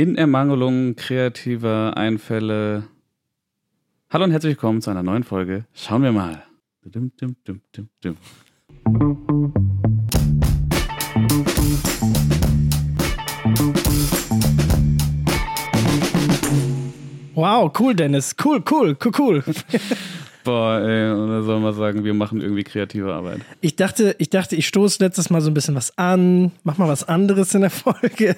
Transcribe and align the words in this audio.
In 0.00 0.14
Ermangelung 0.14 0.94
kreativer 0.94 1.96
Einfälle. 1.96 2.84
Hallo 4.10 4.22
und 4.22 4.30
herzlich 4.30 4.52
willkommen 4.52 4.80
zu 4.80 4.90
einer 4.90 5.02
neuen 5.02 5.24
Folge. 5.24 5.64
Schauen 5.74 6.04
wir 6.04 6.12
mal. 6.12 6.44
Dum, 6.84 7.10
dum, 7.16 7.34
dum, 7.44 7.60
dum, 7.72 7.88
dum. 8.04 8.16
Wow, 17.34 17.72
cool, 17.80 17.96
Dennis. 17.96 18.36
Cool, 18.40 18.62
cool, 18.70 18.96
cool, 19.04 19.12
cool. 19.18 19.44
Boah, 20.48 20.80
ey, 20.80 21.10
und 21.12 21.28
dann 21.28 21.44
soll 21.44 21.60
man 21.60 21.74
sagen, 21.74 22.04
wir 22.04 22.14
machen 22.14 22.40
irgendwie 22.40 22.64
kreative 22.64 23.12
Arbeit. 23.12 23.40
Ich 23.60 23.76
dachte, 23.76 24.16
ich 24.18 24.30
dachte, 24.30 24.56
ich 24.56 24.66
stoße 24.66 24.96
letztes 25.04 25.28
Mal 25.28 25.42
so 25.42 25.50
ein 25.50 25.54
bisschen 25.54 25.74
was 25.74 25.98
an, 25.98 26.52
mach 26.64 26.78
mal 26.78 26.88
was 26.88 27.06
anderes 27.06 27.54
in 27.54 27.60
der 27.60 27.68
Folge. 27.68 28.34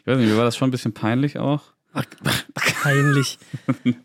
Ich 0.00 0.06
weiß 0.06 0.18
nicht, 0.18 0.28
mir 0.28 0.36
war 0.36 0.44
das 0.44 0.54
schon 0.58 0.68
ein 0.68 0.70
bisschen 0.70 0.92
peinlich 0.92 1.38
auch. 1.38 1.62
Peinlich. 2.82 3.38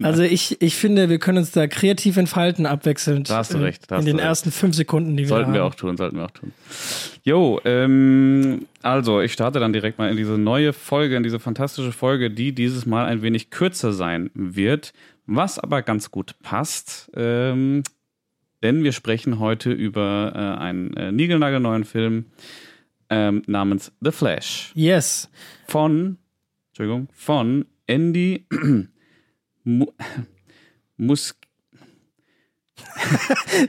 Also 0.02 0.24
ich, 0.24 0.62
ich 0.62 0.76
finde, 0.78 1.10
wir 1.10 1.20
können 1.20 1.40
uns 1.40 1.52
da 1.52 1.68
kreativ 1.68 2.16
entfalten, 2.16 2.66
abwechselnd. 2.66 3.30
Da 3.30 3.40
hast 3.40 3.54
du 3.54 3.58
recht, 3.58 3.92
in 3.92 4.06
den 4.06 4.16
recht. 4.16 4.26
ersten 4.26 4.52
fünf 4.52 4.76
Sekunden, 4.76 5.18
die 5.18 5.24
wir 5.24 5.28
Sollten 5.28 5.48
haben. 5.48 5.54
wir 5.54 5.66
auch 5.66 5.76
tun, 5.76 5.98
sollten 5.98 6.16
wir 6.16 6.24
auch 6.24 6.32
tun. 6.32 6.54
Jo, 7.24 7.60
ähm, 7.66 8.66
also 8.82 9.20
ich 9.20 9.34
starte 9.34 9.60
dann 9.60 9.74
direkt 9.74 9.98
mal 10.00 10.10
in 10.10 10.16
diese 10.16 10.38
neue 10.38 10.72
Folge, 10.72 11.18
in 11.18 11.24
diese 11.24 11.42
fantastische 11.42 11.92
Folge, 11.92 12.32
die 12.32 12.54
dieses 12.54 12.86
Mal 12.86 13.08
ein 13.08 13.22
wenig 13.22 13.50
kürzer 13.50 13.92
sein 13.92 14.32
wird, 14.34 14.94
was 15.26 15.60
aber 15.60 15.82
ganz 15.82 16.12
gut 16.12 16.36
passt, 16.42 17.10
ähm, 17.16 17.84
denn 18.64 18.84
wir 18.84 18.92
sprechen 18.92 19.40
heute 19.40 19.72
über 19.72 20.32
äh, 20.36 20.60
einen 20.62 20.94
äh, 20.96 21.12
niegelnagelneuen 21.12 21.84
Film 21.84 22.26
ähm, 23.10 23.42
namens 23.48 23.92
The 24.02 24.12
Flash 24.12 24.72
Yes. 24.76 25.30
von, 25.68 26.18
Entschuldigung, 26.70 27.08
von 27.14 27.66
Andy 27.88 28.46
Mu 29.64 29.86
Mus 30.98 31.36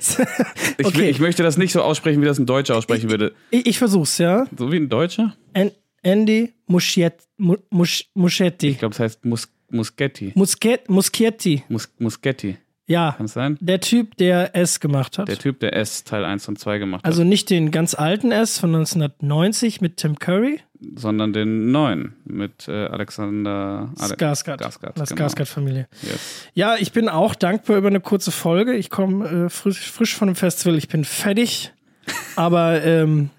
ich, 0.79 0.87
Okay. 0.87 1.11
ich 1.11 1.19
möchte 1.21 1.43
das 1.43 1.57
nicht 1.57 1.73
so 1.73 1.83
aussprechen, 1.83 2.21
wie 2.23 2.27
das 2.27 2.39
ein 2.39 2.47
Deutscher 2.47 2.77
aussprechen 2.77 3.11
würde. 3.11 3.35
Ich, 3.51 3.67
ich 3.67 3.79
versuch's, 3.79 4.19
ja. 4.19 4.47
So 4.57 4.71
wie 4.73 4.77
ein 4.77 4.89
Deutscher? 4.89 5.37
An 5.55 5.71
Andy 6.03 6.53
Muschietti. 6.67 7.25
Mu- 7.37 7.57
Musch 7.71 8.07
Muschetti. 8.15 8.69
Ich 8.69 8.79
glaube, 8.79 8.95
es 8.95 9.01
heißt 9.01 9.25
Mus 9.25 9.49
Muschetti. 9.73 10.33
Musket 10.35 10.89
Muschietti. 10.89 11.65
Mus 11.69 11.89
Muschetti. 11.99 12.57
Ja. 12.87 13.15
Kann 13.17 13.27
es 13.27 13.33
sein? 13.33 13.57
Der 13.61 13.81
Typ, 13.81 14.17
der 14.17 14.55
S 14.57 14.81
gemacht 14.81 15.17
hat. 15.17 15.29
Der 15.29 15.39
Typ, 15.39 15.61
der 15.61 15.75
S 15.77 16.05
Teil 16.05 16.25
1 16.25 16.49
und 16.49 16.59
2 16.59 16.79
gemacht 16.79 17.05
also 17.05 17.23
nicht 17.25 17.49
den 17.49 17.71
ganz 17.71 17.95
alten 17.95 18.33
S 18.33 18.59
von 18.59 18.75
1990 18.75 19.81
mit 19.81 19.97
Tim 19.99 20.19
Curry. 20.19 20.59
hat, 20.59 20.99
sondern 20.99 21.33
den 21.33 21.71
neuen 21.71 22.15
mit 22.25 22.67
äh, 22.69 22.87
Alexander 22.87 23.93
Ale 23.99 24.15
Skarsgård. 24.15 24.59
Skarsgård, 24.61 24.93
Das 24.99 25.09
genau. 25.11 25.23
Skarsgård-Familie. 25.23 25.87
Yes. 26.03 26.49
Ja, 26.55 26.75
ich 26.77 26.93
bin 26.93 27.09
auch 27.09 27.35
dankbar 27.37 27.77
über 27.79 27.89
eine 27.89 28.01
kurze 28.01 28.33
Folge. 28.33 28.75
Ich 28.75 28.91
komme 28.91 29.47
äh, 29.47 29.49
frisch, 29.49 29.91
frisch 29.91 30.15
von 30.15 30.27
dem 30.29 30.35
Festival. 30.35 30.77
Ich 30.77 30.89
bin 30.89 31.05
fertig. 31.05 31.73
Aber 32.37 32.83
ähm, 32.85 33.31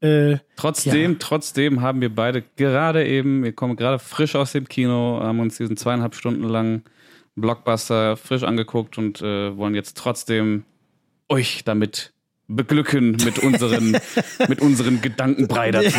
äh, 0.00 0.38
Trotzdem, 0.56 1.18
trotzdem 1.18 1.80
haben 1.80 2.00
wir 2.00 2.14
beide 2.14 2.42
gerade 2.56 3.06
eben, 3.06 3.42
wir 3.42 3.52
kommen 3.52 3.76
gerade 3.76 3.98
frisch 3.98 4.34
aus 4.34 4.52
dem 4.52 4.68
Kino, 4.68 5.20
haben 5.22 5.40
uns 5.40 5.56
diesen 5.56 5.76
zweieinhalb 5.76 6.14
Stunden 6.14 6.44
langen 6.44 6.84
Blockbuster 7.34 8.16
frisch 8.16 8.42
angeguckt 8.42 8.98
und 8.98 9.20
äh, 9.22 9.56
wollen 9.56 9.74
jetzt 9.74 9.96
trotzdem 9.96 10.64
euch 11.28 11.64
damit 11.64 12.12
beglücken 12.48 13.16
mit 13.24 13.38
unseren, 13.40 13.96
mit 14.48 14.60
unseren 14.60 15.00
Gedankenbrei 15.00 15.70
dazu, 15.70 15.98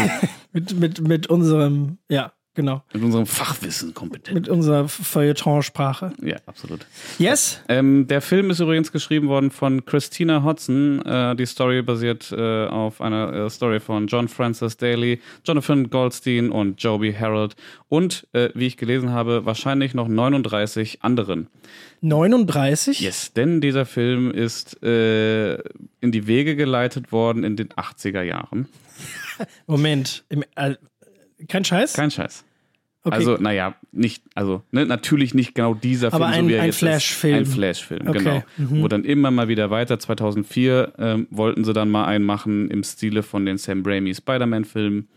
mit, 0.53 0.79
mit, 0.79 1.01
mit 1.01 1.27
unserem, 1.27 1.97
ja, 2.09 2.33
genau, 2.57 2.81
mit 2.91 3.03
unserem 3.03 3.25
Fachwissen 3.27 3.93
kompetent. 3.93 4.33
mit 4.33 4.49
unserer 4.49 4.89
Feuilleton-Sprache. 4.89 6.11
Ja, 6.21 6.37
absolut. 6.47 6.85
Yes? 7.19 7.61
Ähm, 7.69 8.07
der 8.07 8.19
Film 8.19 8.49
ist 8.49 8.59
übrigens 8.59 8.91
geschrieben 8.91 9.27
worden 9.29 9.51
von 9.51 9.85
Christina 9.85 10.43
Hodson. 10.43 11.01
Äh, 11.05 11.35
die 11.35 11.45
Story 11.45 11.83
basiert 11.83 12.31
äh, 12.31 12.65
auf 12.65 12.99
einer 12.99 13.31
äh, 13.31 13.49
Story 13.49 13.79
von 13.79 14.07
John 14.07 14.27
Francis 14.27 14.75
Daly, 14.75 15.21
Jonathan 15.45 15.89
Goldstein 15.89 16.49
und 16.49 16.81
Joby 16.81 17.13
Harold 17.13 17.55
und, 17.89 18.27
äh, 18.33 18.49
wie 18.55 18.65
ich 18.65 18.75
gelesen 18.75 19.11
habe, 19.11 19.45
wahrscheinlich 19.45 19.93
noch 19.93 20.07
39 20.07 21.03
anderen. 21.03 21.47
39? 22.01 22.99
Yes, 22.99 23.33
denn 23.33 23.61
dieser 23.61 23.85
Film 23.85 24.31
ist 24.31 24.81
äh, 24.83 25.57
in 26.01 26.11
die 26.11 26.25
Wege 26.25 26.55
geleitet 26.55 27.11
worden 27.11 27.43
in 27.43 27.55
den 27.55 27.69
80er 27.69 28.23
Jahren. 28.23 28.67
Moment. 29.67 30.23
Im, 30.29 30.43
äh, 30.55 30.75
kein 31.47 31.63
Scheiß? 31.63 31.93
Kein 31.93 32.09
Scheiß. 32.09 32.43
Okay. 33.07 33.15
Also, 33.15 33.37
naja, 33.37 33.75
nicht, 33.91 34.23
also, 34.35 34.61
ne, 34.71 34.85
natürlich 34.85 35.33
nicht 35.33 35.55
genau 35.55 35.73
dieser 35.73 36.11
Film, 36.11 36.21
Aber 36.23 36.31
ein- 36.31 36.43
so 36.45 36.49
wie 36.49 36.53
er 36.53 36.61
ein 36.61 36.67
jetzt. 36.67 36.79
Flash-Film. 36.79 37.35
Ein 37.35 37.45
Flash-Film, 37.45 38.07
Okay, 38.07 38.17
genau. 38.19 38.43
mhm. 38.57 38.83
Wo 38.83 38.87
dann 38.87 39.03
immer 39.03 39.31
mal 39.31 39.47
wieder 39.47 39.69
weiter, 39.69 39.97
2004 39.99 40.93
ähm, 40.99 41.27
wollten 41.31 41.63
sie 41.63 41.73
dann 41.73 41.89
mal 41.89 42.05
einen 42.05 42.25
machen 42.25 42.69
im 42.69 42.83
Stile 42.83 43.23
von 43.23 43.45
den 43.45 43.57
Sam 43.57 43.83
Raimi 43.85 44.13
Spider-Man-Filmen. 44.13 45.07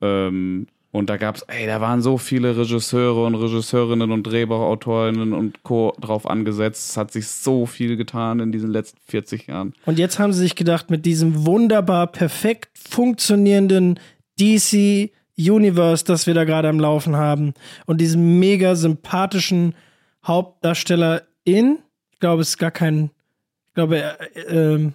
Ähm, 0.00 0.66
und 0.92 1.10
da 1.10 1.16
gab's, 1.16 1.42
ey, 1.48 1.66
da 1.66 1.80
waren 1.80 2.02
so 2.02 2.18
viele 2.18 2.56
Regisseure 2.56 3.24
und 3.26 3.34
Regisseurinnen 3.34 4.12
und 4.12 4.22
Drehbuchautorinnen 4.22 5.32
und 5.32 5.64
Co. 5.64 5.92
drauf 6.00 6.24
angesetzt. 6.30 6.90
Es 6.90 6.96
hat 6.96 7.10
sich 7.12 7.26
so 7.26 7.66
viel 7.66 7.96
getan 7.96 8.38
in 8.38 8.52
diesen 8.52 8.70
letzten 8.70 8.98
40 9.08 9.48
Jahren. 9.48 9.72
Und 9.86 9.98
jetzt 9.98 10.20
haben 10.20 10.32
sie 10.32 10.38
sich 10.38 10.54
gedacht, 10.54 10.90
mit 10.90 11.04
diesem 11.04 11.46
wunderbar 11.46 12.06
perfekt 12.06 12.78
funktionierenden 12.78 13.98
DC 14.38 15.10
Universe, 15.38 16.04
das 16.04 16.26
wir 16.26 16.34
da 16.34 16.44
gerade 16.44 16.68
am 16.68 16.78
Laufen 16.78 17.16
haben, 17.16 17.54
und 17.86 18.00
diesem 18.00 18.38
mega 18.38 18.74
sympathischen 18.74 19.74
Hauptdarsteller 20.26 21.22
in, 21.44 21.78
ich 22.12 22.18
glaube, 22.20 22.42
es 22.42 22.50
ist 22.50 22.58
gar 22.58 22.70
kein, 22.70 23.10
ich 23.68 23.74
glaube, 23.74 23.98
äh, 23.98 24.40
ähm, 24.48 24.94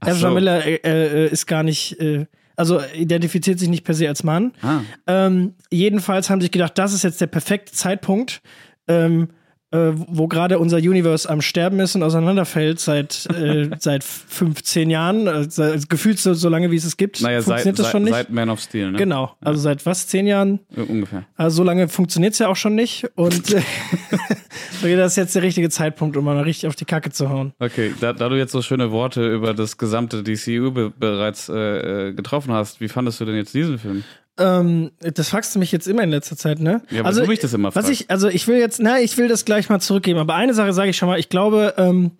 Ach 0.00 0.08
Ezra 0.08 0.28
so. 0.28 0.34
Miller 0.34 0.64
äh, 0.64 0.76
äh, 0.84 1.28
ist 1.28 1.46
gar 1.46 1.62
nicht, 1.62 2.00
äh, 2.00 2.26
also 2.56 2.80
identifiziert 2.94 3.58
sich 3.58 3.68
nicht 3.68 3.84
per 3.84 3.94
se 3.94 4.08
als 4.08 4.24
Mann. 4.24 4.52
Ah, 4.62 4.80
Ähm, 5.06 5.54
jedenfalls 5.70 6.28
haben 6.30 6.40
sie 6.40 6.46
sich 6.46 6.52
gedacht, 6.52 6.76
das 6.78 6.92
ist 6.92 7.04
jetzt 7.04 7.20
der 7.20 7.26
perfekte 7.26 7.72
Zeitpunkt, 7.72 8.40
ähm, 8.88 9.28
äh, 9.70 9.90
wo 9.94 10.28
gerade 10.28 10.58
unser 10.58 10.78
Universe 10.78 11.28
am 11.28 11.42
Sterben 11.42 11.78
ist 11.80 11.94
und 11.94 12.02
auseinanderfällt 12.02 12.80
seit, 12.80 13.26
äh, 13.34 13.70
seit 13.78 14.02
15 14.02 14.88
Jahren, 14.88 15.26
äh, 15.26 15.50
seit, 15.50 15.90
gefühlt 15.90 16.18
so, 16.18 16.34
so 16.34 16.48
lange 16.48 16.70
wie 16.70 16.76
es 16.76 16.84
es 16.84 16.96
gibt. 16.96 17.20
naja, 17.20 17.40
seit, 17.42 17.62
funktioniert 17.62 17.78
das 17.78 17.86
seit, 17.86 17.92
schon 17.92 18.02
nicht? 18.04 18.14
seit 18.14 18.30
Man 18.30 18.50
of 18.50 18.60
Steel, 18.60 18.92
ne? 18.92 18.98
genau, 18.98 19.34
also 19.40 19.60
seit 19.60 19.84
was, 19.84 20.06
zehn 20.06 20.26
Jahren? 20.26 20.60
Äh, 20.74 20.80
Ungefähr. 20.80 21.24
Also 21.36 21.58
so 21.58 21.64
lange 21.64 21.88
funktioniert 21.88 22.32
es 22.32 22.38
ja 22.38 22.48
auch 22.48 22.56
schon 22.56 22.74
nicht 22.74 23.06
und 23.14 23.54
das 24.82 25.12
ist 25.12 25.16
jetzt 25.16 25.34
der 25.34 25.42
richtige 25.42 25.70
Zeitpunkt, 25.70 26.16
um 26.16 26.24
mal 26.24 26.38
richtig 26.40 26.68
auf 26.68 26.76
die 26.76 26.84
Kacke 26.84 27.10
zu 27.10 27.28
hauen. 27.28 27.52
Okay, 27.58 27.94
da, 28.00 28.12
da 28.12 28.28
du 28.28 28.36
jetzt 28.36 28.52
so 28.52 28.62
schöne 28.62 28.90
Worte 28.90 29.26
über 29.30 29.54
das 29.54 29.76
gesamte 29.76 30.22
DCU 30.22 30.70
be 30.70 30.92
bereits 30.98 31.48
äh, 31.48 32.08
äh, 32.08 32.12
getroffen 32.12 32.52
hast, 32.52 32.80
wie 32.80 32.88
fandest 32.88 33.20
du 33.20 33.24
denn 33.24 33.36
jetzt 33.36 33.54
diesen 33.54 33.78
Film? 33.78 34.04
Ähm, 34.38 34.92
das 35.00 35.30
fragst 35.30 35.54
du 35.54 35.58
mich 35.58 35.72
jetzt 35.72 35.88
immer 35.88 36.02
in 36.02 36.10
letzter 36.10 36.36
Zeit, 36.36 36.60
ne? 36.60 36.82
Ja, 36.90 37.02
du 37.10 37.26
mich 37.26 37.40
das 37.40 37.52
immer 37.54 37.68
was 37.68 37.74
fragst. 37.74 37.90
ich, 37.90 38.10
also 38.10 38.28
ich 38.28 38.46
will 38.46 38.58
jetzt, 38.58 38.80
na, 38.80 39.00
ich 39.00 39.16
will 39.18 39.28
das 39.28 39.44
gleich 39.44 39.68
mal 39.68 39.80
zurückgeben. 39.80 40.18
Aber 40.18 40.34
eine 40.34 40.54
Sache 40.54 40.72
sage 40.72 40.90
ich 40.90 40.96
schon 40.96 41.08
mal. 41.08 41.18
Ich 41.18 41.28
glaube, 41.28 41.74
ähm, 41.76 42.12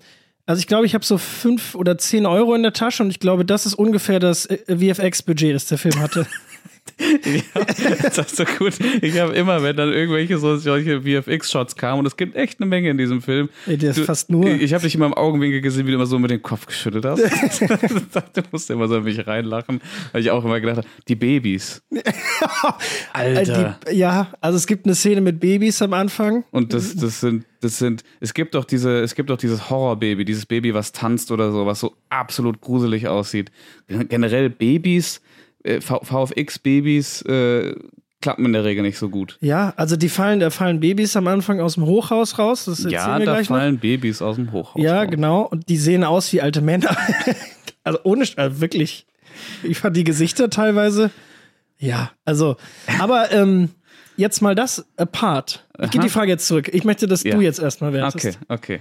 also 0.47 0.61
ich 0.61 0.67
glaube, 0.67 0.87
ich 0.87 0.95
habe 0.95 1.05
so 1.05 1.19
fünf 1.19 1.75
oder 1.75 1.99
zehn 1.99 2.25
Euro 2.27 2.55
in 2.55 2.62
der 2.62 2.73
Tasche 2.73 3.03
und 3.03 3.11
ich 3.11 3.21
glaube, 3.21 3.45
das 3.45 3.67
ist 3.67 3.75
ungefähr 3.75 4.19
das 4.19 4.47
äh, 4.47 4.59
VFX-Budget, 4.67 5.55
das 5.55 5.67
der 5.67 5.79
Film 5.79 6.01
hatte. 6.01 6.27
Ja, 7.25 7.62
das 8.03 8.19
ist 8.19 8.37
so 8.37 8.44
gut. 8.44 8.75
Ich 9.03 9.19
habe 9.19 9.32
immer, 9.34 9.62
wenn 9.62 9.76
dann 9.76 9.93
irgendwelche 9.93 10.38
so, 10.38 10.56
solche 10.56 11.03
VFX-Shots 11.03 11.76
kamen, 11.76 12.00
und 12.00 12.06
es 12.06 12.16
gibt 12.16 12.37
echt 12.37 12.60
eine 12.60 12.69
Menge 12.69 12.91
in 12.91 12.99
diesem 12.99 13.21
Film. 13.22 13.49
Ey, 13.66 13.75
ist 13.76 13.99
Du- 13.99 14.04
fast 14.04 14.31
nur. 14.31 14.47
Ich 14.47 14.72
habe 14.75 14.82
dich 14.82 14.94
immer 14.94 15.06
im 15.06 15.15
Augenwinkel 15.15 15.60
gesehen, 15.60 15.87
wie 15.87 15.91
du 15.91 15.97
immer 15.97 16.06
so 16.06 16.19
mit 16.19 16.31
dem 16.31 16.43
Kopf 16.43 16.66
geschüttelt 16.66 17.04
hast. 17.04 17.21
du 17.60 18.43
musst 18.53 18.71
immer 18.71 18.88
so 18.88 18.97
in 18.97 19.04
mich 19.04 19.26
reinlachen, 19.26 19.81
weil 20.12 20.22
ich 20.22 20.31
auch 20.31 20.44
immer 20.44 20.60
gedacht 20.60 20.78
habe, 20.78 20.88
die 21.09 21.15
Babys. 21.16 21.82
Alter. 23.12 23.78
Äh, 23.87 23.91
die, 23.93 23.99
ja, 23.99 24.28
also 24.41 24.56
es 24.56 24.66
gibt 24.66 24.87
eine 24.87 24.94
Szene 24.94 25.20
mit 25.20 25.40
Babys 25.40 25.81
am 25.82 25.93
Anfang. 25.93 26.44
Und 26.50 26.73
das, 26.73 26.94
das 26.96 27.20
sind, 27.20 27.44
das 27.61 27.79
sind, 27.79 28.02
es 28.20 28.35
gibt 28.35 28.55
doch 28.55 28.64
diese, 28.64 29.00
es 29.00 29.14
gibt 29.14 29.31
doch 29.31 29.37
dieses 29.38 29.70
Horrorbaby, 29.70 30.25
dieses 30.25 30.46
Baby, 30.46 30.75
was 30.75 30.93
tanzt 30.93 31.31
oder 31.31 31.50
so, 31.52 31.67
was 31.67 31.81
so 31.81 31.94
absolut 32.08 32.61
gruselig 32.61 33.08
aussieht. 33.08 33.50
Generell 33.88 34.50
Babys, 34.50 35.20
äh, 35.64 35.81
VFX-Babys, 35.81 37.22
äh, 37.22 37.75
klappen 38.20 38.44
in 38.46 38.52
der 38.52 38.64
Regel 38.64 38.82
nicht 38.82 38.99
so 38.99 39.08
gut. 39.08 39.38
Ja, 39.40 39.72
also 39.76 39.96
die 39.96 40.08
fallen, 40.08 40.40
da 40.40 40.50
fallen 40.50 40.81
Babys 40.81 41.16
am 41.16 41.28
Anfang 41.28 41.60
aus 41.60 41.75
dem 41.75 41.87
Hochhaus 41.87 42.38
raus. 42.38 42.64
Das 42.64 42.82
Ja, 42.84 43.19
da 43.19 43.25
gleich 43.25 43.49
noch. 43.49 43.56
fallen 43.56 43.78
Babys 43.78 44.22
aus 44.22 44.37
dem 44.37 44.52
Hochhaus. 44.52 44.82
Ja, 44.82 45.02
raus. 45.02 45.10
genau. 45.10 45.43
Und 45.43 45.69
die 45.69 45.76
sehen 45.76 46.02
aus 46.05 46.32
wie 46.32 46.40
alte 46.40 46.60
Männer. 46.60 46.96
also 47.84 48.00
ohne, 48.02 48.25
also 48.37 48.60
wirklich. 48.60 49.06
Ich 49.62 49.78
fand 49.78 49.96
die 49.96 50.05
Gesichter 50.05 50.50
teilweise. 50.50 51.10
Ja, 51.78 52.11
also. 52.25 52.56
Aber 52.99 53.31
ähm, 53.31 53.70
jetzt 54.19 54.43
mal 54.43 54.55
das 54.55 54.87
apart. 54.99 55.67
Ich 55.81 55.91
gehe 55.91 56.00
die 56.03 56.09
Frage 56.11 56.31
jetzt 56.31 56.47
zurück. 56.47 56.69
Ich 56.73 56.85
möchte, 56.85 57.06
dass 57.06 57.23
Ja. 57.23 57.35
du 57.35 57.41
jetzt 57.41 57.59
erstmal 57.59 57.93
wertest. 57.94 58.26
Okay, 58.26 58.37
okay. 58.49 58.81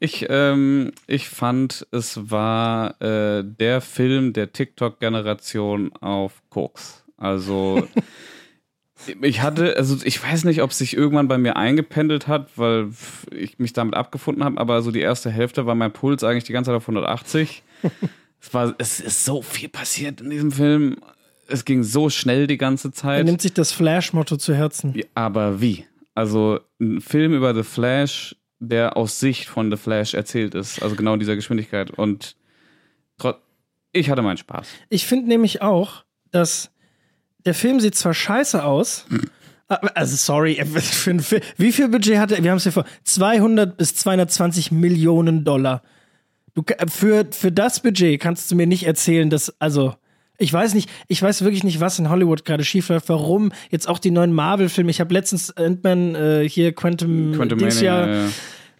Ich, 0.00 0.26
ähm, 0.28 0.92
ich 1.06 1.28
fand, 1.28 1.86
es 1.92 2.30
war 2.30 3.00
äh, 3.00 3.42
der 3.44 3.80
Film 3.80 4.34
der 4.34 4.52
TikTok-Generation 4.52 5.92
auf 6.00 6.42
Koks. 6.50 7.04
Also 7.16 7.86
Ich 9.20 9.42
hatte, 9.42 9.76
also 9.76 9.98
ich 10.04 10.22
weiß 10.22 10.44
nicht, 10.44 10.62
ob 10.62 10.70
es 10.70 10.78
sich 10.78 10.96
irgendwann 10.96 11.26
bei 11.26 11.36
mir 11.38 11.56
eingependelt 11.56 12.28
hat, 12.28 12.50
weil 12.56 12.90
ich 13.32 13.58
mich 13.58 13.72
damit 13.72 13.94
abgefunden 13.94 14.44
habe, 14.44 14.60
aber 14.60 14.80
so 14.82 14.92
die 14.92 15.00
erste 15.00 15.28
Hälfte 15.30 15.66
war 15.66 15.74
mein 15.74 15.92
Puls 15.92 16.22
eigentlich 16.22 16.44
die 16.44 16.52
ganze 16.52 16.68
Zeit 16.68 16.76
auf 16.76 16.84
180. 16.84 17.64
es, 18.40 18.54
war, 18.54 18.74
es 18.78 19.00
ist 19.00 19.24
so 19.24 19.42
viel 19.42 19.68
passiert 19.68 20.20
in 20.20 20.30
diesem 20.30 20.52
Film. 20.52 20.98
Es 21.52 21.64
ging 21.64 21.82
so 21.82 22.10
schnell 22.10 22.46
die 22.46 22.58
ganze 22.58 22.92
Zeit. 22.92 23.18
Er 23.18 23.24
nimmt 23.24 23.42
sich 23.42 23.52
das 23.52 23.72
Flash-Motto 23.72 24.36
zu 24.36 24.54
Herzen. 24.54 24.94
Ja, 24.94 25.04
aber 25.14 25.60
wie? 25.60 25.84
Also 26.14 26.60
ein 26.80 27.00
Film 27.00 27.34
über 27.34 27.54
The 27.54 27.62
Flash, 27.62 28.36
der 28.58 28.96
aus 28.96 29.20
Sicht 29.20 29.48
von 29.48 29.70
The 29.70 29.76
Flash 29.76 30.14
erzählt 30.14 30.54
ist, 30.54 30.82
also 30.82 30.96
genau 30.96 31.14
in 31.14 31.20
dieser 31.20 31.36
Geschwindigkeit. 31.36 31.90
Und 31.90 32.36
ich 33.92 34.10
hatte 34.10 34.22
meinen 34.22 34.38
Spaß. 34.38 34.66
Ich 34.88 35.06
finde 35.06 35.28
nämlich 35.28 35.62
auch, 35.62 36.04
dass 36.30 36.70
der 37.44 37.54
Film 37.54 37.78
sieht 37.80 37.94
zwar 37.94 38.14
scheiße 38.14 38.64
aus, 38.64 39.06
hm. 39.08 39.28
also 39.68 40.16
sorry, 40.16 40.58
wie 41.56 41.72
viel 41.72 41.88
Budget 41.88 42.18
hat 42.18 42.32
er? 42.32 42.42
Wir 42.42 42.50
haben 42.50 42.56
es 42.56 42.62
hier 42.62 42.72
vor 42.72 42.86
200 43.04 43.76
bis 43.76 43.94
220 43.96 44.72
Millionen 44.72 45.44
Dollar. 45.44 45.82
Du, 46.54 46.62
für, 46.88 47.26
für 47.30 47.52
das 47.52 47.80
Budget 47.80 48.20
kannst 48.20 48.50
du 48.50 48.56
mir 48.56 48.66
nicht 48.66 48.84
erzählen, 48.84 49.30
dass, 49.30 49.60
also, 49.60 49.94
ich 50.42 50.52
weiß 50.52 50.74
nicht, 50.74 50.90
ich 51.08 51.22
weiß 51.22 51.42
wirklich 51.42 51.64
nicht, 51.64 51.80
was 51.80 51.98
in 51.98 52.10
Hollywood 52.10 52.44
gerade 52.44 52.64
schiefläuft, 52.64 53.08
warum 53.08 53.52
jetzt 53.70 53.88
auch 53.88 53.98
die 53.98 54.10
neuen 54.10 54.32
Marvel-Filme. 54.32 54.90
Ich 54.90 55.00
habe 55.00 55.14
letztens 55.14 55.56
Ant-Man 55.56 56.14
äh, 56.14 56.48
hier 56.48 56.74
Quantum, 56.74 57.32
Quantum 57.32 57.58
Dings 57.58 57.80
ja. 57.80 58.28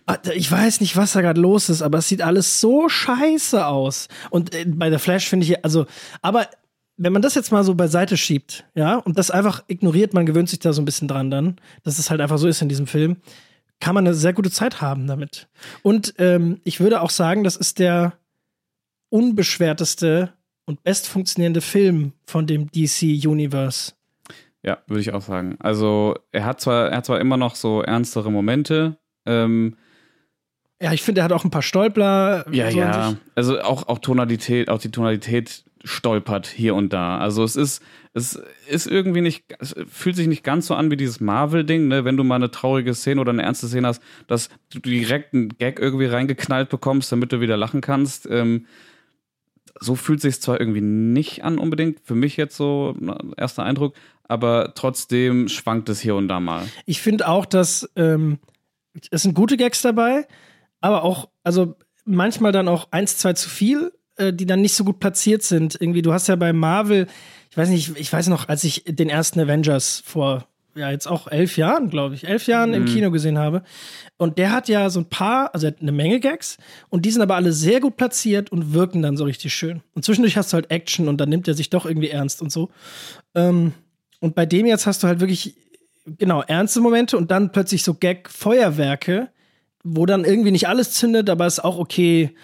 Ah, 0.07 0.19
ich 0.35 0.51
weiß 0.51 0.81
nicht, 0.81 0.97
was 0.97 1.13
da 1.13 1.21
gerade 1.21 1.41
los 1.41 1.69
ist, 1.69 1.81
aber 1.81 1.99
es 1.99 2.09
sieht 2.09 2.23
alles 2.23 2.61
so 2.61 2.89
scheiße 2.89 3.65
aus. 3.65 4.09
Und 4.31 4.53
äh, 4.53 4.65
bei 4.67 4.91
The 4.91 4.99
Flash 4.99 5.29
finde 5.29 5.47
ich, 5.47 5.65
also, 5.65 5.87
aber 6.21 6.49
wenn 6.97 7.13
man 7.13 7.23
das 7.23 7.37
jetzt 7.37 7.53
mal 7.53 7.63
so 7.63 7.75
beiseite 7.77 8.17
schiebt, 8.17 8.65
ja, 8.75 8.97
und 8.97 9.17
das 9.17 9.31
einfach 9.31 9.63
ignoriert, 9.69 10.13
man 10.13 10.27
gewöhnt 10.27 10.49
sich 10.49 10.59
da 10.59 10.73
so 10.73 10.83
ein 10.83 10.85
bisschen 10.85 11.07
dran 11.07 11.31
dann, 11.31 11.57
dass 11.85 12.01
es 12.01 12.11
halt 12.11 12.21
einfach 12.21 12.39
so 12.39 12.49
ist 12.49 12.63
in 12.63 12.69
diesem 12.69 12.89
Film, 12.89 13.19
kann 13.79 13.95
man 13.95 14.07
eine 14.07 14.15
sehr 14.15 14.33
gute 14.33 14.51
Zeit 14.51 14.81
haben 14.81 15.07
damit. 15.07 15.49
Und 15.83 16.15
ähm, 16.19 16.61
ich 16.65 16.81
würde 16.81 17.01
auch 17.01 17.11
sagen, 17.11 17.45
das 17.45 17.57
ist 17.57 17.79
der 17.79 18.15
unbeschwerteste 19.09 20.33
und 20.65 20.83
best 20.83 21.09
funktionierende 21.09 21.61
Film 21.61 22.13
von 22.25 22.47
dem 22.47 22.71
DC 22.71 23.27
Universe. 23.27 23.93
Ja, 24.65 24.79
würde 24.87 25.01
ich 25.01 25.13
auch 25.13 25.23
sagen. 25.23 25.57
Also 25.59 26.15
er 26.31 26.45
hat 26.45 26.61
zwar, 26.61 26.91
er 26.91 26.99
hat 26.99 27.07
zwar 27.07 27.21
immer 27.21 27.37
noch 27.37 27.57
so 27.57 27.83
ernstere 27.83 28.31
Momente. 28.31 28.97
Ähm, 29.27 29.77
ja, 30.81 30.93
ich 30.93 31.03
finde, 31.03 31.21
er 31.21 31.25
hat 31.25 31.33
auch 31.33 31.45
ein 31.45 31.51
paar 31.51 31.63
Stolpler. 31.63 32.45
Ja, 32.53 32.71
so 32.71 32.79
ja. 32.79 33.17
Also 33.35 33.61
auch, 33.61 33.89
auch 33.89 33.99
Tonalität, 33.99 34.69
auch 34.69 34.79
die 34.79 34.91
Tonalität 34.91 35.65
stolpert 35.85 36.47
hier 36.47 36.75
und 36.75 36.93
da. 36.93 37.19
Also 37.19 37.43
es 37.43 37.57
ist, 37.57 37.83
es 38.15 38.41
ist 38.69 38.87
irgendwie 38.87 39.21
nicht, 39.21 39.45
es 39.59 39.75
fühlt 39.89 40.17
sich 40.17 40.27
nicht 40.27 40.45
ganz 40.45 40.67
so 40.67 40.75
an 40.75 40.91
wie 40.91 40.97
dieses 40.97 41.21
Marvel-Ding, 41.21 41.89
ne? 41.89 42.05
wenn 42.05 42.17
du 42.17 42.25
mal 42.25 42.37
eine 42.37 42.51
traurige 42.51 42.95
Szene 42.95 43.21
oder 43.21 43.31
eine 43.31 43.43
ernste 43.43 43.69
Szene 43.69 43.89
hast, 43.89 44.03
dass 44.27 44.49
du 44.71 44.79
direkt 44.79 45.35
einen 45.35 45.51
Gag 45.51 45.81
irgendwie 45.81 46.07
reingeknallt 46.07 46.69
bekommst, 46.69 47.11
damit 47.11 47.33
du 47.33 47.41
wieder 47.41 47.57
lachen 47.57 47.81
kannst. 47.81 48.29
Ähm, 48.31 48.67
so 49.81 49.95
fühlt 49.95 50.21
sich 50.21 50.41
zwar 50.41 50.61
irgendwie 50.61 50.81
nicht 50.81 51.45
an 51.45 51.59
unbedingt, 51.59 52.01
für 52.05 52.15
mich 52.15 52.37
jetzt 52.37 52.57
so 52.57 52.97
erster 53.37 53.65
Eindruck, 53.65 53.95
aber 54.25 54.73
trotzdem 54.75 55.49
schwankt 55.49 55.89
es 55.89 56.01
hier 56.01 56.15
und 56.15 56.29
da 56.29 56.41
mal. 56.41 56.65
Ich 56.87 57.01
finde 57.01 57.29
auch, 57.29 57.47
dass 57.47 57.91
ähm, 57.97 58.39
es 59.11 59.23
sind 59.23 59.35
gute 59.35 59.57
Gags 59.57 59.83
dabei, 59.83 60.27
aber 60.81 61.03
auch, 61.03 61.29
also 61.43 61.77
manchmal 62.05 62.53
dann 62.53 62.69
auch 62.69 62.89
eins, 62.91 63.19
zwei 63.19 63.33
zu 63.33 63.49
viel 63.49 63.93
äh, 64.17 64.33
die 64.33 64.47
dann 64.47 64.61
nicht 64.61 64.75
so 64.75 64.85
gut 64.85 65.01
platziert 65.01 65.43
sind. 65.43 65.81
Irgendwie, 65.81 66.03
du 66.03 66.13
hast 66.13 66.29
ja 66.29 66.37
bei 66.37 66.53
Marvel, 66.53 67.07
ich 67.51 67.57
weiß 67.57 67.69
nicht, 67.71 67.97
ich 67.97 68.13
weiß 68.13 68.29
noch, 68.29 68.49
als 68.49 68.65
ich 68.65 68.85
den 68.87 69.09
ersten 69.09 69.41
Avengers 69.41 70.03
vor 70.05 70.47
ja, 70.75 70.91
jetzt 70.91 71.07
auch 71.07 71.29
elf 71.29 71.57
Jahren, 71.57 71.91
glaube 71.91 72.15
ich, 72.15 72.27
elf 72.27 72.47
Jahren 72.47 72.71
mhm. 72.71 72.77
im 72.77 72.85
Kino 72.87 73.11
gesehen 73.11 73.39
habe. 73.39 73.63
Und 74.17 74.39
der 74.39 74.53
hat 74.53 74.69
ja 74.69 74.89
so 74.91 75.01
ein 75.01 75.09
paar, 75.09 75.55
also 75.55 75.67
er 75.67 75.73
hat 75.73 75.83
eine 75.83 75.93
Menge 75.93 76.21
Gags 76.21 76.57
und 76.89 77.05
die 77.05 77.11
sind 77.11 77.23
aber 77.23 77.37
alle 77.37 77.53
sehr 77.53 77.81
gut 77.81 77.97
platziert 77.97 78.51
und 78.51 78.73
wirken 78.73 79.03
dann 79.03 79.17
so 79.17 79.25
richtig 79.25 79.55
schön. 79.55 79.83
Und 79.95 80.05
zwischendurch 80.05 80.37
hast 80.37 80.53
du 80.53 80.55
halt 80.55 80.71
Action 80.71 81.09
und 81.09 81.21
dann 81.21 81.29
nimmt 81.29 81.49
er 81.49 81.55
sich 81.55 81.71
doch 81.71 81.85
irgendwie 81.85 82.09
ernst 82.09 82.41
und 82.41 82.51
so. 82.51 82.71
Ähm, 83.35 83.73
und 84.21 84.35
bei 84.35 84.47
dem 84.47 84.67
jetzt 84.67 84.87
hast 84.87 85.03
du 85.03 85.09
halt 85.09 85.21
wirklich, 85.21 85.55
genau, 86.19 86.43
ernste 86.43 86.81
Momente 86.81 87.17
und 87.17 87.31
dann 87.31 87.53
plötzlich 87.53 87.83
so 87.83 87.95
Gag-Feuerwerke, 87.95 89.29
wo 89.85 90.07
dann 90.07 90.25
irgendwie 90.25 90.53
nicht 90.53 90.69
alles 90.69 90.93
zündet, 90.93 91.29
aber 91.29 91.47
ist 91.47 91.63
auch 91.63 91.79
okay 91.79 92.35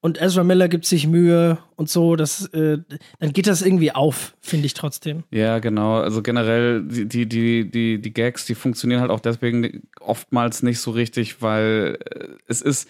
und 0.00 0.20
Ezra 0.20 0.44
Miller 0.44 0.68
gibt 0.68 0.84
sich 0.84 1.06
Mühe 1.06 1.58
und 1.76 1.90
so, 1.90 2.14
das, 2.14 2.46
äh, 2.54 2.78
dann 3.18 3.32
geht 3.32 3.46
das 3.46 3.62
irgendwie 3.62 3.92
auf, 3.92 4.36
finde 4.40 4.66
ich 4.66 4.74
trotzdem. 4.74 5.24
Ja, 5.30 5.58
genau. 5.58 5.96
Also 5.98 6.22
generell, 6.22 6.84
die, 6.84 7.26
die, 7.26 7.68
die, 7.68 8.00
die 8.00 8.12
Gags, 8.12 8.46
die 8.46 8.54
funktionieren 8.54 9.00
halt 9.00 9.10
auch 9.10 9.20
deswegen 9.20 9.88
oftmals 10.00 10.62
nicht 10.62 10.80
so 10.80 10.92
richtig, 10.92 11.42
weil 11.42 11.98
äh, 12.04 12.28
es 12.46 12.62
ist, 12.62 12.88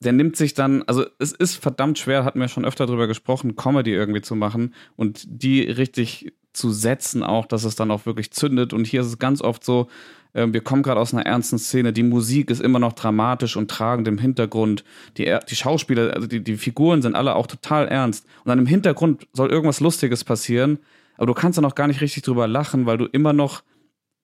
der 0.00 0.12
nimmt 0.12 0.36
sich 0.36 0.54
dann, 0.54 0.82
also 0.82 1.06
es 1.18 1.32
ist 1.32 1.56
verdammt 1.56 1.98
schwer, 1.98 2.24
hatten 2.24 2.40
wir 2.40 2.48
schon 2.48 2.64
öfter 2.64 2.86
drüber 2.86 3.06
gesprochen, 3.06 3.56
Comedy 3.56 3.92
irgendwie 3.92 4.22
zu 4.22 4.34
machen 4.34 4.74
und 4.96 5.24
die 5.26 5.62
richtig 5.62 6.32
zu 6.52 6.72
setzen 6.72 7.22
auch, 7.22 7.46
dass 7.46 7.64
es 7.64 7.76
dann 7.76 7.90
auch 7.90 8.04
wirklich 8.04 8.32
zündet. 8.32 8.72
Und 8.72 8.86
hier 8.86 9.02
ist 9.02 9.06
es 9.06 9.18
ganz 9.18 9.40
oft 9.42 9.64
so, 9.64 9.88
wir 10.34 10.60
kommen 10.60 10.82
gerade 10.82 11.00
aus 11.00 11.14
einer 11.14 11.26
ernsten 11.26 11.58
Szene, 11.58 11.92
die 11.92 12.02
Musik 12.02 12.50
ist 12.50 12.60
immer 12.60 12.78
noch 12.78 12.92
dramatisch 12.92 13.56
und 13.56 13.70
tragend 13.70 14.08
im 14.08 14.18
Hintergrund. 14.18 14.84
Die, 15.16 15.36
die 15.48 15.56
Schauspieler, 15.56 16.14
also 16.14 16.26
die, 16.26 16.42
die 16.42 16.56
Figuren 16.56 17.02
sind 17.02 17.14
alle 17.14 17.34
auch 17.34 17.46
total 17.46 17.88
ernst. 17.88 18.24
Und 18.44 18.48
dann 18.48 18.58
im 18.58 18.66
Hintergrund 18.66 19.26
soll 19.32 19.50
irgendwas 19.50 19.80
Lustiges 19.80 20.24
passieren, 20.24 20.78
aber 21.16 21.26
du 21.26 21.34
kannst 21.34 21.58
dann 21.58 21.64
auch 21.64 21.74
gar 21.74 21.88
nicht 21.88 22.00
richtig 22.00 22.22
drüber 22.22 22.46
lachen, 22.46 22.86
weil 22.86 22.96
du 22.96 23.06
immer 23.06 23.32
noch, 23.32 23.62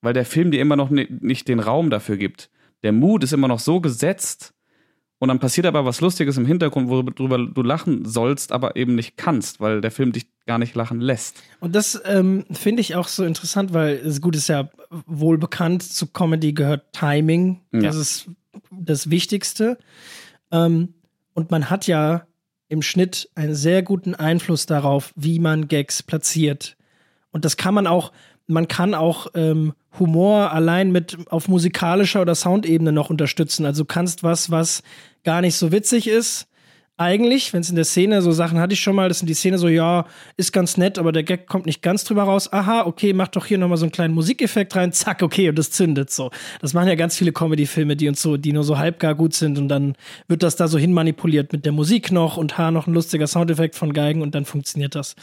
weil 0.01 0.13
der 0.13 0.25
Film 0.25 0.51
dir 0.51 0.61
immer 0.61 0.77
noch 0.77 0.89
nicht 0.89 1.47
den 1.47 1.59
Raum 1.59 1.89
dafür 1.89 2.17
gibt. 2.17 2.49
Der 2.83 2.93
Mut 2.93 3.23
ist 3.23 3.33
immer 3.33 3.47
noch 3.47 3.59
so 3.59 3.81
gesetzt, 3.81 4.54
und 5.19 5.29
dann 5.29 5.39
passiert 5.39 5.65
aber 5.65 5.85
was 5.85 6.01
Lustiges 6.01 6.37
im 6.37 6.45
Hintergrund, 6.45 6.89
worüber 6.89 7.37
du 7.37 7.63
lachen 7.63 8.05
sollst, 8.05 8.51
aber 8.51 8.75
eben 8.75 8.95
nicht 8.95 9.17
kannst, 9.17 9.59
weil 9.59 9.81
der 9.81 9.91
Film 9.91 10.11
dich 10.11 10.27
gar 10.45 10.59
nicht 10.59 10.75
lachen 10.75 10.99
lässt. 10.99 11.41
Und 11.59 11.73
das 11.73 12.01
ähm, 12.05 12.45
finde 12.51 12.81
ich 12.81 12.95
auch 12.95 13.07
so 13.07 13.23
interessant, 13.23 13.73
weil 13.73 13.95
es 13.95 14.21
gut 14.21 14.35
ist 14.35 14.49
ja 14.49 14.69
wohl 15.07 15.37
bekannt, 15.37 15.83
zu 15.83 16.07
Comedy 16.07 16.53
gehört 16.53 16.91
Timing. 16.91 17.61
Ja. 17.71 17.81
Das 17.81 17.95
ist 17.95 18.29
das 18.71 19.09
Wichtigste. 19.09 19.77
Ähm, 20.51 20.93
und 21.33 21.49
man 21.49 21.69
hat 21.69 21.87
ja 21.87 22.27
im 22.67 22.81
Schnitt 22.81 23.29
einen 23.35 23.55
sehr 23.55 23.83
guten 23.83 24.15
Einfluss 24.15 24.65
darauf, 24.65 25.13
wie 25.15 25.39
man 25.39 25.67
Gags 25.67 26.03
platziert. 26.03 26.77
Und 27.31 27.45
das 27.45 27.57
kann 27.57 27.73
man 27.73 27.87
auch, 27.87 28.11
man 28.47 28.67
kann 28.67 28.93
auch 28.93 29.27
ähm, 29.33 29.73
Humor 29.99 30.51
allein 30.51 30.91
mit 30.91 31.17
auf 31.29 31.47
musikalischer 31.47 32.21
oder 32.21 32.35
Soundebene 32.35 32.91
noch 32.91 33.09
unterstützen. 33.09 33.65
Also 33.65 33.83
du 33.83 33.87
kannst 33.87 34.23
was, 34.23 34.51
was 34.51 34.83
gar 35.23 35.41
nicht 35.41 35.55
so 35.55 35.71
witzig 35.71 36.07
ist, 36.07 36.47
eigentlich, 36.97 37.51
wenn 37.51 37.59
es 37.61 37.69
in 37.69 37.75
der 37.75 37.83
Szene 37.83 38.21
so 38.21 38.31
Sachen 38.31 38.57
hatte 38.59 38.73
ich 38.73 38.79
schon 38.79 38.95
mal, 38.95 39.09
das 39.09 39.19
sind 39.19 39.27
die 39.27 39.33
Szene 39.33 39.57
so, 39.57 39.67
ja, 39.67 40.05
ist 40.37 40.53
ganz 40.53 40.77
nett, 40.77 40.97
aber 40.97 41.11
der 41.11 41.23
Gag 41.23 41.45
kommt 41.47 41.65
nicht 41.65 41.81
ganz 41.81 42.05
drüber 42.05 42.23
raus. 42.23 42.51
Aha, 42.53 42.85
okay, 42.85 43.11
mach 43.11 43.27
doch 43.27 43.45
hier 43.45 43.57
nochmal 43.57 43.77
so 43.77 43.83
einen 43.83 43.91
kleinen 43.91 44.13
Musikeffekt 44.13 44.75
rein, 44.75 44.93
zack, 44.93 45.21
okay, 45.21 45.49
und 45.49 45.59
das 45.59 45.71
zündet 45.71 46.09
so. 46.09 46.31
Das 46.61 46.73
machen 46.73 46.87
ja 46.87 46.95
ganz 46.95 47.17
viele 47.17 47.33
Comedy-Filme, 47.33 47.97
die 47.97 48.07
uns 48.07 48.21
so, 48.21 48.37
die 48.37 48.53
nur 48.53 48.63
so 48.63 48.77
halbgar 48.77 49.13
gut 49.13 49.33
sind 49.33 49.57
und 49.57 49.67
dann 49.67 49.95
wird 50.27 50.41
das 50.41 50.55
da 50.55 50.69
so 50.69 50.77
hinmanipuliert 50.77 51.51
mit 51.51 51.65
der 51.65 51.73
Musik 51.73 52.11
noch 52.11 52.37
und 52.37 52.57
ha, 52.57 52.71
noch 52.71 52.87
ein 52.87 52.93
lustiger 52.93 53.27
Soundeffekt 53.27 53.75
von 53.75 53.91
Geigen 53.91 54.21
und 54.21 54.33
dann 54.33 54.45
funktioniert 54.45 54.95
das. 54.95 55.15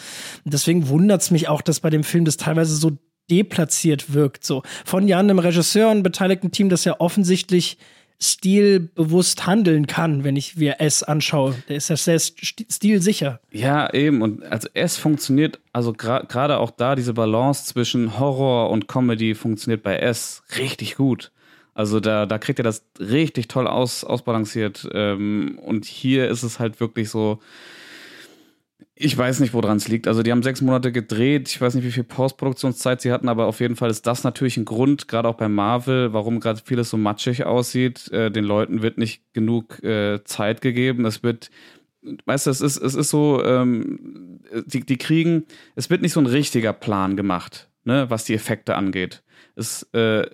Und 0.45 0.53
deswegen 0.53 0.89
wundert 0.89 1.23
es 1.23 1.31
mich 1.31 1.49
auch, 1.49 1.63
dass 1.63 1.81
bei 1.81 1.89
dem 1.89 2.05
Film 2.05 2.27
das 2.27 2.37
teilweise 2.37 2.77
so 2.77 2.99
deplatziert 3.33 4.13
wirkt. 4.13 4.45
So 4.45 4.63
von 4.85 5.09
Jan, 5.09 5.29
dem 5.29 5.39
Regisseur 5.39 5.91
und 5.91 6.03
beteiligten 6.03 6.53
Team, 6.53 6.69
das 6.69 6.85
ja 6.85 7.01
offensichtlich 7.01 7.79
stilbewusst 8.21 9.47
handeln 9.47 9.89
kann, 9.89 10.23
wenn 10.23 10.37
ich 10.37 10.57
mir 10.57 10.77
S 10.79 11.03
anschaue. 11.03 11.57
Der 11.69 11.77
ist 11.77 11.89
ja 11.91 11.97
sehr 11.97 12.21
stilsicher. 12.21 13.41
Ja, 13.51 13.93
eben. 13.93 14.23
Und 14.23 14.45
also 14.45 14.69
S 14.75 14.97
funktioniert, 14.97 15.59
also 15.73 15.93
gerade 15.93 16.59
auch 16.59 16.71
da, 16.71 16.95
diese 16.95 17.15
Balance 17.15 17.65
zwischen 17.65 18.21
Horror 18.21 18.71
und 18.71 18.87
Comedy 18.87 19.35
funktioniert 19.35 19.83
bei 19.83 19.97
S 19.97 20.45
richtig 20.57 20.95
gut. 20.95 21.33
Also 21.75 21.99
da, 21.99 22.27
da 22.27 22.39
kriegt 22.39 22.61
er 22.61 22.65
das 22.65 22.85
richtig 23.01 23.49
toll 23.49 23.67
aus, 23.67 24.05
ausbalanciert. 24.05 24.89
Ähm, 24.93 25.59
und 25.61 25.85
hier 25.85 26.29
ist 26.29 26.45
es 26.45 26.61
halt 26.61 26.79
wirklich 26.79 27.11
so, 27.11 27.41
ich 29.05 29.19
weiß 29.19 29.41
nicht, 29.41 29.53
woran 29.53 29.77
es 29.77 29.89
liegt. 29.89 30.07
Also 30.07 30.23
die 30.23 30.31
haben 30.31 30.43
sechs 30.43 30.61
Monate 30.61 30.93
gedreht. 30.93 31.49
Ich 31.49 31.61
weiß 31.61 31.75
nicht, 31.75 31.85
wie 31.85 31.91
viel 31.91 32.05
Postproduktionszeit 32.05 33.01
sie 33.01 33.13
hatten, 33.13 33.29
aber 33.29 33.47
auf 33.47 33.61
jeden 33.61 33.77
Fall 33.77 33.91
ist 33.91 34.07
das 34.07 34.23
natürlich 34.23 34.57
ein 34.57 34.65
Grund, 34.65 35.09
gerade 35.09 35.29
auch 35.29 35.35
bei 35.35 35.49
Marvel, 35.49 36.13
warum 36.13 36.41
gerade 36.41 36.61
vieles 36.65 36.91
so 36.91 36.97
matschig 36.97 37.45
aussieht. 37.45 38.11
Äh, 38.13 38.31
den 38.31 38.45
Leuten 38.45 38.83
wird 38.83 38.99
nicht 38.99 39.23
genug 39.33 39.83
äh, 39.83 40.23
Zeit 40.25 40.61
gegeben. 40.61 41.05
Es 41.05 41.23
wird, 41.23 41.51
weißt 42.27 42.47
du, 42.47 42.51
es 42.51 42.61
ist, 42.61 42.77
es 42.77 42.95
ist 42.95 43.11
so, 43.11 43.45
ähm, 43.45 44.41
die, 44.67 44.87
die 44.87 44.99
kriegen, 44.99 45.45
es 45.75 45.91
wird 45.91 46.03
nicht 46.03 46.13
so 46.13 46.21
ein 46.21 46.27
richtiger 46.27 46.73
Plan 46.73 47.17
gemacht, 47.17 47.69
ne, 47.85 48.09
was 48.09 48.25
die 48.25 48.35
Effekte 48.35 48.77
angeht. 48.77 49.23
Es, 49.57 49.83
äh, 49.93 50.27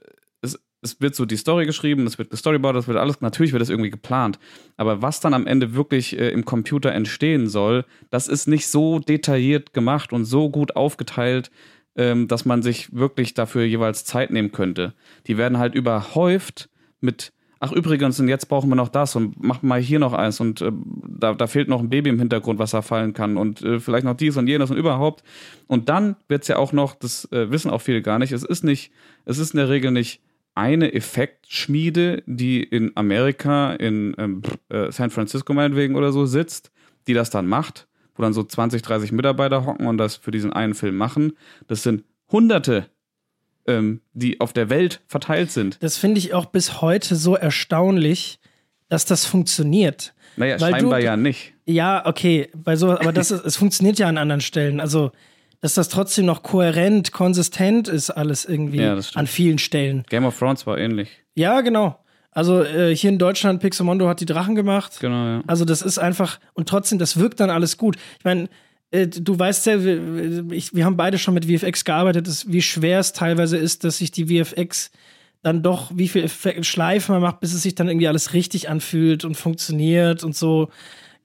es 0.80 1.00
wird 1.00 1.14
so 1.14 1.24
die 1.24 1.36
Story 1.36 1.66
geschrieben, 1.66 2.06
es 2.06 2.18
wird 2.18 2.30
gestoryboardet, 2.30 2.82
es 2.82 2.88
wird 2.88 2.98
alles, 2.98 3.20
natürlich 3.20 3.52
wird 3.52 3.60
das 3.60 3.70
irgendwie 3.70 3.90
geplant. 3.90 4.38
Aber 4.76 5.02
was 5.02 5.20
dann 5.20 5.34
am 5.34 5.46
Ende 5.46 5.74
wirklich 5.74 6.18
äh, 6.18 6.30
im 6.30 6.44
Computer 6.44 6.92
entstehen 6.92 7.48
soll, 7.48 7.84
das 8.10 8.28
ist 8.28 8.46
nicht 8.46 8.68
so 8.68 8.98
detailliert 8.98 9.72
gemacht 9.72 10.12
und 10.12 10.24
so 10.24 10.50
gut 10.50 10.76
aufgeteilt, 10.76 11.50
ähm, 11.96 12.28
dass 12.28 12.44
man 12.44 12.62
sich 12.62 12.94
wirklich 12.94 13.34
dafür 13.34 13.64
jeweils 13.64 14.04
Zeit 14.04 14.30
nehmen 14.30 14.52
könnte. 14.52 14.94
Die 15.26 15.36
werden 15.36 15.58
halt 15.58 15.74
überhäuft 15.74 16.68
mit 17.00 17.32
ach 17.60 17.72
übrigens, 17.72 18.20
und 18.20 18.28
jetzt 18.28 18.48
brauchen 18.48 18.70
wir 18.70 18.76
noch 18.76 18.88
das 18.88 19.16
und 19.16 19.42
machen 19.42 19.68
mal 19.68 19.80
hier 19.80 19.98
noch 19.98 20.12
eins 20.12 20.40
und 20.40 20.60
äh, 20.60 20.70
da, 21.08 21.34
da 21.34 21.46
fehlt 21.46 21.68
noch 21.68 21.80
ein 21.80 21.90
Baby 21.90 22.10
im 22.10 22.18
Hintergrund, 22.18 22.58
was 22.58 22.70
da 22.70 22.82
fallen 22.82 23.14
kann 23.14 23.36
und 23.36 23.62
äh, 23.62 23.80
vielleicht 23.80 24.04
noch 24.04 24.16
dies 24.16 24.36
und 24.36 24.46
jenes 24.46 24.70
und 24.70 24.76
überhaupt. 24.76 25.24
Und 25.66 25.88
dann 25.88 26.16
wird 26.28 26.42
es 26.42 26.48
ja 26.48 26.56
auch 26.56 26.72
noch, 26.72 26.94
das 26.94 27.30
äh, 27.32 27.50
wissen 27.50 27.70
auch 27.70 27.80
viele 27.80 28.02
gar 28.02 28.18
nicht, 28.18 28.32
es 28.32 28.44
ist 28.44 28.64
nicht, 28.64 28.92
es 29.24 29.38
ist 29.38 29.54
in 29.54 29.58
der 29.58 29.68
Regel 29.68 29.90
nicht 29.90 30.20
eine 30.58 30.92
Effektschmiede, 30.92 32.22
die 32.26 32.62
in 32.62 32.92
Amerika, 32.96 33.72
in 33.74 34.14
ähm, 34.18 34.42
äh, 34.68 34.90
San 34.90 35.10
Francisco 35.10 35.54
meinetwegen 35.54 35.94
oder 35.94 36.10
so 36.12 36.26
sitzt, 36.26 36.72
die 37.06 37.14
das 37.14 37.30
dann 37.30 37.46
macht, 37.46 37.86
wo 38.16 38.22
dann 38.22 38.32
so 38.32 38.42
20, 38.42 38.82
30 38.82 39.12
Mitarbeiter 39.12 39.64
hocken 39.64 39.86
und 39.86 39.98
das 39.98 40.16
für 40.16 40.32
diesen 40.32 40.52
einen 40.52 40.74
Film 40.74 40.96
machen. 40.96 41.32
Das 41.68 41.84
sind 41.84 42.04
hunderte 42.30 42.90
ähm, 43.68 44.00
die 44.14 44.40
auf 44.40 44.52
der 44.52 44.70
Welt 44.70 45.00
verteilt 45.06 45.52
sind. 45.52 45.76
Das 45.80 45.96
finde 45.98 46.18
ich 46.18 46.34
auch 46.34 46.46
bis 46.46 46.80
heute 46.80 47.14
so 47.14 47.36
erstaunlich, 47.36 48.40
dass 48.88 49.04
das 49.04 49.26
funktioniert. 49.26 50.14
Naja, 50.36 50.58
Weil 50.58 50.72
scheinbar 50.72 50.98
du, 50.98 51.04
ja 51.04 51.16
nicht. 51.16 51.52
Ja, 51.66 52.04
okay, 52.06 52.48
bei 52.56 52.74
sowas, 52.76 53.00
aber 53.00 53.12
das 53.12 53.30
ist, 53.30 53.44
es 53.44 53.56
funktioniert 53.56 53.98
ja 53.98 54.08
an 54.08 54.18
anderen 54.18 54.40
Stellen. 54.40 54.80
Also, 54.80 55.12
dass 55.60 55.74
das 55.74 55.88
trotzdem 55.88 56.26
noch 56.26 56.42
kohärent, 56.42 57.12
konsistent 57.12 57.88
ist, 57.88 58.10
alles 58.10 58.44
irgendwie 58.44 58.78
ja, 58.78 58.98
an 59.14 59.26
vielen 59.26 59.58
Stellen. 59.58 60.04
Game 60.08 60.24
of 60.24 60.38
Thrones 60.38 60.66
war 60.66 60.78
ähnlich. 60.78 61.08
Ja, 61.34 61.60
genau. 61.60 61.98
Also 62.30 62.62
äh, 62.62 62.94
hier 62.94 63.10
in 63.10 63.18
Deutschland, 63.18 63.60
Pixemondo 63.60 64.08
hat 64.08 64.20
die 64.20 64.26
Drachen 64.26 64.54
gemacht. 64.54 64.98
Genau, 65.00 65.26
ja. 65.26 65.42
Also 65.46 65.64
das 65.64 65.82
ist 65.82 65.98
einfach, 65.98 66.38
und 66.54 66.68
trotzdem, 66.68 66.98
das 66.98 67.18
wirkt 67.18 67.40
dann 67.40 67.50
alles 67.50 67.76
gut. 67.76 67.96
Ich 68.18 68.24
meine, 68.24 68.48
äh, 68.90 69.08
du 69.08 69.38
weißt 69.38 69.66
ja, 69.66 69.82
wir, 69.82 70.52
ich, 70.52 70.74
wir 70.74 70.84
haben 70.84 70.96
beide 70.96 71.18
schon 71.18 71.34
mit 71.34 71.46
VFX 71.46 71.84
gearbeitet, 71.84 72.28
dass, 72.28 72.50
wie 72.50 72.62
schwer 72.62 73.00
es 73.00 73.12
teilweise 73.12 73.56
ist, 73.56 73.84
dass 73.84 73.98
sich 73.98 74.12
die 74.12 74.26
VFX 74.26 74.90
dann 75.42 75.62
doch, 75.62 75.90
wie 75.94 76.08
viel 76.08 76.28
Schleifen 76.62 77.14
man 77.14 77.22
macht, 77.22 77.40
bis 77.40 77.54
es 77.54 77.62
sich 77.62 77.74
dann 77.74 77.88
irgendwie 77.88 78.08
alles 78.08 78.32
richtig 78.34 78.68
anfühlt 78.68 79.24
und 79.24 79.36
funktioniert 79.36 80.22
und 80.22 80.36
so. 80.36 80.68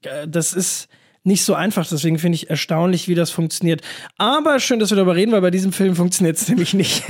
Äh, 0.02 0.26
das 0.26 0.52
ist, 0.52 0.88
nicht 1.24 1.44
so 1.44 1.54
einfach. 1.54 1.86
Deswegen 1.86 2.18
finde 2.18 2.36
ich 2.36 2.50
erstaunlich, 2.50 3.08
wie 3.08 3.14
das 3.14 3.30
funktioniert. 3.30 3.80
Aber 4.18 4.60
schön, 4.60 4.78
dass 4.78 4.90
wir 4.90 4.96
darüber 4.96 5.16
reden, 5.16 5.32
weil 5.32 5.40
bei 5.40 5.50
diesem 5.50 5.72
Film 5.72 5.96
funktioniert 5.96 6.36
es 6.36 6.48
nämlich 6.50 6.74
nicht. 6.74 7.02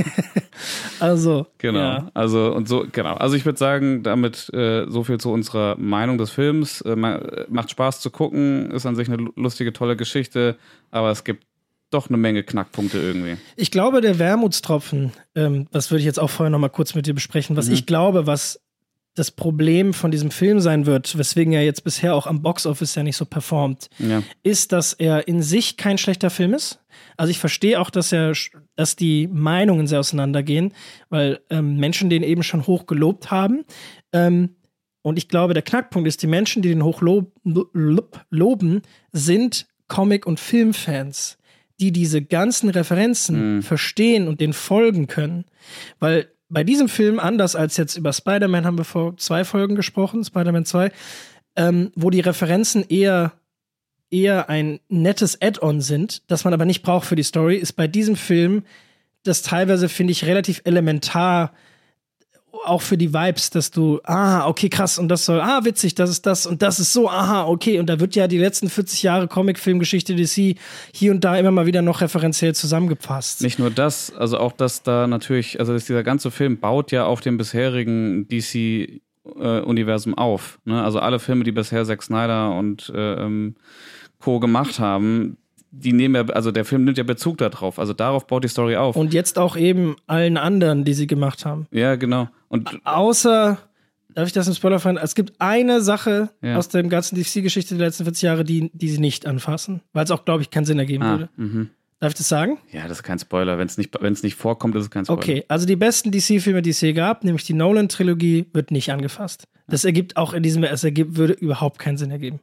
also. 1.01 1.47
Genau. 1.59 1.79
Ja. 1.79 2.11
Also 2.15 2.53
und 2.55 2.69
so, 2.69 2.87
genau. 2.91 3.15
Also 3.15 3.37
ich 3.37 3.45
würde 3.45 3.59
sagen, 3.59 4.03
damit 4.03 4.53
äh, 4.55 4.87
so 4.89 5.05
viel 5.05 5.19
zu 5.19 5.31
unserer 5.31 5.77
Meinung 5.79 6.17
des 6.17 6.31
Films. 6.31 6.81
Äh, 6.81 6.97
macht 7.49 7.71
Spaß 7.71 8.01
zu 8.01 8.11
gucken, 8.11 8.71
ist 8.71 8.87
an 8.87 8.97
sich 8.97 9.11
eine 9.11 9.29
lustige, 9.37 9.73
tolle 9.73 9.97
Geschichte, 9.97 10.57
aber 10.91 11.11
es 11.11 11.25
gibt 11.25 11.45
doch 11.91 12.09
eine 12.09 12.17
Menge 12.17 12.43
Knackpunkte 12.43 12.99
irgendwie. 12.99 13.37
Ich 13.57 13.71
glaube, 13.71 14.01
der 14.01 14.19
Wermutstropfen, 14.19 15.13
ähm, 15.35 15.69
das 15.71 15.91
würde 15.91 16.01
ich 16.01 16.07
jetzt 16.07 16.19
auch 16.19 16.31
vorher 16.31 16.51
noch 16.51 16.59
mal 16.59 16.69
kurz 16.69 16.95
mit 16.95 17.07
dir 17.07 17.15
besprechen, 17.15 17.57
was 17.57 17.69
mhm. 17.69 17.75
ich 17.75 17.87
glaube, 17.87 18.27
was 18.27 18.61
das 19.15 19.31
Problem 19.31 19.95
von 19.95 20.11
diesem 20.11 20.31
Film 20.31 20.61
sein 20.61 20.87
wird, 20.87 21.17
weswegen 21.17 21.53
er 21.53 21.65
jetzt 21.65 21.85
bisher 21.85 22.15
auch 22.15 22.27
am 22.27 22.43
Boxoffice 22.43 22.97
ja 22.97 23.03
nicht 23.03 23.17
so 23.17 23.25
performt, 23.25 23.89
ja. 23.99 24.23
ist, 24.43 24.73
dass 24.73 24.93
er 24.93 25.29
in 25.29 25.41
sich 25.41 25.77
kein 25.77 25.99
schlechter 25.99 26.31
Film 26.31 26.53
ist. 26.53 26.81
Also 27.17 27.31
ich 27.31 27.39
verstehe 27.39 27.81
auch, 27.81 27.91
dass 27.91 28.13
er, 28.13 28.33
dass 28.75 28.97
die 28.97 29.29
Meinungen 29.29 29.87
sehr 29.87 30.01
auseinandergehen, 30.01 30.73
weil 31.11 31.41
ähm, 31.51 31.77
Menschen 31.77 32.11
den 32.11 32.25
eben 32.25 32.43
schon 32.43 32.67
hoch 32.67 32.87
gelobt 32.87 33.31
haben. 33.31 33.65
Ähm, 34.13 34.57
und 35.03 35.19
ich 35.19 35.29
glaube, 35.29 35.55
der 35.55 35.63
Knackpunkt 35.63 36.09
ist, 36.09 36.23
die 36.23 36.27
Menschen, 36.27 36.63
die 36.63 36.71
den 36.71 36.83
hoch 36.83 37.01
lob, 37.01 37.33
lob, 37.45 38.25
loben, 38.31 38.83
sind 39.13 39.69
Comic- 39.87 40.27
und 40.27 40.41
Filmfans, 40.41 41.39
die 41.79 41.93
diese 41.93 42.23
ganzen 42.23 42.71
Referenzen 42.71 43.57
mhm. 43.57 43.63
verstehen 43.63 44.27
und 44.27 44.41
den 44.41 44.53
folgen 44.53 45.07
können. 45.07 45.45
Weil 45.99 46.29
bei 46.49 46.65
diesem 46.65 46.89
Film, 46.89 47.19
anders 47.19 47.57
als 47.57 47.77
jetzt 47.77 47.97
über 47.97 48.13
Spider-Man, 48.13 48.65
haben 48.65 48.79
wir 48.79 48.85
vor 48.85 49.17
zwei 49.17 49.45
Folgen 49.45 49.75
gesprochen, 49.75 50.25
Spider-Man 50.25 50.65
2, 50.65 50.93
ähm, 51.57 51.93
wo 51.95 52.11
die 52.11 52.21
Referenzen 52.21 52.85
eher, 52.89 53.33
eher 54.11 54.49
ein 54.49 54.81
nettes 54.89 55.41
Add-on 55.41 55.81
sind, 55.81 56.31
das 56.31 56.45
man 56.45 56.55
aber 56.55 56.65
nicht 56.65 56.83
braucht 56.83 57.07
für 57.07 57.17
die 57.17 57.23
Story, 57.23 57.57
ist 57.57 57.73
bei 57.73 57.87
diesem 57.87 58.17
Film 58.17 58.65
das 59.23 59.43
teilweise, 59.43 59.89
finde 59.89 60.13
ich, 60.13 60.27
relativ 60.27 60.61
elementar 60.65 61.53
auch 62.65 62.83
für 62.83 62.97
die 62.97 63.13
Vibes, 63.13 63.51
dass 63.51 63.71
du, 63.71 64.01
ah, 64.05 64.47
okay, 64.47 64.69
krass, 64.69 64.99
und 64.99 65.09
das 65.09 65.25
soll, 65.25 65.41
ah, 65.41 65.65
witzig, 65.65 65.95
das 65.95 66.11
ist 66.11 66.27
das 66.27 66.47
und 66.47 66.63
das 66.63 66.81
ist 66.81 66.93
so, 66.93 67.09
aha, 67.09 67.45
okay. 67.45 67.79
Und 67.79 67.87
da 67.89 68.01
wird 68.01 68.15
ja 68.15 68.29
die 68.29 68.39
letzten 68.39 68.69
40 68.69 69.03
Jahre 69.03 69.29
Comic-Filmgeschichte 69.29 70.15
DC 70.15 70.57
hier 70.93 71.13
und 71.13 71.25
da 71.25 71.37
immer 71.37 71.51
mal 71.51 71.67
wieder 71.67 71.83
noch 71.83 72.01
referenziell 72.01 72.55
zusammengefasst. 72.55 73.43
Nicht 73.43 73.59
nur 73.59 73.71
das, 73.71 74.15
also 74.15 74.39
auch, 74.39 74.53
dass 74.53 74.83
da 74.83 75.07
natürlich, 75.07 75.61
also 75.61 75.75
dieser 75.75 76.03
ganze 76.03 76.31
Film 76.31 76.59
baut 76.59 76.93
ja 76.93 77.07
auf 77.07 77.21
dem 77.21 77.37
bisherigen 77.37 78.29
DC 78.29 78.55
äh, 78.55 79.61
Universum 79.61 80.15
auf. 80.15 80.59
Ne? 80.65 80.83
Also 80.83 81.01
alle 81.01 81.19
Filme, 81.19 81.45
die 81.45 81.53
bisher 81.53 81.85
Zack 81.85 82.03
Snyder 82.03 82.57
und 82.57 82.93
äh, 82.95 83.15
ähm, 83.15 83.57
Co. 84.19 84.41
gemacht 84.41 84.79
haben, 84.79 85.37
die 85.71 85.93
nehmen 85.93 86.15
ja, 86.15 86.35
also 86.35 86.51
der 86.51 86.65
Film 86.65 86.85
nimmt 86.85 86.99
ja 86.99 87.05
Bezug 87.05 87.39
darauf. 87.39 87.79
Also 87.79 87.93
darauf 87.93 88.27
baut 88.27 88.45
die 88.45 88.49
Story 88.49 88.77
auf. 88.77 88.97
Und 88.97 89.13
jetzt 89.13 89.39
auch 89.39 89.57
eben 89.57 89.97
allen 90.07 90.37
anderen, 90.37 90.85
die 90.85 90.95
sie 90.95 91.07
gemacht 91.07 91.45
haben. 91.45 91.67
Ja, 91.73 91.97
genau. 91.97 92.29
Und 92.55 92.81
außer, 92.85 93.59
darf 94.15 94.27
ich 94.29 94.33
das 94.33 94.47
im 94.47 94.55
Spoiler 94.55 94.79
fahren? 94.79 94.97
Es 94.97 95.17
gibt 95.17 95.41
eine 95.41 95.81
Sache 95.81 96.31
ja. 96.41 96.57
aus 96.57 96.69
der 96.69 96.85
ganzen 96.85 97.17
DC-Geschichte 97.17 97.75
der 97.77 97.89
letzten 97.89 98.05
40 98.05 98.23
Jahre, 98.23 98.45
die, 98.45 98.71
die 98.73 98.89
sie 98.89 99.01
nicht 99.01 99.27
anfassen, 99.27 99.81
weil 99.93 100.05
es 100.05 100.13
auch, 100.13 100.25
glaube 100.25 100.43
ich, 100.43 100.51
keinen 100.51 100.65
Sinn 100.65 100.79
ergeben 100.79 101.03
ah, 101.03 101.11
würde. 101.11 101.29
Mhm. 101.37 101.71
Darf 101.99 102.13
ich 102.13 102.19
das 102.19 102.29
sagen? 102.29 102.59
Ja, 102.71 102.87
das 102.87 102.99
ist 102.99 103.03
kein 103.03 103.19
Spoiler. 103.19 103.59
Wenn 103.59 103.67
es 103.67 103.77
nicht, 103.77 104.01
nicht 104.01 104.37
vorkommt, 104.37 104.77
ist 104.77 104.83
es 104.83 104.91
kein 104.91 105.05
Spoiler. 105.05 105.19
Okay, 105.19 105.45
also 105.49 105.67
die 105.67 105.75
besten 105.75 106.13
DC-Filme, 106.13 106.63
die 106.63 106.71
es 106.71 106.81
je 106.81 106.93
gab, 106.93 107.25
nämlich 107.25 107.43
die 107.43 107.55
Nolan-Trilogie, 107.55 108.47
wird 108.53 108.71
nicht 108.71 108.93
angefasst. 108.93 109.49
Das 109.67 109.85
ergibt 109.85 110.17
auch 110.17 110.33
in 110.33 110.45
diesem, 110.45 110.63
es 110.63 110.85
ergibt, 110.85 111.17
würde 111.17 111.33
überhaupt 111.33 111.81
keinen 111.81 111.97
Sinn 111.97 112.13
ergeben. 112.13 112.39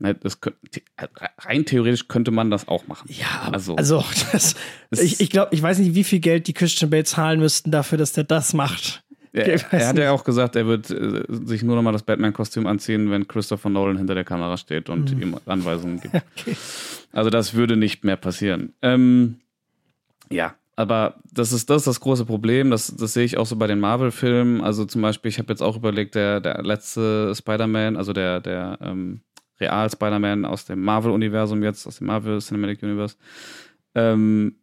Ne, 0.00 0.16
das, 0.16 0.40
rein 1.38 1.64
theoretisch 1.64 2.08
könnte 2.08 2.32
man 2.32 2.50
das 2.50 2.66
auch 2.66 2.88
machen. 2.88 3.08
Ja, 3.08 3.48
also, 3.52 3.76
also 3.76 4.04
das, 4.32 4.56
ich, 4.90 5.20
ich 5.20 5.30
glaube, 5.30 5.54
ich 5.54 5.62
weiß 5.62 5.78
nicht, 5.78 5.94
wie 5.94 6.02
viel 6.02 6.18
Geld 6.18 6.48
die 6.48 6.52
Christian 6.52 6.90
Bale 6.90 7.04
zahlen 7.04 7.38
müssten 7.38 7.70
dafür, 7.70 7.98
dass 7.98 8.12
der 8.12 8.24
das 8.24 8.52
macht. 8.52 9.04
Er 9.70 9.88
hat 9.88 9.98
ja 9.98 10.10
auch 10.12 10.24
gesagt, 10.24 10.56
er 10.56 10.66
wird 10.66 10.90
äh, 10.90 11.24
sich 11.28 11.62
nur 11.62 11.76
noch 11.76 11.82
mal 11.82 11.92
das 11.92 12.02
Batman-Kostüm 12.02 12.66
anziehen, 12.66 13.10
wenn 13.10 13.26
Christopher 13.26 13.70
Nolan 13.70 13.96
hinter 13.96 14.14
der 14.14 14.24
Kamera 14.24 14.56
steht 14.56 14.90
und 14.90 15.14
mhm. 15.14 15.22
ihm 15.22 15.36
Anweisungen 15.46 16.00
gibt. 16.00 16.14
Okay. 16.38 16.56
Also 17.12 17.30
das 17.30 17.54
würde 17.54 17.76
nicht 17.76 18.04
mehr 18.04 18.16
passieren. 18.16 18.72
Ähm, 18.80 19.36
ja, 20.30 20.54
aber 20.76 21.16
das 21.30 21.52
ist 21.52 21.68
das, 21.68 21.82
ist 21.82 21.86
das 21.86 22.00
große 22.00 22.24
Problem. 22.24 22.70
Das, 22.70 22.94
das 22.96 23.12
sehe 23.12 23.24
ich 23.24 23.36
auch 23.36 23.46
so 23.46 23.56
bei 23.56 23.66
den 23.66 23.80
Marvel-Filmen. 23.80 24.62
Also 24.62 24.84
zum 24.86 25.02
Beispiel, 25.02 25.28
ich 25.28 25.38
habe 25.38 25.52
jetzt 25.52 25.62
auch 25.62 25.76
überlegt, 25.76 26.14
der, 26.14 26.40
der 26.40 26.62
letzte 26.62 27.34
Spider-Man, 27.34 27.96
also 27.96 28.12
der, 28.12 28.40
der 28.40 28.78
ähm, 28.80 29.20
Real 29.60 29.90
Spider-Man 29.90 30.44
aus 30.44 30.64
dem 30.64 30.82
Marvel-Universum 30.82 31.62
jetzt, 31.62 31.86
aus 31.86 31.98
dem 31.98 32.06
Marvel 32.06 32.40
Cinematic 32.40 32.82
Universe. 32.82 33.16
Ähm, 33.94 34.56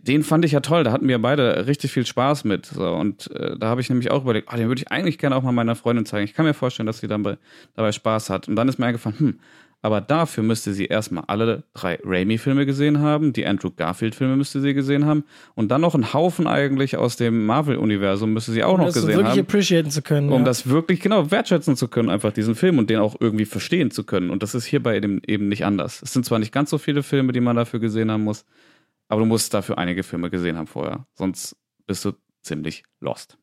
den 0.00 0.22
fand 0.22 0.44
ich 0.44 0.52
ja 0.52 0.60
toll, 0.60 0.84
da 0.84 0.92
hatten 0.92 1.08
wir 1.08 1.18
beide 1.20 1.66
richtig 1.66 1.92
viel 1.92 2.06
Spaß 2.06 2.44
mit. 2.44 2.66
So. 2.66 2.88
Und 2.88 3.30
äh, 3.32 3.56
da 3.58 3.68
habe 3.68 3.80
ich 3.80 3.88
nämlich 3.88 4.10
auch 4.10 4.22
überlegt, 4.22 4.48
oh, 4.52 4.56
den 4.56 4.68
würde 4.68 4.82
ich 4.82 4.90
eigentlich 4.90 5.18
gerne 5.18 5.36
auch 5.36 5.42
mal 5.42 5.52
meiner 5.52 5.74
Freundin 5.74 6.06
zeigen. 6.06 6.24
Ich 6.24 6.34
kann 6.34 6.46
mir 6.46 6.54
vorstellen, 6.54 6.86
dass 6.86 6.98
sie 6.98 7.08
dann 7.08 7.22
bei, 7.22 7.38
dabei 7.74 7.92
Spaß 7.92 8.30
hat. 8.30 8.48
Und 8.48 8.56
dann 8.56 8.68
ist 8.68 8.78
mir 8.78 8.86
eingefallen, 8.86 9.18
hm, 9.18 9.40
aber 9.82 10.02
dafür 10.02 10.44
müsste 10.44 10.74
sie 10.74 10.86
erstmal 10.86 11.24
alle 11.26 11.62
drei 11.72 11.98
Raimi-Filme 12.04 12.66
gesehen 12.66 13.00
haben, 13.00 13.32
die 13.32 13.46
Andrew 13.46 13.70
Garfield-Filme 13.74 14.36
müsste 14.36 14.60
sie 14.60 14.74
gesehen 14.74 15.06
haben 15.06 15.24
und 15.54 15.70
dann 15.70 15.80
noch 15.80 15.94
einen 15.94 16.12
Haufen 16.12 16.46
eigentlich 16.46 16.98
aus 16.98 17.16
dem 17.16 17.46
Marvel-Universum 17.46 18.32
müsste 18.34 18.52
sie 18.52 18.62
auch 18.62 18.74
um 18.74 18.80
noch 18.80 18.92
gesehen 18.92 19.08
wirklich 19.08 19.26
haben. 19.28 19.40
appreciaten 19.40 19.90
zu 19.90 20.02
können. 20.02 20.30
Um 20.30 20.40
ja. 20.40 20.44
das 20.44 20.68
wirklich, 20.68 21.00
genau, 21.00 21.30
wertschätzen 21.30 21.76
zu 21.76 21.88
können, 21.88 22.10
einfach 22.10 22.32
diesen 22.32 22.54
Film 22.54 22.78
und 22.78 22.90
den 22.90 22.98
auch 22.98 23.16
irgendwie 23.20 23.46
verstehen 23.46 23.90
zu 23.90 24.04
können. 24.04 24.28
Und 24.28 24.42
das 24.42 24.54
ist 24.54 24.66
hier 24.66 24.82
bei 24.82 25.00
dem 25.00 25.22
eben 25.26 25.48
nicht 25.48 25.64
anders. 25.64 26.02
Es 26.02 26.12
sind 26.12 26.26
zwar 26.26 26.38
nicht 26.38 26.52
ganz 26.52 26.68
so 26.68 26.76
viele 26.76 27.02
Filme, 27.02 27.32
die 27.32 27.40
man 27.40 27.56
dafür 27.56 27.80
gesehen 27.80 28.10
haben 28.10 28.24
muss, 28.24 28.44
aber 29.10 29.20
du 29.20 29.26
musst 29.26 29.52
dafür 29.52 29.76
einige 29.76 30.04
Filme 30.04 30.30
gesehen 30.30 30.56
haben 30.56 30.68
vorher. 30.68 31.04
Sonst 31.14 31.56
bist 31.86 32.04
du 32.04 32.12
ziemlich 32.42 32.84
lost. 33.00 33.36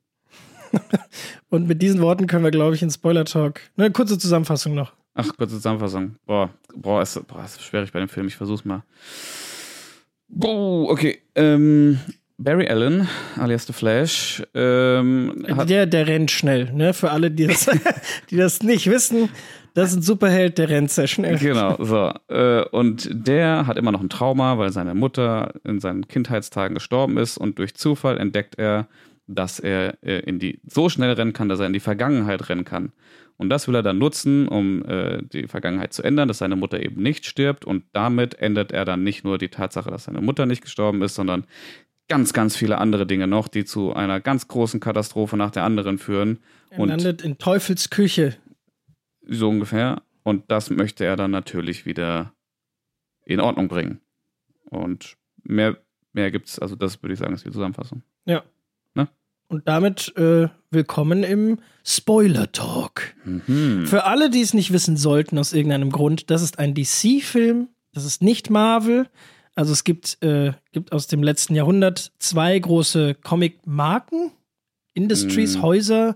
und 1.49 1.67
mit 1.67 1.81
diesen 1.81 2.01
Worten 2.01 2.25
können 2.25 2.45
wir, 2.45 2.51
glaube 2.51 2.75
ich, 2.75 2.81
in 2.81 2.89
Spoiler-Talk. 2.89 3.59
Eine 3.75 3.91
kurze 3.91 4.17
Zusammenfassung 4.17 4.73
noch. 4.73 4.93
Ach, 5.13 5.27
kurze 5.37 5.55
Zusammenfassung. 5.55 6.15
Boah, 6.25 6.49
boah, 6.73 7.01
ist, 7.01 7.21
boah, 7.27 7.43
ist 7.43 7.61
schwierig 7.61 7.91
bei 7.91 7.99
dem 7.99 8.07
Film. 8.07 8.27
Ich 8.27 8.37
versuch's 8.37 8.63
mal. 8.63 8.83
Boah, 10.29 10.89
okay. 10.89 11.21
Ähm, 11.35 11.99
Barry 12.37 12.67
Allen, 12.69 13.09
alias 13.35 13.65
The 13.65 13.73
Flash. 13.73 14.43
Ähm, 14.53 15.45
der, 15.67 15.85
der 15.85 16.07
rennt 16.07 16.31
schnell, 16.31 16.71
ne? 16.71 16.93
Für 16.93 17.11
alle, 17.11 17.29
die 17.29 17.47
das, 17.47 17.69
die 18.29 18.37
das 18.37 18.63
nicht 18.63 18.89
wissen. 18.89 19.29
Das 19.77 19.91
ist 19.91 19.97
ein 19.97 20.01
Superheld, 20.01 20.57
der 20.57 20.69
rennt 20.69 20.89
sehr 20.89 21.05
schnell. 21.05 21.37
Genau, 21.37 21.77
so. 21.79 22.11
Äh, 22.29 22.63
und 22.69 23.09
der 23.11 23.67
hat 23.67 23.77
immer 23.77 23.91
noch 23.91 24.01
ein 24.01 24.09
Trauma, 24.09 24.57
weil 24.57 24.71
seine 24.71 24.95
Mutter 24.95 25.53
in 25.63 25.79
seinen 25.79 26.07
Kindheitstagen 26.07 26.73
gestorben 26.73 27.17
ist 27.17 27.37
und 27.37 27.59
durch 27.59 27.75
Zufall 27.75 28.17
entdeckt 28.17 28.57
er 28.57 28.87
dass 29.27 29.59
er 29.59 29.97
äh, 30.03 30.19
in 30.21 30.39
die 30.39 30.59
so 30.65 30.89
schnell 30.89 31.11
rennen 31.11 31.33
kann, 31.33 31.49
dass 31.49 31.59
er 31.59 31.67
in 31.67 31.73
die 31.73 31.79
Vergangenheit 31.79 32.49
rennen 32.49 32.65
kann. 32.65 32.93
Und 33.35 33.49
das 33.49 33.67
will 33.67 33.75
er 33.75 33.83
dann 33.83 33.99
nutzen, 33.99 34.47
um 34.47 34.83
äh, 34.85 35.21
die 35.21 35.47
Vergangenheit 35.47 35.93
zu 35.93 36.01
ändern, 36.01 36.27
dass 36.27 36.39
seine 36.39 36.55
Mutter 36.55 36.81
eben 36.81 37.03
nicht 37.03 37.25
stirbt. 37.25 37.65
Und 37.65 37.83
damit 37.93 38.35
ändert 38.35 38.71
er 38.71 38.83
dann 38.83 39.03
nicht 39.03 39.23
nur 39.23 39.37
die 39.37 39.49
Tatsache, 39.49 39.91
dass 39.91 40.05
seine 40.05 40.21
Mutter 40.21 40.45
nicht 40.45 40.63
gestorben 40.63 41.01
ist, 41.03 41.13
sondern 41.13 41.43
ganz, 42.07 42.33
ganz 42.33 42.55
viele 42.55 42.79
andere 42.79 43.05
Dinge 43.05 43.27
noch, 43.27 43.47
die 43.47 43.65
zu 43.65 43.93
einer 43.93 44.19
ganz 44.21 44.47
großen 44.47 44.79
Katastrophe 44.79 45.37
nach 45.37 45.51
der 45.51 45.65
anderen 45.65 45.99
führen. 45.99 46.39
Er 46.69 46.79
und 46.79 46.89
landet 46.89 47.21
in 47.21 47.37
Teufels 47.37 47.89
Küche. 47.89 48.37
So 49.29 49.49
ungefähr. 49.49 50.01
Und 50.23 50.51
das 50.51 50.69
möchte 50.69 51.05
er 51.05 51.15
dann 51.15 51.31
natürlich 51.31 51.85
wieder 51.85 52.33
in 53.25 53.39
Ordnung 53.39 53.67
bringen. 53.67 54.01
Und 54.69 55.17
mehr, 55.43 55.77
mehr 56.13 56.31
gibt's, 56.31 56.59
also 56.59 56.75
das 56.75 57.01
würde 57.01 57.13
ich 57.13 57.19
sagen, 57.19 57.33
ist 57.33 57.45
die 57.45 57.51
Zusammenfassung. 57.51 58.03
Ja. 58.25 58.43
Ne? 58.93 59.07
Und 59.47 59.67
damit 59.67 60.15
äh, 60.17 60.49
willkommen 60.71 61.23
im 61.23 61.59
Spoiler 61.85 62.51
Talk. 62.51 63.15
Mhm. 63.23 63.85
Für 63.87 64.05
alle, 64.05 64.29
die 64.29 64.41
es 64.41 64.53
nicht 64.53 64.73
wissen 64.73 64.97
sollten, 64.97 65.37
aus 65.37 65.53
irgendeinem 65.53 65.91
Grund, 65.91 66.29
das 66.29 66.41
ist 66.41 66.59
ein 66.59 66.73
DC-Film, 66.73 67.69
das 67.93 68.05
ist 68.05 68.21
nicht 68.21 68.49
Marvel. 68.49 69.07
Also 69.55 69.71
es 69.71 69.83
gibt, 69.83 70.21
äh, 70.21 70.53
gibt 70.71 70.91
aus 70.91 71.07
dem 71.07 71.23
letzten 71.23 71.55
Jahrhundert 71.55 72.11
zwei 72.19 72.59
große 72.59 73.15
Comic-Marken, 73.15 74.31
Industries, 74.93 75.57
Mm. 75.57 75.61
Häuser, 75.61 76.15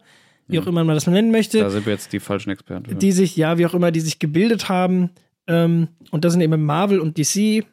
wie 0.52 0.60
auch 0.60 0.68
immer 0.68 0.84
man 0.84 0.96
das 0.96 1.08
nennen 1.08 1.32
möchte, 1.32 1.60
Da 1.60 1.70
sind 1.70 1.86
wir 1.86 1.94
jetzt 1.94 2.14
die 2.14 2.20
falschen 2.20 2.50
Experten. 2.50 3.00
die 3.00 3.12
sich, 3.12 3.36
ja, 3.36 3.58
wie 3.58 3.66
auch 3.66 3.74
immer, 3.74 3.92
die 3.92 4.02
sich 4.02 4.20
gebildet 4.20 4.70
haben. 4.70 5.10
Ähm, 5.48 5.88
und 6.12 6.26
das 6.26 6.34
sind 6.34 6.42
eben 6.42 6.64
Marvel 6.64 7.00
und 7.00 7.18
DC. 7.18 7.66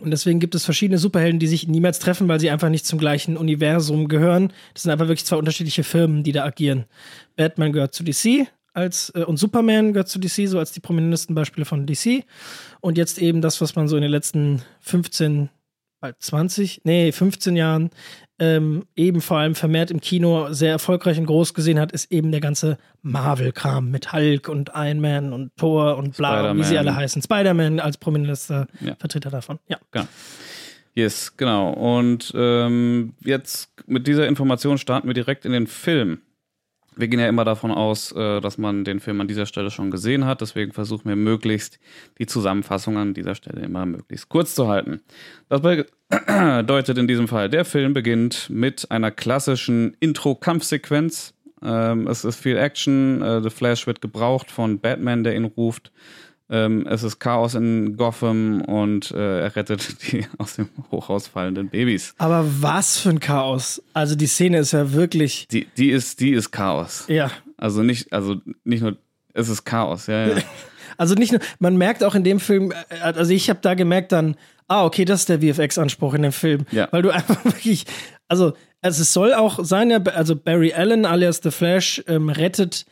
Und 0.00 0.10
deswegen 0.10 0.40
gibt 0.40 0.54
es 0.54 0.64
verschiedene 0.64 0.98
Superhelden, 0.98 1.38
die 1.38 1.46
sich 1.46 1.68
niemals 1.68 2.00
treffen, 2.00 2.26
weil 2.26 2.40
sie 2.40 2.50
einfach 2.50 2.68
nicht 2.68 2.84
zum 2.84 2.98
gleichen 2.98 3.36
Universum 3.36 4.08
gehören. 4.08 4.52
Das 4.72 4.82
sind 4.82 4.92
einfach 4.92 5.06
wirklich 5.06 5.24
zwei 5.24 5.36
unterschiedliche 5.36 5.84
Firmen, 5.84 6.24
die 6.24 6.32
da 6.32 6.44
agieren. 6.44 6.84
Batman 7.36 7.72
gehört 7.72 7.94
zu 7.94 8.02
DC 8.02 8.48
als, 8.74 9.10
äh, 9.14 9.22
und 9.24 9.38
Superman 9.38 9.92
gehört 9.92 10.08
zu 10.08 10.18
DC, 10.18 10.48
so 10.48 10.58
als 10.58 10.72
die 10.72 10.80
prominentesten 10.80 11.34
Beispiele 11.34 11.64
von 11.64 11.86
DC. 11.86 12.24
Und 12.80 12.98
jetzt 12.98 13.18
eben 13.18 13.40
das, 13.40 13.60
was 13.60 13.76
man 13.76 13.88
so 13.88 13.96
in 13.96 14.02
den 14.02 14.10
letzten 14.10 14.62
15, 14.80 15.48
bald 16.00 16.16
20, 16.20 16.82
nee, 16.84 17.12
15 17.12 17.56
Jahren 17.56 17.90
ähm, 18.38 18.86
eben 18.96 19.20
vor 19.20 19.38
allem 19.38 19.54
vermehrt 19.54 19.90
im 19.90 20.00
Kino 20.00 20.52
sehr 20.52 20.72
erfolgreich 20.72 21.18
und 21.18 21.26
groß 21.26 21.54
gesehen 21.54 21.78
hat, 21.78 21.92
ist 21.92 22.10
eben 22.10 22.32
der 22.32 22.40
ganze 22.40 22.78
Marvel-Kram 23.02 23.90
mit 23.90 24.12
Hulk 24.12 24.48
und 24.48 24.72
Iron 24.74 25.00
Man 25.00 25.32
und 25.32 25.56
Thor 25.56 25.96
und 25.96 26.16
bla, 26.16 26.56
wie 26.56 26.64
sie 26.64 26.78
alle 26.78 26.96
heißen. 26.96 27.22
Spider-Man 27.22 27.78
als 27.80 27.96
prominentester 27.96 28.66
Ja. 28.80 28.96
Vertreter 28.98 29.30
davon. 29.30 29.58
Ja. 29.68 29.78
Yes, 30.94 31.36
genau. 31.36 31.70
Und 31.72 32.32
ähm, 32.36 33.14
jetzt 33.24 33.70
mit 33.86 34.06
dieser 34.06 34.28
Information 34.28 34.78
starten 34.78 35.08
wir 35.08 35.14
direkt 35.14 35.44
in 35.44 35.52
den 35.52 35.66
Film. 35.66 36.20
Wir 36.96 37.08
gehen 37.08 37.20
ja 37.20 37.28
immer 37.28 37.44
davon 37.44 37.70
aus, 37.70 38.12
äh, 38.12 38.40
dass 38.40 38.58
man 38.58 38.84
den 38.84 39.00
Film 39.00 39.20
an 39.20 39.28
dieser 39.28 39.46
Stelle 39.46 39.70
schon 39.70 39.90
gesehen 39.90 40.24
hat. 40.24 40.40
Deswegen 40.40 40.72
versuchen 40.72 41.08
wir 41.08 41.16
möglichst 41.16 41.78
die 42.18 42.26
Zusammenfassung 42.26 42.96
an 42.96 43.14
dieser 43.14 43.34
Stelle 43.34 43.62
immer 43.62 43.86
möglichst 43.86 44.28
kurz 44.28 44.54
zu 44.54 44.68
halten. 44.68 45.00
Das 45.48 45.60
bedeutet 45.60 46.98
in 46.98 47.08
diesem 47.08 47.28
Fall, 47.28 47.48
der 47.48 47.64
Film 47.64 47.92
beginnt 47.92 48.48
mit 48.50 48.90
einer 48.90 49.10
klassischen 49.10 49.96
Intro-Kampfsequenz. 50.00 51.34
Ähm, 51.62 52.06
es 52.06 52.24
ist 52.24 52.36
viel 52.36 52.56
Action. 52.56 53.22
Äh, 53.22 53.42
The 53.42 53.50
Flash 53.50 53.86
wird 53.86 54.00
gebraucht 54.00 54.50
von 54.50 54.80
Batman, 54.80 55.24
der 55.24 55.34
ihn 55.34 55.44
ruft. 55.44 55.92
Ähm, 56.50 56.86
es 56.86 57.02
ist 57.02 57.18
Chaos 57.20 57.54
in 57.54 57.96
Gotham 57.96 58.60
und 58.62 59.10
äh, 59.12 59.40
er 59.44 59.56
rettet 59.56 59.96
die 60.12 60.26
aus 60.38 60.56
dem 60.56 60.68
Hochhaus 60.90 61.26
fallenden 61.26 61.70
Babys. 61.70 62.14
Aber 62.18 62.44
was 62.60 62.98
für 62.98 63.10
ein 63.10 63.20
Chaos. 63.20 63.82
Also 63.94 64.14
die 64.14 64.26
Szene 64.26 64.58
ist 64.58 64.72
ja 64.72 64.92
wirklich, 64.92 65.48
Die, 65.48 65.66
die 65.78 65.90
ist, 65.90 66.20
die 66.20 66.32
ist 66.32 66.50
Chaos. 66.50 67.04
ja. 67.08 67.30
Also 67.56 67.82
nicht, 67.82 68.12
also 68.12 68.36
nicht 68.64 68.82
nur, 68.82 68.96
es 69.32 69.48
ist 69.48 69.64
Chaos, 69.64 70.06
ja, 70.06 70.26
ja. 70.26 70.36
Also 70.96 71.14
nicht 71.14 71.32
nur, 71.32 71.40
man 71.58 71.76
merkt 71.76 72.04
auch 72.04 72.14
in 72.14 72.22
dem 72.24 72.38
Film, 72.40 72.72
äh, 72.72 73.00
also 73.00 73.32
ich 73.32 73.48
habe 73.48 73.60
da 73.62 73.74
gemerkt 73.74 74.12
dann, 74.12 74.36
ah, 74.68 74.84
okay, 74.84 75.04
das 75.04 75.20
ist 75.20 75.28
der 75.28 75.40
VFX-Anspruch 75.40 76.14
in 76.14 76.22
dem 76.22 76.32
Film. 76.32 76.66
Ja. 76.72 76.88
Weil 76.90 77.02
du 77.02 77.10
einfach 77.14 77.42
wirklich, 77.44 77.84
also, 78.28 78.52
also 78.82 79.02
es 79.02 79.12
soll 79.12 79.32
auch 79.34 79.64
sein, 79.64 79.90
ja, 79.90 79.98
also 80.02 80.36
Barry 80.36 80.72
Allen 80.74 81.06
alias 81.06 81.40
The 81.42 81.50
Flash 81.50 82.02
ähm, 82.06 82.28
rettet 82.28 82.84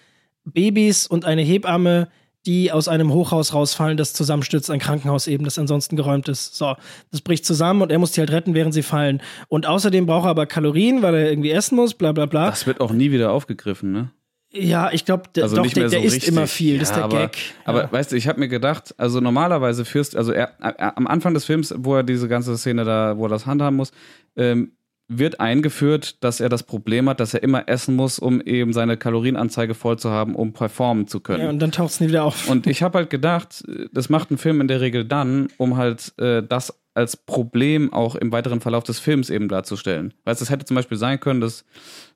Babys 0.44 1.06
und 1.06 1.24
eine 1.26 1.42
Hebamme, 1.42 2.08
die 2.46 2.72
aus 2.72 2.88
einem 2.88 3.12
Hochhaus 3.12 3.54
rausfallen, 3.54 3.96
das 3.96 4.12
zusammenstürzt, 4.12 4.70
ein 4.70 4.80
Krankenhaus 4.80 5.26
eben, 5.26 5.44
das 5.44 5.58
ansonsten 5.58 5.96
geräumt 5.96 6.28
ist. 6.28 6.56
So, 6.56 6.74
das 7.10 7.20
bricht 7.20 7.46
zusammen 7.46 7.82
und 7.82 7.92
er 7.92 7.98
muss 7.98 8.12
die 8.12 8.20
halt 8.20 8.32
retten, 8.32 8.54
während 8.54 8.74
sie 8.74 8.82
fallen. 8.82 9.22
Und 9.48 9.66
außerdem 9.66 10.06
braucht 10.06 10.26
er 10.26 10.30
aber 10.30 10.46
Kalorien, 10.46 11.02
weil 11.02 11.14
er 11.14 11.30
irgendwie 11.30 11.50
essen 11.50 11.76
muss, 11.76 11.94
bla 11.94 12.12
bla 12.12 12.26
bla. 12.26 12.50
Das 12.50 12.66
wird 12.66 12.80
auch 12.80 12.92
nie 12.92 13.12
wieder 13.12 13.32
aufgefgriffen, 13.32 13.92
ne? 13.92 14.10
ja, 14.52 14.90
ich 14.92 15.04
glaube, 15.04 15.24
Also 15.40 15.56
doch, 15.56 15.66
der, 15.66 15.88
so 15.88 15.96
der 15.96 16.04
isst 16.04 16.28
immer 16.28 16.46
viel, 16.46 16.78
das 16.78 16.90
ist 16.90 16.96
Ja, 16.96 17.08
der 17.08 17.18
aber, 17.18 17.28
Gag. 17.28 17.38
Aber 17.64 17.82
ja. 17.84 17.92
weißt 17.92 18.12
du, 18.12 18.16
ich 18.16 18.28
habe 18.28 18.38
mir 18.38 18.48
gedacht, 18.48 18.94
also 18.98 19.20
normalerweise 19.20 19.84
führst, 19.84 20.14
also 20.14 20.32
er, 20.32 20.52
er, 20.60 20.96
am 20.96 21.06
Anfang 21.06 21.32
des 21.34 21.44
Films, 21.44 21.74
wo 21.78 21.96
er 21.96 22.02
diese 22.02 22.28
ganze 22.28 22.56
Szene 22.58 22.84
da, 22.84 23.16
wo 23.16 23.26
er 23.26 23.30
das 23.30 23.46
handhaben 23.46 23.76
muss, 23.76 23.92
ähm, 24.36 24.72
wird 25.18 25.40
eingeführt, 25.40 26.22
dass 26.22 26.40
er 26.40 26.48
das 26.48 26.62
Problem 26.62 27.08
hat, 27.08 27.20
dass 27.20 27.34
er 27.34 27.42
immer 27.42 27.68
essen 27.68 27.96
muss, 27.96 28.18
um 28.18 28.40
eben 28.40 28.72
seine 28.72 28.96
Kalorienanzeige 28.96 29.74
voll 29.74 29.98
zu 29.98 30.10
haben, 30.10 30.34
um 30.34 30.52
performen 30.52 31.06
zu 31.06 31.20
können. 31.20 31.42
ja, 31.42 31.50
und 31.50 31.58
dann 31.58 31.72
taucht 31.72 31.90
es 31.90 32.00
nie 32.00 32.08
wieder 32.08 32.24
auf. 32.24 32.48
Und 32.48 32.66
ich 32.66 32.82
habe 32.82 32.98
halt 32.98 33.10
gedacht, 33.10 33.64
das 33.92 34.08
macht 34.08 34.30
ein 34.30 34.38
Film 34.38 34.60
in 34.60 34.68
der 34.68 34.80
Regel 34.80 35.04
dann, 35.04 35.48
um 35.56 35.76
halt 35.76 36.12
äh, 36.18 36.42
das 36.42 36.78
als 36.94 37.16
Problem 37.16 37.92
auch 37.92 38.16
im 38.16 38.32
weiteren 38.32 38.60
Verlauf 38.60 38.84
des 38.84 38.98
Films 38.98 39.30
eben 39.30 39.48
darzustellen. 39.48 40.12
Du, 40.24 40.30
es 40.30 40.50
hätte 40.50 40.64
zum 40.64 40.74
Beispiel 40.74 40.98
sein 40.98 41.20
können, 41.20 41.40
dass 41.40 41.64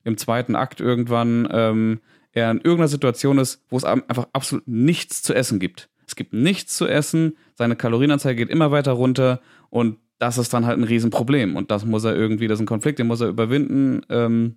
im 0.05 0.19
zweiten 0.19 0.55
Akt 0.55 0.81
irgendwann 0.81 1.49
ähm, 1.51 2.01
er 2.33 2.51
in 2.51 2.59
irgendeiner 2.59 2.89
Situation 2.89 3.39
ist, 3.39 3.65
wo 3.71 3.77
es 3.79 3.85
einfach 3.85 4.29
absolut 4.33 4.69
nichts 4.69 5.23
zu 5.23 5.35
essen 5.35 5.59
gibt. 5.59 5.89
Es 6.07 6.15
gibt 6.15 6.33
nichts 6.33 6.77
zu 6.77 6.87
essen, 6.87 7.37
seine 7.55 7.75
Kalorienanzeige 7.75 8.45
geht 8.45 8.51
immer 8.51 8.71
weiter 8.71 8.93
runter 8.93 9.41
und 9.71 9.99
das 10.19 10.39
ist 10.39 10.53
dann 10.53 10.67
halt 10.67 10.79
ein 10.79 10.85
Riesenproblem. 10.85 11.57
Und 11.57 11.71
das 11.71 11.85
muss 11.85 12.05
er 12.05 12.15
irgendwie, 12.15 12.49
das 12.49 12.59
ist 12.59 12.63
ein 12.63 12.67
Konflikt, 12.67 12.99
den 12.99 13.07
muss 13.07 13.21
er 13.21 13.29
überwinden. 13.29 14.03
Ähm, 14.09 14.57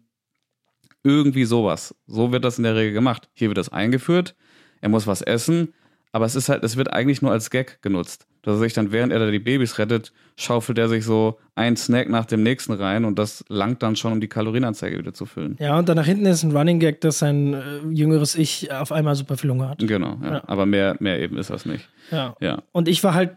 irgendwie 1.04 1.46
sowas. 1.46 1.96
So 2.08 2.32
wird 2.32 2.44
das 2.44 2.58
in 2.58 2.64
der 2.64 2.76
Regel 2.76 2.94
gemacht. 2.94 3.30
Hier 3.34 3.50
wird 3.50 3.58
das 3.58 3.70
eingeführt, 3.70 4.36
er 4.82 4.90
muss 4.90 5.08
was 5.08 5.22
essen, 5.22 5.74
aber 6.12 6.26
es 6.26 6.36
ist 6.36 6.50
halt, 6.50 6.64
es 6.64 6.76
wird 6.76 6.92
eigentlich 6.92 7.22
nur 7.22 7.32
als 7.32 7.50
Gag 7.50 7.82
genutzt. 7.82 8.26
Dass 8.42 8.56
er 8.56 8.60
sich 8.60 8.74
dann, 8.74 8.92
während 8.94 9.12
er 9.12 9.20
da 9.20 9.30
die 9.30 9.40
Babys 9.40 9.78
rettet, 9.78 10.14
schaufelt 10.38 10.78
er 10.78 10.88
sich 10.88 11.04
so 11.04 11.38
ein 11.56 11.76
Snack 11.76 12.10
nach 12.10 12.26
dem 12.26 12.42
nächsten 12.42 12.72
rein 12.72 13.04
und 13.04 13.20
das 13.20 13.44
langt 13.50 13.84
dann 13.84 13.98
schon, 13.98 14.14
um 14.14 14.22
die 14.22 14.30
Kalorienanzeige 14.30 14.98
wieder 14.98 15.14
zu 15.14 15.26
füllen. 15.26 15.58
Ja, 15.60 15.78
und 15.78 15.90
dann 15.90 15.98
nach 15.98 16.06
hinten 16.06 16.26
ist 16.26 16.44
ein 16.44 16.56
Running 16.56 16.80
Gag, 16.80 17.02
dass 17.02 17.20
sein 17.20 17.54
äh, 17.54 17.80
jüngeres 17.90 18.36
Ich 18.36 18.72
auf 18.72 18.94
einmal 18.94 19.16
super 19.16 19.38
viel 19.38 19.50
Hunger 19.50 19.70
hat. 19.70 19.80
Genau, 19.80 20.18
ja. 20.24 20.32
Ja. 20.36 20.44
aber 20.48 20.66
mehr, 20.66 20.96
mehr 21.00 21.20
eben 21.20 21.38
ist 21.38 21.50
das 21.50 21.66
nicht. 21.66 21.90
Ja. 22.12 22.36
Ja. 22.40 22.64
Und 22.72 22.88
ich 22.88 23.04
war 23.04 23.14
halt 23.14 23.36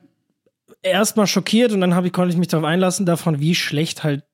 erstmal 0.83 1.27
schockiert 1.27 1.73
und 1.73 1.81
dann 1.81 1.95
hab 1.95 2.05
ich, 2.05 2.13
konnte 2.13 2.33
ich 2.33 2.39
mich 2.39 2.49
darauf 2.49 2.67
einlassen, 2.67 3.07
davon, 3.07 3.41
wie 3.41 3.55
schlecht 3.55 4.05
halt 4.05 4.25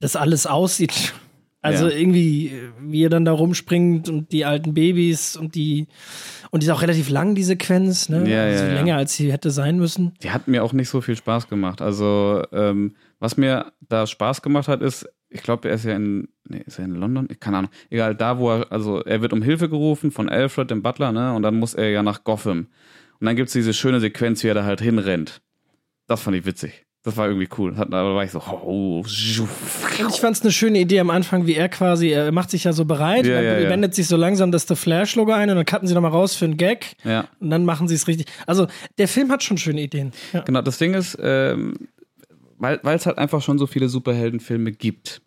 das 0.00 0.16
alles 0.16 0.46
aussieht. 0.46 1.14
Also 1.62 1.88
Ja. 1.88 1.96
irgendwie, 1.96 2.52
wie 2.80 3.04
er 3.04 3.08
dann 3.08 3.24
da 3.24 3.32
rumspringt 3.32 4.10
und 4.10 4.32
die 4.32 4.44
alten 4.44 4.74
Babys 4.74 5.34
und 5.36 5.54
die 5.54 5.86
und 6.50 6.62
die 6.62 6.66
ist 6.66 6.72
auch 6.72 6.82
relativ 6.82 7.08
lang, 7.08 7.34
die 7.34 7.42
Sequenz, 7.42 8.08
ne? 8.10 8.28
Ja, 8.30 8.42
also 8.44 8.64
ja, 8.66 8.74
länger 8.74 8.96
als 8.96 9.14
sie 9.14 9.32
hätte 9.32 9.50
sein 9.50 9.76
müssen. 9.78 10.12
Die 10.22 10.30
hat 10.30 10.46
mir 10.46 10.62
auch 10.62 10.72
nicht 10.74 10.88
so 10.88 11.00
viel 11.00 11.16
Spaß 11.16 11.48
gemacht. 11.48 11.80
Also, 11.82 12.42
ähm, 12.52 12.94
was 13.18 13.36
mir 13.36 13.72
da 13.80 14.06
Spaß 14.06 14.40
gemacht 14.42 14.68
hat, 14.68 14.80
ist, 14.82 15.08
ich 15.30 15.42
glaube, 15.42 15.68
er 15.68 15.74
ist 15.74 15.84
ja 15.84 15.96
in, 15.96 16.28
nee, 16.48 16.62
ist 16.64 16.78
er 16.78 16.84
in 16.84 16.94
London? 16.94 17.26
Ich- 17.30 17.40
Keine 17.40 17.56
Ahnung. 17.58 17.70
Egal, 17.90 18.14
da, 18.14 18.38
wo 18.38 18.50
er, 18.52 18.70
also 18.70 19.00
er 19.00 19.20
wird 19.20 19.32
um 19.32 19.42
Hilfe 19.42 19.68
gerufen 19.68 20.12
von 20.12 20.28
Alfred, 20.28 20.70
dem 20.70 20.82
Butler, 20.82 21.10
ne? 21.10 21.32
Und 21.34 21.42
dann 21.42 21.56
muss 21.58 21.74
er 21.74 21.88
ja 21.90 22.02
nach 22.04 22.22
Gotham. 22.22 22.68
Und 23.18 23.26
dann 23.26 23.34
gibt's 23.34 23.52
diese 23.54 23.72
schöne 23.72 23.98
Sequenz, 23.98 24.44
wie 24.44 24.48
er 24.48 24.54
da 24.54 24.64
halt 24.64 24.80
hinrennt. 24.82 25.40
Das 26.06 26.22
fand 26.22 26.36
ich 26.36 26.44
witzig. 26.44 26.84
Das 27.04 27.18
war 27.18 27.26
irgendwie 27.28 27.48
cool. 27.58 27.76
Hat, 27.76 27.92
da 27.92 28.02
war 28.14 28.24
ich 28.24 28.30
so, 28.30 28.40
oh, 28.40 29.04
ich 29.06 29.36
fand 30.20 30.36
es 30.36 30.42
eine 30.42 30.50
schöne 30.50 30.80
Idee 30.80 31.00
am 31.00 31.10
Anfang, 31.10 31.46
wie 31.46 31.54
er 31.54 31.68
quasi, 31.68 32.08
er 32.08 32.32
macht 32.32 32.50
sich 32.50 32.64
ja 32.64 32.72
so 32.72 32.86
bereit, 32.86 33.26
Ja, 33.26 33.34
dann 33.34 33.44
ja, 33.44 33.58
ja. 33.58 33.68
wendet 33.68 33.94
sich 33.94 34.06
so 34.06 34.16
langsam 34.16 34.50
das 34.50 34.66
The 34.66 34.74
Flash-Logo 34.74 35.30
ein 35.30 35.50
und 35.50 35.56
dann 35.56 35.66
cutten 35.66 35.86
sie 35.86 35.92
nochmal 35.92 36.12
raus 36.12 36.34
für 36.34 36.46
einen 36.46 36.56
Gag 36.56 36.96
ja. 37.04 37.28
und 37.40 37.50
dann 37.50 37.66
machen 37.66 37.88
sie 37.88 37.94
es 37.94 38.08
richtig. 38.08 38.26
Also 38.46 38.68
der 38.96 39.06
Film 39.06 39.30
hat 39.30 39.42
schon 39.42 39.58
schöne 39.58 39.82
Ideen. 39.82 40.12
Ja. 40.32 40.40
Genau, 40.40 40.62
das 40.62 40.78
Ding 40.78 40.94
ist, 40.94 41.18
ähm, 41.20 41.88
weil 42.56 42.80
es 42.96 43.04
halt 43.04 43.18
einfach 43.18 43.42
schon 43.42 43.58
so 43.58 43.66
viele 43.66 43.90
Superheldenfilme 43.90 44.72
gibt, 44.72 45.20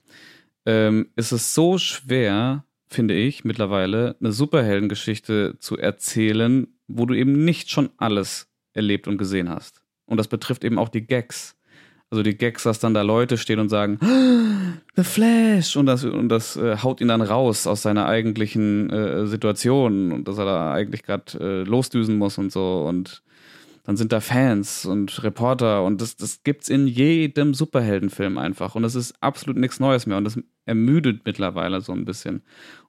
ähm, 0.65 1.09
ist 1.15 1.31
es 1.31 1.53
so 1.53 1.77
schwer, 1.77 2.65
finde 2.87 3.13
ich, 3.13 3.43
mittlerweile 3.43 4.15
eine 4.19 4.31
Superheldengeschichte 4.31 5.57
zu 5.59 5.77
erzählen, 5.77 6.65
wo 6.87 7.05
du 7.05 7.13
eben 7.13 7.45
nicht 7.45 7.69
schon 7.69 7.91
alles 7.97 8.47
erlebt 8.73 9.07
und 9.07 9.19
gesehen 9.19 9.49
hast. 9.49 9.83
Und 10.07 10.17
das 10.17 10.27
betrifft 10.27 10.63
eben 10.63 10.79
auch 10.79 10.89
die 10.89 11.05
Gags. 11.05 11.55
Also 12.09 12.23
die 12.23 12.37
Gags, 12.37 12.63
dass 12.63 12.79
dann 12.79 12.93
da 12.93 13.01
Leute 13.01 13.37
stehen 13.37 13.59
und 13.59 13.67
sagen, 13.67 13.99
"Ah, 14.01 14.81
The 14.95 15.03
Flash! 15.03 15.75
Und 15.75 15.87
das, 15.87 16.05
und 16.05 16.29
das 16.29 16.55
äh, 16.55 16.77
haut 16.77 17.01
ihn 17.01 17.09
dann 17.09 17.21
raus 17.21 17.67
aus 17.67 17.81
seiner 17.81 18.05
eigentlichen 18.05 18.89
äh, 18.89 19.27
Situation 19.27 20.13
und 20.13 20.27
dass 20.27 20.37
er 20.37 20.45
da 20.45 20.71
eigentlich 20.71 21.03
gerade 21.03 21.37
äh, 21.39 21.63
losdüsen 21.63 22.17
muss 22.17 22.37
und 22.37 22.51
so. 22.51 22.85
Und 22.87 23.23
dann 23.83 23.97
sind 23.97 24.11
da 24.13 24.21
Fans 24.21 24.85
und 24.85 25.23
Reporter 25.23 25.83
und 25.83 26.01
das, 26.01 26.15
das 26.15 26.43
gibt's 26.43 26.69
in 26.69 26.87
jedem 26.87 27.53
Superheldenfilm 27.53 28.37
einfach. 28.37 28.75
Und 28.75 28.83
das 28.83 28.95
ist 28.95 29.15
absolut 29.21 29.57
nichts 29.57 29.79
Neues 29.79 30.05
mehr. 30.05 30.17
Und 30.17 30.23
das 30.25 30.39
ermüdet 30.65 31.21
mittlerweile 31.25 31.81
so 31.81 31.93
ein 31.93 32.05
bisschen. 32.05 32.41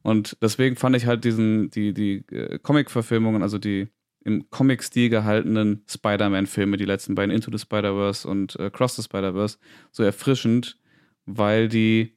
Und 0.03 0.37
deswegen 0.43 0.77
fand 0.77 0.97
ich 0.97 1.07
halt 1.07 1.25
diesen, 1.25 1.71
die, 1.71 1.93
die 1.93 2.25
äh, 2.33 2.59
Comic-Verfilmungen, 2.61 3.43
also 3.43 3.59
die 3.59 3.89
im 4.25 4.51
Comic-Stil 4.51 5.09
gehaltenen 5.09 5.83
Spider-Man-Filme, 5.89 6.77
die 6.77 6.85
letzten 6.85 7.15
beiden 7.15 7.35
Into 7.35 7.51
the 7.51 7.59
Spider-Verse 7.59 8.27
und 8.29 8.57
äh, 8.57 8.71
Cross 8.71 8.97
the 8.97 9.03
Spider-Verse, 9.03 9.59
so 9.91 10.03
erfrischend, 10.03 10.79
weil 11.25 11.69
die, 11.69 12.15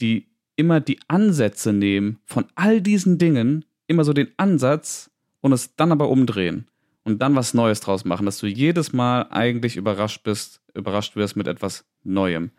die 0.00 0.28
immer 0.56 0.80
die 0.80 0.98
Ansätze 1.08 1.72
nehmen 1.72 2.18
von 2.24 2.46
all 2.54 2.80
diesen 2.80 3.18
Dingen, 3.18 3.64
immer 3.86 4.04
so 4.04 4.12
den 4.12 4.28
Ansatz 4.36 5.10
und 5.40 5.52
es 5.52 5.76
dann 5.76 5.92
aber 5.92 6.08
umdrehen 6.08 6.66
und 7.04 7.22
dann 7.22 7.34
was 7.36 7.54
Neues 7.54 7.80
draus 7.80 8.04
machen, 8.04 8.26
dass 8.26 8.38
du 8.38 8.46
jedes 8.46 8.92
Mal 8.92 9.28
eigentlich 9.30 9.76
überrascht 9.76 10.24
bist, 10.24 10.60
überrascht 10.74 11.16
wirst 11.16 11.36
mit 11.36 11.46
etwas 11.46 11.86
Neuem. 12.04 12.50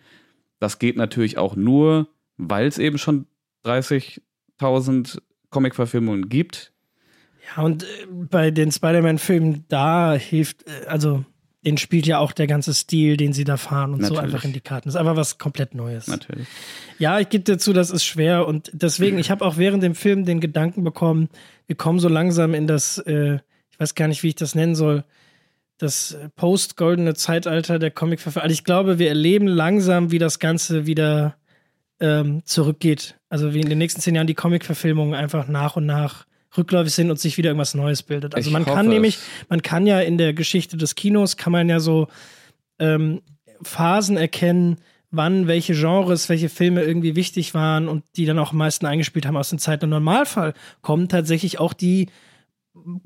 Das 0.59 0.79
geht 0.79 0.97
natürlich 0.97 1.37
auch 1.37 1.55
nur, 1.55 2.07
weil 2.37 2.67
es 2.67 2.77
eben 2.77 2.97
schon 2.97 3.27
30.000 3.65 5.21
Comic-Verfilmungen 5.49 6.29
gibt, 6.29 6.73
ja, 7.55 7.63
und 7.63 7.83
äh, 7.83 7.87
bei 8.09 8.51
den 8.51 8.71
Spider-Man-Filmen, 8.71 9.65
da 9.67 10.13
hilft, 10.13 10.67
äh, 10.67 10.87
also 10.87 11.23
den 11.65 11.77
spielt 11.77 12.07
ja 12.07 12.19
auch 12.19 12.31
der 12.31 12.47
ganze 12.47 12.73
Stil, 12.73 13.17
den 13.17 13.33
sie 13.33 13.43
da 13.43 13.57
fahren 13.57 13.93
und 13.93 14.01
Natürlich. 14.01 14.17
so 14.17 14.23
einfach 14.23 14.43
in 14.45 14.53
die 14.53 14.61
Karten. 14.61 14.87
Das 14.87 14.95
ist 14.95 14.99
einfach 14.99 15.17
was 15.17 15.37
komplett 15.37 15.75
Neues. 15.75 16.07
Natürlich. 16.07 16.47
Ja, 16.99 17.19
ich 17.19 17.29
gebe 17.29 17.43
dir 17.43 17.57
zu, 17.57 17.73
das 17.73 17.91
ist 17.91 18.05
schwer 18.05 18.47
und 18.47 18.71
deswegen, 18.73 19.19
ich 19.19 19.29
habe 19.29 19.45
auch 19.45 19.57
während 19.57 19.83
dem 19.83 19.93
Film 19.95 20.23
den 20.23 20.39
Gedanken 20.39 20.83
bekommen, 20.83 21.29
wir 21.67 21.75
kommen 21.75 21.99
so 21.99 22.07
langsam 22.07 22.53
in 22.53 22.65
das, 22.65 22.97
äh, 22.99 23.39
ich 23.71 23.79
weiß 23.79 23.95
gar 23.95 24.07
nicht, 24.07 24.23
wie 24.23 24.29
ich 24.29 24.35
das 24.35 24.55
nennen 24.55 24.75
soll, 24.75 25.03
das 25.77 26.17
post-goldene 26.35 27.13
Zeitalter 27.13 27.77
der 27.79 27.91
comic 27.91 28.25
Also 28.25 28.47
ich 28.47 28.63
glaube, 28.63 28.99
wir 28.99 29.09
erleben 29.09 29.47
langsam, 29.47 30.11
wie 30.11 30.19
das 30.19 30.39
Ganze 30.39 30.85
wieder 30.85 31.35
ähm, 31.99 32.41
zurückgeht. 32.45 33.17
Also 33.29 33.53
wie 33.53 33.61
in 33.61 33.69
den 33.69 33.77
nächsten 33.77 34.01
zehn 34.01 34.15
Jahren 34.15 34.27
die 34.27 34.33
Comic-Verfilmungen 34.33 35.13
einfach 35.13 35.47
nach 35.47 35.75
und 35.75 35.85
nach 35.85 36.25
rückläufig 36.59 36.93
sind 36.93 37.09
und 37.09 37.19
sich 37.19 37.37
wieder 37.37 37.49
irgendwas 37.49 37.73
Neues 37.73 38.03
bildet. 38.03 38.35
Also 38.35 38.49
ich 38.49 38.53
man 38.53 38.65
kann 38.65 38.87
nämlich, 38.87 39.17
man 39.49 39.61
kann 39.61 39.87
ja 39.87 39.99
in 39.99 40.17
der 40.17 40.33
Geschichte 40.33 40.77
des 40.77 40.95
Kinos, 40.95 41.37
kann 41.37 41.51
man 41.51 41.69
ja 41.69 41.79
so 41.79 42.07
ähm, 42.77 43.21
Phasen 43.61 44.17
erkennen, 44.17 44.77
wann 45.11 45.47
welche 45.47 45.73
Genres, 45.73 46.29
welche 46.29 46.49
Filme 46.49 46.83
irgendwie 46.83 47.15
wichtig 47.15 47.53
waren 47.53 47.87
und 47.87 48.03
die 48.15 48.25
dann 48.25 48.39
auch 48.39 48.51
am 48.51 48.57
meisten 48.57 48.85
eingespielt 48.85 49.25
haben 49.25 49.37
aus 49.37 49.49
den 49.49 49.59
Zeiten. 49.59 49.85
Im 49.85 49.89
Normalfall 49.89 50.53
kommen 50.81 51.09
tatsächlich 51.09 51.59
auch 51.59 51.73
die, 51.73 52.09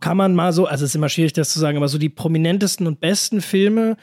kann 0.02 0.18
man 0.18 0.36
mal 0.36 0.52
so, 0.52 0.66
also 0.66 0.84
es 0.84 0.92
ist 0.92 0.96
immer 0.96 1.10
schwierig, 1.10 1.34
das 1.34 1.52
zu 1.52 1.60
sagen, 1.60 1.78
aber 1.78 1.88
so 1.88 1.98
die 1.98 2.10
prominentesten 2.10 2.88
und 2.88 3.00
besten 3.00 3.42
Filme 3.42 3.96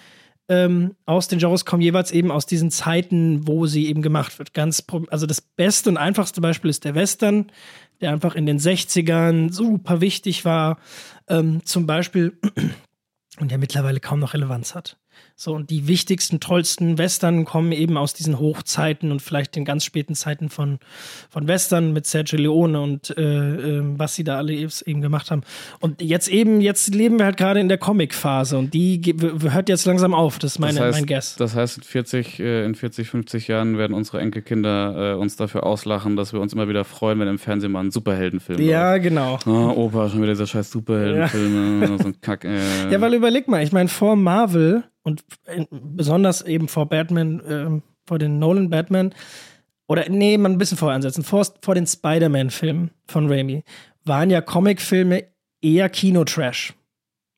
ähm, 0.49 0.97
aus 1.07 1.29
den 1.29 1.39
Genres 1.39 1.65
kommen 1.65 1.81
jeweils 1.83 2.11
eben 2.11 2.33
aus 2.33 2.45
diesen 2.45 2.73
Zeiten, 2.73 3.47
wo 3.47 3.67
sie 3.67 3.87
eben 3.87 4.03
gemacht 4.03 4.39
wird. 4.39 4.53
Ganz, 4.53 4.85
also 5.09 5.27
das 5.27 5.41
beste 5.41 5.91
und 5.91 5.97
einfachste 5.97 6.41
Beispiel 6.41 6.71
ist 6.71 6.85
der 6.85 6.97
Western, 6.97 7.53
der 8.01 8.13
einfach 8.13 8.35
in 8.35 8.47
den 8.47 8.59
60ern 8.59 9.53
super 9.53 10.01
wichtig 10.01 10.45
war, 10.45 10.79
ähm, 11.29 11.65
zum 11.65 11.87
Beispiel, 11.87 12.39
und 13.39 13.51
der 13.51 13.59
mittlerweile 13.59 14.01
kaum 14.01 14.21
noch 14.21 14.35
Relevanz 14.35 14.75
hat. 14.75 14.99
So, 15.37 15.55
und 15.55 15.71
die 15.71 15.89
wichtigsten, 15.89 16.39
tollsten 16.41 16.99
Western 16.99 17.45
kommen 17.47 17.73
eben 17.73 17.97
aus 17.97 18.13
diesen 18.13 18.39
Hochzeiten 18.39 19.11
und 19.11 19.23
vielleicht 19.23 19.57
den 19.57 19.65
ganz 19.65 19.85
späten 19.85 20.15
Zeiten 20.15 20.51
von, 20.51 20.79
von 21.31 21.49
Western 21.49 21.93
mit 21.93 22.07
Sergio 22.07 22.39
Leone 22.39 22.81
und 22.81 23.17
äh, 23.17 23.23
äh, 23.23 23.83
was 23.97 24.15
sie 24.15 24.25
da 24.25 24.37
alle 24.37 24.53
eben 24.53 25.01
gemacht 25.01 25.31
haben. 25.31 25.43
Und 25.81 26.03
jetzt 26.03 26.29
eben, 26.29 26.61
jetzt 26.61 26.95
leben 26.95 27.19
wir 27.19 27.25
halt 27.25 27.37
gerade 27.39 27.59
in 27.61 27.69
der 27.69 27.79
Comic-Phase 27.79 28.59
und 28.59 28.75
die 28.75 29.01
hört 29.49 29.69
jetzt 29.69 29.87
langsam 29.87 30.13
auf, 30.15 30.39
das 30.39 30.53
ist 30.53 30.59
meine, 30.59 30.75
das 30.79 30.89
heißt, 30.89 30.99
mein 30.99 31.07
Guess. 31.07 31.37
Das 31.37 31.55
heißt, 31.55 31.79
in 31.79 31.83
40, 31.85 32.41
äh, 32.41 32.65
in 32.67 32.75
40, 32.75 33.09
50 33.09 33.49
Jahren 33.49 33.79
werden 33.79 33.95
unsere 33.95 34.21
Enkelkinder 34.21 35.13
äh, 35.13 35.17
uns 35.17 35.37
dafür 35.37 35.65
auslachen, 35.65 36.17
dass 36.17 36.33
wir 36.35 36.41
uns 36.41 36.53
immer 36.53 36.69
wieder 36.69 36.85
freuen, 36.85 37.19
wenn 37.19 37.29
im 37.29 37.39
Fernsehen 37.39 37.73
mal 37.73 37.81
ein 37.85 37.91
Superheldenfilm 37.91 38.61
Ja, 38.61 38.93
läuft. 38.93 39.05
genau. 39.05 39.39
Oh, 39.47 39.73
Opa, 39.87 40.09
schon 40.11 40.21
wieder 40.21 40.33
dieser 40.33 40.47
scheiß 40.47 40.71
Superheldenfilm. 40.71 41.83
Ja. 41.83 41.99
so 41.99 42.05
ein 42.05 42.21
Kack, 42.21 42.45
äh. 42.45 42.91
ja, 42.91 43.01
weil 43.01 43.15
überleg 43.15 43.49
mal, 43.49 43.63
ich 43.63 43.73
meine, 43.73 43.89
vor 43.89 44.17
Marvel 44.17 44.85
und 45.03 45.25
besonders 45.71 46.43
eben 46.43 46.69
vor 46.69 46.89
Batman, 46.89 47.41
äh, 47.41 47.81
vor 48.07 48.19
den 48.19 48.39
Nolan 48.39 48.71
Batman, 48.71 49.15
oder 49.87 50.09
nee, 50.09 50.39
mal 50.39 50.51
ein 50.51 50.59
bisschen 50.59 50.79
vorher 50.79 50.95
ansetzen, 50.95 51.25
vor, 51.25 51.45
vor 51.63 51.75
den 51.75 51.87
Spider-Man-Filmen 51.87 52.91
von 53.07 53.29
Raimi, 53.31 53.65
waren 54.05 54.31
ja 54.31 54.41
Comic-Filme 54.41 55.25
eher 55.61 55.89
Kinotrash. 55.89 56.75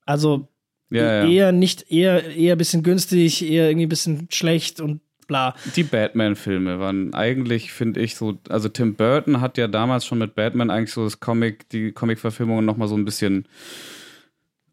Also 0.05 0.49
ja, 0.91 1.25
ja. 1.25 1.29
eher 1.29 1.53
nicht, 1.53 1.91
eher, 1.91 2.35
eher 2.37 2.55
ein 2.55 2.59
bisschen 2.59 2.83
günstig, 2.83 3.43
eher 3.43 3.71
irgendwie 3.71 3.87
ein 3.87 3.89
bisschen 3.89 4.29
schlecht 4.31 4.81
und 4.81 5.01
bla. 5.27 5.55
Die 5.77 5.83
Batman-Filme 5.83 6.79
waren 6.79 7.15
eigentlich, 7.15 7.73
finde 7.73 8.01
ich, 8.01 8.17
so, 8.17 8.39
also 8.49 8.69
Tim 8.69 8.95
Burton 8.95 9.41
hat 9.41 9.57
ja 9.57 9.69
damals 9.69 10.05
schon 10.05 10.19
mit 10.19 10.35
Batman 10.35 10.71
eigentlich 10.71 10.93
so 10.93 11.05
das 11.05 11.21
Comic, 11.21 11.69
die 11.71 11.93
Comic-Verfilmungen 11.93 12.67
nochmal 12.67 12.89
so 12.89 12.97
ein 12.97 13.07
bisschen 13.07 13.47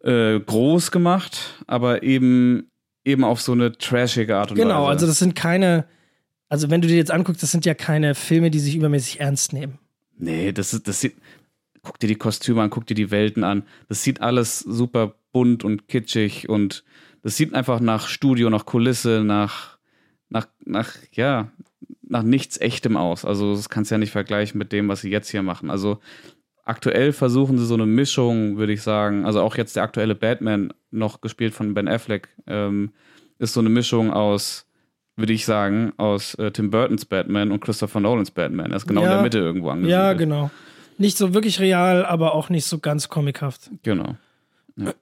äh, 0.02 0.40
groß 0.40 0.92
gemacht, 0.92 1.64
aber 1.68 2.04
eben 2.04 2.69
eben 3.06 3.24
auf 3.24 3.42
so 3.42 3.52
eine 3.54 3.72
trashige 3.78 4.36
Art 4.38 4.52
und 4.52 4.58
genau, 4.58 4.70
Weise. 4.70 4.78
Genau, 4.78 4.88
also 4.88 5.08
das 5.08 5.20
sind 5.20 5.36
keine, 5.36 5.86
also 6.48 6.70
wenn 6.70 6.82
du 6.82 6.88
dir 6.88 6.98
jetzt 6.98 7.12
anguckst, 7.12 7.42
das 7.44 7.52
sind 7.52 7.66
ja 7.66 7.74
keine 7.74 8.16
Filme, 8.16 8.52
die 8.52 8.60
sich 8.60 8.76
übermäßig 8.76 9.20
ernst 9.20 9.54
nehmen. 9.54 9.80
Nee, 10.18 10.52
das 10.52 10.74
ist, 10.74 10.88
das 10.88 11.02
sieht, 11.02 11.16
guck 11.82 12.00
dir 12.00 12.08
die 12.08 12.16
Kostüme 12.16 12.62
an, 12.62 12.70
guck 12.70 12.86
dir 12.86 12.96
die 12.96 13.12
Welten 13.12 13.44
an. 13.44 13.64
Das 13.88 14.04
sieht 14.04 14.22
alles 14.22 14.60
super 14.60 15.16
bunt 15.32 15.64
und 15.64 15.88
kitschig 15.88 16.50
und 16.50 16.84
das 17.22 17.38
sieht 17.38 17.54
einfach 17.54 17.80
nach 17.80 18.08
Studio, 18.08 18.50
nach 18.50 18.66
Kulisse, 18.66 19.24
nach, 19.24 19.78
nach, 20.30 20.48
nach, 20.66 20.96
ja, 21.12 21.52
nach 22.02 22.24
nichts 22.24 22.60
Echtem 22.60 22.98
aus. 22.98 23.26
Also 23.26 23.56
das 23.56 23.70
kannst 23.70 23.92
du 23.92 23.96
ja 23.96 24.00
nicht 24.00 24.12
vergleichen 24.12 24.58
mit 24.58 24.72
dem, 24.72 24.88
was 24.88 25.02
sie 25.02 25.10
jetzt 25.10 25.30
hier 25.30 25.44
machen. 25.44 25.70
Also 25.70 26.00
aktuell 26.70 27.12
versuchen 27.12 27.58
sie 27.58 27.66
so 27.66 27.74
eine 27.74 27.86
Mischung, 27.86 28.58
würde 28.58 28.74
ich 28.74 28.82
sagen. 28.82 29.26
Also 29.26 29.42
auch 29.42 29.58
jetzt 29.58 29.76
der 29.76 29.84
aktuelle 29.84 30.16
Batman, 30.16 30.72
noch 30.92 31.20
gespielt 31.22 31.54
von 31.54 31.74
Ben 31.74 31.88
Affleck, 31.88 32.30
ähm, 32.48 32.92
ist 33.40 33.54
so 33.54 33.60
eine 33.60 33.70
Mischung 33.70 34.14
aus, 34.14 34.66
würde 35.16 35.34
ich 35.34 35.46
sagen, 35.46 35.94
aus 35.98 36.36
äh, 36.36 36.52
Tim 36.52 36.70
Burtons 36.70 37.06
Batman 37.06 37.52
und 37.52 37.60
Christopher 37.60 38.00
Nolans 38.00 38.32
Batman. 38.32 38.72
Er 38.72 38.78
ist 38.78 38.88
genau 38.88 39.02
ja, 39.02 39.08
in 39.08 39.14
der 39.14 39.24
Mitte 39.24 39.40
irgendwo 39.40 39.70
angesiedelt. 39.70 40.00
Ja, 40.00 40.14
genau. 40.14 40.52
Nicht 40.98 41.18
so 41.18 41.34
wirklich 41.34 41.60
real, 41.60 42.06
aber 42.06 42.36
auch 42.36 42.50
nicht 42.50 42.66
so 42.66 42.80
ganz 42.80 43.10
comichaft. 43.10 43.72
Genau. 43.84 44.16
Ja. 44.76 44.94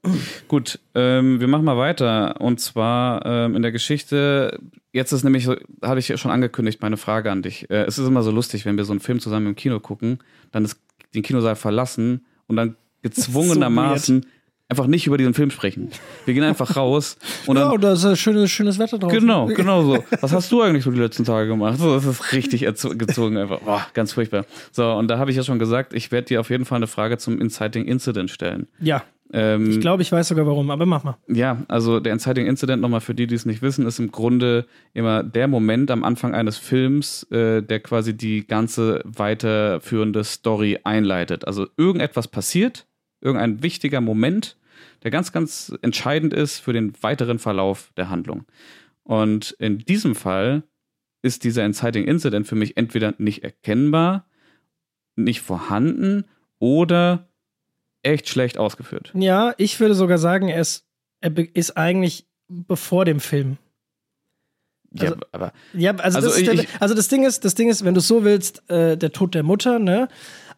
Gut, 0.47 0.79
ähm, 0.95 1.39
wir 1.39 1.47
machen 1.47 1.65
mal 1.65 1.77
weiter. 1.77 2.39
Und 2.41 2.59
zwar 2.59 3.25
ähm, 3.25 3.55
in 3.55 3.61
der 3.61 3.71
Geschichte, 3.71 4.59
jetzt 4.91 5.11
ist 5.11 5.23
nämlich, 5.23 5.45
so, 5.45 5.55
hatte 5.81 5.99
ich 5.99 6.19
schon 6.19 6.31
angekündigt, 6.31 6.81
meine 6.81 6.97
Frage 6.97 7.31
an 7.31 7.41
dich. 7.41 7.69
Äh, 7.69 7.83
es 7.83 7.99
ist 7.99 8.07
immer 8.07 8.23
so 8.23 8.31
lustig, 8.31 8.65
wenn 8.65 8.77
wir 8.77 8.85
so 8.85 8.93
einen 8.93 8.99
Film 8.99 9.19
zusammen 9.19 9.47
im 9.47 9.55
Kino 9.55 9.79
gucken, 9.79 10.19
dann 10.51 10.65
ist 10.65 10.79
den 11.17 11.23
Kinosaal 11.23 11.55
verlassen 11.55 12.25
und 12.47 12.55
dann 12.55 12.75
gezwungenermaßen 13.01 14.21
so 14.21 14.29
einfach 14.69 14.87
nicht 14.87 15.07
über 15.07 15.17
diesen 15.17 15.33
Film 15.33 15.49
sprechen. 15.49 15.89
Wir 16.25 16.33
gehen 16.33 16.43
einfach 16.43 16.75
raus 16.75 17.17
und 17.45 17.55
dann. 17.55 17.71
Ja, 17.71 17.77
da 17.77 17.93
ist 17.93 18.05
ein 18.05 18.15
schönes, 18.15 18.51
schönes 18.51 18.79
Wetter 18.79 18.99
drauf. 18.99 19.11
Genau, 19.11 19.45
genau 19.47 19.83
so. 19.83 20.03
Was 20.21 20.33
hast 20.33 20.51
du 20.51 20.61
eigentlich 20.61 20.83
so 20.83 20.91
die 20.91 20.99
letzten 20.99 21.23
Tage 21.23 21.47
gemacht? 21.47 21.79
So, 21.79 21.93
das 21.93 22.05
ist 22.05 22.33
richtig 22.33 22.61
gezogen 22.61 23.37
einfach. 23.37 23.59
Boah, 23.61 23.85
ganz 23.93 24.13
furchtbar. 24.13 24.45
So, 24.71 24.91
und 24.93 25.07
da 25.07 25.19
habe 25.19 25.31
ich 25.31 25.37
ja 25.37 25.43
schon 25.43 25.59
gesagt, 25.59 25.93
ich 25.93 26.11
werde 26.11 26.27
dir 26.27 26.41
auf 26.41 26.49
jeden 26.49 26.65
Fall 26.65 26.77
eine 26.77 26.87
Frage 26.87 27.17
zum 27.17 27.39
Inciting 27.39 27.85
Incident 27.85 28.29
stellen. 28.29 28.67
Ja. 28.79 29.03
Ähm, 29.33 29.69
ich 29.69 29.79
glaube, 29.81 30.01
ich 30.01 30.11
weiß 30.11 30.29
sogar 30.29 30.45
warum, 30.45 30.69
aber 30.71 30.85
mach 30.85 31.03
mal. 31.03 31.17
Ja, 31.27 31.63
also 31.67 31.99
der 31.99 32.13
Inciting 32.13 32.47
Incident, 32.47 32.81
nochmal 32.81 33.01
für 33.01 33.13
die, 33.13 33.27
die 33.27 33.35
es 33.35 33.45
nicht 33.45 33.61
wissen, 33.61 33.85
ist 33.85 33.99
im 33.99 34.11
Grunde 34.11 34.65
immer 34.93 35.23
der 35.23 35.47
Moment 35.47 35.91
am 35.91 36.03
Anfang 36.03 36.33
eines 36.33 36.57
Films, 36.57 37.23
äh, 37.31 37.61
der 37.61 37.79
quasi 37.81 38.15
die 38.15 38.47
ganze 38.47 39.01
weiterführende 39.03 40.23
Story 40.23 40.79
einleitet. 40.83 41.45
Also 41.45 41.67
irgendetwas 41.75 42.27
passiert, 42.27 42.87
irgendein 43.19 43.63
wichtiger 43.63 44.01
Moment, 44.01 44.57
der 45.03 45.11
ganz, 45.11 45.31
ganz 45.31 45.77
entscheidend 45.81 46.33
ist 46.33 46.59
für 46.59 46.73
den 46.73 46.93
weiteren 47.01 47.39
Verlauf 47.39 47.91
der 47.97 48.09
Handlung. 48.09 48.45
Und 49.03 49.51
in 49.59 49.79
diesem 49.79 50.15
Fall 50.15 50.63
ist 51.21 51.43
dieser 51.43 51.65
Inciting 51.65 52.05
Incident 52.05 52.47
für 52.47 52.55
mich 52.55 52.77
entweder 52.77 53.13
nicht 53.17 53.43
erkennbar, 53.43 54.25
nicht 55.15 55.41
vorhanden 55.41 56.25
oder 56.59 57.27
echt 58.07 58.29
schlecht 58.29 58.57
ausgeführt. 58.57 59.11
Ja, 59.13 59.53
ich 59.57 59.79
würde 59.79 59.95
sogar 59.95 60.17
sagen, 60.17 60.47
er 60.47 60.61
ist, 60.61 60.85
er 61.21 61.31
ist 61.55 61.77
eigentlich 61.77 62.27
bevor 62.47 63.05
dem 63.05 63.19
Film. 63.19 63.57
Also, 64.97 65.13
ja, 65.13 65.19
aber. 65.31 65.53
Ja, 65.73 65.95
also, 65.95 66.17
also, 66.17 66.29
das, 66.29 66.37
ich, 66.37 66.49
der, 66.49 66.65
also 66.79 66.93
das 66.93 67.07
Ding 67.07 67.25
ist, 67.25 67.43
das 67.45 67.55
Ding 67.55 67.69
ist, 67.69 67.83
wenn 67.83 67.93
du 67.93 67.99
so 67.99 68.23
willst, 68.23 68.69
äh, 68.69 68.97
der 68.97 69.11
Tod 69.11 69.35
der 69.35 69.43
Mutter, 69.43 69.79
ne? 69.79 70.07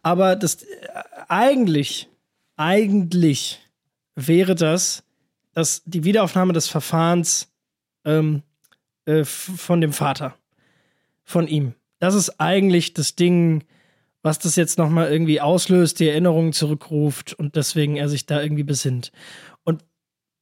Aber 0.02 0.36
das 0.36 0.62
äh, 0.62 0.66
eigentlich, 1.28 2.08
eigentlich 2.56 3.60
wäre 4.14 4.54
das, 4.54 5.02
dass 5.52 5.82
die 5.84 6.04
Wiederaufnahme 6.04 6.52
des 6.52 6.68
Verfahrens 6.68 7.52
ähm, 8.04 8.42
äh, 9.04 9.24
von 9.24 9.80
dem 9.80 9.92
Vater, 9.92 10.36
von 11.24 11.48
ihm. 11.48 11.74
Das 11.98 12.14
ist 12.14 12.40
eigentlich 12.40 12.94
das 12.94 13.16
Ding, 13.16 13.64
was 14.22 14.38
das 14.38 14.56
jetzt 14.56 14.78
nochmal 14.78 15.10
irgendwie 15.10 15.40
auslöst, 15.40 16.00
die 16.00 16.08
Erinnerungen 16.08 16.52
zurückruft 16.52 17.34
und 17.34 17.56
deswegen 17.56 17.96
er 17.96 18.08
sich 18.08 18.26
da 18.26 18.42
irgendwie 18.42 18.64
besinnt. 18.64 19.12
Und 19.64 19.84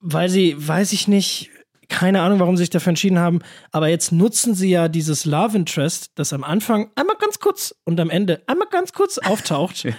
weil 0.00 0.28
sie, 0.28 0.54
weiß 0.56 0.92
ich 0.92 1.08
nicht, 1.08 1.50
keine 1.88 2.20
Ahnung, 2.20 2.38
warum 2.38 2.56
sie 2.56 2.62
sich 2.62 2.70
dafür 2.70 2.90
entschieden 2.90 3.18
haben. 3.18 3.40
Aber 3.72 3.88
jetzt 3.88 4.12
nutzen 4.12 4.54
sie 4.54 4.70
ja 4.70 4.88
dieses 4.88 5.24
Love 5.24 5.56
Interest, 5.56 6.10
das 6.14 6.32
am 6.32 6.44
Anfang 6.44 6.90
einmal 6.94 7.16
ganz 7.18 7.38
kurz 7.38 7.74
und 7.84 7.98
am 7.98 8.10
Ende 8.10 8.42
einmal 8.46 8.68
ganz 8.70 8.92
kurz 8.92 9.18
auftaucht. 9.24 9.84
ja. 9.84 9.92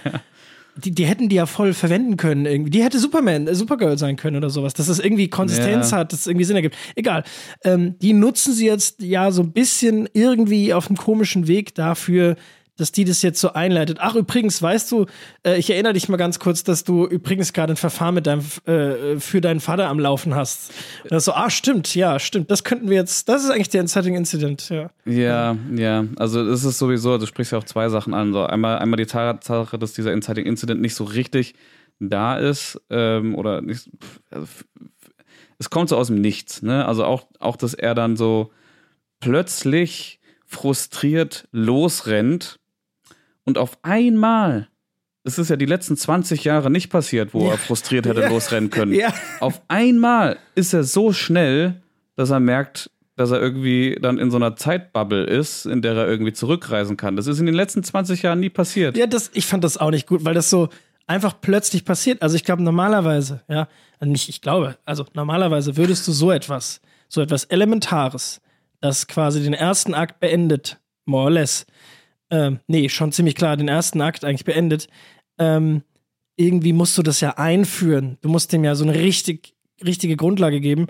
Die, 0.76 0.92
die 0.92 1.04
hätten 1.04 1.28
die 1.28 1.36
ja 1.36 1.46
voll 1.46 1.74
verwenden 1.74 2.16
können 2.16 2.46
irgendwie. 2.46 2.70
Die 2.70 2.82
hätte 2.82 3.00
Superman, 3.00 3.48
äh, 3.48 3.54
Supergirl 3.56 3.98
sein 3.98 4.14
können 4.14 4.36
oder 4.36 4.50
sowas, 4.50 4.72
dass 4.72 4.86
das 4.86 5.00
irgendwie 5.00 5.28
Konsistenz 5.28 5.90
ja. 5.90 5.98
hat, 5.98 6.12
dass 6.12 6.20
es 6.20 6.26
irgendwie 6.28 6.44
Sinn 6.44 6.56
ergibt. 6.56 6.76
Egal. 6.94 7.24
Ähm, 7.64 7.98
die 7.98 8.12
nutzen 8.12 8.54
sie 8.54 8.66
jetzt 8.66 9.02
ja 9.02 9.32
so 9.32 9.42
ein 9.42 9.52
bisschen 9.52 10.08
irgendwie 10.12 10.72
auf 10.72 10.86
einem 10.86 10.96
komischen 10.96 11.48
Weg 11.48 11.74
dafür, 11.74 12.36
dass 12.80 12.92
die 12.92 13.04
das 13.04 13.22
jetzt 13.22 13.40
so 13.40 13.52
einleitet. 13.52 13.98
Ach, 14.00 14.14
übrigens, 14.14 14.62
weißt 14.62 14.90
du, 14.92 15.06
äh, 15.44 15.58
ich 15.58 15.70
erinnere 15.70 15.92
dich 15.92 16.08
mal 16.08 16.16
ganz 16.16 16.38
kurz, 16.38 16.64
dass 16.64 16.84
du 16.84 17.06
übrigens 17.06 17.52
gerade 17.52 17.74
ein 17.74 17.76
Verfahren 17.76 18.14
mit 18.14 18.26
deinem, 18.26 18.44
äh, 18.66 19.18
für 19.20 19.40
deinen 19.40 19.60
Vater 19.60 19.88
am 19.88 19.98
Laufen 19.98 20.34
hast. 20.34 20.72
Und 21.04 21.12
das 21.12 21.24
so, 21.24 21.32
ah, 21.32 21.50
stimmt, 21.50 21.94
ja, 21.94 22.18
stimmt. 22.18 22.50
Das 22.50 22.64
könnten 22.64 22.88
wir 22.88 22.96
jetzt, 22.96 23.28
das 23.28 23.44
ist 23.44 23.50
eigentlich 23.50 23.68
der 23.68 23.82
Inciting 23.82 24.14
Incident, 24.14 24.68
ja. 24.70 24.90
Ja, 25.04 25.56
ja. 25.76 26.06
Also, 26.16 26.40
es 26.42 26.64
ist 26.64 26.78
sowieso, 26.78 27.18
du 27.18 27.26
sprichst 27.26 27.52
ja 27.52 27.58
auch 27.58 27.64
zwei 27.64 27.88
Sachen 27.88 28.14
an. 28.14 28.32
So, 28.32 28.44
einmal, 28.44 28.78
einmal 28.78 28.96
die 28.96 29.06
Tatsache, 29.06 29.78
dass 29.78 29.92
dieser 29.92 30.12
Inciting 30.12 30.46
Incident 30.46 30.80
nicht 30.80 30.94
so 30.94 31.04
richtig 31.04 31.54
da 31.98 32.38
ist, 32.38 32.80
ähm, 32.88 33.34
oder 33.34 33.60
nicht, 33.60 33.90
also, 34.30 34.46
es 35.58 35.68
kommt 35.68 35.90
so 35.90 35.96
aus 35.96 36.06
dem 36.06 36.20
Nichts, 36.20 36.62
ne? 36.62 36.86
Also 36.86 37.04
auch, 37.04 37.26
auch, 37.38 37.56
dass 37.56 37.74
er 37.74 37.94
dann 37.94 38.16
so 38.16 38.50
plötzlich 39.20 40.18
frustriert 40.46 41.46
losrennt 41.52 42.59
und 43.44 43.58
auf 43.58 43.78
einmal, 43.82 44.68
es 45.24 45.38
ist 45.38 45.50
ja 45.50 45.56
die 45.56 45.66
letzten 45.66 45.96
20 45.96 46.44
Jahre 46.44 46.70
nicht 46.70 46.90
passiert, 46.90 47.34
wo 47.34 47.46
ja. 47.46 47.52
er 47.52 47.58
frustriert 47.58 48.06
hätte 48.06 48.22
ja. 48.22 48.28
losrennen 48.28 48.70
können. 48.70 48.94
Ja. 48.94 49.12
Auf 49.40 49.60
einmal 49.68 50.38
ist 50.54 50.72
er 50.72 50.84
so 50.84 51.12
schnell, 51.12 51.82
dass 52.16 52.30
er 52.30 52.40
merkt, 52.40 52.90
dass 53.16 53.30
er 53.30 53.40
irgendwie 53.40 53.98
dann 54.00 54.18
in 54.18 54.30
so 54.30 54.36
einer 54.36 54.56
Zeitbubble 54.56 55.24
ist, 55.24 55.66
in 55.66 55.82
der 55.82 55.94
er 55.94 56.08
irgendwie 56.08 56.32
zurückreisen 56.32 56.96
kann. 56.96 57.16
Das 57.16 57.26
ist 57.26 57.38
in 57.38 57.46
den 57.46 57.54
letzten 57.54 57.82
20 57.82 58.22
Jahren 58.22 58.40
nie 58.40 58.48
passiert. 58.48 58.96
Ja, 58.96 59.06
das, 59.06 59.30
ich 59.34 59.46
fand 59.46 59.62
das 59.62 59.76
auch 59.76 59.90
nicht 59.90 60.06
gut, 60.06 60.24
weil 60.24 60.34
das 60.34 60.48
so 60.48 60.70
einfach 61.06 61.34
plötzlich 61.40 61.84
passiert. 61.84 62.22
Also 62.22 62.36
ich 62.36 62.44
glaube 62.44 62.62
normalerweise, 62.62 63.42
ja, 63.48 63.68
also 63.98 64.10
nicht 64.10 64.28
ich 64.28 64.40
glaube, 64.40 64.78
also 64.84 65.04
normalerweise 65.12 65.76
würdest 65.76 66.06
du 66.08 66.12
so 66.12 66.30
etwas, 66.30 66.80
so 67.08 67.20
etwas 67.20 67.44
Elementares, 67.44 68.40
das 68.80 69.06
quasi 69.06 69.42
den 69.42 69.52
ersten 69.52 69.92
Akt 69.92 70.20
beendet, 70.20 70.78
more 71.04 71.24
or 71.24 71.30
less, 71.30 71.66
ähm, 72.30 72.60
nee, 72.66 72.88
schon 72.88 73.12
ziemlich 73.12 73.34
klar, 73.34 73.56
den 73.56 73.68
ersten 73.68 74.00
Akt 74.00 74.24
eigentlich 74.24 74.44
beendet. 74.44 74.88
Ähm, 75.38 75.82
irgendwie 76.36 76.72
musst 76.72 76.96
du 76.96 77.02
das 77.02 77.20
ja 77.20 77.36
einführen. 77.36 78.18
Du 78.22 78.28
musst 78.28 78.52
dem 78.52 78.64
ja 78.64 78.74
so 78.74 78.84
eine 78.84 78.94
richtig, 78.94 79.54
richtige 79.84 80.16
Grundlage 80.16 80.60
geben. 80.60 80.86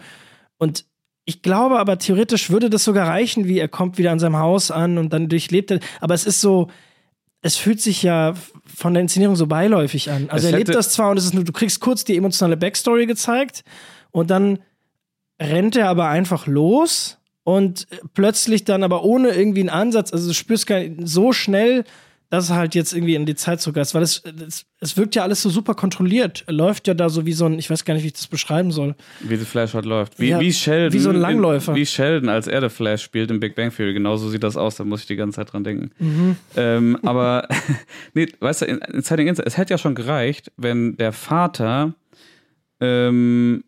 Und 0.58 0.84
ich 1.24 1.42
glaube 1.42 1.78
aber 1.78 1.98
theoretisch 1.98 2.50
würde 2.50 2.70
das 2.70 2.84
sogar 2.84 3.08
reichen, 3.08 3.46
wie 3.46 3.58
er 3.58 3.68
kommt 3.68 3.98
wieder 3.98 4.12
an 4.12 4.18
seinem 4.18 4.36
Haus 4.36 4.70
an 4.70 4.98
und 4.98 5.12
dann 5.12 5.28
durchlebt 5.28 5.70
er. 5.70 5.80
Aber 6.00 6.14
es 6.14 6.26
ist 6.26 6.40
so, 6.40 6.68
es 7.42 7.56
fühlt 7.56 7.80
sich 7.80 8.02
ja 8.02 8.34
von 8.66 8.94
der 8.94 9.02
Inszenierung 9.02 9.36
so 9.36 9.46
beiläufig 9.46 10.10
an. 10.10 10.28
Also 10.30 10.46
es 10.46 10.52
er 10.52 10.58
lebt 10.58 10.74
das 10.74 10.92
zwar 10.92 11.10
und 11.10 11.18
es 11.18 11.24
ist 11.24 11.34
nur, 11.34 11.44
du 11.44 11.52
kriegst 11.52 11.80
kurz 11.80 12.04
die 12.04 12.16
emotionale 12.16 12.56
Backstory 12.56 13.06
gezeigt 13.06 13.64
und 14.10 14.30
dann 14.30 14.58
rennt 15.40 15.76
er 15.76 15.88
aber 15.88 16.08
einfach 16.08 16.46
los 16.46 17.19
und 17.44 17.86
plötzlich 18.14 18.64
dann 18.64 18.82
aber 18.82 19.04
ohne 19.04 19.30
irgendwie 19.30 19.60
einen 19.60 19.70
Ansatz, 19.70 20.12
also 20.12 20.28
du 20.28 20.34
spürst 20.34 20.66
gar 20.66 20.80
nicht 20.80 21.08
so 21.08 21.32
schnell, 21.32 21.84
dass 22.30 22.44
es 22.44 22.50
halt 22.50 22.76
jetzt 22.76 22.92
irgendwie 22.92 23.16
in 23.16 23.26
die 23.26 23.34
Zeit 23.34 23.60
zurückgeht, 23.60 23.92
weil 23.92 24.04
es, 24.04 24.22
es, 24.46 24.64
es 24.78 24.96
wirkt 24.96 25.16
ja 25.16 25.24
alles 25.24 25.42
so 25.42 25.50
super 25.50 25.74
kontrolliert. 25.74 26.44
Er 26.46 26.52
läuft 26.52 26.86
ja 26.86 26.94
da 26.94 27.08
so 27.08 27.26
wie 27.26 27.32
so 27.32 27.44
ein, 27.46 27.58
ich 27.58 27.68
weiß 27.68 27.84
gar 27.84 27.94
nicht, 27.94 28.04
wie 28.04 28.08
ich 28.08 28.12
das 28.12 28.28
beschreiben 28.28 28.70
soll. 28.70 28.94
Wie 29.20 29.34
The 29.34 29.44
Flash 29.44 29.74
halt 29.74 29.84
läuft. 29.84 30.20
Wie, 30.20 30.28
ja, 30.28 30.38
wie 30.38 30.52
Sheldon. 30.52 30.92
Wie 30.92 31.00
so 31.00 31.10
ein 31.10 31.16
Langläufer. 31.16 31.72
In, 31.72 31.78
wie 31.78 31.86
Sheldon, 31.86 32.28
als 32.28 32.46
er 32.46 32.60
The 32.60 32.68
Flash 32.68 33.02
spielt 33.02 33.32
im 33.32 33.40
Big 33.40 33.56
Bang 33.56 33.74
Theory. 33.74 33.94
Genauso 33.94 34.28
sieht 34.28 34.44
das 34.44 34.56
aus, 34.56 34.76
da 34.76 34.84
muss 34.84 35.00
ich 35.00 35.06
die 35.08 35.16
ganze 35.16 35.36
Zeit 35.36 35.52
dran 35.52 35.64
denken. 35.64 35.90
Mhm. 35.98 36.36
Ähm, 36.56 36.98
aber, 37.02 37.48
nee, 38.14 38.28
weißt 38.38 38.62
du, 38.62 38.66
in, 38.66 38.78
in 38.78 39.02
Setting 39.02 39.26
es 39.28 39.56
hätte 39.56 39.74
ja 39.74 39.78
schon 39.78 39.96
gereicht, 39.96 40.52
wenn 40.56 40.96
der 40.96 41.12
Vater 41.12 41.94
ähm, 42.78 43.64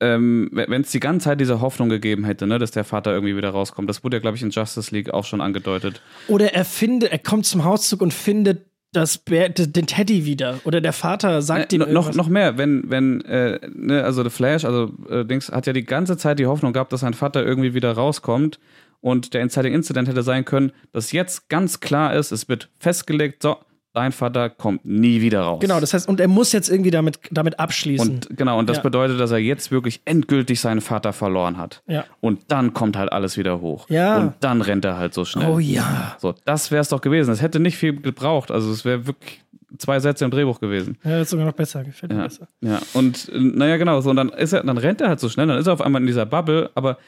ähm, 0.00 0.48
wenn 0.52 0.82
es 0.82 0.90
die 0.90 1.00
ganze 1.00 1.24
Zeit 1.24 1.40
diese 1.40 1.60
Hoffnung 1.60 1.88
gegeben 1.88 2.24
hätte, 2.24 2.46
ne, 2.46 2.58
dass 2.58 2.70
der 2.70 2.84
Vater 2.84 3.12
irgendwie 3.12 3.36
wieder 3.36 3.50
rauskommt. 3.50 3.88
Das 3.88 4.04
wurde 4.04 4.16
ja, 4.16 4.20
glaube 4.20 4.36
ich, 4.36 4.42
in 4.42 4.50
Justice 4.50 4.94
League 4.94 5.12
auch 5.12 5.24
schon 5.24 5.40
angedeutet. 5.40 6.00
Oder 6.28 6.54
er 6.54 6.64
findet, 6.64 7.10
er 7.10 7.18
kommt 7.18 7.46
zum 7.46 7.64
Hauszug 7.64 8.00
und 8.00 8.14
findet 8.14 8.66
das 8.92 9.22
den 9.24 9.86
Teddy 9.86 10.24
wieder. 10.24 10.60
Oder 10.64 10.80
der 10.80 10.92
Vater 10.92 11.42
sagt 11.42 11.72
äh, 11.72 11.76
ihm 11.76 11.92
noch, 11.92 12.14
noch 12.14 12.28
mehr, 12.28 12.56
wenn, 12.56 12.90
wenn, 12.90 13.20
äh, 13.22 13.60
ne, 13.70 14.02
also 14.02 14.22
The 14.22 14.30
Flash, 14.30 14.64
also 14.64 14.92
äh, 15.10 15.24
Dings, 15.24 15.50
hat 15.50 15.66
ja 15.66 15.72
die 15.72 15.84
ganze 15.84 16.16
Zeit 16.16 16.38
die 16.38 16.46
Hoffnung 16.46 16.72
gehabt, 16.72 16.92
dass 16.92 17.00
sein 17.00 17.14
Vater 17.14 17.44
irgendwie 17.44 17.74
wieder 17.74 17.92
rauskommt. 17.92 18.58
Und 19.00 19.34
der 19.34 19.42
Inciting 19.42 19.74
Incident 19.74 20.08
hätte 20.08 20.22
sein 20.22 20.44
können, 20.44 20.72
dass 20.92 21.12
jetzt 21.12 21.48
ganz 21.48 21.78
klar 21.80 22.14
ist, 22.14 22.32
es 22.32 22.48
wird 22.48 22.68
festgelegt, 22.80 23.42
so, 23.42 23.56
dein 23.98 24.12
Vater 24.12 24.48
kommt 24.48 24.84
nie 24.84 25.20
wieder 25.20 25.40
raus. 25.40 25.58
Genau, 25.60 25.80
das 25.80 25.92
heißt, 25.92 26.08
und 26.08 26.20
er 26.20 26.28
muss 26.28 26.52
jetzt 26.52 26.68
irgendwie 26.68 26.92
damit, 26.92 27.18
damit 27.32 27.58
abschließen. 27.58 28.08
Und 28.08 28.36
genau, 28.36 28.56
und 28.56 28.68
das 28.68 28.76
ja. 28.76 28.82
bedeutet, 28.84 29.18
dass 29.18 29.32
er 29.32 29.38
jetzt 29.38 29.72
wirklich 29.72 30.02
endgültig 30.04 30.60
seinen 30.60 30.80
Vater 30.80 31.12
verloren 31.12 31.56
hat. 31.56 31.82
Ja. 31.88 32.04
Und 32.20 32.42
dann 32.46 32.74
kommt 32.74 32.96
halt 32.96 33.12
alles 33.12 33.36
wieder 33.36 33.60
hoch. 33.60 33.90
Ja. 33.90 34.18
Und 34.18 34.34
dann 34.38 34.62
rennt 34.62 34.84
er 34.84 34.98
halt 34.98 35.14
so 35.14 35.24
schnell. 35.24 35.50
Oh 35.50 35.58
ja. 35.58 36.16
So, 36.20 36.32
das 36.44 36.70
wäre 36.70 36.80
es 36.80 36.90
doch 36.90 37.00
gewesen. 37.00 37.32
Es 37.32 37.42
hätte 37.42 37.58
nicht 37.58 37.76
viel 37.76 38.00
gebraucht. 38.00 38.52
Also 38.52 38.70
es 38.70 38.84
wäre 38.84 39.08
wirklich 39.08 39.42
zwei 39.78 39.98
Sätze 39.98 40.24
im 40.24 40.30
Drehbuch 40.30 40.60
gewesen. 40.60 40.96
Ja, 41.02 41.20
ist 41.20 41.30
sogar 41.30 41.46
noch 41.46 41.54
besser, 41.54 41.82
gefällt 41.82 42.12
mir 42.12 42.18
ja. 42.18 42.24
besser. 42.24 42.46
Ja, 42.60 42.80
und 42.94 43.28
naja, 43.34 43.78
genau, 43.78 44.00
so, 44.00 44.10
und 44.10 44.16
dann 44.16 44.28
ist 44.28 44.52
er, 44.52 44.62
dann 44.62 44.78
rennt 44.78 45.00
er 45.00 45.08
halt 45.08 45.18
so 45.18 45.28
schnell, 45.28 45.48
dann 45.48 45.58
ist 45.58 45.66
er 45.66 45.72
auf 45.72 45.82
einmal 45.82 46.00
in 46.00 46.06
dieser 46.06 46.24
Bubble, 46.24 46.70
aber 46.76 46.98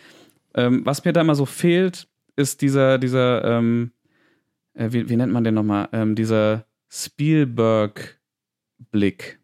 ähm, 0.54 0.84
was 0.84 1.04
mir 1.04 1.12
da 1.12 1.20
immer 1.20 1.36
so 1.36 1.46
fehlt, 1.46 2.08
ist 2.36 2.60
dieser, 2.60 2.98
dieser, 2.98 3.44
ähm, 3.44 3.92
äh, 4.74 4.88
wie, 4.90 5.08
wie 5.08 5.16
nennt 5.16 5.32
man 5.32 5.44
den 5.44 5.54
nochmal? 5.54 5.88
Ähm, 5.92 6.14
dieser 6.14 6.64
Spielberg-Blick. 6.90 9.38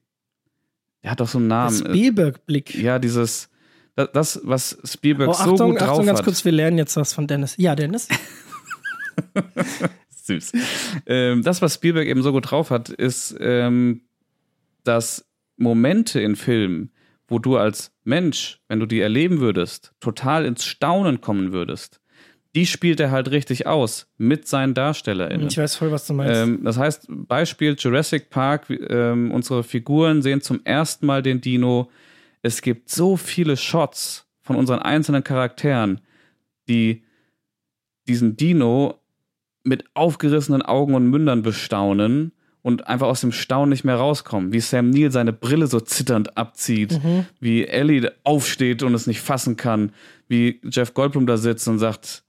Der 1.02 1.12
hat 1.12 1.20
doch 1.20 1.28
so 1.28 1.38
einen 1.38 1.48
Namen. 1.48 1.76
Spielberg-Blick. 1.76 2.74
Ja, 2.74 2.98
dieses, 2.98 3.48
das, 3.94 4.10
das, 4.12 4.40
was 4.42 4.78
Spielberg 4.84 5.30
oh, 5.30 5.32
Achtung, 5.32 5.56
so 5.56 5.66
gut 5.68 5.80
drauf 5.80 5.90
Achtung, 5.90 6.06
ganz 6.06 6.18
hat. 6.18 6.24
kurz, 6.24 6.44
wir 6.44 6.52
lernen 6.52 6.78
jetzt 6.78 6.96
was 6.96 7.12
von 7.12 7.26
Dennis. 7.26 7.54
Ja, 7.56 7.74
Dennis. 7.74 8.08
Süß. 10.10 10.52
Ähm, 11.06 11.42
das, 11.42 11.62
was 11.62 11.74
Spielberg 11.74 12.06
eben 12.06 12.22
so 12.22 12.32
gut 12.32 12.50
drauf 12.50 12.70
hat, 12.70 12.88
ist, 12.88 13.36
ähm, 13.40 14.02
dass 14.84 15.28
Momente 15.56 16.20
in 16.20 16.36
Filmen, 16.36 16.92
wo 17.28 17.38
du 17.38 17.56
als 17.56 17.92
Mensch, 18.04 18.60
wenn 18.68 18.80
du 18.80 18.86
die 18.86 19.00
erleben 19.00 19.40
würdest, 19.40 19.92
total 20.00 20.44
ins 20.44 20.64
Staunen 20.64 21.20
kommen 21.20 21.52
würdest, 21.52 22.00
die 22.56 22.66
spielt 22.66 23.00
er 23.00 23.10
halt 23.10 23.30
richtig 23.30 23.66
aus 23.66 24.08
mit 24.16 24.48
seinen 24.48 24.72
DarstellerInnen. 24.72 25.46
Ich 25.46 25.58
weiß 25.58 25.76
voll, 25.76 25.92
was 25.92 26.06
du 26.06 26.14
meinst. 26.14 26.34
Ähm, 26.34 26.64
das 26.64 26.78
heißt, 26.78 27.06
Beispiel 27.08 27.76
Jurassic 27.78 28.30
Park, 28.30 28.70
ähm, 28.70 29.30
unsere 29.30 29.62
Figuren 29.62 30.22
sehen 30.22 30.40
zum 30.40 30.64
ersten 30.64 31.04
Mal 31.04 31.22
den 31.22 31.42
Dino. 31.42 31.90
Es 32.40 32.62
gibt 32.62 32.88
so 32.88 33.18
viele 33.18 33.58
Shots 33.58 34.26
von 34.40 34.56
unseren 34.56 34.78
einzelnen 34.78 35.22
Charakteren, 35.22 36.00
die 36.66 37.02
diesen 38.08 38.38
Dino 38.38 39.02
mit 39.62 39.84
aufgerissenen 39.92 40.62
Augen 40.62 40.94
und 40.94 41.10
Mündern 41.10 41.42
bestaunen 41.42 42.32
und 42.62 42.86
einfach 42.86 43.08
aus 43.08 43.20
dem 43.20 43.32
Staunen 43.32 43.68
nicht 43.68 43.84
mehr 43.84 43.96
rauskommen. 43.96 44.54
Wie 44.54 44.60
Sam 44.60 44.88
Neill 44.90 45.12
seine 45.12 45.34
Brille 45.34 45.66
so 45.66 45.80
zitternd 45.80 46.38
abzieht, 46.38 47.04
mhm. 47.04 47.26
wie 47.38 47.66
Ellie 47.66 48.12
aufsteht 48.24 48.82
und 48.82 48.94
es 48.94 49.06
nicht 49.06 49.20
fassen 49.20 49.56
kann, 49.56 49.92
wie 50.26 50.60
Jeff 50.64 50.94
Goldblum 50.94 51.26
da 51.26 51.36
sitzt 51.36 51.68
und 51.68 51.78
sagt, 51.78 52.24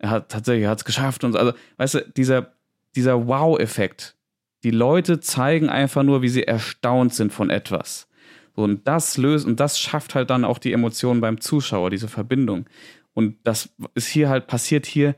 er 0.00 0.10
hat 0.10 0.30
tatsächlich 0.30 0.66
hat 0.66 0.78
es 0.78 0.84
geschafft 0.84 1.24
und 1.24 1.32
so. 1.32 1.38
also 1.38 1.52
weißt 1.76 1.94
du 1.94 2.00
dieser 2.16 2.52
dieser 2.96 3.26
Wow-Effekt. 3.26 4.16
Die 4.64 4.72
Leute 4.72 5.20
zeigen 5.20 5.68
einfach 5.68 6.02
nur, 6.02 6.22
wie 6.22 6.28
sie 6.28 6.42
erstaunt 6.42 7.14
sind 7.14 7.32
von 7.32 7.50
etwas. 7.50 8.08
So, 8.56 8.62
und 8.62 8.86
das 8.88 9.16
löst 9.16 9.46
und 9.46 9.60
das 9.60 9.78
schafft 9.78 10.14
halt 10.14 10.30
dann 10.30 10.44
auch 10.44 10.58
die 10.58 10.72
Emotionen 10.72 11.20
beim 11.20 11.40
Zuschauer, 11.40 11.90
diese 11.90 12.08
Verbindung. 12.08 12.66
Und 13.14 13.36
das 13.44 13.70
ist 13.94 14.08
hier 14.08 14.28
halt 14.28 14.48
passiert 14.48 14.86
hier 14.86 15.14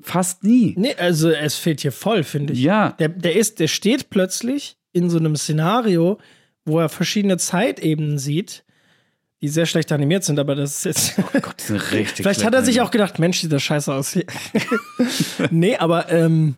fast 0.00 0.44
nie. 0.44 0.74
Nee, 0.78 0.94
also 0.94 1.30
es 1.30 1.56
fehlt 1.56 1.80
hier 1.80 1.92
voll, 1.92 2.24
finde 2.24 2.54
ich. 2.54 2.60
Ja. 2.60 2.92
Der, 2.92 3.10
der 3.10 3.36
ist, 3.36 3.60
der 3.60 3.68
steht 3.68 4.10
plötzlich 4.10 4.76
in 4.92 5.10
so 5.10 5.18
einem 5.18 5.36
Szenario, 5.36 6.18
wo 6.64 6.78
er 6.78 6.88
verschiedene 6.88 7.36
Zeitebenen 7.36 8.18
sieht 8.18 8.64
die 9.42 9.48
sehr 9.48 9.66
schlecht 9.66 9.90
animiert 9.92 10.24
sind, 10.24 10.38
aber 10.38 10.54
das 10.54 10.78
ist 10.78 10.84
jetzt. 10.84 11.14
Oh 11.18 11.40
Gott, 11.40 11.56
die 11.58 11.64
sind 11.64 11.76
richtig 11.92 12.24
Vielleicht 12.24 12.44
hat 12.44 12.54
er 12.54 12.62
sich 12.64 12.80
auch 12.80 12.90
gedacht, 12.90 13.18
Mensch, 13.18 13.40
sieht 13.40 13.52
das 13.52 13.62
scheiße 13.62 13.92
aus. 13.92 14.18
nee, 15.50 15.76
aber 15.76 16.10
ähm, 16.10 16.56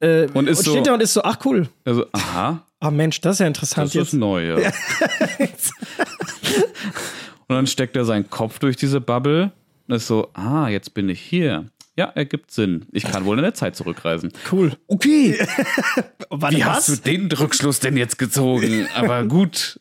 äh, 0.00 0.28
und, 0.34 0.48
ist 0.48 0.58
und 0.58 0.64
so, 0.64 0.70
steht 0.72 0.86
da 0.86 0.94
und 0.94 1.02
ist 1.02 1.14
so, 1.14 1.22
ach 1.22 1.38
cool. 1.44 1.68
Also, 1.84 2.06
aha. 2.12 2.66
Ah 2.80 2.90
Mensch, 2.90 3.20
das 3.20 3.36
ist 3.36 3.40
ja 3.40 3.46
interessant. 3.46 3.86
Das 3.86 3.94
ist 3.94 4.12
jetzt. 4.12 4.14
neu, 4.14 4.44
ja. 4.44 4.56
und 4.56 4.72
dann 7.48 7.66
steckt 7.68 7.96
er 7.96 8.04
seinen 8.04 8.28
Kopf 8.28 8.58
durch 8.58 8.76
diese 8.76 9.00
Bubble 9.00 9.52
und 9.86 9.94
ist 9.94 10.08
so, 10.08 10.30
ah, 10.34 10.68
jetzt 10.68 10.92
bin 10.94 11.08
ich 11.08 11.20
hier. 11.20 11.66
Ja, 11.94 12.06
ergibt 12.06 12.50
Sinn. 12.50 12.86
Ich 12.90 13.04
kann 13.04 13.26
wohl 13.26 13.36
in 13.36 13.42
der 13.42 13.52
Zeit 13.52 13.76
zurückreisen. 13.76 14.32
Cool. 14.50 14.72
Okay. 14.86 15.38
Wie 16.30 16.64
hast 16.64 16.88
du 16.88 16.96
den 16.96 17.30
Rückschluss 17.30 17.80
denn 17.80 17.98
jetzt 17.98 18.18
gezogen? 18.18 18.86
Aber 18.94 19.24
gut. 19.24 19.78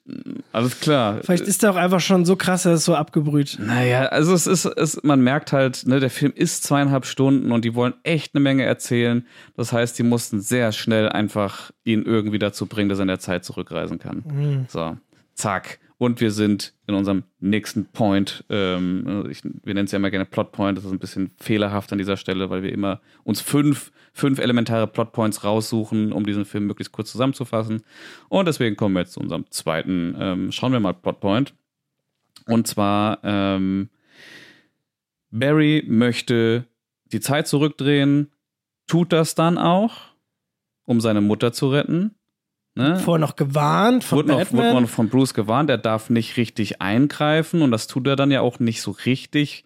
Alles 0.52 0.82
klar. 0.82 1.20
Vielleicht 1.24 1.46
ist 1.46 1.64
er 1.64 1.72
auch 1.72 1.78
einfach 1.78 2.02
schon 2.02 2.26
so 2.26 2.36
krass, 2.36 2.66
er 2.66 2.74
ist 2.74 2.84
so 2.84 2.96
abgebrüht. 2.96 3.58
Naja, 3.62 4.08
also 4.08 4.34
es 4.34 4.46
ist, 4.46 4.66
es, 4.66 5.02
man 5.04 5.22
merkt 5.22 5.54
halt, 5.54 5.88
ne, 5.88 6.02
der 6.02 6.10
Film 6.10 6.34
ist 6.36 6.64
zweieinhalb 6.64 7.06
Stunden 7.06 7.54
und 7.54 7.64
die 7.64 7.76
wollen 7.76 7.94
echt 8.04 8.36
eine 8.36 8.42
Menge 8.42 8.66
erzählen. 8.66 9.26
Das 9.56 9.72
heißt, 9.72 9.98
die 9.98 10.04
mussten 10.04 10.42
sehr 10.42 10.74
schnell 10.74 11.08
einfach 11.08 11.72
ihn 11.86 12.04
irgendwie 12.04 12.40
dazu 12.40 12.66
bringen, 12.66 12.90
dass 12.90 13.00
er 13.00 13.04
in 13.04 13.08
der 13.08 13.20
Zeit 13.20 13.46
zurückreisen 13.46 14.00
kann. 14.00 14.24
Mhm. 14.28 14.66
So, 14.68 14.98
zack. 15.34 15.80
Und 16.02 16.20
wir 16.20 16.32
sind 16.32 16.74
in 16.88 16.96
unserem 16.96 17.26
nächsten 17.40 17.86
Point. 17.86 18.44
Ähm, 18.50 19.28
ich, 19.30 19.44
wir 19.44 19.76
nennen 19.76 19.86
es 19.86 19.92
ja 19.92 19.98
immer 19.98 20.10
gerne 20.10 20.26
Plotpoint. 20.26 20.76
Das 20.76 20.84
ist 20.84 20.92
ein 20.92 20.98
bisschen 20.98 21.30
fehlerhaft 21.38 21.92
an 21.92 22.00
dieser 22.00 22.18
Stelle, 22.18 22.50
weil 22.50 22.64
wir 22.64 22.74
immer 22.74 23.02
uns 23.24 23.40
fünf, 23.40 23.92
fünf 24.12 24.40
elementare 24.40 24.88
Plotpoints 24.88 25.44
raussuchen, 25.44 26.12
um 26.12 26.26
diesen 26.26 26.46
Film 26.46 26.66
möglichst 26.66 26.92
kurz 26.92 27.12
zusammenzufassen. 27.12 27.84
Und 28.30 28.48
deswegen 28.48 28.78
kommen 28.78 28.96
wir 28.96 29.02
jetzt 29.02 29.14
zu 29.14 29.20
unserem 29.20 29.46
zweiten. 29.52 30.16
Ähm, 30.18 30.52
schauen 30.52 30.72
wir 30.72 30.80
mal 30.80 30.96
Plotpoint. 30.96 31.54
Und 32.48 32.66
zwar 32.66 33.20
ähm, 33.24 33.90
Barry 35.30 35.84
möchte 35.86 36.66
die 37.12 37.20
Zeit 37.20 37.48
zurückdrehen, 37.48 38.32
tut 38.88 39.14
das 39.14 39.36
dann 39.36 39.60
auch, 39.60 39.98
um 40.84 41.00
seine 41.00 41.22
Mutter 41.22 41.54
zu 41.54 41.70
retten. 41.70 42.16
Ne? 42.76 43.00
Vorher 43.00 43.20
noch 43.20 43.36
gewarnt 43.36 44.04
von 44.04 44.20
Wurde 44.20 44.30
noch, 44.30 44.38
Batman. 44.38 44.72
wurde 44.72 44.82
noch 44.84 44.90
von 44.90 45.10
Bruce 45.10 45.34
gewarnt, 45.34 45.70
er 45.70 45.78
darf 45.78 46.10
nicht 46.10 46.38
richtig 46.38 46.82
eingreifen 46.82 47.62
und 47.62 47.72
das 47.72 47.88
tut 47.88 48.08
er 48.08 48.16
dann 48.16 48.32
ja 48.32 48.42
auch 48.42 48.60
nicht 48.60 48.82
so 48.82 48.92
richtig. 48.92 49.66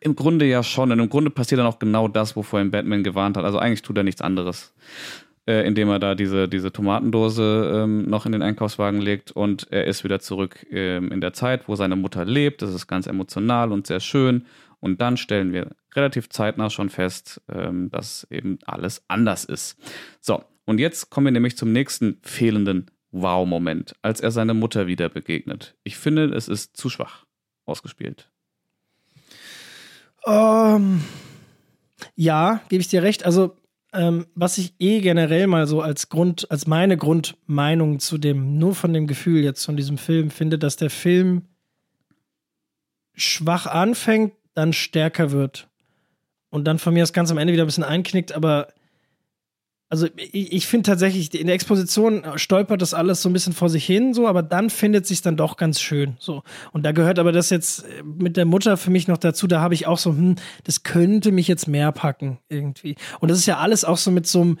Im 0.00 0.14
Grunde 0.14 0.44
ja 0.44 0.62
schon. 0.62 0.92
Und 0.92 0.98
im 0.98 1.08
Grunde 1.08 1.30
passiert 1.30 1.58
dann 1.58 1.66
auch 1.66 1.78
genau 1.78 2.08
das, 2.08 2.36
wovor 2.36 2.60
ihn 2.60 2.70
Batman 2.70 3.02
gewarnt 3.02 3.36
hat. 3.36 3.44
Also 3.44 3.58
eigentlich 3.58 3.82
tut 3.82 3.96
er 3.96 4.02
nichts 4.04 4.20
anderes. 4.20 4.74
Äh, 5.48 5.66
indem 5.66 5.88
er 5.88 5.98
da 5.98 6.14
diese, 6.14 6.46
diese 6.46 6.70
Tomatendose 6.72 7.72
ähm, 7.74 8.02
noch 8.02 8.26
in 8.26 8.32
den 8.32 8.42
Einkaufswagen 8.42 9.00
legt 9.00 9.32
und 9.32 9.66
er 9.70 9.86
ist 9.86 10.04
wieder 10.04 10.20
zurück 10.20 10.66
ähm, 10.70 11.10
in 11.10 11.22
der 11.22 11.32
Zeit, 11.32 11.68
wo 11.68 11.74
seine 11.74 11.96
Mutter 11.96 12.26
lebt. 12.26 12.60
Das 12.60 12.74
ist 12.74 12.86
ganz 12.86 13.06
emotional 13.06 13.72
und 13.72 13.86
sehr 13.86 14.00
schön. 14.00 14.44
Und 14.80 15.00
dann 15.00 15.16
stellen 15.16 15.54
wir 15.54 15.70
relativ 15.96 16.28
zeitnah 16.28 16.68
schon 16.68 16.90
fest, 16.90 17.40
ähm, 17.50 17.90
dass 17.90 18.26
eben 18.30 18.58
alles 18.66 19.02
anders 19.08 19.46
ist. 19.46 19.78
So, 20.20 20.44
und 20.68 20.80
jetzt 20.80 21.08
kommen 21.08 21.24
wir 21.24 21.30
nämlich 21.30 21.56
zum 21.56 21.72
nächsten 21.72 22.18
fehlenden 22.22 22.90
Wow-Moment, 23.10 23.94
als 24.02 24.20
er 24.20 24.30
seine 24.30 24.52
Mutter 24.52 24.86
wieder 24.86 25.08
begegnet. 25.08 25.74
Ich 25.82 25.96
finde, 25.96 26.26
es 26.26 26.46
ist 26.46 26.76
zu 26.76 26.90
schwach 26.90 27.24
ausgespielt. 27.64 28.30
Ähm, 30.26 31.02
ja, 32.16 32.60
gebe 32.68 32.82
ich 32.82 32.88
dir 32.88 33.02
recht. 33.02 33.24
Also, 33.24 33.56
ähm, 33.94 34.26
was 34.34 34.58
ich 34.58 34.74
eh 34.78 35.00
generell 35.00 35.46
mal 35.46 35.66
so 35.66 35.80
als 35.80 36.10
Grund, 36.10 36.50
als 36.50 36.66
meine 36.66 36.98
Grundmeinung 36.98 37.98
zu 37.98 38.18
dem, 38.18 38.58
nur 38.58 38.74
von 38.74 38.92
dem 38.92 39.06
Gefühl 39.06 39.42
jetzt 39.42 39.64
von 39.64 39.78
diesem 39.78 39.96
Film 39.96 40.30
finde, 40.30 40.58
dass 40.58 40.76
der 40.76 40.90
Film 40.90 41.46
schwach 43.14 43.64
anfängt, 43.64 44.34
dann 44.52 44.74
stärker 44.74 45.30
wird. 45.30 45.66
Und 46.50 46.66
dann 46.66 46.78
von 46.78 46.92
mir 46.92 47.04
das 47.04 47.14
Ganze 47.14 47.32
am 47.32 47.38
Ende 47.38 47.54
wieder 47.54 47.64
ein 47.64 47.68
bisschen 47.68 47.84
einknickt, 47.84 48.32
aber 48.32 48.68
also 49.90 50.06
ich, 50.16 50.52
ich 50.52 50.66
finde 50.66 50.90
tatsächlich, 50.90 51.32
in 51.38 51.46
der 51.46 51.54
Exposition 51.54 52.22
stolpert 52.36 52.82
das 52.82 52.92
alles 52.92 53.22
so 53.22 53.30
ein 53.30 53.32
bisschen 53.32 53.54
vor 53.54 53.70
sich 53.70 53.86
hin, 53.86 54.12
so, 54.12 54.28
aber 54.28 54.42
dann 54.42 54.68
findet 54.68 55.06
sich 55.06 55.22
dann 55.22 55.36
doch 55.36 55.56
ganz 55.56 55.80
schön. 55.80 56.16
So. 56.18 56.42
Und 56.72 56.84
da 56.84 56.92
gehört 56.92 57.18
aber 57.18 57.32
das 57.32 57.48
jetzt 57.48 57.86
mit 58.04 58.36
der 58.36 58.44
Mutter 58.44 58.76
für 58.76 58.90
mich 58.90 59.08
noch 59.08 59.16
dazu, 59.16 59.46
da 59.46 59.60
habe 59.60 59.72
ich 59.72 59.86
auch 59.86 59.98
so, 59.98 60.10
hm, 60.10 60.36
das 60.64 60.82
könnte 60.82 61.32
mich 61.32 61.48
jetzt 61.48 61.68
mehr 61.68 61.90
packen, 61.92 62.38
irgendwie. 62.50 62.96
Und 63.20 63.30
das 63.30 63.38
ist 63.38 63.46
ja 63.46 63.58
alles 63.58 63.84
auch 63.84 63.96
so 63.96 64.10
mit 64.10 64.26
so 64.26 64.42
einem. 64.42 64.58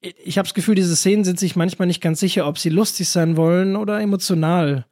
Ich 0.00 0.36
habe 0.36 0.46
das 0.46 0.54
Gefühl, 0.54 0.74
diese 0.74 0.94
Szenen 0.94 1.24
sind 1.24 1.40
sich 1.40 1.56
manchmal 1.56 1.88
nicht 1.88 2.02
ganz 2.02 2.20
sicher, 2.20 2.46
ob 2.46 2.58
sie 2.58 2.68
lustig 2.68 3.08
sein 3.08 3.38
wollen 3.38 3.74
oder 3.74 4.00
emotional. 4.00 4.84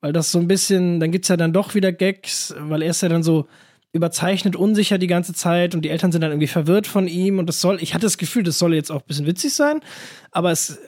Weil 0.00 0.14
das 0.14 0.32
so 0.32 0.38
ein 0.38 0.48
bisschen, 0.48 0.98
dann 0.98 1.12
gibt's 1.12 1.28
ja 1.28 1.36
dann 1.36 1.52
doch 1.52 1.74
wieder 1.74 1.92
Gags, 1.92 2.54
weil 2.58 2.82
er 2.82 2.90
ist 2.90 3.02
ja 3.02 3.10
dann 3.10 3.22
so 3.22 3.46
überzeichnet 3.96 4.56
unsicher 4.56 4.98
die 4.98 5.06
ganze 5.06 5.32
Zeit 5.32 5.74
und 5.74 5.82
die 5.82 5.90
Eltern 5.90 6.12
sind 6.12 6.20
dann 6.20 6.30
irgendwie 6.30 6.46
verwirrt 6.46 6.86
von 6.86 7.08
ihm 7.08 7.38
und 7.38 7.46
das 7.46 7.60
soll, 7.60 7.82
ich 7.82 7.94
hatte 7.94 8.06
das 8.06 8.18
Gefühl, 8.18 8.42
das 8.42 8.58
soll 8.58 8.74
jetzt 8.74 8.90
auch 8.90 9.00
ein 9.00 9.06
bisschen 9.06 9.26
witzig 9.26 9.54
sein, 9.54 9.80
aber 10.30 10.52
es, 10.52 10.78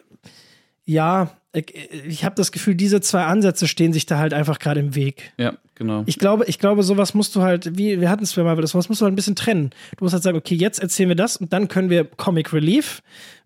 ja, 0.84 1.30
ich, 1.54 2.24
habe 2.24 2.34
das 2.34 2.52
Gefühl, 2.52 2.74
diese 2.74 3.00
zwei 3.00 3.24
Ansätze 3.24 3.66
stehen 3.66 3.92
sich 3.92 4.06
da 4.06 4.18
halt 4.18 4.34
einfach 4.34 4.58
gerade 4.58 4.80
im 4.80 4.94
Weg. 4.94 5.32
Ja, 5.38 5.54
genau. 5.74 6.02
Ich 6.06 6.18
glaube, 6.18 6.44
ich 6.46 6.58
glaube, 6.58 6.82
sowas 6.82 7.14
musst 7.14 7.34
du 7.34 7.42
halt, 7.42 7.78
wie 7.78 8.00
wir 8.00 8.10
hatten 8.10 8.24
es 8.24 8.36
mal, 8.36 8.66
sowas 8.66 8.88
musst 8.88 9.00
du 9.00 9.04
halt 9.04 9.12
ein 9.12 9.16
bisschen 9.16 9.36
trennen. 9.36 9.70
Du 9.96 10.04
musst 10.04 10.12
halt 10.12 10.22
sagen, 10.22 10.36
okay, 10.36 10.54
jetzt 10.54 10.78
erzählen 10.78 11.08
wir 11.08 11.16
das 11.16 11.36
und 11.36 11.52
dann 11.52 11.68
können 11.68 11.90
wir 11.90 12.04
Comic 12.04 12.52
Relief 12.52 13.02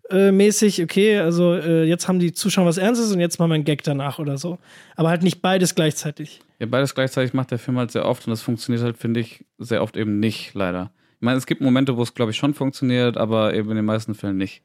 äh, 0.09 0.31
mäßig, 0.31 0.81
okay, 0.81 1.19
also 1.19 1.53
äh, 1.53 1.85
jetzt 1.85 2.07
haben 2.07 2.19
die 2.19 2.33
Zuschauer 2.33 2.65
was 2.65 2.77
Ernstes 2.77 3.11
und 3.11 3.19
jetzt 3.19 3.39
machen 3.39 3.51
wir 3.51 3.55
einen 3.55 3.63
Gag 3.63 3.83
danach 3.83 4.19
oder 4.19 4.37
so. 4.37 4.59
Aber 4.95 5.09
halt 5.09 5.23
nicht 5.23 5.41
beides 5.41 5.75
gleichzeitig. 5.75 6.41
Ja, 6.59 6.65
beides 6.65 6.93
gleichzeitig 6.93 7.33
macht 7.33 7.51
der 7.51 7.59
Film 7.59 7.77
halt 7.77 7.91
sehr 7.91 8.05
oft 8.05 8.27
und 8.27 8.31
das 8.31 8.41
funktioniert 8.41 8.83
halt, 8.83 8.97
finde 8.97 9.21
ich, 9.21 9.45
sehr 9.57 9.81
oft 9.81 9.97
eben 9.97 10.19
nicht, 10.19 10.53
leider. 10.53 10.91
Ich 11.19 11.25
meine, 11.25 11.37
es 11.37 11.45
gibt 11.45 11.61
Momente, 11.61 11.95
wo 11.95 12.03
es, 12.03 12.13
glaube 12.13 12.31
ich, 12.31 12.37
schon 12.37 12.53
funktioniert, 12.53 13.17
aber 13.17 13.53
eben 13.53 13.69
in 13.69 13.77
den 13.77 13.85
meisten 13.85 14.13
Fällen 14.13 14.37
nicht. 14.37 14.61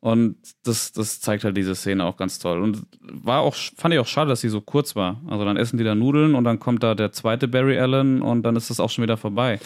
Und 0.00 0.36
das, 0.62 0.92
das 0.92 1.20
zeigt 1.20 1.42
halt 1.42 1.56
diese 1.56 1.74
Szene 1.74 2.04
auch 2.04 2.16
ganz 2.16 2.38
toll. 2.38 2.60
Und 2.60 2.82
war 3.00 3.40
auch, 3.40 3.56
fand 3.56 3.92
ich 3.92 3.98
auch 3.98 4.06
schade, 4.06 4.28
dass 4.28 4.40
sie 4.40 4.48
so 4.48 4.60
kurz 4.60 4.94
war. 4.94 5.20
Also 5.26 5.44
dann 5.44 5.56
essen 5.56 5.78
die 5.78 5.84
da 5.84 5.96
Nudeln 5.96 6.34
und 6.36 6.44
dann 6.44 6.60
kommt 6.60 6.82
da 6.82 6.94
der 6.94 7.10
zweite 7.10 7.48
Barry 7.48 7.78
Allen 7.78 8.22
und 8.22 8.44
dann 8.44 8.54
ist 8.54 8.70
das 8.70 8.78
auch 8.78 8.90
schon 8.90 9.02
wieder 9.02 9.16
vorbei. 9.16 9.58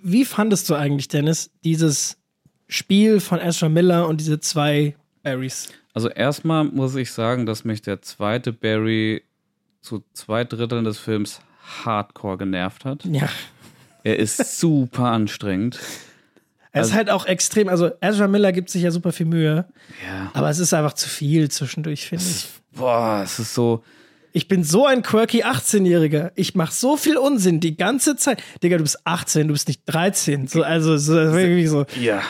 Wie 0.00 0.24
fandest 0.24 0.70
du 0.70 0.74
eigentlich, 0.74 1.08
Dennis, 1.08 1.50
dieses 1.64 2.18
Spiel 2.68 3.20
von 3.20 3.40
Ezra 3.40 3.68
Miller 3.68 4.08
und 4.08 4.20
diese 4.20 4.40
zwei 4.40 4.94
Barrys? 5.22 5.68
Also 5.92 6.08
erstmal 6.08 6.64
muss 6.64 6.94
ich 6.96 7.12
sagen, 7.12 7.46
dass 7.46 7.64
mich 7.64 7.82
der 7.82 8.02
zweite 8.02 8.52
Barry 8.52 9.22
zu 9.80 10.02
zwei 10.12 10.44
Dritteln 10.44 10.84
des 10.84 10.98
Films 10.98 11.40
hardcore 11.84 12.38
genervt 12.38 12.84
hat. 12.84 13.04
Ja. 13.04 13.28
Er 14.02 14.18
ist 14.18 14.36
super 14.60 15.04
anstrengend. 15.12 15.78
Er 16.72 16.80
ist 16.82 16.88
Also- 16.88 16.94
halt 16.94 17.10
auch 17.10 17.26
extrem, 17.26 17.68
also 17.68 17.90
Ezra 18.00 18.26
Miller 18.26 18.50
gibt 18.52 18.70
sich 18.70 18.82
ja 18.82 18.90
super 18.90 19.12
viel 19.12 19.26
Mühe, 19.26 19.66
Ja. 20.04 20.30
aber 20.34 20.50
es 20.50 20.58
ist 20.58 20.74
einfach 20.74 20.94
zu 20.94 21.08
viel 21.08 21.50
zwischendurch, 21.50 22.06
finde 22.08 22.24
ich. 22.24 22.48
Boah, 22.72 23.20
es 23.24 23.38
ist 23.38 23.54
so. 23.54 23.84
Ich 24.32 24.48
bin 24.48 24.64
so 24.64 24.84
ein 24.84 25.02
quirky 25.02 25.44
18-Jähriger. 25.44 26.32
Ich 26.34 26.56
mache 26.56 26.72
so 26.72 26.96
viel 26.96 27.16
Unsinn 27.16 27.60
die 27.60 27.76
ganze 27.76 28.16
Zeit. 28.16 28.42
Digga, 28.64 28.78
du 28.78 28.82
bist 28.82 29.06
18, 29.06 29.46
du 29.46 29.52
bist 29.54 29.68
nicht 29.68 29.82
13. 29.86 30.48
So, 30.48 30.64
also, 30.64 30.96
so, 30.96 31.30
so. 31.68 31.86
Ja. 32.00 32.20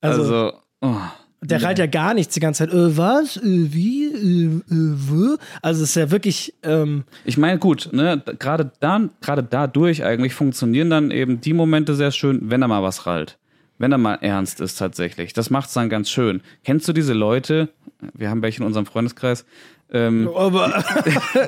Also, 0.00 0.22
Also. 0.22 0.52
oh. 0.82 0.96
der 1.42 1.62
reiht 1.62 1.78
ja 1.78 1.86
gar 1.86 2.14
nichts 2.14 2.34
die 2.34 2.40
ganze 2.40 2.66
Zeit. 2.66 2.74
Äh, 2.74 2.96
was? 2.96 3.36
Äh, 3.36 3.42
wie? 3.72 4.04
Äh, 4.06 4.46
äh, 4.46 4.60
wo? 4.70 5.36
Also, 5.62 5.82
es 5.82 5.90
ist 5.90 5.96
ja 5.96 6.10
wirklich. 6.10 6.54
Ähm, 6.62 7.04
Ich 7.24 7.36
meine, 7.38 7.58
gut, 7.58 7.90
ne, 7.92 8.22
gerade 8.38 8.70
dann, 8.80 9.10
gerade 9.20 9.42
dadurch 9.42 10.04
eigentlich 10.04 10.34
funktionieren 10.34 10.90
dann 10.90 11.10
eben 11.10 11.40
die 11.40 11.52
Momente 11.52 11.94
sehr 11.94 12.10
schön, 12.12 12.50
wenn 12.50 12.62
er 12.62 12.68
mal 12.68 12.82
was 12.82 13.06
rallt. 13.06 13.38
Wenn 13.80 13.92
er 13.92 13.98
mal 13.98 14.16
ernst 14.16 14.60
ist 14.60 14.76
tatsächlich. 14.76 15.32
Das 15.32 15.50
macht's 15.50 15.72
dann 15.72 15.88
ganz 15.88 16.10
schön. 16.10 16.42
Kennst 16.64 16.88
du 16.88 16.92
diese 16.92 17.12
Leute? 17.12 17.68
Wir 18.12 18.28
haben 18.28 18.42
welche 18.42 18.60
in 18.60 18.66
unserem 18.66 18.86
Freundeskreis. 18.86 19.44
Ähm, 19.92 20.28
aber. 20.36 20.84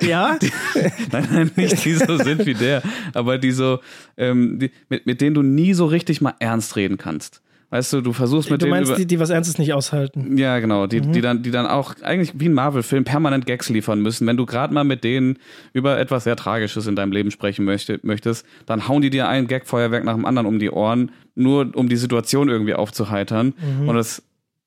ja? 0.00 0.38
nein, 1.12 1.28
nein, 1.32 1.50
nicht 1.56 1.84
die 1.84 1.94
so 1.94 2.16
sind 2.18 2.46
wie 2.46 2.54
der, 2.54 2.82
aber 3.14 3.36
die 3.38 3.50
so, 3.50 3.80
ähm, 4.16 4.60
die, 4.60 4.70
mit, 4.88 5.06
mit 5.06 5.20
denen 5.20 5.34
du 5.34 5.42
nie 5.42 5.74
so 5.74 5.86
richtig 5.86 6.20
mal 6.20 6.34
ernst 6.38 6.76
reden 6.76 6.98
kannst. 6.98 7.42
Weißt 7.70 7.92
du, 7.92 8.00
du 8.00 8.12
versuchst 8.12 8.50
mit 8.50 8.60
Du 8.60 8.66
denen 8.66 8.76
meinst 8.78 8.90
über, 8.90 8.98
die, 8.98 9.06
die 9.06 9.20
was 9.20 9.30
Ernstes 9.30 9.56
nicht 9.58 9.72
aushalten. 9.72 10.36
Ja, 10.36 10.58
genau. 10.58 10.88
Die, 10.88 11.00
Mhm. 11.00 11.12
die, 11.12 11.20
dann, 11.20 11.42
die 11.44 11.52
dann 11.52 11.66
auch 11.66 11.94
eigentlich 12.02 12.32
wie 12.34 12.48
ein 12.48 12.52
Marvel-Film 12.52 13.04
permanent 13.04 13.46
Gags 13.46 13.68
liefern 13.68 14.00
müssen. 14.00 14.26
Wenn 14.26 14.36
du 14.36 14.44
gerade 14.44 14.74
mal 14.74 14.82
mit 14.82 15.04
denen 15.04 15.38
über 15.72 15.96
etwas 15.98 16.24
sehr 16.24 16.34
Tragisches 16.34 16.88
in 16.88 16.96
deinem 16.96 17.12
Leben 17.12 17.30
sprechen 17.30 17.64
möchte, 17.64 18.00
möchtest, 18.02 18.44
dann 18.66 18.88
hauen 18.88 19.02
die 19.02 19.10
dir 19.10 19.28
ein 19.28 19.46
Gag-Feuerwerk 19.46 20.04
nach 20.04 20.14
dem 20.14 20.24
anderen 20.26 20.46
um 20.46 20.58
die 20.58 20.70
Ohren, 20.70 21.12
nur 21.36 21.70
um 21.76 21.88
die 21.88 21.96
Situation 21.96 22.48
irgendwie 22.48 22.74
aufzuheitern. 22.74 23.54
Mhm. 23.80 23.88
Und 23.88 23.94
das 23.94 24.22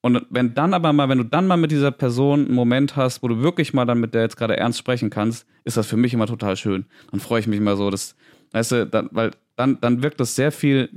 und 0.05 0.25
wenn 0.29 0.53
dann 0.53 0.73
aber 0.73 0.91
mal, 0.91 1.07
wenn 1.07 1.17
du 1.19 1.23
dann 1.23 1.47
mal 1.47 1.55
mit 1.55 1.71
dieser 1.71 1.91
Person 1.91 2.45
einen 2.47 2.53
Moment 2.55 2.97
hast, 2.97 3.23
wo 3.23 3.29
du 3.29 3.41
wirklich 3.41 3.73
mal 3.73 3.85
dann 3.85 4.01
mit 4.01 4.13
der 4.13 4.23
jetzt 4.23 4.35
gerade 4.35 4.57
ernst 4.57 4.77
sprechen 4.79 5.09
kannst, 5.09 5.45
ist 5.63 5.77
das 5.77 5.87
für 5.87 5.95
mich 5.95 6.13
immer 6.13 6.27
total 6.27 6.57
schön. 6.57 6.85
Dann 7.11 7.21
freue 7.21 7.39
ich 7.39 7.47
mich 7.47 7.57
immer 7.57 7.77
so, 7.77 7.89
dass, 7.89 8.13
weißt 8.51 8.71
du, 8.73 8.85
dann, 8.85 9.07
weil 9.13 9.31
dann, 9.55 9.77
dann 9.79 10.03
wirkt 10.03 10.19
es 10.19 10.35
sehr 10.35 10.51
viel 10.51 10.89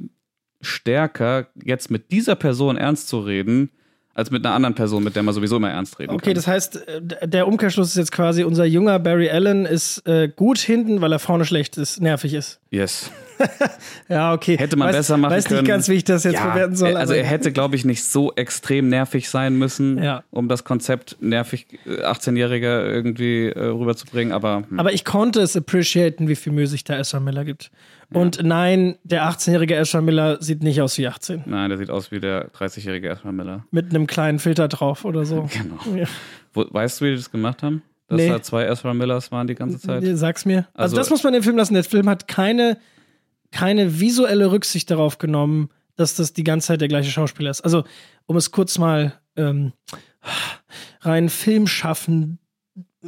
stärker, 0.60 1.46
jetzt 1.64 1.90
mit 1.90 2.10
dieser 2.12 2.34
Person 2.34 2.76
ernst 2.76 3.08
zu 3.08 3.20
reden, 3.20 3.70
als 4.14 4.30
mit 4.30 4.46
einer 4.46 4.54
anderen 4.54 4.74
Person, 4.74 5.04
mit 5.04 5.14
der 5.14 5.22
man 5.22 5.34
sowieso 5.34 5.56
immer 5.56 5.68
ernst 5.70 5.98
reden 5.98 6.12
Okay, 6.14 6.26
kann. 6.30 6.34
das 6.36 6.46
heißt, 6.46 6.88
äh, 6.88 7.28
der 7.28 7.46
Umkehrschluss 7.46 7.88
ist 7.90 7.96
jetzt 7.96 8.12
quasi, 8.12 8.44
unser 8.44 8.64
junger 8.64 8.98
Barry 8.98 9.28
Allen 9.28 9.66
ist 9.66 10.06
äh, 10.08 10.28
gut 10.34 10.56
hinten, 10.58 11.02
weil 11.02 11.12
er 11.12 11.18
vorne 11.18 11.44
schlecht 11.44 11.76
ist, 11.76 12.00
nervig 12.00 12.32
ist. 12.32 12.58
yes. 12.70 13.10
Ja, 14.08 14.32
okay. 14.32 14.56
Hätte 14.56 14.76
man 14.76 14.88
weiß, 14.88 14.96
besser 14.96 15.16
machen 15.18 15.32
weiß 15.34 15.44
können. 15.44 15.60
nicht 15.60 15.68
ganz, 15.68 15.88
wie 15.90 15.94
ich 15.94 16.04
das 16.04 16.24
jetzt 16.24 16.34
Ja, 16.36 16.48
bewerten 16.54 16.74
soll. 16.76 16.90
er- 16.92 16.98
also 16.98 17.12
er 17.12 17.24
hätte, 17.24 17.52
glaube 17.52 17.76
ich, 17.76 17.84
nicht 17.84 18.02
so 18.04 18.32
extrem 18.34 18.88
nervig 18.88 19.28
sein 19.28 19.56
müssen, 19.58 20.02
Ja. 20.02 20.22
um 20.30 20.48
das 20.48 20.64
Konzept 20.64 21.18
nervig 21.20 21.66
äh, 21.84 22.02
18-Jähriger 22.02 22.86
irgendwie 22.86 23.48
äh, 23.48 23.58
rüberzubringen, 23.66 24.32
aber 24.32 24.62
hm. 24.70 24.80
Aber 24.80 24.94
ich 24.94 25.04
konnte 25.04 25.40
es 25.42 25.54
appreciaten, 25.54 26.28
wie 26.28 26.36
viel 26.36 26.52
Mühe 26.54 26.66
sich 26.66 26.84
da 26.84 26.98
Ezra 26.98 27.20
Miller 27.20 27.44
gibt. 27.44 27.70
Und 28.12 28.40
nein, 28.42 28.96
der 29.02 29.24
18-jährige 29.28 29.74
Ezra 29.74 30.00
Miller 30.00 30.40
sieht 30.40 30.62
nicht 30.62 30.80
aus 30.80 30.96
wie 30.98 31.08
18. 31.08 31.42
nein, 31.46 31.68
der 31.70 31.78
sieht 31.78 31.90
aus 31.90 32.10
wie 32.12 32.20
der 32.20 32.50
30-jährige 32.52 33.08
Ezra 33.10 33.32
Miller. 33.32 33.64
Mit 33.72 33.90
einem 33.90 34.06
kleinen 34.06 34.38
Filter 34.38 34.68
drauf 34.68 35.04
oder 35.04 35.24
so. 35.24 35.48
Genau. 35.52 35.96
Ja. 35.96 36.06
Wo, 36.54 36.64
weißt 36.70 37.00
du, 37.00 37.04
wie 37.04 37.10
die 37.10 37.16
das 37.16 37.30
gemacht 37.30 37.62
haben? 37.62 37.82
dass 38.08 38.18
Nee. 38.18 38.28
da 38.28 38.40
zwei 38.40 38.64
Ezra 38.66 38.94
Millers 38.94 39.32
waren 39.32 39.48
die 39.48 39.56
ganze 39.56 39.80
Zeit? 39.80 40.04
Sag's 40.16 40.44
mir. 40.44 40.68
Also, 40.74 40.94
Also- 40.94 40.96
das 40.96 41.10
muss 41.10 41.24
man 41.24 41.32
dem 41.32 41.42
Film 41.42 41.56
lassen. 41.56 41.74
Der 41.74 41.82
Film 41.82 42.08
hat 42.08 42.28
keine, 42.28 42.78
keine 43.50 43.98
visuelle 43.98 44.52
Rücksicht 44.52 44.88
darauf 44.92 45.18
genommen, 45.18 45.70
dass 45.96 46.14
das 46.14 46.32
die 46.32 46.44
ganze 46.44 46.68
Zeit 46.68 46.80
der 46.80 46.86
gleiche 46.88 47.10
Schauspieler 47.10 47.50
ist. 47.50 47.62
Also, 47.62 47.82
um 48.26 48.36
es 48.36 48.52
kurz 48.52 48.78
mal 48.78 49.14
ähm, 49.36 49.72
rein 51.00 51.28
Filmschaffen, 51.28 52.38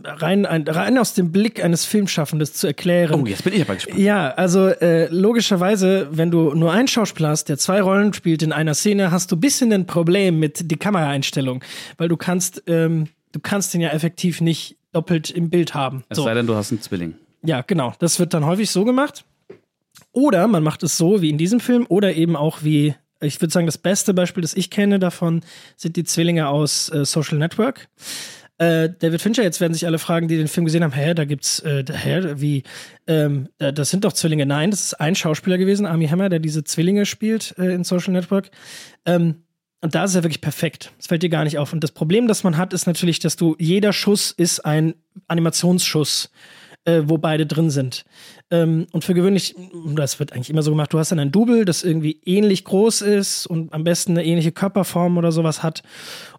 rein, 0.05 0.47
ein, 0.47 0.67
rein 0.67 0.99
aus 0.99 1.15
dem 1.15 1.33
Blick 1.33 1.63
eines 1.65 1.85
Filmschaffendes 1.85 2.53
zu 2.55 2.67
erklären. 2.67 3.21
Oh, 3.23 3.27
jetzt 3.27 3.45
bin 3.45 3.53
ich 3.55 3.63
aber 3.63 3.75
gespannt. 3.75 3.99
Ja, 3.99 4.31
also 4.31 4.69
äh, 4.69 5.09
logischerweise, 5.13 6.09
wenn 6.11 6.31
du 6.31 6.55
nur 6.55 6.73
einen 6.73 6.89
Schauspieler 6.89 7.31
hast, 7.31 7.49
der 7.49 7.59
zwei 7.59 7.81
Rollen 7.81 8.13
spielt 8.13 8.43
in 8.43 8.53
einer 8.53 8.75
Szene, 8.75 9.11
hast 9.11 9.31
du 9.33 9.37
ein 9.37 9.41
bisschen 9.41 9.73
ein 9.73 9.87
Problem 9.87 10.39
mit 10.39 10.71
die 10.71 10.77
Kameraeinstellung, 10.77 11.63
weil 11.97 12.09
du 12.09 12.17
kannst, 12.17 12.63
ähm, 12.67 13.09
du 13.33 13.41
kannst 13.41 13.75
den 13.75 13.81
ja 13.81 13.91
effektiv 13.91 14.41
nicht 14.41 14.77
doppelt 14.93 15.31
im 15.31 15.51
Bild 15.51 15.75
haben. 15.75 16.05
Es 16.09 16.17
So. 16.17 16.25
sei 16.25 16.35
denn, 16.35 16.47
du 16.47 16.55
hast 16.55 16.71
einen 16.73 16.81
Zwilling. 16.81 17.15
Ja, 17.45 17.63
genau. 17.63 17.93
Das 17.99 18.19
wird 18.19 18.35
dann 18.35 18.45
häufig 18.47 18.71
so 18.71 18.85
gemacht. 18.85 19.25
Oder 20.13 20.47
man 20.49 20.63
macht 20.63 20.83
es 20.83 20.97
so 20.97 21.23
wie 21.23 21.31
in 21.31 21.39
diesem 21.39 21.61
Film 21.61 21.87
oder 21.89 22.15
eben 22.15 22.35
auch 22.37 22.63
wie, 22.63 22.95
ich 23.21 23.41
würde 23.41 23.53
sagen, 23.53 23.67
das 23.67 23.79
beste 23.79 24.15
Beispiel, 24.15 24.41
das 24.43 24.55
ich 24.55 24.71
kenne 24.71 24.99
davon, 24.99 25.43
sind 25.77 25.97
die 25.97 26.05
Zwillinge 26.05 26.49
aus 26.49 26.89
äh, 26.89 27.05
Social 27.05 27.39
Network. 27.39 27.89
Äh, 28.59 28.91
David 28.99 29.23
Fincher, 29.23 29.43
jetzt 29.45 29.61
werden 29.61 29.73
sich 29.73 29.87
alle 29.87 29.99
fragen, 29.99 30.27
die 30.27 30.37
den 30.37 30.49
Film 30.49 30.65
gesehen 30.65 30.83
haben, 30.83 30.93
hä, 30.93 31.15
da 31.15 31.25
gibt's, 31.25 31.61
äh, 31.61 31.85
hä, 31.91 32.33
wie, 32.37 32.65
ähm, 33.07 33.49
da- 33.59 33.71
das 33.73 33.91
sind 33.91 34.05
doch 34.05 34.13
Zwillinge. 34.13 34.47
Nein, 34.47 34.71
das 34.73 34.81
ist 34.87 34.95
ein 34.95 35.15
Schauspieler 35.15 35.59
gewesen, 35.59 35.87
Army 35.87 36.09
Hammer, 36.09 36.29
der 36.29 36.41
diese 36.41 36.65
Zwillinge 36.65 37.07
spielt 37.07 37.55
äh, 37.59 37.73
in 37.73 37.85
Social 37.85 38.13
Network. 38.13 38.51
Ähm, 39.07 39.37
und 39.81 39.95
da 39.95 40.03
ist 40.05 40.17
er 40.17 40.25
wirklich 40.25 40.41
perfekt. 40.41 40.91
Das 40.97 41.07
fällt 41.07 41.23
dir 41.23 41.29
gar 41.29 41.45
nicht 41.45 41.57
auf. 41.59 41.73
Und 41.73 41.85
das 41.85 41.93
Problem, 41.93 42.27
das 42.27 42.43
man 42.43 42.57
hat, 42.57 42.73
ist 42.73 42.89
natürlich, 42.89 43.21
dass 43.21 43.37
du, 43.37 43.55
jeder 43.61 43.93
Schuss 43.93 44.33
ist 44.33 44.65
ein 44.65 44.95
Animationsschuss, 45.29 46.31
äh, 46.85 47.03
wo 47.05 47.17
beide 47.19 47.47
drin 47.47 47.71
sind. 47.71 48.05
Ähm, 48.51 48.87
und 48.93 49.05
für 49.05 49.15
gewöhnlich, 49.15 49.55
das 49.95 50.19
wird 50.19 50.33
eigentlich 50.33 50.51
immer 50.51 50.63
so 50.63 50.73
gemacht, 50.73 50.93
du 50.93 50.99
hast 50.99 51.13
dann 51.13 51.21
ein 51.21 51.31
Double, 51.31 51.65
das 51.65 51.85
irgendwie 51.85 52.21
ähnlich 52.25 52.65
groß 52.65 53.03
ist 53.03 53.47
und 53.47 53.73
am 53.73 53.85
besten 53.85 54.13
eine 54.13 54.25
ähnliche 54.25 54.51
Körperform 54.51 55.17
oder 55.17 55.31
sowas 55.31 55.63
hat. 55.63 55.83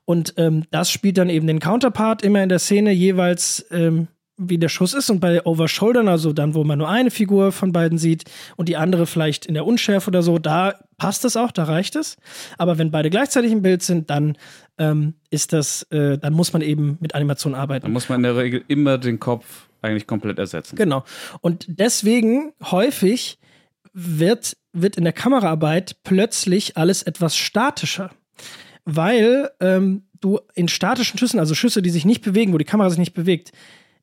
Und 0.09 0.33
ähm, 0.37 0.63
das 0.71 0.89
spielt 0.89 1.19
dann 1.19 1.29
eben 1.29 1.45
den 1.45 1.59
Counterpart 1.59 2.23
immer 2.23 2.41
in 2.41 2.49
der 2.49 2.57
Szene 2.57 2.91
jeweils, 2.91 3.63
ähm, 3.69 4.07
wie 4.37 4.57
der 4.57 4.67
Schuss 4.67 4.95
ist. 4.95 5.11
Und 5.11 5.19
bei 5.19 5.45
Overshouldern, 5.45 6.07
also 6.07 6.33
dann, 6.33 6.55
wo 6.55 6.63
man 6.63 6.79
nur 6.79 6.89
eine 6.89 7.11
Figur 7.11 7.51
von 7.51 7.71
beiden 7.71 7.99
sieht 7.99 8.23
und 8.55 8.69
die 8.69 8.75
andere 8.75 9.05
vielleicht 9.05 9.45
in 9.45 9.53
der 9.53 9.67
Unschärfe 9.67 10.09
oder 10.09 10.23
so, 10.23 10.39
da 10.39 10.73
passt 10.97 11.25
es 11.25 11.37
auch, 11.37 11.51
da 11.51 11.65
reicht 11.65 11.95
es. 11.95 12.17
Aber 12.57 12.79
wenn 12.79 12.89
beide 12.89 13.11
gleichzeitig 13.11 13.51
im 13.51 13.61
Bild 13.61 13.83
sind, 13.83 14.09
dann 14.09 14.35
ähm, 14.79 15.13
ist 15.29 15.53
das, 15.53 15.83
äh, 15.91 16.17
dann 16.17 16.33
muss 16.33 16.53
man 16.53 16.63
eben 16.63 16.97
mit 16.99 17.13
Animation 17.13 17.53
arbeiten. 17.53 17.85
Da 17.85 17.91
muss 17.91 18.09
man 18.09 18.17
in 18.17 18.23
der 18.23 18.35
Regel 18.35 18.63
immer 18.67 18.97
den 18.97 19.19
Kopf 19.19 19.67
eigentlich 19.83 20.07
komplett 20.07 20.39
ersetzen. 20.39 20.75
Genau. 20.75 21.03
Und 21.41 21.67
deswegen 21.67 22.53
häufig 22.63 23.37
wird, 23.93 24.57
wird 24.73 24.95
in 24.95 25.03
der 25.03 25.13
Kameraarbeit 25.13 25.97
plötzlich 26.03 26.77
alles 26.77 27.03
etwas 27.03 27.37
statischer. 27.37 28.09
Weil 28.95 29.51
ähm, 29.59 30.03
du 30.19 30.39
in 30.55 30.67
statischen 30.67 31.19
Schüssen, 31.19 31.39
also 31.39 31.53
Schüsse, 31.53 31.81
die 31.81 31.89
sich 31.89 32.05
nicht 32.05 32.23
bewegen, 32.23 32.53
wo 32.53 32.57
die 32.57 32.65
Kamera 32.65 32.89
sich 32.89 32.99
nicht 32.99 33.13
bewegt, 33.13 33.51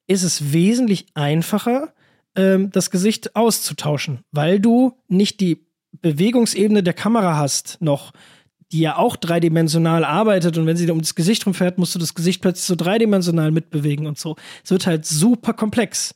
ist 0.07 0.23
es 0.23 0.53
wesentlich 0.53 1.07
einfacher, 1.15 1.93
ähm, 2.37 2.71
das 2.71 2.91
Gesicht 2.91 3.35
auszutauschen, 3.35 4.21
weil 4.31 4.61
du 4.61 4.93
nicht 5.09 5.41
die 5.41 5.67
Bewegungsebene 5.93 6.83
der 6.83 6.93
Kamera 6.93 7.37
hast 7.37 7.79
noch, 7.81 8.13
die 8.73 8.81
ja 8.81 8.97
auch 8.97 9.17
dreidimensional 9.17 10.05
arbeitet 10.05 10.59
und 10.59 10.67
wenn 10.67 10.77
sie 10.77 10.91
um 10.91 11.01
das 11.01 11.15
Gesicht 11.15 11.47
rumfährt, 11.47 11.79
musst 11.79 11.95
du 11.95 11.99
das 11.99 12.15
Gesicht 12.15 12.43
plötzlich 12.43 12.67
so 12.67 12.75
dreidimensional 12.75 13.51
mitbewegen 13.51 14.07
und 14.07 14.19
so. 14.19 14.37
Es 14.65 14.71
wird 14.71 14.87
halt 14.87 15.07
super 15.07 15.53
komplex. 15.53 16.15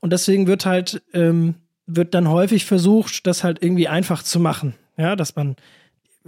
Und 0.00 0.12
deswegen 0.12 0.46
wird 0.46 0.64
halt, 0.64 1.02
ähm, 1.12 1.56
wird 1.86 2.14
dann 2.14 2.28
häufig 2.28 2.64
versucht, 2.64 3.26
das 3.26 3.42
halt 3.42 3.62
irgendwie 3.62 3.88
einfach 3.88 4.22
zu 4.22 4.38
machen. 4.38 4.74
Ja, 4.96 5.16
dass 5.16 5.34
man 5.36 5.56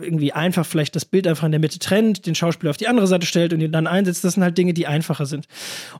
irgendwie 0.02 0.32
einfach 0.32 0.66
vielleicht 0.66 0.96
das 0.96 1.04
Bild 1.04 1.26
einfach 1.26 1.44
in 1.44 1.52
der 1.52 1.60
Mitte 1.60 1.78
trennt, 1.78 2.26
den 2.26 2.34
Schauspieler 2.34 2.70
auf 2.70 2.76
die 2.76 2.88
andere 2.88 3.06
Seite 3.06 3.26
stellt 3.26 3.52
und 3.52 3.60
ihn 3.60 3.72
dann 3.72 3.86
einsetzt. 3.86 4.24
Das 4.24 4.34
sind 4.34 4.42
halt 4.42 4.56
Dinge, 4.58 4.74
die 4.74 4.86
einfacher 4.86 5.26
sind. 5.26 5.46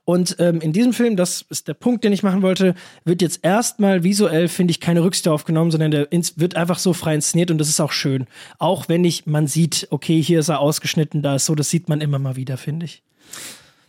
Und 0.04 0.36
ähm, 0.38 0.60
in 0.60 0.72
diesem 0.72 0.92
Film, 0.92 1.16
das 1.16 1.44
ist 1.48 1.68
der 1.68 1.74
Punkt, 1.74 2.04
den 2.04 2.12
ich 2.12 2.22
machen 2.22 2.42
wollte, 2.42 2.74
wird 3.04 3.22
jetzt 3.22 3.40
erstmal 3.42 4.04
visuell, 4.04 4.48
finde 4.48 4.72
ich, 4.72 4.80
keine 4.80 5.02
Rücksicht 5.02 5.28
aufgenommen, 5.28 5.70
sondern 5.70 5.90
der 5.90 6.12
ins 6.12 6.38
wird 6.38 6.56
einfach 6.56 6.78
so 6.78 6.92
frei 6.92 7.14
inszeniert 7.14 7.50
und 7.50 7.58
das 7.58 7.68
ist 7.68 7.80
auch 7.80 7.92
schön. 7.92 8.26
Auch 8.58 8.88
wenn 8.88 9.04
ich, 9.04 9.26
man 9.26 9.46
sieht, 9.46 9.88
okay, 9.90 10.22
hier 10.22 10.40
ist 10.40 10.48
er 10.48 10.60
ausgeschnitten, 10.60 11.22
da 11.22 11.36
ist 11.36 11.46
so, 11.46 11.54
das 11.54 11.70
sieht 11.70 11.88
man 11.88 12.00
immer 12.00 12.18
mal 12.18 12.36
wieder, 12.36 12.56
finde 12.56 12.86
ich. 12.86 13.02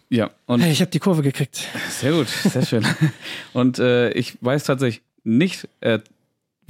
Ja, 0.09 0.31
und 0.45 0.59
Hey, 0.59 0.73
ich 0.73 0.81
habe 0.81 0.91
die 0.91 0.99
Kurve 0.99 1.21
gekriegt. 1.21 1.67
sehr 1.89 2.11
gut, 2.11 2.27
sehr 2.27 2.65
schön. 2.65 2.85
Und 3.53 3.79
äh, 3.79 4.11
ich 4.11 4.37
weiß 4.41 4.65
tatsächlich 4.65 5.01
nicht, 5.23 5.69
äh, 5.79 5.99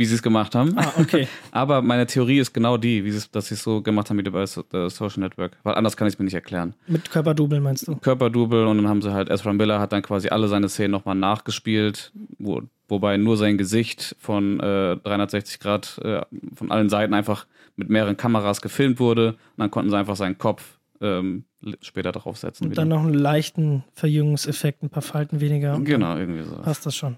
wie 0.01 0.05
sie 0.05 0.15
es 0.15 0.23
gemacht 0.23 0.55
haben. 0.55 0.73
Ah, 0.77 0.91
okay. 0.99 1.27
Aber 1.51 1.83
meine 1.83 2.07
Theorie 2.07 2.39
ist 2.39 2.53
genau 2.53 2.75
die, 2.75 3.05
wie 3.05 3.11
dass 3.31 3.47
sie 3.47 3.53
es 3.53 3.61
so 3.61 3.83
gemacht 3.83 4.09
haben 4.09 4.17
wie 4.17 4.23
bei 4.23 4.45
so, 4.47 4.63
äh, 4.73 4.89
Social 4.89 5.19
Network. 5.19 5.57
Weil 5.61 5.75
anders 5.75 5.95
kann 5.95 6.07
ich 6.07 6.15
es 6.15 6.19
mir 6.19 6.25
nicht 6.25 6.33
erklären. 6.33 6.73
Mit 6.87 7.11
Körperdouble 7.11 7.59
meinst 7.61 7.87
du? 7.87 7.95
Körperdouble 7.97 8.67
und 8.67 8.77
dann 8.77 8.87
haben 8.87 9.03
sie 9.03 9.13
halt, 9.13 9.29
Ezra 9.29 9.53
Miller 9.53 9.79
hat 9.79 9.91
dann 9.91 10.01
quasi 10.01 10.29
alle 10.29 10.47
seine 10.47 10.69
Szenen 10.69 10.91
nochmal 10.91 11.13
nachgespielt, 11.13 12.11
wo, 12.39 12.63
wobei 12.87 13.17
nur 13.17 13.37
sein 13.37 13.59
Gesicht 13.59 14.15
von 14.19 14.59
äh, 14.59 14.97
360 14.97 15.59
Grad 15.59 15.99
äh, 16.03 16.21
von 16.55 16.71
allen 16.71 16.89
Seiten 16.89 17.13
einfach 17.13 17.45
mit 17.75 17.89
mehreren 17.89 18.17
Kameras 18.17 18.61
gefilmt 18.61 18.99
wurde 18.99 19.33
und 19.33 19.37
dann 19.57 19.69
konnten 19.69 19.91
sie 19.91 19.97
einfach 19.97 20.15
seinen 20.15 20.39
Kopf 20.39 20.79
ähm, 20.99 21.45
später 21.81 22.11
draufsetzen. 22.11 22.67
Und 22.67 22.77
dann 22.77 22.87
noch 22.87 23.03
einen 23.03 23.13
leichten 23.13 23.83
Verjüngungseffekt, 23.93 24.81
ein 24.81 24.89
paar 24.89 25.03
Falten 25.03 25.41
weniger. 25.41 25.79
Genau, 25.79 26.17
irgendwie 26.17 26.43
so. 26.43 26.55
Passt 26.55 26.87
das 26.87 26.95
schon. 26.95 27.17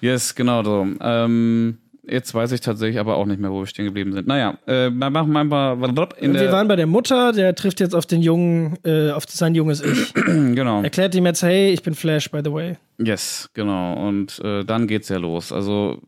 Yes, 0.00 0.34
genau 0.34 0.62
so. 0.62 0.86
Ähm, 1.00 1.78
jetzt 2.06 2.34
weiß 2.34 2.52
ich 2.52 2.60
tatsächlich 2.60 2.98
aber 2.98 3.16
auch 3.16 3.26
nicht 3.26 3.40
mehr, 3.40 3.50
wo 3.50 3.60
wir 3.60 3.66
stehen 3.66 3.84
geblieben 3.84 4.12
sind. 4.12 4.26
Naja, 4.26 4.58
äh, 4.66 4.90
wir 4.90 5.10
machen 5.10 5.32
mal 5.32 5.48
Wir 5.50 6.52
waren 6.52 6.68
bei 6.68 6.76
der 6.76 6.86
Mutter, 6.86 7.32
der 7.32 7.54
trifft 7.54 7.80
jetzt 7.80 7.94
auf 7.94 8.06
den 8.06 8.22
Jungen, 8.22 8.78
äh, 8.84 9.10
auf 9.10 9.24
sein 9.28 9.54
junges 9.54 9.82
Ich. 9.82 10.14
genau. 10.14 10.82
Erklärt 10.82 11.14
ihm 11.14 11.26
jetzt, 11.26 11.42
hey, 11.42 11.72
ich 11.72 11.82
bin 11.82 11.94
Flash, 11.94 12.30
by 12.30 12.40
the 12.44 12.52
way. 12.52 12.76
Yes, 12.98 13.50
genau. 13.54 13.94
Und 14.08 14.38
äh, 14.40 14.64
dann 14.64 14.86
geht's 14.86 15.08
ja 15.08 15.18
los. 15.18 15.52
Also 15.52 16.00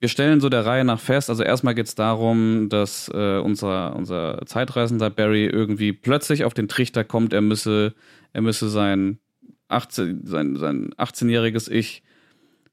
wir 0.00 0.08
stellen 0.08 0.40
so 0.40 0.48
der 0.48 0.64
Reihe 0.64 0.84
nach 0.84 1.00
fest, 1.00 1.28
also 1.28 1.42
erstmal 1.42 1.74
geht's 1.74 1.94
darum, 1.94 2.68
dass 2.68 3.10
äh, 3.12 3.38
unser, 3.38 3.96
unser 3.96 4.42
Zeitreisender 4.46 5.10
Barry 5.10 5.46
irgendwie 5.46 5.92
plötzlich 5.92 6.44
auf 6.44 6.54
den 6.54 6.68
Trichter 6.68 7.02
kommt, 7.02 7.32
er 7.32 7.40
müsse, 7.40 7.94
er 8.32 8.42
müsse 8.42 8.68
sein, 8.68 9.18
18, 9.66 10.24
sein, 10.24 10.56
sein 10.56 10.90
18-jähriges 10.94 11.68
Ich 11.68 12.02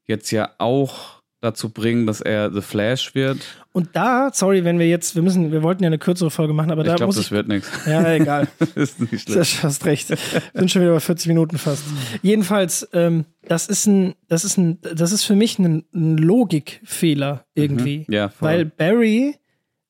jetzt 0.06 0.30
ja 0.30 0.50
auch 0.58 1.16
dazu 1.40 1.68
bringen, 1.68 2.06
dass 2.06 2.20
er 2.22 2.50
The 2.52 2.62
Flash 2.62 3.14
wird. 3.14 3.38
Und 3.72 3.90
da, 3.94 4.30
sorry, 4.32 4.64
wenn 4.64 4.78
wir 4.78 4.88
jetzt, 4.88 5.14
wir 5.14 5.22
müssen, 5.22 5.52
wir 5.52 5.62
wollten 5.62 5.82
ja 5.82 5.88
eine 5.88 5.98
kürzere 5.98 6.30
Folge 6.30 6.54
machen, 6.54 6.70
aber 6.72 6.80
Ich 6.82 6.86
da 6.88 6.94
glaube, 6.94 7.08
muss 7.08 7.16
das 7.16 7.26
ich. 7.26 7.30
wird 7.30 7.46
nichts. 7.46 7.70
Ja, 7.86 8.10
egal. 8.14 8.48
ist 8.74 8.98
nicht 9.00 9.28
Du 9.28 9.44
schlimm. 9.44 9.62
hast 9.62 9.84
recht. 9.84 10.08
Wir 10.10 10.18
sind 10.54 10.70
schon 10.70 10.82
wieder 10.82 10.92
bei 10.94 11.00
40 11.00 11.28
Minuten 11.28 11.58
fast. 11.58 11.84
Jedenfalls, 12.22 12.88
ähm, 12.94 13.26
das 13.46 13.68
ist 13.68 13.86
ein, 13.86 14.14
das 14.28 14.44
ist 14.44 14.56
ein, 14.56 14.80
das 14.80 15.12
ist 15.12 15.24
für 15.24 15.36
mich 15.36 15.58
ein, 15.58 15.84
ein 15.94 16.16
Logikfehler 16.16 17.44
irgendwie. 17.54 18.06
Mhm. 18.08 18.14
Ja, 18.14 18.28
voll. 18.30 18.48
Weil 18.48 18.64
Barry, 18.64 19.36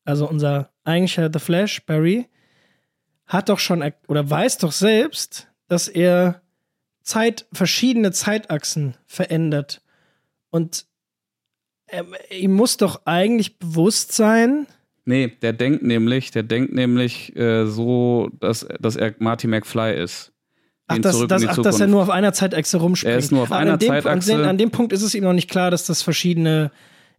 also 0.05 0.29
unser 0.29 0.71
eigentlicher 0.85 1.31
The 1.33 1.39
Flash, 1.39 1.87
Barry, 1.87 2.27
hat 3.27 3.49
doch 3.49 3.61
schon 3.61 3.83
er- 3.83 3.95
oder 4.09 4.29
weiß 4.29 4.59
doch 4.59 4.73
selbst, 4.73 5.49
dass 5.69 5.89
er 5.89 6.43
Zeit, 7.03 7.47
verschiedene 7.53 8.11
Zeitachsen 8.11 8.97
verändert. 9.07 9.81
Und 10.57 10.87
ähm, 11.89 12.15
ihm 12.31 12.53
muss 12.53 12.79
doch 12.79 13.03
eigentlich 13.05 13.59
bewusst 13.59 14.13
sein, 14.13 14.67
Nee, 15.09 15.33
der 15.41 15.53
denkt 15.53 15.85
nämlich, 15.85 16.33
der 16.33 16.43
denkt 16.43 16.75
nämlich 16.75 17.35
äh, 17.37 17.65
so, 17.67 18.29
dass, 18.41 18.67
dass 18.81 18.97
er 18.97 19.15
Marty 19.21 19.47
McFly 19.47 20.03
ist. 20.03 20.33
Ach, 20.89 20.99
das, 20.99 21.25
das, 21.29 21.47
ach, 21.47 21.63
dass 21.63 21.81
er 21.81 21.87
nur 21.87 22.03
auf 22.03 22.11
einer 22.11 22.33
Zeitachse 22.33 22.79
rumspringt. 22.79 23.13
Er 23.13 23.19
ist 23.19 23.31
nur 23.31 23.43
auf 23.43 23.53
Aber 23.53 23.61
einer 23.61 23.75
an 23.75 23.79
dem, 23.79 23.89
Zeitachse. 23.89 24.33
An, 24.33 24.41
den, 24.41 24.49
an 24.49 24.59
dem 24.59 24.71
Punkt 24.73 24.93
ist 24.93 25.03
es 25.03 25.15
ihm 25.15 25.23
noch 25.23 25.33
nicht 25.33 25.49
klar, 25.49 25.71
dass 25.71 25.87
das 25.87 26.03
verschiedene 26.03 26.73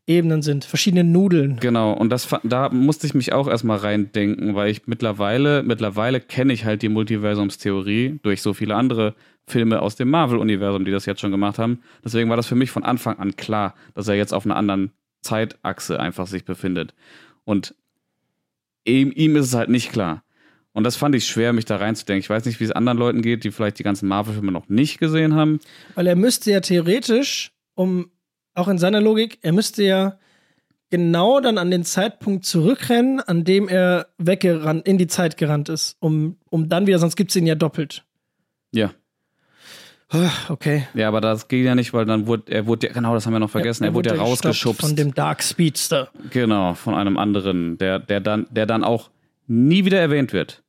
Ebenen 0.05 0.41
sind, 0.41 0.65
verschiedene 0.65 1.05
Nudeln. 1.05 1.57
Genau, 1.61 1.93
und 1.93 2.09
das 2.09 2.27
da 2.43 2.69
musste 2.69 3.07
ich 3.07 3.13
mich 3.13 3.31
auch 3.31 3.47
erstmal 3.47 3.77
reindenken, 3.77 4.55
weil 4.55 4.69
ich 4.69 4.87
mittlerweile, 4.87 5.63
mittlerweile 5.63 6.19
kenne 6.19 6.53
ich 6.53 6.65
halt 6.65 6.81
die 6.81 6.89
Multiversumstheorie 6.89 8.19
durch 8.21 8.41
so 8.41 8.53
viele 8.53 8.75
andere 8.75 9.15
Filme 9.47 9.81
aus 9.81 9.95
dem 9.95 10.09
Marvel-Universum, 10.09 10.83
die 10.85 10.91
das 10.91 11.05
jetzt 11.05 11.21
schon 11.21 11.31
gemacht 11.31 11.57
haben. 11.57 11.81
Deswegen 12.03 12.29
war 12.29 12.37
das 12.37 12.47
für 12.47 12.55
mich 12.55 12.69
von 12.69 12.83
Anfang 12.83 13.17
an 13.17 13.35
klar, 13.35 13.73
dass 13.95 14.07
er 14.07 14.15
jetzt 14.15 14.33
auf 14.33 14.45
einer 14.45 14.57
anderen 14.57 14.91
Zeitachse 15.21 15.99
einfach 15.99 16.27
sich 16.27 16.43
befindet. 16.45 16.93
Und 17.45 17.73
ihm, 18.85 19.11
ihm 19.15 19.35
ist 19.35 19.45
es 19.45 19.53
halt 19.53 19.69
nicht 19.69 19.91
klar. 19.91 20.23
Und 20.73 20.83
das 20.83 20.95
fand 20.95 21.15
ich 21.15 21.25
schwer, 21.25 21.53
mich 21.53 21.65
da 21.65 21.77
reinzudenken. 21.77 22.19
Ich 22.19 22.29
weiß 22.29 22.45
nicht, 22.45 22.59
wie 22.59 22.65
es 22.65 22.71
anderen 22.71 22.97
Leuten 22.97 23.21
geht, 23.21 23.43
die 23.43 23.51
vielleicht 23.51 23.79
die 23.79 23.83
ganzen 23.83 24.07
Marvel-Filme 24.07 24.51
noch 24.51 24.69
nicht 24.69 24.99
gesehen 24.99 25.33
haben. 25.33 25.59
Weil 25.95 26.07
er 26.07 26.15
müsste 26.15 26.51
ja 26.51 26.59
theoretisch, 26.59 27.51
um 27.73 28.11
auch 28.53 28.67
in 28.67 28.77
seiner 28.77 29.01
Logik, 29.01 29.39
er 29.41 29.53
müsste 29.53 29.83
ja 29.83 30.19
genau 30.89 31.39
dann 31.39 31.57
an 31.57 31.71
den 31.71 31.83
Zeitpunkt 31.83 32.45
zurückrennen, 32.45 33.19
an 33.21 33.43
dem 33.43 33.67
er 33.67 34.07
weggerannt, 34.17 34.87
in 34.87 34.97
die 34.97 35.07
Zeit 35.07 35.37
gerannt 35.37 35.69
ist, 35.69 35.97
um, 35.99 36.37
um 36.49 36.69
dann 36.69 36.85
wieder, 36.87 36.99
sonst 36.99 37.15
gibt 37.15 37.31
es 37.31 37.35
ihn 37.35 37.47
ja 37.47 37.55
doppelt. 37.55 38.05
Ja. 38.71 38.91
Okay. 40.49 40.87
Ja, 40.93 41.09
aber 41.09 41.19
das 41.19 41.47
ging 41.49 41.65
ja 41.65 41.75
nicht, 41.75 41.93
weil 41.93 42.05
dann 42.05 42.27
wurde, 42.27 42.43
er 42.51 42.65
wurde, 42.65 42.87
ja- 42.87 42.93
genau, 42.93 43.13
das 43.13 43.25
haben 43.25 43.33
wir 43.33 43.39
noch 43.39 43.49
vergessen, 43.49 43.83
er, 43.83 43.93
wurde 43.93 44.15
ja 44.15 44.21
rausgeschubst. 44.21 44.79
Von 44.81 44.95
dem 44.95 45.13
Dark 45.13 45.43
Speedster. 45.43 46.09
Genau, 46.31 46.73
von 46.75 46.93
einem 46.95 47.17
anderen, 47.17 47.77
der, 47.77 47.99
der 47.99 48.21
dann, 48.21 48.47
der 48.49 48.65
dann 48.65 48.83
auch 48.85 49.09
nie 49.47 49.83
wieder 49.85 49.99
erwähnt 49.99 50.31
wird. 50.31 50.63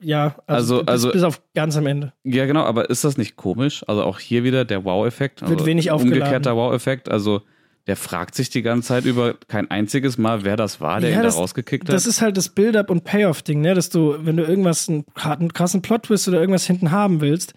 Ja, 0.00 0.36
also, 0.46 0.80
Also- 0.80 0.84
bis, 0.84 0.88
also- 0.88 1.12
bis 1.12 1.22
auf 1.22 1.42
ganz 1.54 1.76
am 1.76 1.86
Ende. 1.86 2.12
Ja, 2.24 2.46
genau, 2.46 2.64
aber 2.64 2.90
ist 2.90 3.04
das 3.04 3.16
nicht 3.16 3.36
komisch? 3.36 3.84
Also 3.86 4.02
auch 4.02 4.18
hier 4.18 4.42
wieder 4.44 4.64
der 4.64 4.84
Wow-Effekt. 4.84 5.42
Also 5.42 5.54
Wird 5.54 5.66
wenig 5.66 5.90
aufgeladen. 5.90 6.22
Umgekehrter 6.22 6.56
Wow-Effekt. 6.56 7.08
Also 7.08 7.42
der 7.86 7.96
fragt 7.96 8.34
sich 8.34 8.50
die 8.50 8.62
ganze 8.62 8.88
Zeit 8.88 9.04
über 9.04 9.34
kein 9.46 9.70
einziges 9.70 10.16
Mal, 10.18 10.44
wer 10.44 10.56
das 10.56 10.80
war, 10.80 11.00
der 11.00 11.10
Ja, 11.10 11.16
ihn 11.18 11.22
das- 11.22 11.34
da 11.34 11.40
rausgekickt 11.40 11.88
hat. 11.88 11.94
Das 11.94 12.06
ist 12.06 12.20
halt 12.20 12.36
das 12.36 12.48
Build-up 12.48 12.90
und 12.90 13.04
Payoff-Ding, 13.04 13.60
ne? 13.60 13.74
Dass 13.74 13.90
du, 13.90 14.16
wenn 14.20 14.36
du 14.36 14.42
irgendwas, 14.44 14.88
einen 14.88 15.04
krassen 15.52 15.82
Plot-Twist 15.82 16.26
oder 16.28 16.40
irgendwas 16.40 16.66
hinten 16.66 16.90
haben 16.90 17.20
willst, 17.20 17.54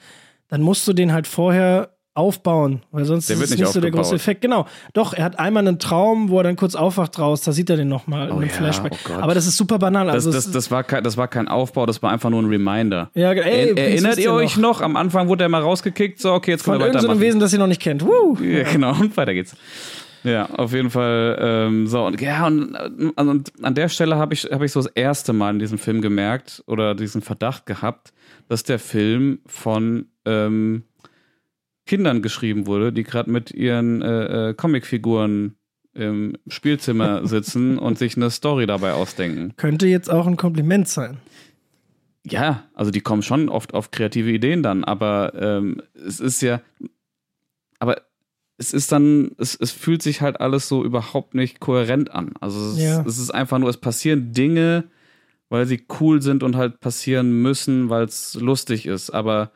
dann 0.49 0.61
musst 0.61 0.87
du 0.87 0.93
den 0.93 1.13
halt 1.13 1.27
vorher 1.27 1.89
aufbauen, 2.13 2.81
weil 2.91 3.05
sonst 3.05 3.29
Der 3.29 3.35
ist 3.35 3.43
es 3.43 3.49
nicht 3.51 3.59
nicht 3.59 3.71
so 3.73 3.79
der 3.79 3.91
große. 3.91 4.15
Effekt. 4.15 4.41
Genau. 4.41 4.65
Doch, 4.93 5.13
er 5.13 5.23
hat 5.23 5.37
einmal 5.37 5.67
einen 5.67 5.77
Traum, 5.77 6.29
wo 6.29 6.39
er 6.39 6.43
dann 6.45 6.55
kurz 6.55 6.73
aufwacht 6.73 7.19
raus, 7.19 7.41
da 7.41 7.51
sieht 7.51 7.69
er 7.69 7.77
den 7.77 7.89
nochmal 7.89 8.29
Oh 8.31 8.37
in 8.37 8.37
einem 8.39 8.47
ja, 8.49 8.55
Flashback. 8.55 8.93
oh. 9.07 9.21
Aber 9.21 9.35
das 9.35 9.45
ist 9.45 9.55
super 9.55 9.77
banal. 9.77 10.07
das, 10.07 10.15
Also 10.15 10.31
das, 10.31 10.47
es- 10.47 10.51
das, 10.51 10.71
war 10.71 10.83
kein, 10.83 11.03
das 11.03 11.15
war 11.15 11.27
kein 11.27 11.47
Aufbau, 11.47 11.85
das 11.85 12.01
war 12.01 12.11
einfach 12.11 12.31
nur 12.31 12.41
ein 12.41 12.47
Reminder. 12.47 13.11
ja, 13.13 13.33
ey, 13.33 13.69
Er, 13.69 13.77
erinnert 13.77 14.17
ihr 14.17 14.33
euch 14.33 14.57
noch? 14.57 14.81
Am 14.81 14.95
Anfang 14.95 15.27
wurde 15.27 15.43
er 15.43 15.49
mal 15.49 15.61
rausgekickt. 15.61 16.19
So, 16.19 16.33
okay, 16.33 16.49
jetzt 16.51 16.63
können 16.63 16.77
Von 16.77 16.79
wir 16.79 16.85
irgendeinem 16.87 17.03
weitermachen. 17.09 17.21
Wesen, 17.21 17.39
das 17.39 17.53
ihr 17.53 17.59
noch 17.59 17.67
nicht 17.67 17.81
kennt. 17.81 18.03
Woo! 18.03 18.35
Ja, 18.41 18.63
genau, 18.63 18.93
und 18.99 19.15
weiter 19.15 19.35
geht's. 19.35 19.55
Ja, 20.23 20.45
auf 20.49 20.73
jeden 20.73 20.89
Fall. 20.89 21.37
Ähm, 21.39 21.87
so, 21.87 22.05
und 22.05 22.19
ja, 22.19 22.47
und, 22.47 22.75
äh, 22.75 23.21
und 23.21 23.51
an 23.63 23.75
der 23.75 23.89
Stelle 23.89 24.15
habe 24.15 24.33
ich, 24.33 24.45
hab 24.45 24.61
ich 24.61 24.71
so 24.71 24.81
das 24.81 24.91
erste 24.93 25.33
Mal 25.33 25.51
in 25.51 25.59
diesem 25.59 25.77
Film 25.77 26.01
gemerkt 26.01 26.63
oder 26.67 26.95
diesen 26.95 27.21
Verdacht 27.21 27.65
gehabt, 27.65 28.13
dass 28.47 28.63
der 28.63 28.79
Film 28.79 29.39
von 29.45 30.07
ähm, 30.25 30.83
Kindern 31.85 32.21
geschrieben 32.21 32.67
wurde, 32.67 32.93
die 32.93 33.03
gerade 33.03 33.31
mit 33.31 33.51
ihren 33.51 34.01
äh, 34.01 34.49
äh, 34.49 34.53
Comicfiguren 34.53 35.55
im 35.93 36.37
Spielzimmer 36.47 37.25
sitzen 37.27 37.79
und 37.79 37.97
sich 37.97 38.15
eine 38.15 38.29
Story 38.29 38.67
dabei 38.67 38.93
ausdenken. 38.93 39.53
Könnte 39.57 39.87
jetzt 39.87 40.09
auch 40.09 40.27
ein 40.27 40.37
Kompliment 40.37 40.87
sein. 40.87 41.17
Ja, 42.29 42.65
also 42.73 42.91
die 42.91 43.01
kommen 43.01 43.23
schon 43.23 43.49
oft 43.49 43.73
auf 43.73 43.91
kreative 43.91 44.29
Ideen 44.29 44.61
dann, 44.61 44.83
aber 44.83 45.33
ähm, 45.35 45.81
es 45.93 46.19
ist 46.19 46.41
ja, 46.41 46.61
aber 47.79 48.01
es 48.57 48.73
ist 48.73 48.91
dann, 48.91 49.31
es, 49.37 49.55
es 49.55 49.71
fühlt 49.71 50.01
sich 50.01 50.21
halt 50.21 50.41
alles 50.41 50.67
so 50.67 50.83
überhaupt 50.83 51.35
nicht 51.35 51.59
kohärent 51.59 52.11
an. 52.11 52.33
Also 52.41 52.71
es, 52.71 52.79
Ja. 52.79 53.03
es 53.05 53.17
ist 53.19 53.29
einfach 53.31 53.59
nur, 53.59 53.69
es 53.69 53.77
passieren 53.77 54.31
Dinge, 54.33 54.85
weil 55.49 55.65
sie 55.65 55.83
cool 55.99 56.21
sind 56.21 56.43
und 56.43 56.55
halt 56.55 56.79
passieren 56.79 57.41
müssen, 57.41 57.89
weil 57.89 58.05
es 58.05 58.33
lustig 58.35 58.85
ist, 58.85 59.11
aber 59.11 59.51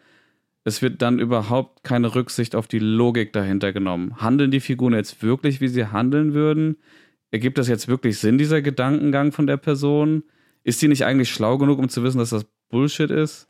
es 0.63 0.81
wird 0.83 1.01
dann 1.01 1.17
überhaupt 1.19 1.83
keine 1.83 2.13
Rücksicht 2.13 2.55
auf 2.55 2.67
die 2.67 2.79
Logik 2.79 3.33
dahinter 3.33 3.73
genommen. 3.73 4.21
Handeln 4.21 4.51
die 4.51 4.59
Figuren 4.59 4.93
jetzt 4.93 5.23
wirklich, 5.23 5.59
wie 5.59 5.67
sie 5.67 5.87
handeln 5.87 6.33
würden? 6.33 6.77
Ergibt 7.31 7.57
das 7.57 7.67
jetzt 7.67 7.87
wirklich 7.87 8.19
Sinn, 8.19 8.37
dieser 8.37 8.61
Gedankengang 8.61 9.31
von 9.31 9.47
der 9.47 9.57
Person? 9.57 10.23
Ist 10.63 10.81
die 10.81 10.87
nicht 10.87 11.05
eigentlich 11.05 11.29
schlau 11.31 11.57
genug, 11.57 11.79
um 11.79 11.89
zu 11.89 12.03
wissen, 12.03 12.19
dass 12.19 12.29
das 12.29 12.45
Bullshit 12.69 13.09
ist? 13.09 13.47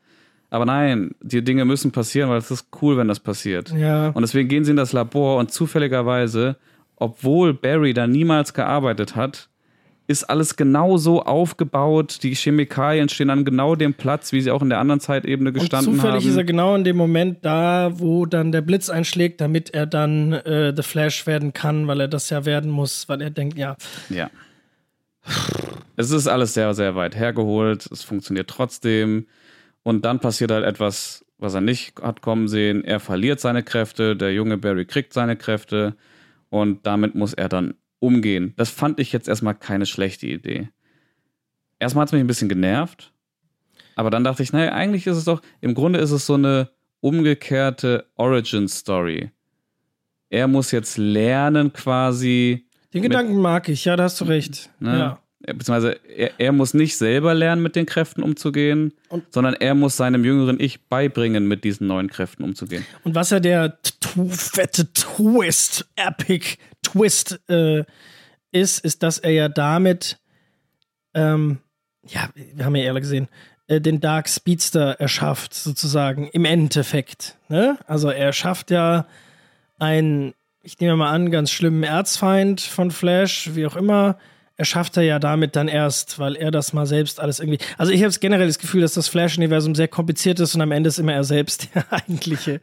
Aber 0.51 0.65
nein, 0.65 1.15
die 1.21 1.43
Dinge 1.43 1.63
müssen 1.65 1.91
passieren, 1.91 2.29
weil 2.29 2.37
es 2.37 2.51
ist 2.51 2.67
cool, 2.81 2.97
wenn 2.97 3.07
das 3.07 3.21
passiert. 3.21 3.71
Ja. 3.71 4.09
Und 4.09 4.21
deswegen 4.21 4.49
gehen 4.49 4.65
sie 4.65 4.71
in 4.71 4.77
das 4.77 4.91
Labor 4.91 5.37
und 5.39 5.51
zufälligerweise, 5.51 6.57
obwohl 6.97 7.53
Barry 7.53 7.93
da 7.93 8.05
niemals 8.05 8.53
gearbeitet 8.53 9.15
hat, 9.15 9.47
ist 10.07 10.25
alles 10.25 10.57
genau 10.57 10.97
so 10.97 11.23
aufgebaut. 11.23 12.19
Die 12.23 12.35
Chemikalien 12.35 13.07
stehen 13.07 13.29
an 13.29 13.45
genau 13.45 13.75
dem 13.75 13.93
Platz, 13.93 14.33
wie 14.33 14.41
sie 14.41 14.51
auch 14.51 14.61
in 14.61 14.67
der 14.67 14.79
anderen 14.79 14.99
Zeitebene 14.99 15.51
Und 15.51 15.53
gestanden 15.53 15.95
zufällig 15.95 16.25
ist 16.25 16.33
er 16.35 16.39
haben. 16.39 16.47
genau 16.47 16.75
in 16.75 16.83
dem 16.83 16.97
Moment 16.97 17.45
da, 17.45 17.91
wo 17.95 18.25
dann 18.25 18.51
der 18.51 18.59
Blitz 18.61 18.89
einschlägt, 18.89 19.39
damit 19.39 19.73
er 19.73 19.85
dann 19.85 20.33
äh, 20.33 20.73
The 20.75 20.83
Flash 20.83 21.25
werden 21.27 21.53
kann, 21.53 21.87
weil 21.87 22.01
er 22.01 22.07
das 22.09 22.29
ja 22.29 22.43
werden 22.45 22.69
muss, 22.69 23.07
weil 23.07 23.21
er 23.21 23.29
denkt, 23.29 23.57
ja, 23.57 23.77
Ja. 24.09 24.29
Es 25.95 26.09
ist 26.11 26.27
alles 26.27 26.53
sehr, 26.55 26.73
sehr 26.73 26.95
weit 26.95 27.15
hergeholt. 27.15 27.87
Es 27.91 28.03
funktioniert 28.03 28.49
trotzdem. 28.49 29.27
Und 29.83 30.05
dann 30.05 30.19
passiert 30.19 30.51
halt 30.51 30.65
etwas, 30.65 31.25
was 31.37 31.53
er 31.53 31.61
nicht 31.61 31.99
hat 32.01 32.21
kommen 32.21 32.47
sehen. 32.47 32.83
Er 32.83 32.99
verliert 32.99 33.39
seine 33.39 33.63
Kräfte. 33.63 34.15
Der 34.15 34.33
junge 34.33 34.57
Barry 34.57 34.85
kriegt 34.85 35.13
seine 35.13 35.35
Kräfte. 35.35 35.95
Und 36.49 36.85
damit 36.85 37.15
muss 37.15 37.33
er 37.33 37.49
dann 37.49 37.73
umgehen. 37.99 38.53
Das 38.57 38.69
fand 38.69 38.99
ich 38.99 39.11
jetzt 39.11 39.27
erstmal 39.27 39.55
keine 39.55 39.85
schlechte 39.85 40.27
Idee. 40.27 40.69
Erstmal 41.79 42.03
hat 42.03 42.09
es 42.09 42.13
mich 42.13 42.21
ein 42.21 42.27
bisschen 42.27 42.49
genervt. 42.49 43.11
Aber 43.95 44.09
dann 44.09 44.23
dachte 44.23 44.43
ich, 44.43 44.53
naja, 44.53 44.71
eigentlich 44.73 45.07
ist 45.07 45.17
es 45.17 45.25
doch, 45.25 45.41
im 45.61 45.73
Grunde 45.73 45.99
ist 45.99 46.11
es 46.11 46.25
so 46.25 46.35
eine 46.35 46.69
umgekehrte 46.99 48.07
Origin-Story. 48.15 49.31
Er 50.29 50.47
muss 50.47 50.71
jetzt 50.71 50.97
lernen, 50.97 51.73
quasi, 51.73 52.67
den 52.93 53.03
Gedanken 53.03 53.37
mag 53.37 53.69
ich, 53.69 53.85
ja, 53.85 53.95
da 53.95 54.03
hast 54.03 54.19
du 54.21 54.25
recht. 54.25 54.69
Ne? 54.79 54.97
Ja. 54.97 55.20
Er- 55.43 55.53
Beziehungsweise 55.53 55.99
er, 56.15 56.31
er 56.37 56.51
muss 56.51 56.73
nicht 56.73 56.97
selber 56.97 57.33
lernen, 57.33 57.61
mit 57.63 57.75
den 57.75 57.85
Kräften 57.85 58.21
umzugehen, 58.23 58.93
Und- 59.09 59.33
sondern 59.33 59.53
er 59.55 59.73
muss 59.75 59.97
seinem 59.97 60.23
jüngeren 60.25 60.59
Ich 60.59 60.81
beibringen, 60.87 61.47
mit 61.47 61.63
diesen 61.63 61.87
neuen 61.87 62.09
Kräften 62.09 62.43
umzugehen. 62.43 62.85
Und 63.03 63.15
was 63.15 63.29
ja 63.31 63.39
der 63.39 63.77
fette 64.29 64.91
Twist, 64.93 65.87
Epic 65.95 66.57
Twist 66.83 67.39
äh, 67.49 67.83
ist, 68.51 68.79
ist, 68.83 69.01
dass 69.03 69.17
er 69.17 69.31
ja 69.31 69.49
damit, 69.49 70.19
ähm, 71.13 71.59
ja, 72.07 72.29
wir 72.55 72.65
haben 72.65 72.75
ja 72.75 72.83
ehrlich 72.83 73.01
gesehen, 73.03 73.27
äh, 73.67 73.79
den 73.79 73.99
Dark 73.99 74.27
Speedster 74.29 74.99
erschafft, 74.99 75.53
sozusagen, 75.53 76.27
im 76.33 76.45
Endeffekt. 76.45 77.37
Ne? 77.49 77.77
Also 77.87 78.09
er 78.09 78.33
schafft 78.33 78.71
ja 78.71 79.05
einen, 79.79 80.33
ich 80.63 80.79
nehme 80.79 80.95
mal 80.97 81.11
an, 81.11 81.31
ganz 81.31 81.51
schlimmen 81.51 81.83
Erzfeind 81.83 82.61
von 82.61 82.91
Flash, 82.91 83.51
wie 83.55 83.65
auch 83.65 83.75
immer. 83.75 84.17
Erschafft 84.57 84.97
er 84.97 85.03
ja 85.03 85.17
damit 85.17 85.55
dann 85.55 85.67
erst, 85.67 86.19
weil 86.19 86.35
er 86.35 86.51
das 86.51 86.73
mal 86.73 86.85
selbst 86.85 87.19
alles 87.19 87.39
irgendwie. 87.39 87.59
Also 87.77 87.91
ich 87.91 88.03
habe 88.03 88.13
generell 88.19 88.47
das 88.47 88.59
Gefühl, 88.59 88.81
dass 88.81 88.93
das 88.93 89.07
Flash-Universum 89.07 89.75
sehr 89.75 89.87
kompliziert 89.87 90.39
ist 90.39 90.55
und 90.55 90.61
am 90.61 90.71
Ende 90.71 90.89
ist 90.89 90.99
immer 90.99 91.13
er 91.13 91.23
selbst 91.23 91.69
der 91.75 91.91
eigentliche, 91.91 92.61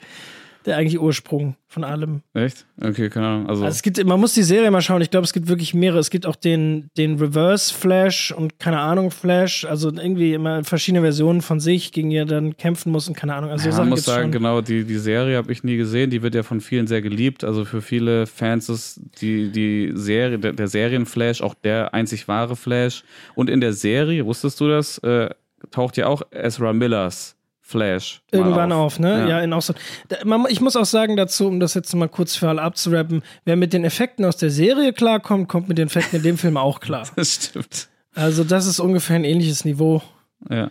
der 0.69 0.77
eigentliche 0.77 1.03
Ursprung 1.03 1.57
von 1.67 1.85
allem. 1.85 2.23
Echt? 2.33 2.67
Okay, 2.81 3.11
keine 3.11 3.27
Ahnung. 3.27 3.49
Also, 3.49 3.65
Also 3.65 3.77
es 3.77 3.83
gibt, 3.83 4.03
man 4.05 4.19
muss 4.21 4.35
die 4.35 4.43
Serie 4.43 4.71
mal 4.71 4.81
schauen. 4.81 5.03
Ich 5.03 5.11
glaube, 5.11 5.25
es 5.25 5.33
gibt 5.33 5.49
wirklich 5.49 5.75
mehrere. 5.75 5.99
Es 5.99 6.11
gibt 6.11 6.25
auch 6.25 6.37
den, 6.37 6.89
den 6.97 7.19
Reverse 7.19 7.75
Flash 7.75 8.33
und 8.33 8.59
keine 8.59 8.79
Ahnung 8.79 9.11
Flash. 9.11 9.65
Also 9.65 9.91
irgendwie 9.93 10.35
immer 10.35 10.65
verschiedene 10.65 11.03
Versionen 11.03 11.43
von 11.43 11.61
sich, 11.61 11.93
gegen 11.93 12.11
die 12.11 12.17
er 12.17 12.25
dann 12.25 12.57
kämpfen 12.57 12.93
muss 12.93 13.09
und 13.09 13.17
keine 13.17 13.35
Ahnung. 13.35 13.51
Also 13.51 13.65
so 13.65 13.71
ja, 13.71 13.73
man 13.73 13.77
Sachen 13.77 13.91
muss 13.91 14.05
sagen, 14.05 14.23
schon. 14.25 14.33
genau, 14.33 14.61
die, 14.61 14.85
die 14.85 14.99
Serie 14.99 15.37
habe 15.37 15.53
ich 15.53 15.65
nie 15.65 15.77
gesehen. 15.77 16.11
Die 16.11 16.23
wird 16.23 16.35
ja 16.35 16.43
von 16.43 16.61
vielen 16.61 16.87
sehr 16.87 17.03
geliebt. 17.03 17.45
Also 17.45 17.65
für 17.65 17.83
viele 17.83 18.27
Fans 18.27 18.69
ist 18.69 19.01
die, 19.21 19.51
die 19.51 19.93
Serie, 19.95 20.39
der, 20.39 20.53
der 20.53 20.69
Serienflash 20.69 21.43
auch 21.43 21.55
der 21.55 21.93
einzig 21.95 22.29
wahre 22.29 22.57
Flash. 22.57 23.05
Und 23.35 23.51
in 23.51 23.61
der 23.61 23.73
Serie, 23.73 24.25
wusstest 24.25 24.61
du 24.61 24.69
das, 24.69 24.99
äh, 24.99 25.31
taucht 25.71 25.97
ja 25.97 26.07
auch 26.07 26.23
Ezra 26.31 26.73
Millers 26.73 27.38
Flash. 27.69 28.23
Irgendwann 28.33 28.73
auf, 28.73 28.99
ne? 28.99 29.19
Ja. 29.21 29.29
Ja, 29.29 29.41
in 29.41 29.53
auch 29.53 29.61
so. 29.61 29.75
Da, 30.09 30.17
man, 30.25 30.47
ich 30.49 30.63
muss 30.63 30.75
auch 30.75 30.87
sagen 30.87 31.19
dazu, 31.19 31.47
um 31.47 31.61
das 31.61 31.75
jetzt 31.75 31.95
mal 31.95 32.09
kurz 32.09 32.35
für 32.35 32.49
alle 32.49 32.63
abzurappen, 32.63 33.23
wer 33.45 33.57
mit 33.57 33.75
den 33.75 33.85
Effekten 33.85 34.25
aus 34.25 34.39
der 34.39 34.49
Serie 34.49 34.95
klarkommt, 34.95 35.49
kommt 35.49 35.69
mit 35.69 35.77
den 35.77 35.89
Effekten 35.89 36.17
in 36.17 36.23
dem 36.23 36.39
Film 36.39 36.57
auch 36.57 36.81
klar. 36.81 37.07
Das 37.17 37.35
stimmt. 37.35 37.89
Also 38.15 38.43
das 38.43 38.65
ist 38.67 38.81
ungefähr 38.81 39.17
ein 39.17 39.25
ähnliches 39.25 39.67
Niveau. 39.67 40.01
Ja. 40.49 40.71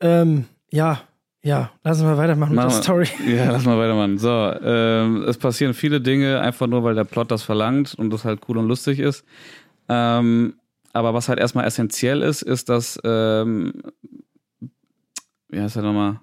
Ähm, 0.00 0.46
ja, 0.70 1.02
ja, 1.42 1.70
lassen 1.84 2.06
wir 2.06 2.16
weitermachen 2.16 2.54
mit 2.54 2.64
Machen 2.64 2.70
der 2.70 2.78
wir- 2.78 2.82
Story. 2.82 3.08
Ja, 3.36 3.52
lass 3.52 3.66
mal 3.66 3.78
weitermachen. 3.78 4.16
So, 4.16 4.30
ähm, 4.64 5.22
es 5.28 5.36
passieren 5.36 5.74
viele 5.74 6.00
Dinge, 6.00 6.40
einfach 6.40 6.66
nur, 6.66 6.82
weil 6.82 6.94
der 6.94 7.04
Plot 7.04 7.30
das 7.30 7.42
verlangt 7.42 7.94
und 7.94 8.08
das 8.10 8.24
halt 8.24 8.40
cool 8.48 8.56
und 8.56 8.68
lustig 8.68 9.00
ist. 9.00 9.22
Ähm, 9.90 10.54
aber 10.94 11.12
was 11.12 11.28
halt 11.28 11.38
erstmal 11.38 11.66
essentiell 11.66 12.22
ist, 12.22 12.40
ist, 12.40 12.70
dass, 12.70 12.98
ähm, 13.04 13.74
wie 15.48 15.60
heißt 15.60 15.76
er 15.76 15.82
nochmal? 15.82 16.20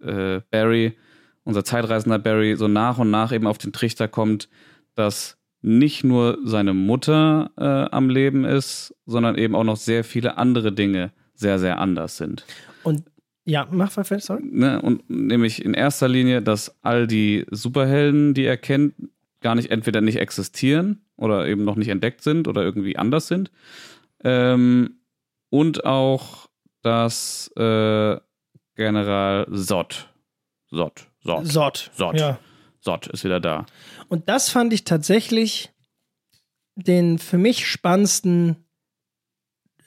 Äh, 0.00 0.40
Barry, 0.50 0.96
unser 1.44 1.64
zeitreisender 1.64 2.18
Barry, 2.18 2.56
so 2.56 2.68
nach 2.68 2.98
und 2.98 3.10
nach 3.10 3.32
eben 3.32 3.46
auf 3.46 3.58
den 3.58 3.72
Trichter 3.72 4.08
kommt, 4.08 4.48
dass 4.94 5.38
nicht 5.60 6.04
nur 6.04 6.38
seine 6.44 6.74
Mutter 6.74 7.50
äh, 7.56 7.94
am 7.94 8.10
Leben 8.10 8.44
ist, 8.44 8.94
sondern 9.06 9.36
eben 9.36 9.54
auch 9.54 9.64
noch 9.64 9.76
sehr 9.76 10.04
viele 10.04 10.38
andere 10.38 10.72
Dinge 10.72 11.12
sehr, 11.34 11.58
sehr 11.58 11.78
anders 11.78 12.16
sind. 12.16 12.44
Und 12.82 13.04
ja, 13.44 13.66
mach 13.70 13.96
weiter, 13.96 14.20
sorry. 14.20 14.42
Ne? 14.44 14.82
Und 14.82 15.08
nämlich 15.08 15.64
in 15.64 15.72
erster 15.72 16.08
Linie, 16.08 16.42
dass 16.42 16.76
all 16.82 17.06
die 17.06 17.46
Superhelden, 17.50 18.34
die 18.34 18.44
er 18.44 18.58
kennt, 18.58 18.94
gar 19.40 19.54
nicht 19.54 19.70
entweder 19.70 20.00
nicht 20.00 20.16
existieren 20.16 21.00
oder 21.16 21.46
eben 21.46 21.64
noch 21.64 21.76
nicht 21.76 21.88
entdeckt 21.88 22.22
sind 22.22 22.46
oder 22.46 22.62
irgendwie 22.62 22.98
anders 22.98 23.28
sind. 23.28 23.50
Ähm, 24.22 24.98
und 25.48 25.84
auch, 25.84 26.50
dass 26.82 27.50
äh, 27.56 28.16
General 28.78 29.46
Zod, 29.52 30.08
Zod, 30.70 31.08
Zod, 31.22 31.46
Sort. 31.46 31.90
Sod. 31.94 32.18
Ja. 32.18 32.38
Zod 32.80 33.08
ist 33.08 33.24
wieder 33.24 33.40
da. 33.40 33.66
Und 34.08 34.28
das 34.28 34.48
fand 34.50 34.72
ich 34.72 34.84
tatsächlich 34.84 35.70
den 36.76 37.18
für 37.18 37.38
mich 37.38 37.66
spannendsten, 37.66 38.56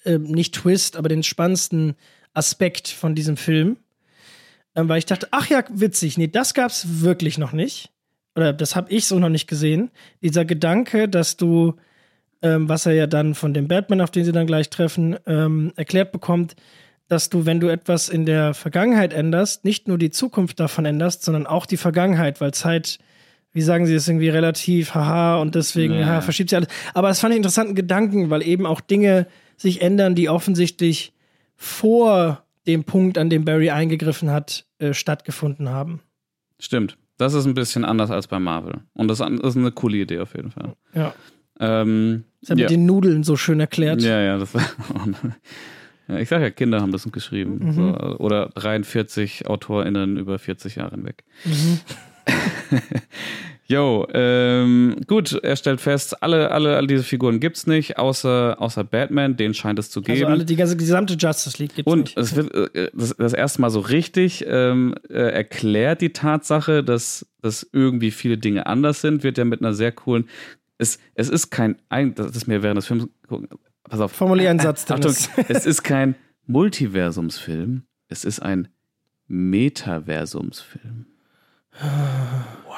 äh, 0.03 0.17
nicht 0.17 0.53
Twist, 0.55 0.97
aber 0.97 1.07
den 1.07 1.23
spannendsten 1.23 1.95
Aspekt 2.33 2.89
von 2.89 3.15
diesem 3.15 3.37
Film. 3.37 3.77
ähm, 4.75 4.87
weil 4.89 4.99
ich 4.99 5.05
dachte, 5.05 5.27
ach 5.31 5.47
ja, 5.47 5.63
witzig, 5.69 6.17
nee, 6.17 6.27
das 6.27 6.53
gab's 6.53 6.85
wirklich 7.01 7.37
noch 7.37 7.51
nicht. 7.51 7.91
Oder 8.35 8.53
das 8.53 8.75
habe 8.75 8.91
ich 8.91 9.05
so 9.05 9.19
noch 9.19 9.29
nicht 9.29 9.47
gesehen. 9.47 9.91
Dieser 10.21 10.45
Gedanke, 10.45 11.09
dass 11.09 11.35
du, 11.37 11.75
ähm, 12.41 12.69
was 12.69 12.85
er 12.85 12.93
ja 12.93 13.07
dann 13.07 13.35
von 13.35 13.53
dem 13.53 13.67
Batman, 13.67 14.01
auf 14.01 14.11
den 14.11 14.23
sie 14.23 14.31
dann 14.31 14.47
gleich 14.47 14.69
treffen, 14.69 15.17
ähm, 15.25 15.73
erklärt 15.75 16.11
bekommt, 16.11 16.55
dass 17.11 17.29
du, 17.29 17.45
wenn 17.45 17.59
du 17.59 17.67
etwas 17.67 18.07
in 18.07 18.25
der 18.25 18.53
Vergangenheit 18.53 19.11
änderst, 19.13 19.65
nicht 19.65 19.87
nur 19.87 19.97
die 19.97 20.11
Zukunft 20.11 20.59
davon 20.61 20.85
änderst, 20.85 21.23
sondern 21.23 21.45
auch 21.45 21.65
die 21.65 21.75
Vergangenheit, 21.75 22.39
weil 22.39 22.53
Zeit, 22.53 22.99
wie 23.51 23.61
sagen 23.61 23.85
sie, 23.85 23.93
ist 23.95 24.07
irgendwie 24.07 24.29
relativ, 24.29 24.95
haha, 24.95 25.35
und 25.41 25.55
deswegen, 25.55 25.93
Ja. 25.95 26.05
haha, 26.05 26.21
verschiebt 26.21 26.49
sich 26.51 26.55
alles. 26.57 26.69
Aber 26.93 27.09
das 27.09 27.19
fand 27.19 27.31
ich 27.31 27.35
einen 27.35 27.39
interessanten 27.43 27.75
Gedanken, 27.75 28.29
weil 28.29 28.41
eben 28.43 28.65
auch 28.65 28.79
Dinge 28.79 29.27
sich 29.57 29.81
ändern, 29.81 30.15
die 30.15 30.29
offensichtlich 30.29 31.11
vor 31.57 32.45
dem 32.65 32.85
Punkt, 32.85 33.17
an 33.17 33.29
dem 33.29 33.43
Barry 33.43 33.71
eingegriffen 33.71 34.31
hat, 34.31 34.65
äh, 34.79 34.93
stattgefunden 34.93 35.67
haben. 35.69 35.99
Stimmt. 36.59 36.97
Das 37.17 37.33
ist 37.33 37.45
ein 37.45 37.53
bisschen 37.55 37.83
anders 37.83 38.09
als 38.09 38.27
bei 38.27 38.39
Marvel. 38.39 38.81
Und 38.93 39.09
das 39.09 39.19
ist 39.19 39.57
eine 39.57 39.71
coole 39.71 39.97
Idee 39.97 40.19
auf 40.19 40.33
jeden 40.33 40.51
Fall. 40.51 40.75
Ja. 40.93 41.13
Ähm, 41.59 42.23
Das 42.39 42.51
hat 42.51 42.57
ja. 42.57 42.63
mit 42.63 42.71
den 42.71 42.85
Nudeln 42.85 43.23
so 43.23 43.35
schön 43.35 43.59
erklärt. 43.59 44.01
Ja, 44.01 44.21
ja, 44.21 44.37
das 44.37 44.53
war. 44.53 44.63
ja, 46.11 46.19
ich 46.19 46.29
sage 46.29 46.43
ja, 46.43 46.49
Kinder 46.49 46.81
haben 46.81 46.91
das 46.91 47.09
geschrieben. 47.11 47.59
Mhm. 47.61 47.73
So, 47.73 48.17
oder 48.19 48.49
43 48.55 49.47
AutorInnen 49.47 50.17
über 50.17 50.37
40 50.37 50.75
Jahre 50.75 50.95
hinweg. 50.95 51.23
Mhm. 51.45 51.79
Jo, 53.71 54.05
ähm, 54.13 54.97
gut, 55.07 55.31
er 55.31 55.55
stellt 55.55 55.79
fest, 55.79 56.21
alle, 56.21 56.51
alle, 56.51 56.75
alle 56.75 56.87
diese 56.87 57.03
Figuren 57.03 57.39
gibt's 57.39 57.67
nicht, 57.67 57.97
außer, 57.97 58.57
außer 58.59 58.83
Batman, 58.83 59.37
den 59.37 59.53
scheint 59.53 59.79
es 59.79 59.89
zu 59.89 60.01
geben. 60.01 60.23
Also 60.23 60.25
alle, 60.25 60.43
die 60.43 60.57
ganze 60.57 60.75
die 60.75 60.83
gesamte 60.83 61.13
Justice 61.13 61.57
League 61.57 61.75
gibt's 61.75 61.89
Und 61.89 61.99
nicht. 61.99 62.17
es 62.17 62.35
wird 62.35 62.53
äh, 62.53 62.89
das, 62.93 63.15
das 63.17 63.31
erste 63.31 63.61
Mal 63.61 63.69
so 63.69 63.79
richtig 63.79 64.43
ähm, 64.45 64.95
äh, 65.09 65.13
erklärt 65.13 66.01
die 66.01 66.11
Tatsache, 66.11 66.83
dass, 66.83 67.25
dass 67.41 67.65
irgendwie 67.71 68.11
viele 68.11 68.37
Dinge 68.37 68.65
anders 68.65 68.99
sind, 68.99 69.23
wird 69.23 69.37
ja 69.37 69.45
mit 69.45 69.61
einer 69.61 69.73
sehr 69.73 69.93
coolen. 69.93 70.27
Es, 70.77 70.99
es 71.15 71.29
ist 71.29 71.49
kein, 71.49 71.77
ein, 71.87 72.13
das 72.13 72.35
ist 72.35 72.47
mir 72.47 72.63
während 72.63 72.77
des 72.77 72.87
Films. 72.87 73.07
Pass 73.89 73.99
auf. 73.99 74.11
Formulier 74.11 74.49
einen 74.49 74.59
Satz, 74.59 74.83
Achtung, 74.89 75.01
Dennis. 75.01 75.29
es 75.49 75.65
ist 75.65 75.83
kein 75.83 76.15
Multiversumsfilm, 76.47 77.83
es 78.07 78.23
ist 78.25 78.39
ein 78.41 78.67
Metaversumsfilm. 79.27 81.05
Wow, 81.79 82.77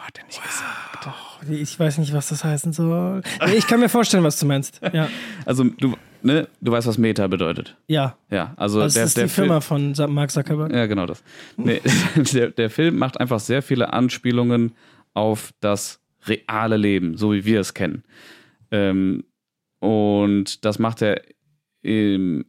hat 0.00 0.18
er 0.18 0.24
nicht 0.26 0.42
gesagt. 0.42 1.08
Ich 1.50 1.78
weiß 1.78 1.98
nicht, 1.98 2.12
was 2.12 2.28
das 2.28 2.42
heißen 2.44 2.72
soll. 2.72 3.22
Nee, 3.46 3.54
Ich 3.54 3.66
kann 3.66 3.80
mir 3.80 3.88
vorstellen, 3.88 4.24
was 4.24 4.38
du 4.38 4.46
meinst. 4.46 4.80
Ja, 4.92 5.08
Also, 5.46 5.64
du, 5.64 5.94
ne, 6.22 6.48
du 6.60 6.72
weißt, 6.72 6.86
was 6.86 6.98
Meta 6.98 7.26
bedeutet. 7.28 7.76
ja. 7.86 8.16
Ja, 8.30 8.54
also 8.56 8.80
Das 8.80 8.94
der, 8.94 9.04
ist 9.04 9.16
der 9.16 9.24
die 9.24 9.30
Firma 9.30 9.60
von 9.60 9.94
Mark 10.08 10.30
Zuckerberg. 10.30 10.72
Ja, 10.72 10.86
genau 10.86 11.06
das. 11.06 11.22
Nee, 11.56 11.80
der, 12.32 12.50
der 12.50 12.70
Film 12.70 12.98
macht 12.98 13.20
einfach 13.20 13.40
sehr 13.40 13.62
viele 13.62 13.92
Anspielungen 13.92 14.72
auf 15.14 15.52
das 15.60 16.00
reale 16.26 16.76
Leben, 16.76 17.16
so 17.16 17.32
wie 17.32 17.44
wir 17.44 17.60
es 17.60 17.72
kennen. 17.74 18.02
Ähm, 18.70 19.24
und 19.80 20.64
das 20.64 20.78
macht 20.78 21.02
er 21.02 21.22
in 21.82 22.44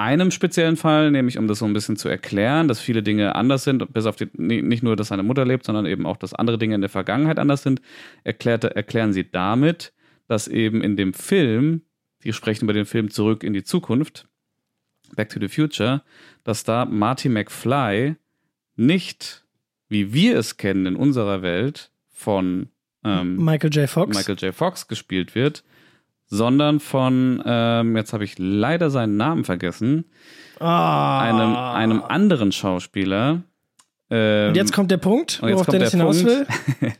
einem 0.00 0.30
speziellen 0.30 0.76
Fall, 0.76 1.10
nämlich 1.10 1.36
um 1.36 1.46
das 1.46 1.58
so 1.58 1.66
ein 1.66 1.72
bisschen 1.74 1.96
zu 1.96 2.08
erklären, 2.08 2.68
dass 2.68 2.80
viele 2.80 3.02
Dinge 3.02 3.34
anders 3.34 3.64
sind, 3.64 3.92
bis 3.92 4.06
auf 4.06 4.16
die, 4.16 4.28
nicht 4.32 4.82
nur, 4.82 4.96
dass 4.96 5.08
seine 5.08 5.22
Mutter 5.22 5.44
lebt, 5.44 5.66
sondern 5.66 5.84
eben 5.84 6.06
auch, 6.06 6.16
dass 6.16 6.32
andere 6.32 6.56
Dinge 6.56 6.74
in 6.74 6.80
der 6.80 6.90
Vergangenheit 6.90 7.38
anders 7.38 7.62
sind, 7.62 7.82
erklärt, 8.24 8.64
erklären 8.64 9.12
sie 9.12 9.30
damit, 9.30 9.92
dass 10.26 10.48
eben 10.48 10.82
in 10.82 10.96
dem 10.96 11.12
Film, 11.12 11.82
die 12.24 12.32
sprechen 12.32 12.64
über 12.64 12.72
den 12.72 12.86
Film 12.86 13.10
Zurück 13.10 13.44
in 13.44 13.52
die 13.52 13.64
Zukunft, 13.64 14.26
Back 15.16 15.28
to 15.30 15.40
the 15.40 15.48
Future, 15.48 16.02
dass 16.44 16.64
da 16.64 16.84
Marty 16.84 17.28
McFly 17.28 18.16
nicht, 18.76 19.44
wie 19.88 20.14
wir 20.14 20.38
es 20.38 20.56
kennen 20.56 20.86
in 20.86 20.96
unserer 20.96 21.42
Welt, 21.42 21.90
von 22.10 22.68
ähm, 23.04 23.36
Michael 23.44 23.70
J. 23.70 23.88
Fox. 23.88 24.16
Michael 24.16 24.36
J. 24.38 24.54
Fox 24.54 24.88
gespielt 24.88 25.34
wird, 25.34 25.64
sondern 26.30 26.78
von, 26.78 27.42
ähm, 27.44 27.96
jetzt 27.96 28.12
habe 28.12 28.24
ich 28.24 28.38
leider 28.38 28.88
seinen 28.88 29.16
Namen 29.16 29.44
vergessen, 29.44 30.04
ah. 30.60 31.20
einem, 31.20 31.56
einem 31.56 32.02
anderen 32.02 32.52
Schauspieler. 32.52 33.42
Ähm, 34.08 34.48
Und 34.48 34.54
jetzt 34.54 34.72
kommt 34.72 34.92
der 34.92 34.96
Punkt, 34.96 35.42
worauf 35.42 35.66
kommt 35.66 35.74
Dennis 35.74 35.90
der 35.90 36.00
hinaus 36.00 36.24
will. 36.24 36.46
Punkt. 36.46 36.96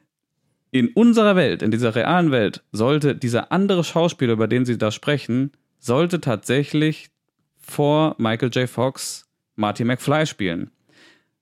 in 0.70 0.88
unserer 0.88 1.36
Welt, 1.36 1.62
in 1.62 1.70
dieser 1.70 1.94
realen 1.94 2.30
Welt, 2.30 2.62
sollte 2.72 3.14
dieser 3.14 3.52
andere 3.52 3.84
Schauspieler, 3.84 4.32
über 4.32 4.48
den 4.48 4.64
sie 4.64 4.78
da 4.78 4.90
sprechen, 4.90 5.52
sollte 5.78 6.20
tatsächlich 6.20 7.10
vor 7.58 8.16
Michael 8.18 8.50
J. 8.50 8.68
Fox 8.68 9.28
Marty 9.56 9.84
McFly 9.84 10.26
spielen. 10.26 10.70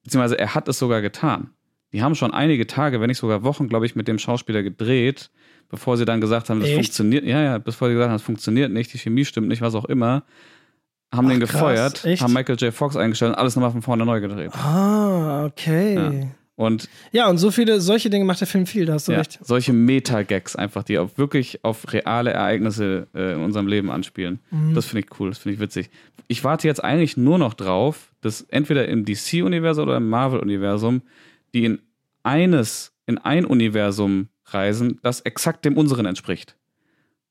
Beziehungsweise 0.02 0.38
er 0.38 0.54
hat 0.56 0.66
es 0.68 0.78
sogar 0.78 1.02
getan. 1.02 1.50
Die 1.92 2.02
haben 2.02 2.16
schon 2.16 2.34
einige 2.34 2.66
Tage, 2.66 3.00
wenn 3.00 3.08
nicht 3.08 3.18
sogar 3.18 3.44
Wochen, 3.44 3.68
glaube 3.68 3.86
ich, 3.86 3.94
mit 3.94 4.08
dem 4.08 4.18
Schauspieler 4.18 4.62
gedreht, 4.62 5.30
bevor 5.68 5.96
sie 5.96 6.04
dann 6.04 6.20
gesagt 6.20 6.50
haben, 6.50 6.60
das 6.60 6.68
Echt? 6.68 6.76
funktioniert. 6.76 7.24
Ja, 7.24 7.42
ja, 7.42 7.58
bevor 7.58 7.88
sie 7.88 7.94
gesagt 7.94 8.10
haben, 8.10 8.16
das 8.16 8.22
funktioniert 8.22 8.72
nicht, 8.72 8.92
die 8.92 8.98
Chemie 8.98 9.24
stimmt 9.24 9.48
nicht, 9.48 9.60
was 9.62 9.74
auch 9.74 9.84
immer. 9.86 10.22
Haben 11.14 11.26
Ach, 11.26 11.30
den 11.30 11.40
krass, 11.40 11.52
gefeuert, 11.52 12.04
echt? 12.04 12.22
haben 12.22 12.32
Michael 12.34 12.56
J. 12.58 12.72
Fox 12.74 12.96
eingestellt 12.96 13.32
und 13.32 13.38
alles 13.38 13.56
nochmal 13.56 13.70
von 13.70 13.82
vorne 13.82 14.04
neu 14.04 14.20
gedreht. 14.20 14.52
Ah, 14.54 15.46
okay. 15.46 16.28
Und 16.56 16.88
Ja. 17.12 17.28
und 17.30 17.38
so 17.38 17.50
viele, 17.50 17.80
solche 17.80 18.10
Dinge 18.10 18.24
macht 18.24 18.40
der 18.40 18.48
Film 18.48 18.66
viel, 18.66 18.84
da 18.84 18.94
hast 18.94 19.06
du 19.08 19.12
ja, 19.12 19.18
recht. 19.18 19.38
solche 19.42 19.72
Meta-Gags 19.72 20.56
einfach, 20.56 20.82
die 20.82 20.98
auch 20.98 21.10
wirklich 21.16 21.64
auf 21.64 21.92
reale 21.92 22.32
Ereignisse 22.32 23.06
äh, 23.14 23.34
in 23.34 23.40
unserem 23.40 23.68
Leben 23.68 23.90
anspielen. 23.90 24.40
Mhm. 24.50 24.74
Das 24.74 24.86
finde 24.86 25.06
ich 25.06 25.20
cool, 25.20 25.28
das 25.30 25.38
finde 25.38 25.54
ich 25.54 25.60
witzig. 25.60 25.88
Ich 26.26 26.44
warte 26.44 26.66
jetzt 26.66 26.82
eigentlich 26.82 27.16
nur 27.16 27.38
noch 27.38 27.54
drauf, 27.54 28.10
dass 28.20 28.42
entweder 28.42 28.86
im 28.88 29.04
DC-Universum 29.04 29.84
oder 29.84 29.96
im 29.98 30.08
Marvel-Universum 30.10 31.02
die 31.54 31.64
in 31.64 31.78
eines, 32.22 32.92
in 33.06 33.16
ein 33.18 33.46
Universum 33.46 34.28
reisen, 34.54 34.98
das 35.02 35.20
exakt 35.20 35.64
dem 35.64 35.76
unseren 35.76 36.06
entspricht. 36.06 36.56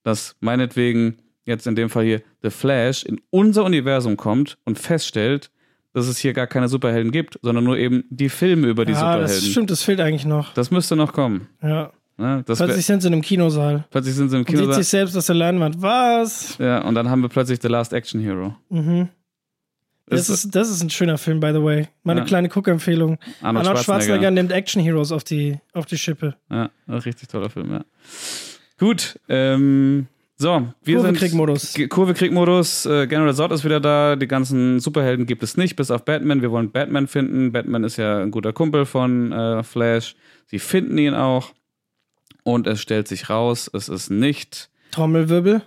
Dass 0.04 0.36
meinetwegen 0.40 1.18
jetzt 1.46 1.68
in 1.68 1.76
dem 1.76 1.90
Fall 1.90 2.04
hier 2.06 2.22
The 2.44 2.50
Flash 2.50 3.04
in 3.04 3.20
unser 3.30 3.64
Universum 3.64 4.18
kommt 4.18 4.58
und 4.66 4.78
feststellt, 4.78 5.50
dass 5.94 6.08
es 6.08 6.18
hier 6.18 6.34
gar 6.34 6.48
keine 6.48 6.68
Superhelden 6.68 7.12
gibt, 7.12 7.40
sondern 7.42 7.64
nur 7.64 7.78
eben 7.78 8.04
die 8.10 8.30
Filme 8.30 8.68
über 8.68 8.86
die 8.86 8.92
ja, 8.92 9.00
Superhelden. 9.00 9.28
das 9.28 9.48
stimmt, 9.48 9.72
das 9.72 9.84
fehlt 9.84 10.00
eigentlich 10.00 10.26
noch. 10.26 10.54
Das 10.54 10.70
müsste 10.70 10.96
noch 10.96 11.14
kommen. 11.14 11.48
Ja. 11.62 11.92
Ne? 12.18 12.44
Plötzlich 12.46 12.86
sind 12.86 13.02
sie 13.02 13.08
in 13.08 13.14
einem 13.14 13.22
Kinosaal. 13.22 13.86
plötzlich 13.92 14.16
sind 14.16 14.30
sie 14.30 14.36
im 14.38 14.42
Und 14.42 14.46
Kino. 14.48 14.66
sieht 14.66 14.74
sich 14.74 14.88
selbst 14.88 15.16
aus 15.16 15.28
der 15.28 15.36
Leinwand. 15.36 15.82
Was? 15.82 16.58
ja, 16.58 16.84
und 16.84 16.96
dann 16.96 17.10
haben 17.10 17.22
wir 17.22 17.30
plötzlich 17.30 17.60
The 17.62 17.68
Last 17.68 17.94
Action 17.94 18.20
Hero. 18.20 18.56
Mhm. 18.70 19.10
Das 20.10 20.30
ist, 20.30 20.56
das 20.56 20.70
ist 20.70 20.82
ein 20.82 20.90
schöner 20.90 21.18
Film, 21.18 21.40
by 21.42 21.52
the 21.54 21.62
way. 21.62 21.88
Meine 22.04 22.22
Ja. 22.22 22.26
kleine 22.26 22.48
Guckempfehlung. 22.50 23.18
Arnold, 23.42 23.68
Arnold 23.68 23.84
Schwarzenegger 23.84 23.84
Schwarzenegger. 23.84 24.32
nimmt 24.32 24.52
Action 24.54 24.82
Heroes 24.82 25.12
auf 25.12 25.24
die, 25.26 25.60
auf 25.74 25.86
die 25.86 25.98
Schippe. 25.98 26.36
Ja, 26.50 26.70
ein 26.88 26.94
richtig 27.00 27.28
toller 27.28 27.50
Film, 27.50 27.72
ja. 27.72 27.84
Gut, 28.80 29.20
ähm, 29.28 30.08
so, 30.38 30.50
wir 30.84 31.00
sind. 31.00 31.08
Kurvenkriegmodus. 31.08 31.74
Ge- 31.74 31.88
Kurve-Krieg-Modus. 31.88 32.86
Äh, 32.86 33.08
General 33.08 33.34
Zod 33.34 33.52
ist 33.52 33.66
wieder 33.66 33.80
da. 33.80 34.16
Die 34.16 34.28
ganzen 34.28 34.80
Superhelden 34.80 35.26
gibt 35.26 35.42
es 35.44 35.58
nicht, 35.58 35.76
bis 35.76 35.90
auf 35.92 36.06
Batman. 36.06 36.42
Wir 36.42 36.52
wollen 36.52 36.72
Batman 36.72 37.08
finden. 37.08 37.52
Batman 37.52 37.84
ist 37.84 37.98
ja 37.98 38.20
ein 38.20 38.30
guter 38.32 38.54
Kumpel 38.54 38.86
von 38.86 39.32
äh, 39.32 39.64
Flash. 39.64 40.16
Sie 40.46 40.60
finden 40.60 40.98
ihn 41.00 41.16
auch. 41.16 41.54
Und 42.44 42.66
es 42.68 42.80
stellt 42.80 43.08
sich 43.10 43.30
raus, 43.30 43.70
es 43.74 43.90
ist 43.90 44.10
nicht. 44.10 44.70
Trommelwirbel. 44.92 45.64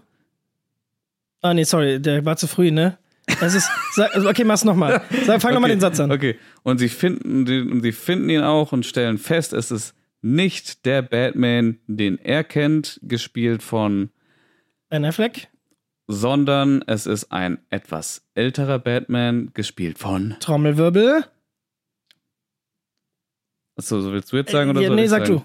Ah, 1.43 1.53
nee, 1.53 1.65
sorry, 1.65 2.01
der 2.01 2.25
war 2.25 2.37
zu 2.37 2.47
früh, 2.47 2.71
ne? 2.71 2.97
Es 3.41 3.55
ist. 3.55 3.69
Sag, 3.93 4.15
also, 4.15 4.29
okay, 4.29 4.45
mach's 4.45 4.65
nochmal. 4.65 5.01
Fang 5.27 5.55
nochmal 5.55 5.63
Okay, 5.65 5.71
den 5.71 5.81
Satz 5.81 6.01
an. 6.01 6.11
Okay. 6.13 6.39
Und 6.63 6.79
sie 6.79 6.89
finden, 6.89 7.45
den- 7.45 7.71
und 7.73 7.83
sie 7.83 7.93
finden 7.93 8.29
ihn 8.31 8.43
auch 8.43 8.73
und 8.73 8.85
stellen 8.87 9.19
fest, 9.19 9.53
es 9.53 9.71
ist 9.71 9.95
nicht 10.23 10.85
der 10.87 11.03
Batman, 11.03 11.79
den 11.87 12.19
er 12.19 12.45
kennt, 12.45 13.01
gespielt 13.03 13.63
von, 13.63 14.11
Ben 14.91 15.05
Affleck, 15.05 15.49
sondern 16.09 16.83
es 16.87 17.07
ist 17.07 17.31
ein 17.33 17.59
etwas 17.71 18.27
älterer 18.35 18.79
Batman, 18.79 19.51
gespielt 19.55 19.99
von. 19.99 20.37
Trommelwirbel. 20.41 21.25
Achso, 23.77 24.01
so 24.01 24.13
willst 24.13 24.33
du 24.33 24.37
jetzt 24.37 24.51
sagen 24.51 24.71
oder 24.71 24.81
Äh, 24.83 24.87
soll 24.89 24.97
nee, 24.97 25.07
sag 25.07 25.27
sagen? 25.27 25.39
du. 25.39 25.45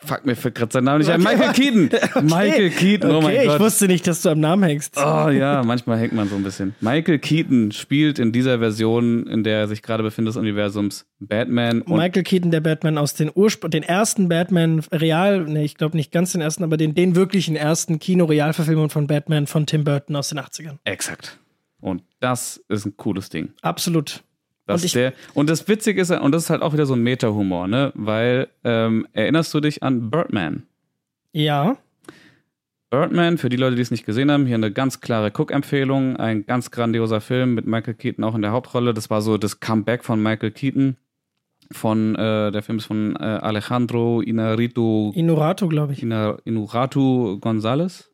Fuck, 0.00 0.24
mir 0.24 0.36
fällt 0.36 0.54
gerade 0.54 0.72
sein 0.72 0.84
Name 0.84 0.98
nicht 0.98 1.10
ein. 1.10 1.20
Okay. 1.20 1.36
Michael 1.36 1.52
Keaton. 1.52 1.90
Michael 2.26 2.70
Keaton, 2.70 3.10
oh 3.10 3.20
mein 3.20 3.34
okay, 3.34 3.42
ich 3.42 3.48
Gott. 3.48 3.60
wusste 3.60 3.86
nicht, 3.86 4.06
dass 4.06 4.22
du 4.22 4.30
am 4.30 4.40
Namen 4.40 4.62
hängst. 4.64 4.96
Oh 4.96 5.28
ja, 5.28 5.62
manchmal 5.64 5.98
hängt 5.98 6.12
man 6.12 6.28
so 6.28 6.36
ein 6.36 6.42
bisschen. 6.42 6.74
Michael 6.80 7.18
Keaton 7.18 7.72
spielt 7.72 8.18
in 8.18 8.32
dieser 8.32 8.58
Version, 8.58 9.26
in 9.26 9.44
der 9.44 9.60
er 9.60 9.68
sich 9.68 9.82
gerade 9.82 10.02
befindet, 10.02 10.34
des 10.34 10.36
Universums 10.36 11.06
Batman. 11.20 11.82
Michael 11.86 12.22
Keaton, 12.22 12.50
der 12.50 12.60
Batman 12.60 12.98
aus 12.98 13.14
den 13.14 13.30
Urspr 13.34 13.68
den 13.68 13.82
ersten 13.82 14.28
Batman 14.28 14.80
real, 14.92 15.44
nee, 15.44 15.64
ich 15.64 15.76
glaube 15.76 15.96
nicht 15.96 16.12
ganz 16.12 16.32
den 16.32 16.40
ersten, 16.40 16.64
aber 16.64 16.76
den, 16.76 16.94
den 16.94 17.16
wirklichen 17.16 17.56
ersten 17.56 17.98
Kino-Realverfilmung 17.98 18.90
von 18.90 19.06
Batman 19.06 19.46
von 19.46 19.66
Tim 19.66 19.84
Burton 19.84 20.16
aus 20.16 20.28
den 20.28 20.38
80ern. 20.38 20.78
exakt. 20.84 21.38
Und 21.80 22.02
das 22.20 22.64
ist 22.68 22.86
ein 22.86 22.96
cooles 22.96 23.28
Ding. 23.28 23.50
Absolut. 23.60 24.22
Dass 24.66 24.80
Und 24.82 24.86
ich- 24.86 24.92
der, 24.94 25.12
und 25.34 25.50
das 25.50 25.68
Witzige 25.68 26.00
ist, 26.00 26.10
und 26.10 26.32
das 26.32 26.44
ist 26.44 26.50
halt 26.50 26.62
auch 26.62 26.72
wieder 26.72 26.86
so 26.86 26.94
ein 26.94 27.02
Meta-Humor, 27.02 27.68
ne? 27.68 27.92
Weil, 27.94 28.48
ähm, 28.64 29.06
erinnerst 29.12 29.52
du 29.52 29.60
dich 29.60 29.82
an 29.82 30.10
Birdman? 30.10 30.62
Ja. 31.32 31.76
Birdman, 32.90 33.38
für 33.38 33.48
die 33.48 33.56
Leute, 33.56 33.76
die 33.76 33.82
es 33.82 33.90
nicht 33.90 34.06
gesehen 34.06 34.30
haben, 34.30 34.46
hier 34.46 34.54
eine 34.54 34.70
ganz 34.70 35.00
klare 35.00 35.32
Cook-Empfehlung. 35.36 36.16
Ein 36.16 36.46
ganz 36.46 36.70
grandioser 36.70 37.20
Film 37.20 37.54
mit 37.54 37.66
Michael 37.66 37.94
Keaton 37.94 38.22
auch 38.24 38.34
in 38.36 38.42
der 38.42 38.52
Hauptrolle. 38.52 38.94
Das 38.94 39.10
war 39.10 39.20
so 39.20 39.36
das 39.36 39.58
Comeback 39.60 40.04
von 40.04 40.22
Michael 40.22 40.52
Keaton. 40.52 40.96
Von, 41.72 42.14
äh, 42.14 42.52
der 42.52 42.62
Film 42.62 42.78
ist 42.78 42.84
von 42.86 43.16
äh, 43.16 43.22
Alejandro 43.24 44.20
Inarritu, 44.20 45.12
Inuratu, 45.14 45.66
glaube 45.68 45.94
ich. 45.94 46.02
Ina, 46.02 46.36
Inuratu 46.44 47.38
González. 47.40 48.04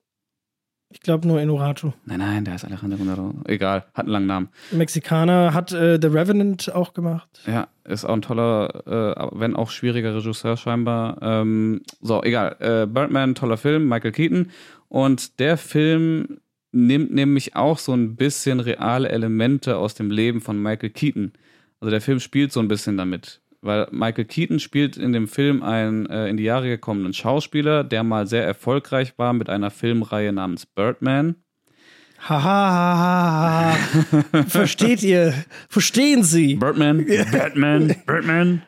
Ich 0.92 1.00
glaube 1.00 1.28
nur 1.28 1.40
Inuratu. 1.40 1.92
Nein, 2.04 2.18
nein, 2.18 2.44
der 2.44 2.56
ist 2.56 2.64
Alejandro 2.64 2.98
González. 2.98 3.48
Egal, 3.48 3.84
hat 3.94 4.06
einen 4.06 4.08
langen 4.08 4.26
Namen. 4.26 4.48
Mexikaner 4.72 5.54
hat 5.54 5.72
äh, 5.72 6.00
The 6.02 6.08
Revenant 6.08 6.74
auch 6.74 6.94
gemacht. 6.94 7.28
Ja, 7.46 7.68
ist 7.84 8.04
auch 8.04 8.12
ein 8.12 8.22
toller, 8.22 8.86
äh, 8.86 9.38
wenn 9.38 9.54
auch 9.54 9.70
schwieriger 9.70 10.16
Regisseur 10.16 10.56
scheinbar. 10.56 11.18
Ähm, 11.22 11.82
so, 12.00 12.24
egal. 12.24 12.56
Äh, 12.58 12.86
Birdman, 12.86 13.36
toller 13.36 13.56
Film, 13.56 13.88
Michael 13.88 14.10
Keaton. 14.10 14.50
Und 14.88 15.38
der 15.38 15.56
Film 15.56 16.40
nimmt 16.72 17.12
nämlich 17.12 17.54
auch 17.54 17.78
so 17.78 17.92
ein 17.92 18.16
bisschen 18.16 18.58
reale 18.58 19.10
Elemente 19.10 19.76
aus 19.76 19.94
dem 19.94 20.10
Leben 20.10 20.40
von 20.40 20.60
Michael 20.60 20.90
Keaton. 20.90 21.32
Also 21.80 21.90
der 21.90 22.00
Film 22.00 22.18
spielt 22.18 22.52
so 22.52 22.58
ein 22.58 22.68
bisschen 22.68 22.96
damit. 22.96 23.40
Weil 23.62 23.88
Michael 23.90 24.24
Keaton 24.24 24.58
spielt 24.58 24.96
in 24.96 25.12
dem 25.12 25.28
Film 25.28 25.62
einen 25.62 26.06
äh, 26.06 26.28
in 26.28 26.36
die 26.36 26.44
Jahre 26.44 26.68
gekommenen 26.68 27.12
Schauspieler, 27.12 27.84
der 27.84 28.02
mal 28.02 28.26
sehr 28.26 28.44
erfolgreich 28.44 29.18
war 29.18 29.32
mit 29.32 29.50
einer 29.50 29.70
Filmreihe 29.70 30.32
namens 30.32 30.64
Birdman. 30.64 31.36
Haha, 32.28 32.42
ha, 32.42 32.96
ha, 32.98 34.32
ha. 34.32 34.42
versteht 34.48 35.02
ihr? 35.02 35.34
Verstehen 35.68 36.22
Sie? 36.22 36.56
Birdman, 36.56 37.06
Batman, 37.32 37.94
Birdman. 38.06 38.62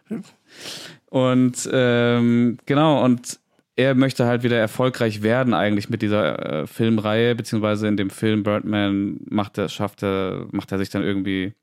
Und 1.06 1.68
ähm, 1.70 2.56
genau, 2.64 3.04
und 3.04 3.38
er 3.76 3.94
möchte 3.94 4.26
halt 4.26 4.42
wieder 4.42 4.58
erfolgreich 4.58 5.22
werden 5.22 5.54
eigentlich 5.54 5.88
mit 5.90 6.02
dieser 6.02 6.62
äh, 6.62 6.66
Filmreihe, 6.66 7.34
beziehungsweise 7.34 7.88
in 7.88 7.96
dem 7.96 8.10
Film 8.10 8.42
Birdman 8.42 9.20
macht 9.28 9.58
er, 9.58 9.68
schafft 9.68 10.02
er, 10.02 10.46
macht 10.52 10.72
er 10.72 10.78
sich 10.78 10.90
dann 10.90 11.02
irgendwie, 11.02 11.54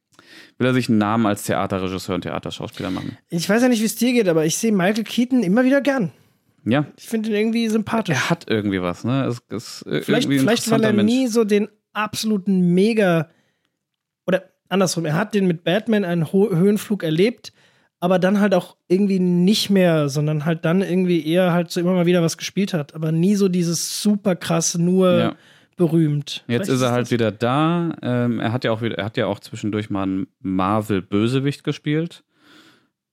will 0.57 0.67
er 0.67 0.73
sich 0.73 0.89
einen 0.89 0.97
Namen 0.97 1.25
als 1.25 1.43
Theaterregisseur 1.43 2.15
und 2.15 2.21
Theaterschauspieler 2.21 2.91
machen. 2.91 3.17
Ich 3.29 3.47
weiß 3.47 3.61
ja 3.61 3.69
nicht, 3.69 3.81
wie 3.81 3.85
es 3.85 3.95
dir 3.95 4.13
geht, 4.13 4.27
aber 4.27 4.45
ich 4.45 4.57
sehe 4.57 4.71
Michael 4.71 5.03
Keaton 5.03 5.43
immer 5.43 5.63
wieder 5.63 5.81
gern. 5.81 6.11
Ja, 6.65 6.85
Ich 6.97 7.07
finde 7.07 7.29
ihn 7.29 7.35
irgendwie 7.35 7.67
sympathisch. 7.69 8.15
er 8.15 8.29
hat 8.29 8.45
irgendwie 8.49 8.81
was, 8.81 9.03
ne? 9.03 9.25
Es, 9.25 9.41
es, 9.49 9.81
äh, 9.83 10.01
Vielleicht, 10.01 10.25
irgendwie 10.25 10.39
ein 10.39 10.41
vielleicht 10.41 10.69
weil 10.69 10.83
er 10.83 10.89
interessanter 10.89 11.03
nie 11.03 11.27
so 11.27 11.43
den 11.43 11.69
absoluten 11.93 12.73
Mega 12.73 13.29
oder 14.27 14.43
andersrum, 14.67 15.05
er 15.05 15.15
hat 15.15 15.33
den 15.33 15.47
mit 15.47 15.63
Batman 15.63 16.03
einen 16.03 16.31
Ho 16.31 16.49
Höhenflug 16.49 17.03
erlebt, 17.03 17.53
aber 18.01 18.19
dann 18.19 18.39
halt 18.39 18.53
auch 18.53 18.75
irgendwie 18.87 19.19
nicht 19.19 19.69
mehr, 19.69 20.09
sondern 20.09 20.45
halt 20.45 20.65
dann 20.65 20.81
irgendwie 20.81 21.25
eher 21.25 21.53
halt 21.53 21.71
so 21.71 21.79
immer 21.79 21.93
mal 21.93 22.05
wieder 22.05 22.21
was 22.21 22.37
gespielt 22.37 22.73
hat, 22.73 22.93
aber 22.93 23.11
nie 23.11 23.35
so 23.35 23.47
dieses 23.49 24.01
super 24.01 24.35
krass 24.35 24.77
nur 24.77 25.17
Ja. 25.17 25.35
Berühmt. 25.79 26.43
Jetzt 26.47 26.67
Vielleicht 26.67 26.69
ist 26.69 26.81
er 26.81 26.91
halt 26.91 27.01
das- 27.07 27.11
wieder 27.11 27.31
da. 27.31 27.95
Ähm, 28.03 28.39
er 28.39 28.51
hat 28.51 28.63
ja 28.63 28.71
auch 28.71 28.83
wieder, 28.83 28.99
er 28.99 29.05
hat 29.05 29.17
ja 29.17 29.25
auch 29.25 29.39
zwischendurch 29.39 29.89
mal 29.89 30.03
einen 30.03 30.27
Marvel-Bösewicht 30.41 31.63
gespielt. 31.63 32.23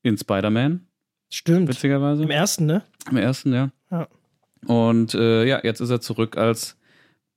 In 0.02 0.18
Spider-Man, 0.18 0.86
Stimmt. 1.30 1.68
witzigerweise. 1.68 2.22
Im 2.22 2.30
ersten, 2.30 2.66
ne? 2.66 2.82
Im 3.10 3.16
ersten, 3.16 3.52
ja. 3.54 3.70
Ja. 3.90 4.06
Und 4.66 5.14
äh, 5.14 5.44
ja, 5.46 5.60
jetzt 5.64 5.80
ist 5.80 5.90
er 5.90 6.00
zurück 6.00 6.36
als 6.36 6.76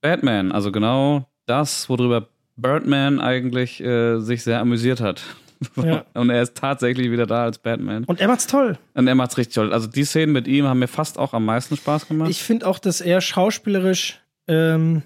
Batman. 0.01 0.51
Also 0.51 0.71
genau 0.71 1.27
das, 1.47 1.89
worüber 1.89 2.27
Birdman 2.57 3.19
eigentlich 3.21 3.81
äh, 3.81 4.19
sich 4.19 4.43
sehr 4.43 4.59
amüsiert 4.59 4.99
hat. 5.01 5.21
Ja. 5.75 6.05
Und 6.13 6.29
er 6.29 6.41
ist 6.41 6.55
tatsächlich 6.55 7.11
wieder 7.11 7.25
da 7.27 7.43
als 7.43 7.57
Batman. 7.57 8.05
Und 8.05 8.21
er 8.21 8.29
macht's 8.29 8.47
toll. 8.47 8.77
Und 8.93 9.07
er 9.07 9.15
macht's 9.15 9.37
richtig 9.37 9.55
toll. 9.55 9.73
Also 9.73 9.87
die 9.87 10.05
Szenen 10.05 10.31
mit 10.31 10.47
ihm 10.47 10.65
haben 10.65 10.79
mir 10.79 10.87
fast 10.87 11.19
auch 11.19 11.33
am 11.33 11.43
meisten 11.43 11.75
Spaß 11.75 12.07
gemacht. 12.07 12.29
Ich 12.29 12.41
finde 12.41 12.65
auch, 12.65 12.79
dass 12.79 13.01
er 13.01 13.19
schauspielerisch 13.19 14.21
ähm, 14.47 15.01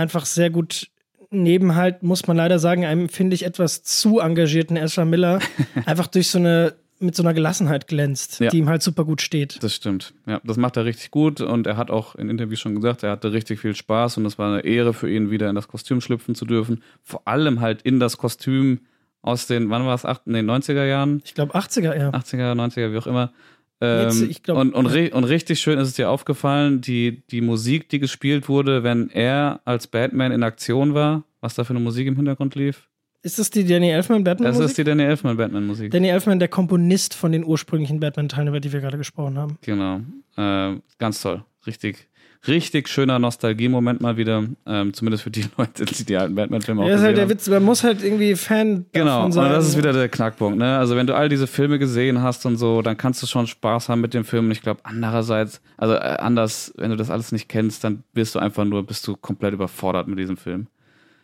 einfach 0.00 0.26
sehr 0.26 0.50
gut 0.50 0.88
neben 1.30 1.76
halt, 1.76 2.02
muss 2.02 2.26
man 2.26 2.36
leider 2.36 2.58
sagen, 2.58 2.84
einem, 2.84 3.08
finde 3.08 3.34
ich, 3.34 3.44
etwas 3.44 3.82
zu 3.84 4.18
engagierten 4.18 4.76
Ezra 4.76 5.04
Miller 5.04 5.38
einfach 5.86 6.08
durch 6.08 6.28
so 6.28 6.38
eine, 6.38 6.74
mit 6.98 7.14
so 7.14 7.22
einer 7.22 7.34
Gelassenheit 7.34 7.86
glänzt, 7.86 8.40
Ja. 8.40 8.50
die 8.50 8.58
ihm 8.58 8.68
halt 8.68 8.82
super 8.82 9.04
gut 9.04 9.22
steht. 9.22 9.62
Das 9.62 9.74
stimmt. 9.76 10.12
Ja, 10.26 10.40
das 10.42 10.56
macht 10.56 10.76
er 10.76 10.84
richtig 10.84 11.10
gut 11.12 11.40
und 11.40 11.66
er 11.68 11.76
hat 11.76 11.90
auch 11.90 12.16
in 12.16 12.28
Interviews 12.28 12.58
schon 12.60 12.74
gesagt, 12.74 13.04
er 13.04 13.12
hatte 13.12 13.32
richtig 13.32 13.60
viel 13.60 13.76
Spaß 13.76 14.16
und 14.16 14.26
es 14.26 14.38
war 14.38 14.52
eine 14.52 14.64
Ehre 14.64 14.92
für 14.92 15.08
ihn, 15.10 15.30
wieder 15.30 15.48
in 15.48 15.54
das 15.54 15.68
Kostüm 15.68 16.00
schlüpfen 16.00 16.34
zu 16.34 16.44
dürfen. 16.46 16.82
Vor 17.04 17.22
allem 17.26 17.60
halt 17.60 17.82
in 17.82 18.00
das 18.00 18.16
Kostüm 18.18 18.80
aus 19.22 19.46
den, 19.46 19.70
wann 19.70 19.84
war 19.86 19.94
es, 19.94 20.04
acht- 20.04 20.26
in 20.26 20.32
den 20.32 20.50
90er 20.50 20.84
Jahren? 20.84 21.22
Ich 21.24 21.34
glaube 21.34 21.54
80er 21.54 21.92
eher. 21.94 22.10
80er, 22.12 22.54
90er, 22.54 22.92
wie 22.92 22.98
auch 22.98 23.06
immer. 23.06 23.32
Ähm, 23.80 24.02
Jetzt, 24.08 24.22
ich 24.22 24.42
glaub- 24.42 24.58
und, 24.58 24.74
und, 24.74 24.86
und 25.12 25.24
richtig 25.24 25.60
schön 25.60 25.78
ist 25.78 25.88
es 25.88 25.94
dir 25.94 26.10
aufgefallen, 26.10 26.80
die, 26.80 27.22
die 27.30 27.40
Musik, 27.40 27.88
die 27.88 27.98
gespielt 27.98 28.48
wurde, 28.48 28.82
wenn 28.82 29.08
er 29.10 29.60
als 29.64 29.86
Batman 29.86 30.32
in 30.32 30.42
Aktion 30.42 30.92
war, 30.94 31.24
was 31.40 31.54
da 31.54 31.64
für 31.64 31.70
eine 31.70 31.80
Musik 31.80 32.06
im 32.06 32.16
Hintergrund 32.16 32.54
lief. 32.54 32.88
Ist 33.22 33.38
das 33.38 33.50
die 33.50 33.64
Danny 33.66 33.90
Elfman 33.90 34.24
Batman 34.24 34.46
Das 34.48 34.56
Musik? 34.56 34.70
ist 34.70 34.78
die 34.78 34.84
Danny 34.84 35.02
Elfman 35.02 35.36
Batman 35.36 35.66
Musik. 35.66 35.90
Danny 35.90 36.08
Elfman, 36.08 36.38
der 36.38 36.48
Komponist 36.48 37.14
von 37.14 37.32
den 37.32 37.44
ursprünglichen 37.44 38.00
Batman-Teilen, 38.00 38.48
über 38.48 38.60
die 38.60 38.72
wir 38.72 38.80
gerade 38.80 38.96
gesprochen 38.98 39.36
haben. 39.38 39.58
Genau. 39.62 40.00
Äh, 40.36 40.76
ganz 40.98 41.20
toll. 41.20 41.44
Richtig, 41.66 42.08
richtig 42.48 42.88
schöner 42.88 43.18
Nostalgie-Moment 43.18 44.00
mal 44.00 44.16
wieder. 44.16 44.44
Ähm, 44.66 44.94
zumindest 44.94 45.24
für 45.24 45.30
die 45.30 45.44
Leute, 45.58 45.84
die 45.84 46.04
die 46.04 46.16
alten 46.16 46.34
Batman-Filme 46.34 46.82
auch 46.82 46.88
Ja, 46.88 46.94
ist 46.96 47.00
halt 47.02 47.16
der 47.16 47.24
haben. 47.24 47.30
Witz, 47.30 47.48
man 47.48 47.62
muss 47.62 47.84
halt 47.84 48.02
irgendwie 48.02 48.34
Fan 48.36 48.86
Genau, 48.92 49.30
sein. 49.30 49.50
das 49.52 49.68
ist 49.68 49.76
wieder 49.76 49.92
der 49.92 50.08
Knackpunkt. 50.08 50.58
Ne? 50.58 50.78
Also 50.78 50.96
wenn 50.96 51.06
du 51.06 51.14
all 51.14 51.28
diese 51.28 51.46
Filme 51.46 51.78
gesehen 51.78 52.22
hast 52.22 52.46
und 52.46 52.56
so, 52.56 52.82
dann 52.82 52.96
kannst 52.96 53.22
du 53.22 53.26
schon 53.26 53.46
Spaß 53.46 53.88
haben 53.88 54.00
mit 54.00 54.14
dem 54.14 54.24
Film. 54.24 54.46
Und 54.46 54.50
ich 54.52 54.62
glaube, 54.62 54.80
andererseits, 54.84 55.60
also 55.76 55.94
äh, 55.94 55.98
anders, 55.98 56.72
wenn 56.76 56.90
du 56.90 56.96
das 56.96 57.10
alles 57.10 57.32
nicht 57.32 57.48
kennst, 57.48 57.84
dann 57.84 58.02
bist 58.14 58.34
du 58.34 58.38
einfach 58.38 58.64
nur, 58.64 58.86
bist 58.86 59.06
du 59.06 59.16
komplett 59.16 59.52
überfordert 59.54 60.08
mit 60.08 60.18
diesem 60.18 60.36
Film. 60.36 60.66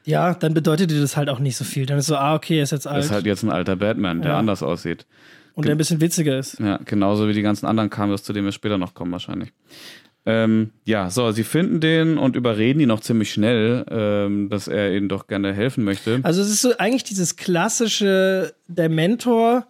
Ja, 0.04 0.34
dann 0.34 0.54
bedeutet 0.54 0.90
dir 0.92 1.00
das 1.00 1.16
halt 1.16 1.28
auch 1.28 1.40
nicht 1.40 1.56
so 1.56 1.64
viel. 1.64 1.84
Dann 1.86 1.98
ist 1.98 2.06
so, 2.06 2.16
ah, 2.16 2.34
okay, 2.36 2.60
ist 2.62 2.70
jetzt 2.70 2.86
alt 2.86 2.98
Das 2.98 3.06
ist 3.06 3.10
halt 3.12 3.26
jetzt 3.26 3.42
ein 3.42 3.50
alter 3.50 3.74
Batman, 3.74 4.22
der 4.22 4.32
Ja. 4.32 4.38
anders 4.38 4.62
aussieht. 4.62 5.04
und 5.54 5.64
der 5.64 5.74
ein 5.74 5.78
bisschen 5.78 6.00
witziger 6.02 6.38
ist. 6.38 6.60
Ja, 6.60 6.78
genauso 6.84 7.26
wie 7.28 7.32
die 7.32 7.42
ganzen 7.42 7.64
anderen 7.66 7.88
Cameos, 7.90 8.22
zu 8.22 8.32
denen 8.32 8.44
wir 8.44 8.52
später 8.52 8.76
noch 8.78 8.92
kommen 8.94 9.10
wahrscheinlich. 9.10 9.52
Ähm, 10.28 10.72
ja, 10.84 11.08
so, 11.08 11.30
sie 11.30 11.44
finden 11.44 11.80
den 11.80 12.18
und 12.18 12.34
überreden 12.34 12.80
ihn 12.80 12.90
auch 12.90 13.00
ziemlich 13.00 13.32
schnell, 13.32 13.86
ähm, 13.88 14.50
dass 14.50 14.66
er 14.66 14.92
ihnen 14.92 15.08
doch 15.08 15.28
gerne 15.28 15.52
helfen 15.52 15.84
möchte. 15.84 16.18
Also 16.24 16.42
es 16.42 16.50
ist 16.50 16.62
so 16.62 16.76
eigentlich 16.78 17.04
dieses 17.04 17.36
klassische, 17.36 18.52
der 18.66 18.88
Mentor, 18.88 19.68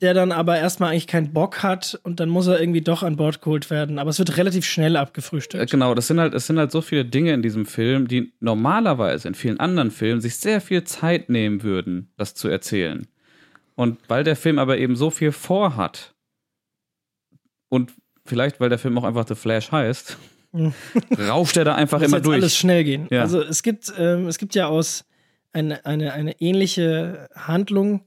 der 0.00 0.14
dann 0.14 0.32
aber 0.32 0.56
erstmal 0.56 0.92
eigentlich 0.92 1.08
keinen 1.08 1.34
Bock 1.34 1.62
hat 1.62 2.00
und 2.04 2.20
dann 2.20 2.30
muss 2.30 2.46
er 2.46 2.58
irgendwie 2.58 2.80
doch 2.80 3.02
an 3.02 3.16
Bord 3.16 3.42
geholt 3.42 3.68
werden. 3.68 3.98
Aber 3.98 4.08
es 4.08 4.18
wird 4.18 4.36
relativ 4.38 4.64
schnell 4.64 4.94
Äh, 4.94 4.98
abgefrühstückt. 4.98 5.70
Genau, 5.70 5.94
das 5.94 6.06
sind 6.06 6.20
halt, 6.20 6.32
es 6.32 6.46
sind 6.46 6.58
halt 6.58 6.72
so 6.72 6.80
viele 6.80 7.04
Dinge 7.04 7.34
in 7.34 7.42
diesem 7.42 7.66
Film, 7.66 8.08
die 8.08 8.32
normalerweise 8.40 9.28
in 9.28 9.34
vielen 9.34 9.60
anderen 9.60 9.90
Filmen 9.90 10.22
sich 10.22 10.36
sehr 10.36 10.62
viel 10.62 10.84
Zeit 10.84 11.28
nehmen 11.28 11.62
würden, 11.62 12.12
das 12.16 12.34
zu 12.34 12.48
erzählen. 12.48 13.06
Und 13.74 13.98
weil 14.08 14.24
der 14.24 14.36
Film 14.36 14.58
aber 14.58 14.78
eben 14.78 14.96
so 14.96 15.10
viel 15.10 15.32
vorhat 15.32 16.14
und 17.68 17.92
vielleicht, 18.28 18.60
weil 18.60 18.68
der 18.68 18.78
Film 18.78 18.96
auch 18.98 19.04
einfach 19.04 19.26
The 19.26 19.34
Flash 19.34 19.72
heißt, 19.72 20.16
rauscht 21.18 21.56
er 21.56 21.64
da 21.64 21.74
einfach 21.74 22.00
Muss 22.00 22.08
immer 22.08 22.20
durch. 22.20 22.36
alles 22.36 22.56
schnell 22.56 22.84
gehen. 22.84 23.06
Ja. 23.10 23.22
Also 23.22 23.42
es 23.42 23.62
gibt, 23.62 23.92
ähm, 23.98 24.26
es 24.28 24.38
gibt 24.38 24.54
ja 24.54 24.68
aus 24.68 25.04
eine, 25.52 25.84
eine, 25.84 26.12
eine 26.12 26.40
ähnliche 26.40 27.28
Handlung, 27.34 28.04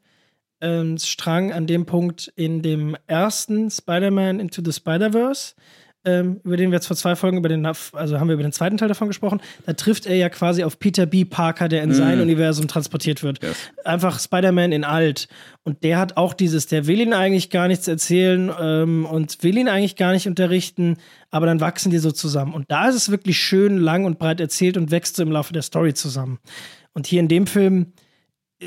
ähm, 0.61 0.97
Strang 0.97 1.51
an 1.51 1.67
dem 1.67 1.85
Punkt 1.85 2.31
in 2.35 2.61
dem 2.61 2.95
ersten 3.07 3.69
Spider-Man 3.69 4.39
Into 4.39 4.61
the 4.63 4.71
Spider-Verse, 4.71 5.55
ähm, 6.03 6.41
über 6.43 6.57
den 6.57 6.71
wir 6.71 6.77
jetzt 6.77 6.87
vor 6.87 6.97
zwei 6.97 7.15
Folgen 7.15 7.37
über 7.37 7.49
den, 7.49 7.65
also 7.65 8.19
haben 8.19 8.27
wir 8.27 8.33
über 8.33 8.43
den 8.43 8.51
zweiten 8.51 8.77
Teil 8.77 8.87
davon 8.87 9.07
gesprochen. 9.07 9.41
Da 9.65 9.73
trifft 9.73 10.05
er 10.05 10.15
ja 10.15 10.29
quasi 10.29 10.63
auf 10.63 10.79
Peter 10.79 11.05
B. 11.05 11.25
Parker, 11.25 11.69
der 11.69 11.83
in 11.83 11.93
sein 11.93 12.19
Universum 12.21 12.67
transportiert 12.67 13.23
wird. 13.23 13.41
Mhm. 13.41 13.49
Yes. 13.49 13.57
Einfach 13.85 14.19
Spider-Man 14.19 14.71
in 14.71 14.83
alt. 14.83 15.27
Und 15.63 15.83
der 15.83 15.99
hat 15.99 16.17
auch 16.17 16.33
dieses, 16.33 16.65
der 16.65 16.87
will 16.87 16.99
ihn 16.99 17.13
eigentlich 17.13 17.51
gar 17.51 17.67
nichts 17.67 17.87
erzählen 17.87 18.51
ähm, 18.59 19.05
und 19.05 19.43
will 19.43 19.57
ihn 19.57 19.67
eigentlich 19.67 19.95
gar 19.95 20.11
nicht 20.11 20.27
unterrichten, 20.27 20.97
aber 21.29 21.45
dann 21.45 21.61
wachsen 21.61 21.91
die 21.91 21.99
so 21.99 22.11
zusammen. 22.11 22.53
Und 22.53 22.71
da 22.71 22.89
ist 22.89 22.95
es 22.95 23.11
wirklich 23.11 23.37
schön 23.37 23.77
lang 23.77 24.05
und 24.05 24.17
breit 24.17 24.39
erzählt 24.39 24.77
und 24.77 24.89
wächst 24.89 25.17
so 25.17 25.23
im 25.23 25.31
Laufe 25.31 25.53
der 25.53 25.61
Story 25.61 25.93
zusammen. 25.93 26.39
Und 26.93 27.05
hier 27.05 27.19
in 27.19 27.27
dem 27.27 27.45
Film 27.45 27.93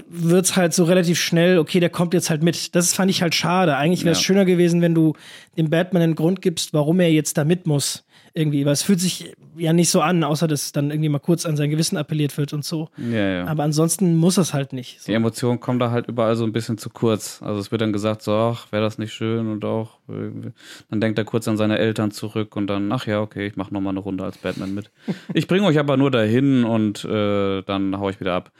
wird 0.09 0.45
es 0.47 0.57
halt 0.57 0.75
so 0.75 0.85
relativ 0.85 1.19
schnell, 1.21 1.59
okay, 1.59 1.79
der 1.81 1.91
kommt 1.91 2.15
jetzt 2.15 2.31
halt 2.31 2.43
mit. 2.43 2.75
Das 2.75 2.95
fand 2.95 3.11
ich 3.11 3.23
halt 3.23 3.35
schade. 3.35 3.77
Eigentlich 3.77 4.05
wäre 4.05 4.13
es 4.13 4.19
Ja. 4.19 4.25
schöner 4.25 4.45
gewesen, 4.45 4.81
wenn 4.83 4.95
du 4.95 5.15
dem 5.57 5.71
Batman 5.71 6.03
einen 6.03 6.15
Grund 6.17 6.43
gibst, 6.43 6.73
warum 6.75 7.01
er 7.01 7.11
jetzt 7.13 7.39
da 7.39 7.45
mit 7.45 7.67
muss. 7.67 8.05
Irgendwie. 8.37 8.65
Weil 8.67 8.73
es 8.73 8.83
fühlt 8.83 8.99
sich 8.99 9.33
ja 9.57 9.73
nicht 9.73 9.91
so 9.91 10.01
an, 10.01 10.25
außer 10.25 10.49
dass 10.49 10.73
dann 10.73 10.91
irgendwie 10.91 11.09
mal 11.09 11.21
kurz 11.21 11.47
an 11.47 11.57
sein 11.57 11.71
Gewissen 11.71 11.97
appelliert 11.97 12.37
wird 12.37 12.53
und 12.53 12.65
so. 12.65 12.89
ja, 12.99 13.29
ja. 13.29 13.45
Aber 13.47 13.63
ansonsten 13.63 14.17
muss 14.17 14.37
es 14.39 14.53
halt 14.53 14.73
nicht. 14.73 15.01
So. 15.01 15.07
Die 15.07 15.13
Emotionen 15.13 15.61
kommen 15.61 15.79
da 15.79 15.93
halt 15.93 16.09
überall 16.09 16.35
so 16.35 16.43
ein 16.43 16.53
bisschen 16.53 16.77
zu 16.77 16.91
kurz. 16.91 17.41
Also 17.41 17.61
es 17.61 17.71
wird 17.71 17.81
dann 17.81 17.93
gesagt, 17.93 18.23
so, 18.23 18.33
ach, 18.33 18.73
wäre 18.73 18.83
das 18.83 18.99
nicht 18.99 19.13
schön 19.13 19.47
und 19.53 19.65
auch, 19.65 19.99
dann 20.09 21.01
denkt 21.01 21.17
er 21.21 21.25
kurz 21.25 21.47
an 21.47 21.57
seine 21.57 21.79
Eltern 21.79 22.11
zurück 22.11 22.57
und 22.57 22.67
dann, 22.67 22.91
ach 22.91 23.07
ja, 23.07 23.21
okay, 23.21 23.47
ich 23.47 23.55
mache 23.55 23.73
nochmal 23.73 23.93
eine 23.93 24.01
Runde 24.01 24.25
als 24.25 24.39
Batman 24.39 24.75
mit. 24.75 24.91
Ich 25.33 25.47
bringe 25.47 25.67
euch 25.67 25.79
aber 25.79 25.97
nur 25.97 26.11
dahin 26.11 26.65
und 26.65 27.05
äh, 27.05 27.63
dann 27.63 27.97
hau 27.97 28.11
ich 28.11 28.19
wieder 28.19 28.35
ab. 28.35 28.51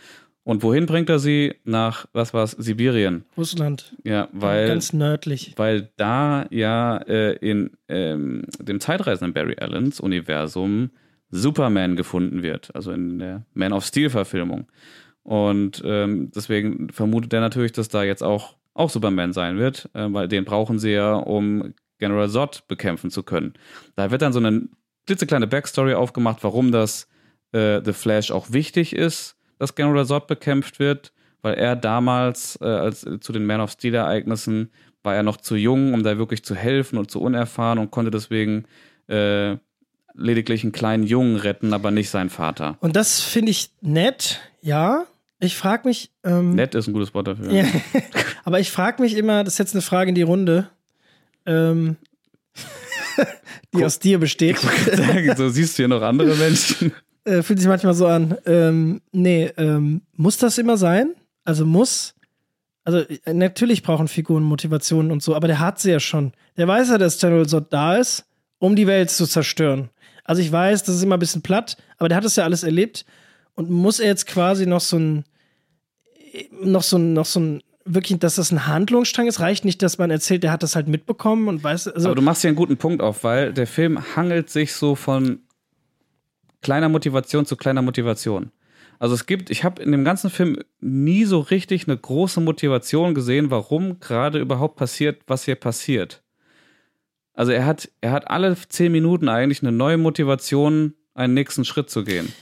Und 0.45 0.63
wohin 0.63 0.85
bringt 0.85 1.09
er 1.09 1.19
sie? 1.19 1.55
Nach, 1.65 2.07
was 2.13 2.35
war's, 2.35 2.53
Sibirien. 2.53 3.25
Russland. 3.37 3.97
Ja, 4.05 4.29
weil, 4.33 4.69
Ganz 4.69 4.93
nördlich. 4.93 5.55
weil 5.57 5.91
da 5.97 6.47
ja 6.51 6.99
äh, 6.99 7.33
in 7.37 7.71
ähm, 7.89 8.45
dem 8.61 8.79
zeitreisenden 8.79 9.33
Barry 9.33 9.57
Allens 9.59 10.01
Universum 10.01 10.91
Superman 11.31 11.97
gefunden 11.97 12.43
wird, 12.43 12.75
also 12.75 12.93
in 12.93 13.19
der 13.19 13.47
Man 13.55 13.73
of 13.73 13.85
Steel-Verfilmung. 13.85 14.67
Und 15.23 15.83
ähm, 15.85 16.31
deswegen 16.35 16.91
vermutet 16.91 17.33
er 17.33 17.41
natürlich, 17.41 17.73
dass 17.73 17.89
da 17.89 18.05
jetzt 18.05 18.23
auch, 18.23 18.57
auch 18.75 18.91
Superman 18.91 19.33
sein 19.33 19.59
wird, 19.59 19.89
äh, 19.95 20.07
weil 20.13 20.29
den 20.29 20.45
brauchen 20.45 20.79
sie 20.79 20.91
ja, 20.93 21.15
um 21.15 21.73
General 21.99 22.29
Zod 22.29 22.69
bekämpfen 22.69 23.11
zu 23.11 23.23
können. 23.23 23.55
Da 23.97 24.11
wird 24.11 24.21
dann 24.21 24.35
so 24.35 24.39
eine 24.39 24.69
klitzekleine 25.07 25.47
Backstory 25.47 25.95
aufgemacht, 25.95 26.45
warum 26.45 26.71
das 26.71 27.09
äh, 27.53 27.81
The 27.83 27.95
Flash 27.95 28.31
auch 28.31 28.53
wichtig 28.53 28.95
ist, 28.95 29.37
dass 29.59 29.75
General 29.75 30.05
Zod 30.07 30.27
bekämpft 30.27 30.79
wird, 30.79 31.13
weil 31.43 31.55
er 31.55 31.77
damals, 31.77 32.59
äh, 32.61 32.65
als 32.65 33.05
äh, 33.05 33.21
zu 33.21 33.33
den 33.33 33.47
Man 33.47 33.61
of 33.61 33.71
Steel-Ereignissen, 33.73 34.71
war 35.03 35.15
er 35.15 35.23
noch 35.23 35.37
zu 35.37 35.55
jung, 35.55 35.93
um 35.93 36.03
da 36.03 36.17
wirklich 36.19 36.45
zu 36.45 36.55
helfen 36.55 36.99
und 36.99 37.11
zu 37.11 37.21
unerfahren 37.21 37.79
und 37.79 37.91
konnte 37.91 38.11
deswegen 38.11 38.65
äh, 39.09 39.57
lediglich 40.15 40.63
einen 40.63 40.73
kleinen 40.73 41.05
Jungen 41.05 41.37
retten, 41.37 41.73
aber 41.73 41.91
nicht 41.91 42.11
seinen 42.11 42.31
Vater. 42.31 42.77
Und 42.81 42.97
das 42.97 43.21
finde 43.21 43.51
ich 43.51 43.71
nett, 43.81 44.41
ja. 44.63 45.05
Ich 45.41 45.57
frage 45.57 45.87
mich. 45.87 46.11
Ähm, 46.23 46.55
nett 46.55 46.75
ist 46.75 46.87
ein 46.87 46.95
gutes 46.95 47.13
Wort 47.13 47.29
dafür. 47.29 47.53
Ja, 47.53 47.65
aber 48.45 48.61
ich 48.61 48.71
frage 48.71 49.03
mich 49.03 49.17
immer, 49.17 49.45
das 49.45 49.55
ist 49.55 49.59
jetzt 49.59 49.75
eine 49.75 49.83
Frage 49.83 50.09
in 50.09 50.15
die 50.15 50.23
Runde, 50.23 50.71
ähm, 51.45 51.97
die 53.17 53.25
Guck, 53.73 53.83
aus 53.83 53.99
dir 53.99 54.19
besteht. 54.19 54.59
Sagen, 54.59 55.37
so 55.37 55.49
siehst 55.51 55.77
du 55.77 55.83
hier 55.83 55.89
noch 55.89 56.03
andere 56.03 56.35
Menschen. 56.37 56.93
Äh, 57.25 57.43
fühlt 57.43 57.59
sich 57.59 57.69
manchmal 57.69 57.95
so 57.95 58.07
an. 58.07 58.37
Ähm, 58.47 59.01
nee, 59.13 59.51
ähm, 59.57 60.03
muss 60.13 60.37
das 60.37 60.59
immer 60.59 60.77
sein? 60.77 61.15
Also 61.45 61.65
muss. 61.65 62.15
Also 62.85 62.99
äh, 62.99 63.33
natürlich 63.33 63.83
brauchen 63.83 64.09
Figuren 64.09 64.43
Motivationen 64.43 65.11
und 65.11 65.23
so, 65.23 65.35
aber 65.35 65.47
der 65.47 65.59
hat 65.59 65.79
sie 65.79 65.91
ja 65.91 66.01
schon. 66.01 66.33
Der 66.57 66.69
weiß 66.69 66.91
ja, 66.91 66.99
dass 66.99 67.19
General 67.19 67.47
Zod 67.47 67.73
da 67.73 67.97
ist, 67.97 68.27
um 68.59 68.77
die 68.77 68.87
Welt 68.87 69.11
zu 69.11 69.27
zerstören. 69.27 69.89
Also 70.25 70.43
ich 70.43 70.53
weiß, 70.53 70.83
das 70.85 70.97
ist 70.97 71.03
immer 71.03 71.17
ein 71.17 71.21
bisschen 71.21 71.43
platt, 71.43 71.77
aber 71.99 72.09
der 72.09 72.17
hat 72.17 72.25
das 72.25 72.37
ja 72.37 72.45
alles 72.45 72.63
erlebt 72.63 73.05
und 73.55 73.71
muss 73.71 74.01
er 74.01 74.09
jetzt 74.09 74.27
quasi 74.27 74.67
noch 74.67 74.81
so 74.81 74.99
ein 74.99 75.25
noch 76.63 76.83
so 76.83 76.99
ein 76.99 77.13
noch 77.13 77.27
so 77.27 77.41
ein 77.41 77.63
wirklich, 77.85 78.19
dass 78.19 78.37
das 78.37 78.51
ein 78.51 78.67
Handlungsstrang 78.67 79.27
ist, 79.27 79.41
reicht 79.41 79.65
nicht, 79.65 79.83
dass 79.83 79.99
man 79.99 80.11
erzählt, 80.11 80.43
der 80.43 80.53
hat 80.53 80.63
das 80.63 80.75
halt 80.75 80.89
mitbekommen 80.89 81.49
und 81.49 81.63
weiß. 81.63 81.89
Also 81.89 82.09
aber 82.09 82.17
du 82.17 82.23
machst 82.23 82.43
hier 82.43 82.49
einen 82.49 82.57
guten 82.57 82.77
Punkt 82.77 83.03
auf, 83.03 83.25
weil 83.25 83.53
der 83.53 83.67
Film 83.67 84.17
hangelt 84.17 84.51
sich 84.51 84.73
so 84.73 84.95
von 84.95 85.41
kleiner 86.65 86.89
Motivation 86.89 87.47
zu 87.47 87.57
kleiner 87.57 87.83
Motivation. 87.83 88.51
Also 88.99 89.15
es 89.15 89.27
gibt, 89.27 89.51
ich 89.51 89.63
habe 89.65 89.83
in 89.83 89.93
dem 89.93 90.05
ganzen 90.05 90.31
Film 90.31 90.59
nie 90.81 91.25
so 91.25 91.41
richtig 91.41 91.87
eine 91.87 91.97
große 91.97 92.41
Motivation 92.41 93.15
gesehen, 93.15 93.51
warum 93.51 94.01
gerade 94.01 94.41
überhaupt 94.41 94.77
passiert, 94.77 95.23
was 95.27 95.45
hier 95.45 95.57
passiert. 95.57 96.23
Also 97.35 97.53
er 97.53 97.67
hat, 97.67 97.91
er 98.01 98.13
hat 98.13 98.31
alle 98.31 98.57
zehn 98.69 98.93
Minuten 98.93 99.29
eigentlich 99.29 99.63
eine 99.63 99.73
neue 99.73 99.99
Motivation, 99.99 100.95
einen 101.15 101.35
nächsten 101.35 101.65
Schritt 101.65 101.91
zu 101.91 102.05
gehen. 102.05 102.33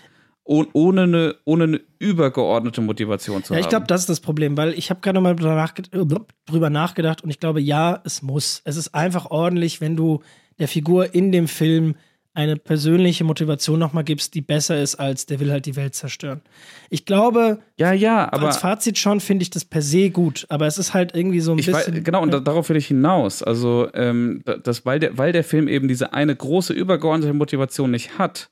Oh, 0.45 0.64
ohne 0.73 1.03
eine, 1.03 1.37
ohne 1.45 1.64
eine 1.64 1.81
übergeordnete 1.99 2.81
Motivation 2.81 3.45
zu 3.45 3.55
ja, 3.55 3.57
haben. 3.57 3.62
Ja, 3.62 3.66
ich 3.66 3.70
glaube, 3.70 3.87
das 3.87 4.03
ist 4.03 4.09
das 4.09 4.20
Problem, 4.20 4.57
weil 4.57 4.75
ich 4.75 4.91
habe 4.91 5.01
gerade 5.01 5.20
mal 5.20 5.37
drüber 5.37 6.70
nachgedacht 6.70 7.23
und 7.23 7.31
ich 7.31 7.39
glaube, 7.39 7.61
ja, 7.61 8.01
es 8.05 8.23
muss. 8.23 8.61
Es 8.64 8.77
ist 8.77 8.95
einfach 8.95 9.31
ordentlich, 9.31 9.81
wenn 9.81 9.97
du 9.97 10.20
der 10.59 10.68
Figur 10.68 11.14
in 11.14 11.33
dem 11.33 11.47
Film 11.47 11.95
eine 12.35 12.57
persönliche 12.57 13.24
Motivation 13.24 13.78
nochmal 13.78 14.05
gibst, 14.05 14.35
die 14.35 14.41
besser 14.41 14.80
ist 14.80 14.95
als 14.95 15.26
der 15.26 15.39
will 15.39 15.51
halt 15.51 15.66
die 15.66 15.76
Welt 15.76 15.95
zerstören. 15.95 16.41
Ich 16.89 17.05
glaube, 17.05 17.59
ja, 17.76 17.93
ja, 17.93 18.33
aber 18.33 18.47
als 18.47 18.57
Fazit 18.57 18.97
schon 18.97 19.20
finde 19.20 19.43
ich 19.43 19.51
das 19.51 19.64
per 19.64 19.83
se 19.83 20.11
gut, 20.11 20.47
aber 20.49 20.66
es 20.66 20.78
ist 20.78 20.95
halt 20.95 21.14
irgendwie 21.14 21.41
so 21.41 21.53
ein 21.53 21.57
bisschen. 21.57 21.74
Weiß, 21.74 22.05
genau, 22.05 22.22
und 22.22 22.33
da, 22.33 22.41
darauf 22.41 22.68
will 22.70 22.76
ich 22.76 22.87
hinaus. 22.87 23.43
Also, 23.43 23.89
ähm, 23.93 24.43
das, 24.64 24.87
weil, 24.87 24.99
der, 24.99 25.18
weil 25.18 25.33
der 25.33 25.45
Film 25.45 25.68
eben 25.68 25.89
diese 25.89 26.14
eine 26.14 26.35
große 26.35 26.72
übergeordnete 26.72 27.35
Motivation 27.35 27.91
nicht 27.91 28.18
hat, 28.18 28.51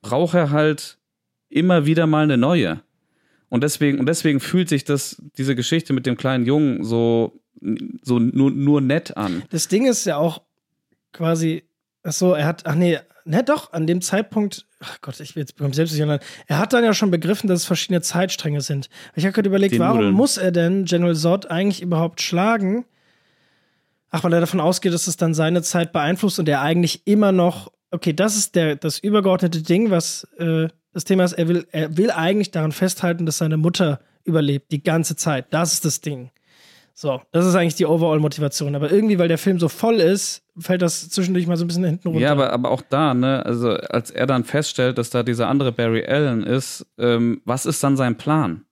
braucht 0.00 0.34
er 0.34 0.50
halt 0.50 0.98
immer 1.50 1.84
wieder 1.84 2.06
mal 2.06 2.24
eine 2.24 2.38
neue. 2.38 2.80
Und 3.50 3.62
deswegen, 3.62 3.98
und 3.98 4.06
deswegen 4.06 4.40
fühlt 4.40 4.68
sich 4.68 4.84
das, 4.84 5.22
diese 5.36 5.54
Geschichte 5.54 5.92
mit 5.92 6.06
dem 6.06 6.16
kleinen 6.16 6.46
Jungen 6.46 6.84
so, 6.84 7.40
so 8.02 8.18
nur, 8.18 8.50
nur 8.50 8.80
nett 8.80 9.16
an. 9.16 9.42
Das 9.50 9.68
Ding 9.68 9.86
ist 9.86 10.04
ja 10.04 10.16
auch 10.16 10.42
quasi, 11.12 11.64
ach 12.02 12.12
so, 12.12 12.34
er 12.34 12.46
hat, 12.46 12.66
ach 12.66 12.74
nee, 12.74 12.98
ne, 13.28 13.44
doch, 13.44 13.72
an 13.72 13.86
dem 13.86 14.00
Zeitpunkt, 14.00 14.66
ach 14.80 15.00
Gott, 15.00 15.20
ich 15.20 15.36
will 15.36 15.42
jetzt 15.42 15.56
beim 15.56 15.72
selbst 15.72 15.96
nicht 15.96 16.22
er 16.46 16.58
hat 16.58 16.72
dann 16.72 16.84
ja 16.84 16.94
schon 16.94 17.10
begriffen, 17.10 17.48
dass 17.48 17.60
es 17.60 17.66
verschiedene 17.66 18.00
Zeitstränge 18.00 18.60
sind. 18.60 18.88
Ich 19.14 19.24
habe 19.24 19.32
gerade 19.32 19.48
überlegt, 19.48 19.74
Den 19.74 19.80
warum 19.80 19.98
Nudeln. 19.98 20.14
muss 20.14 20.36
er 20.36 20.50
denn 20.50 20.84
General 20.84 21.14
Zod 21.14 21.46
eigentlich 21.46 21.82
überhaupt 21.82 22.20
schlagen? 22.20 22.84
Ach, 24.10 24.24
weil 24.24 24.32
er 24.32 24.40
davon 24.40 24.60
ausgeht, 24.60 24.94
dass 24.94 25.06
es 25.06 25.16
dann 25.16 25.34
seine 25.34 25.62
Zeit 25.62 25.92
beeinflusst 25.92 26.38
und 26.38 26.48
er 26.48 26.62
eigentlich 26.62 27.02
immer 27.06 27.30
noch, 27.30 27.70
okay, 27.90 28.14
das 28.14 28.36
ist 28.36 28.54
der, 28.54 28.76
das 28.76 28.98
übergeordnete 28.98 29.62
Ding, 29.62 29.90
was 29.90 30.26
äh, 30.38 30.68
das 30.94 31.04
Thema 31.04 31.24
ist, 31.24 31.34
er 31.34 31.48
will, 31.48 31.66
er 31.70 31.96
will 31.96 32.10
eigentlich 32.10 32.50
daran 32.50 32.72
festhalten, 32.72 33.26
dass 33.26 33.38
seine 33.38 33.58
Mutter 33.58 34.00
überlebt, 34.24 34.72
die 34.72 34.82
ganze 34.82 35.16
Zeit. 35.16 35.46
Das 35.50 35.74
ist 35.74 35.84
das 35.84 36.00
Ding. 36.00 36.30
So, 36.94 37.22
das 37.30 37.46
ist 37.46 37.54
eigentlich 37.54 37.76
die 37.76 37.86
Overall-Motivation. 37.86 38.74
Aber 38.74 38.90
irgendwie, 38.90 39.18
weil 39.18 39.28
der 39.28 39.38
Film 39.38 39.60
so 39.60 39.68
voll 39.68 40.00
ist, 40.00 40.42
fällt 40.60 40.82
das 40.82 41.08
zwischendurch 41.10 41.46
mal 41.46 41.56
so 41.56 41.64
ein 41.64 41.68
bisschen 41.68 41.84
hinten 41.84 42.08
runter. 42.08 42.20
Ja, 42.20 42.32
aber, 42.32 42.52
aber 42.52 42.70
auch 42.70 42.82
da, 42.82 43.14
ne, 43.14 43.44
also 43.44 43.70
als 43.70 44.10
er 44.10 44.26
dann 44.26 44.44
feststellt, 44.44 44.98
dass 44.98 45.10
da 45.10 45.22
dieser 45.22 45.48
andere 45.48 45.72
Barry 45.72 46.04
Allen 46.04 46.42
ist, 46.42 46.86
ähm, 46.98 47.40
was 47.44 47.66
ist 47.66 47.82
dann 47.82 47.96
sein 47.96 48.16
Plan? 48.16 48.64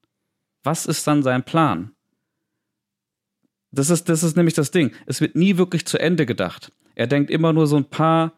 Was 0.63 0.87
ist 0.87 1.07
dann 1.07 1.23
sein 1.23 1.45
Plan? 1.45 1.93
Das 3.71 3.91
ist, 3.91 4.09
das 4.09 4.23
ist 4.23 4.37
nämlich 4.37 4.55
das 4.55 4.71
Ding. 4.71 4.93
Es 5.07 5.21
wird 5.21 5.37
nie 5.37 5.59
wirklich 5.59 5.87
zu 5.87 5.99
Ende 5.99 6.27
gedacht. 6.27 6.73
Er 6.95 7.07
denkt 7.07 7.31
immer 7.31 7.53
nur 7.53 7.67
so 7.67 7.77
ein 7.77 7.85
paar, 7.85 8.33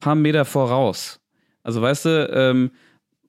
paar 0.00 0.14
Meter 0.14 0.44
voraus. 0.44 1.20
Also 1.62 1.80
weißt 1.80 2.04
du, 2.04 2.30
ähm, 2.32 2.70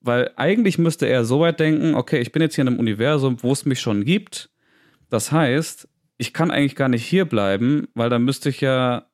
weil 0.02 0.32
eigentlich 0.36 0.78
müsste 0.78 1.06
er 1.06 1.26
so 1.26 1.40
weit 1.40 1.60
denken, 1.60 1.96
okay, 1.96 2.20
ich 2.20 2.32
bin 2.32 2.42
jetzt 2.42 2.56
hier 2.56 2.64
in 2.64 2.70
einem 2.70 2.80
Universum, 2.80 3.38
wo 3.42 3.52
es 3.52 3.66
mich 3.66 3.80
schon 3.80 4.04
gibt. 4.04 4.50
Das 5.10 5.32
heißt, 5.32 5.88
ich 6.18 6.34
kann 6.34 6.52
eigentlich 6.52 6.76
gar 6.76 6.90
nicht 6.90 7.06
hier 7.06 7.26
bleiben, 7.26 7.88
weil 7.94 8.10
dann 8.10 8.24
müsste 8.24 8.50
ich 8.50 8.62
ja 8.62 9.06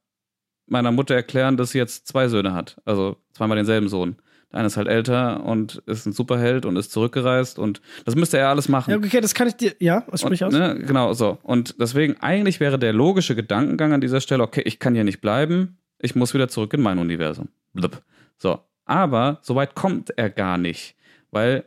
meiner 0.68 0.92
Mutter 0.92 1.16
erklären, 1.16 1.58
dass 1.58 1.72
sie 1.72 1.78
jetzt 1.78 2.08
zwei 2.08 2.28
Söhne 2.28 2.54
hat. 2.54 2.78
Also 2.86 3.18
zweimal 3.34 3.58
denselben 3.58 3.88
Sohn. 3.88 4.18
Der 4.52 4.60
eine 4.60 4.68
ist 4.68 4.78
halt 4.78 4.88
älter 4.88 5.44
und 5.44 5.82
ist 5.88 6.06
ein 6.06 6.14
Superheld 6.14 6.66
und 6.66 6.78
ist 6.78 6.92
zurückgereist 6.92 7.60
und 7.60 7.82
das 8.06 8.16
müsste 8.16 8.38
er 8.38 8.48
alles 8.48 8.70
machen. 8.70 8.92
Ja, 8.92 8.98
okay, 8.98 9.20
das 9.20 9.34
kann 9.34 9.48
ich 9.48 9.56
dir, 9.56 9.76
ja, 9.80 10.06
was 10.08 10.22
sprich 10.22 10.44
aus? 10.44 10.54
Ne, 10.54 10.80
genau, 10.88 11.12
so. 11.14 11.38
Und 11.44 11.76
deswegen, 11.82 12.16
eigentlich 12.22 12.62
wäre 12.62 12.80
der 12.80 12.94
logische 12.94 13.36
Gedankengang 13.36 13.92
an 13.92 14.00
dieser 14.00 14.22
Stelle, 14.22 14.44
okay, 14.44 14.62
ich 14.64 14.80
kann 14.80 14.96
hier 14.96 15.04
nicht 15.04 15.20
bleiben, 15.20 15.78
ich 16.00 16.16
muss 16.16 16.34
wieder 16.34 16.48
zurück 16.48 16.74
in 16.74 16.82
mein 16.82 16.98
Universum. 16.98 17.50
Blub. 17.74 18.02
So, 18.38 18.60
aber 18.86 19.40
so 19.42 19.56
weit 19.56 19.76
kommt 19.76 20.18
er 20.18 20.30
gar 20.30 20.58
nicht, 20.58 20.96
weil 21.32 21.66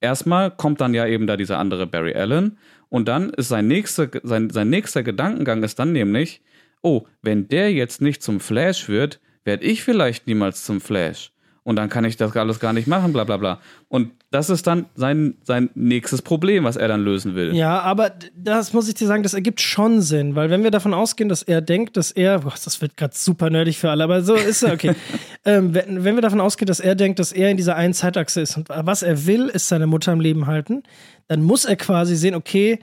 erstmal 0.00 0.52
kommt 0.52 0.80
dann 0.80 0.94
ja 0.94 1.06
eben 1.06 1.26
da 1.26 1.36
dieser 1.36 1.58
andere 1.58 1.86
Barry 1.88 2.14
Allen 2.14 2.58
und 2.88 3.08
dann 3.08 3.30
ist 3.30 3.48
sein 3.48 3.66
nächster, 3.66 4.08
sein, 4.22 4.50
sein 4.50 4.70
nächster 4.70 5.02
Gedankengang 5.02 5.64
ist 5.64 5.80
dann 5.80 5.92
nämlich, 5.92 6.42
oh, 6.82 7.06
wenn 7.22 7.48
der 7.48 7.72
jetzt 7.72 8.00
nicht 8.00 8.22
zum 8.22 8.40
Flash 8.40 8.88
wird, 8.88 9.20
werde 9.44 9.64
ich 9.64 9.82
vielleicht 9.82 10.26
niemals 10.26 10.64
zum 10.64 10.80
Flash 10.80 11.32
und 11.62 11.76
dann 11.76 11.88
kann 11.88 12.04
ich 12.04 12.16
das 12.16 12.36
alles 12.36 12.58
gar 12.58 12.72
nicht 12.72 12.86
machen, 12.86 13.12
bla 13.12 13.24
bla 13.24 13.36
bla. 13.36 13.60
Und 13.88 14.12
das 14.30 14.48
ist 14.48 14.66
dann 14.66 14.86
sein, 14.94 15.34
sein 15.42 15.70
nächstes 15.74 16.22
Problem, 16.22 16.64
was 16.64 16.76
er 16.76 16.88
dann 16.88 17.02
lösen 17.02 17.34
will. 17.34 17.54
Ja, 17.54 17.80
aber 17.80 18.12
das 18.36 18.72
muss 18.72 18.88
ich 18.88 18.94
dir 18.94 19.06
sagen, 19.06 19.22
das 19.22 19.34
ergibt 19.34 19.60
schon 19.60 20.00
Sinn, 20.00 20.36
weil 20.36 20.50
wenn 20.50 20.62
wir 20.62 20.70
davon 20.70 20.94
ausgehen, 20.94 21.28
dass 21.28 21.42
er 21.42 21.60
denkt, 21.60 21.96
dass 21.96 22.12
er, 22.12 22.40
boah, 22.40 22.54
das 22.64 22.80
wird 22.80 22.96
gerade 22.96 23.14
super 23.14 23.50
nerdig 23.50 23.78
für 23.78 23.90
alle, 23.90 24.04
aber 24.04 24.22
so 24.22 24.34
ist 24.34 24.62
er, 24.62 24.72
okay. 24.72 24.94
ähm, 25.44 25.74
wenn, 25.74 26.04
wenn 26.04 26.14
wir 26.14 26.22
davon 26.22 26.40
ausgehen, 26.40 26.66
dass 26.66 26.80
er 26.80 26.94
denkt, 26.94 27.18
dass 27.18 27.32
er 27.32 27.50
in 27.50 27.56
dieser 27.56 27.76
einen 27.76 27.94
Zeitachse 27.94 28.40
ist 28.40 28.56
und 28.56 28.68
was 28.68 29.02
er 29.02 29.26
will, 29.26 29.48
ist 29.48 29.68
seine 29.68 29.86
Mutter 29.86 30.12
am 30.12 30.20
Leben 30.20 30.46
halten, 30.46 30.82
dann 31.28 31.42
muss 31.42 31.64
er 31.64 31.76
quasi 31.76 32.16
sehen, 32.16 32.34
okay, 32.34 32.80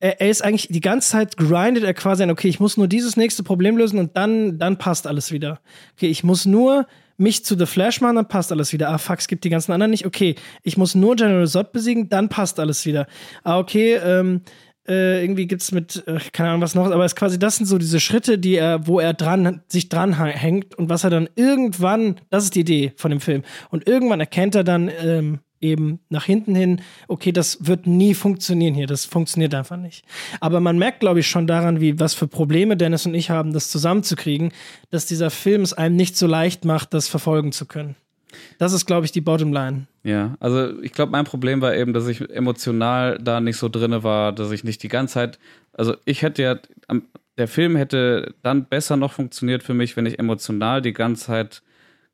er, 0.00 0.20
er, 0.20 0.30
ist 0.30 0.42
eigentlich 0.42 0.68
die 0.68 0.80
ganze 0.80 1.10
Zeit 1.10 1.36
grindet 1.36 1.84
er 1.84 1.94
quasi 1.94 2.22
an, 2.22 2.30
okay, 2.30 2.48
ich 2.48 2.60
muss 2.60 2.76
nur 2.76 2.88
dieses 2.88 3.16
nächste 3.16 3.42
Problem 3.42 3.76
lösen 3.76 3.98
und 3.98 4.16
dann, 4.16 4.58
dann 4.58 4.78
passt 4.78 5.06
alles 5.06 5.32
wieder. 5.32 5.60
Okay, 5.94 6.08
ich 6.08 6.24
muss 6.24 6.46
nur 6.46 6.86
mich 7.16 7.44
zu 7.44 7.56
The 7.56 7.66
Flash 7.66 8.00
machen, 8.00 8.16
dann 8.16 8.28
passt 8.28 8.52
alles 8.52 8.72
wieder. 8.72 8.90
Ah, 8.90 8.98
fuck, 8.98 9.18
es 9.18 9.28
gibt 9.28 9.44
die 9.44 9.50
ganzen 9.50 9.72
anderen 9.72 9.90
nicht. 9.90 10.04
Okay, 10.04 10.34
ich 10.62 10.76
muss 10.76 10.94
nur 10.94 11.16
General 11.16 11.46
Zod 11.46 11.72
besiegen, 11.72 12.08
dann 12.08 12.28
passt 12.28 12.60
alles 12.60 12.84
wieder. 12.84 13.06
Ah, 13.42 13.58
okay, 13.58 13.94
ähm, 13.94 14.42
äh, 14.86 15.22
irgendwie 15.22 15.46
gibt's 15.46 15.72
mit, 15.72 16.04
äh, 16.06 16.18
keine 16.32 16.50
Ahnung 16.50 16.62
was 16.62 16.74
noch, 16.74 16.86
aber 16.86 17.04
es 17.04 17.16
quasi, 17.16 17.38
das 17.38 17.56
sind 17.56 17.66
so 17.66 17.78
diese 17.78 18.00
Schritte, 18.00 18.38
die 18.38 18.56
er, 18.56 18.86
wo 18.86 19.00
er 19.00 19.14
dran, 19.14 19.62
sich 19.66 19.88
dran 19.88 20.14
hängt 20.14 20.74
und 20.76 20.88
was 20.88 21.04
er 21.04 21.10
dann 21.10 21.28
irgendwann, 21.34 22.20
das 22.30 22.44
ist 22.44 22.54
die 22.54 22.60
Idee 22.60 22.92
von 22.96 23.10
dem 23.10 23.20
Film. 23.20 23.42
Und 23.70 23.88
irgendwann 23.88 24.20
erkennt 24.20 24.54
er 24.54 24.64
dann, 24.64 24.90
ähm, 25.00 25.40
eben 25.66 26.00
nach 26.08 26.24
hinten 26.24 26.54
hin, 26.54 26.80
okay, 27.08 27.32
das 27.32 27.66
wird 27.66 27.86
nie 27.86 28.14
funktionieren 28.14 28.74
hier, 28.74 28.86
das 28.86 29.04
funktioniert 29.04 29.54
einfach 29.54 29.76
nicht. 29.76 30.04
Aber 30.40 30.60
man 30.60 30.78
merkt, 30.78 31.00
glaube 31.00 31.20
ich, 31.20 31.28
schon 31.28 31.46
daran, 31.46 31.80
wie 31.80 31.98
was 32.00 32.14
für 32.14 32.28
Probleme 32.28 32.76
Dennis 32.76 33.06
und 33.06 33.14
ich 33.14 33.30
haben, 33.30 33.52
das 33.52 33.70
zusammenzukriegen, 33.70 34.52
dass 34.90 35.06
dieser 35.06 35.30
Film 35.30 35.62
es 35.62 35.72
einem 35.72 35.96
nicht 35.96 36.16
so 36.16 36.26
leicht 36.26 36.64
macht, 36.64 36.94
das 36.94 37.08
verfolgen 37.08 37.52
zu 37.52 37.66
können. 37.66 37.96
Das 38.58 38.72
ist, 38.72 38.86
glaube 38.86 39.06
ich, 39.06 39.12
die 39.12 39.20
Bottomline. 39.20 39.86
Ja, 40.02 40.36
also 40.40 40.80
ich 40.82 40.92
glaube, 40.92 41.12
mein 41.12 41.24
Problem 41.24 41.60
war 41.60 41.74
eben, 41.74 41.92
dass 41.92 42.06
ich 42.06 42.28
emotional 42.30 43.18
da 43.18 43.40
nicht 43.40 43.56
so 43.56 43.68
drinne 43.68 44.02
war, 44.02 44.32
dass 44.32 44.50
ich 44.50 44.64
nicht 44.64 44.82
die 44.82 44.88
ganze 44.88 45.14
Zeit, 45.14 45.38
also 45.72 45.94
ich 46.04 46.22
hätte 46.22 46.42
ja, 46.42 46.58
der 47.38 47.48
Film 47.48 47.76
hätte 47.76 48.34
dann 48.42 48.66
besser 48.66 48.96
noch 48.96 49.12
funktioniert 49.12 49.62
für 49.62 49.74
mich, 49.74 49.96
wenn 49.96 50.06
ich 50.06 50.18
emotional 50.18 50.82
die 50.82 50.92
ganze 50.92 51.26
Zeit 51.26 51.62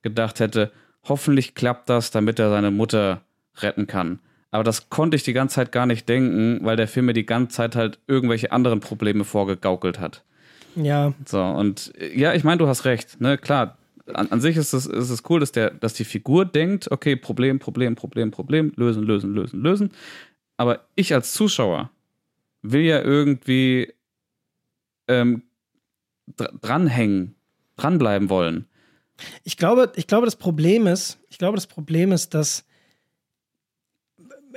gedacht 0.03 0.41
hätte, 0.41 0.73
hoffentlich 1.05 1.55
klappt 1.55 1.89
das, 1.89 2.11
damit 2.11 2.39
er 2.39 2.51
seine 2.51 2.71
Mutter 2.71 3.23
retten 3.57 3.87
kann. 3.87 4.19
Aber 4.51 4.65
das 4.65 4.91
konnte 4.91 5.17
ich 5.17 5.23
die 5.23 5.33
ganze 5.33 5.57
Zeit 5.57 5.73
gar 5.73 5.87
nicht 5.87 6.09
denken, 6.09 6.61
weil 6.63 6.77
der 6.77 6.89
Film 6.89 7.07
mir 7.07 7.15
die 7.15 7.27
ganze 7.27 7.57
Zeit 7.57 7.75
halt 7.75 7.99
irgendwelche 8.07 8.53
anderen 8.53 8.81
Probleme 8.81 9.25
vorgegaukelt 9.25 9.99
hat. 9.99 10.25
Ja. 10.77 11.15
So, 11.27 11.43
und 11.43 11.93
ja, 12.15 12.35
ich 12.35 12.45
meine, 12.45 12.59
du 12.59 12.67
hast 12.67 12.85
recht. 12.85 13.21
Ne? 13.21 13.39
Klar, 13.39 13.79
an, 14.13 14.29
an 14.31 14.41
sich 14.41 14.57
ist 14.57 14.73
es, 14.73 14.87
ist 14.87 15.11
es 15.11 15.23
cool, 15.29 15.41
dass, 15.41 15.53
der, 15.53 15.71
dass 15.71 15.95
die 15.95 16.05
Figur 16.05 16.45
denkt, 16.45 16.91
okay, 16.91 17.17
Problem, 17.17 17.59
Problem, 17.59 17.95
Problem, 17.95 18.31
Problem, 18.31 18.73
lösen, 18.77 19.03
lösen, 19.03 19.35
lösen, 19.35 19.61
lösen. 19.61 19.91
Aber 20.57 20.81
ich 20.95 21.15
als 21.15 21.33
Zuschauer 21.33 21.91
will 22.63 22.83
ja 22.83 23.01
irgendwie 23.01 23.93
ähm, 25.09 25.43
dr 26.37 26.59
dranhängen, 26.61 27.35
dranbleiben 27.77 28.29
wollen. 28.29 28.67
Ich 29.45 29.57
glaube, 29.57 29.93
ich 29.97 30.07
glaube, 30.07 30.27
das 30.27 30.37
Problem 30.37 30.87
ist, 30.87 31.19
ich 31.29 31.39
glaube, 31.39 31.57
das 31.57 31.67
Problem 31.67 32.13
ist, 32.13 32.35
dass 32.35 32.65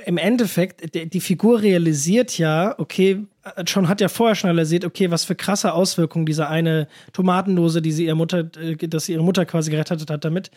im 0.06 0.18
Endeffekt 0.18 0.94
die, 0.94 1.10
die 1.10 1.20
Figur 1.20 1.62
realisiert 1.62 2.38
ja, 2.38 2.78
okay, 2.78 3.26
schon 3.66 3.88
hat 3.88 4.00
ja 4.00 4.08
vorher 4.08 4.36
schon 4.36 4.50
realisiert, 4.50 4.84
okay, 4.84 5.10
was 5.10 5.24
für 5.24 5.34
krasse 5.34 5.72
Auswirkungen 5.72 6.26
diese 6.26 6.48
eine 6.48 6.86
Tomatendose, 7.12 7.82
die 7.82 7.90
sie 7.90 8.06
ihre 8.06 8.14
Mutter, 8.14 8.48
äh, 8.56 8.76
dass 8.76 9.06
sie 9.06 9.12
ihre 9.12 9.24
Mutter 9.24 9.44
quasi 9.44 9.70
gerettet 9.70 10.08
hat 10.08 10.24
damit, 10.24 10.52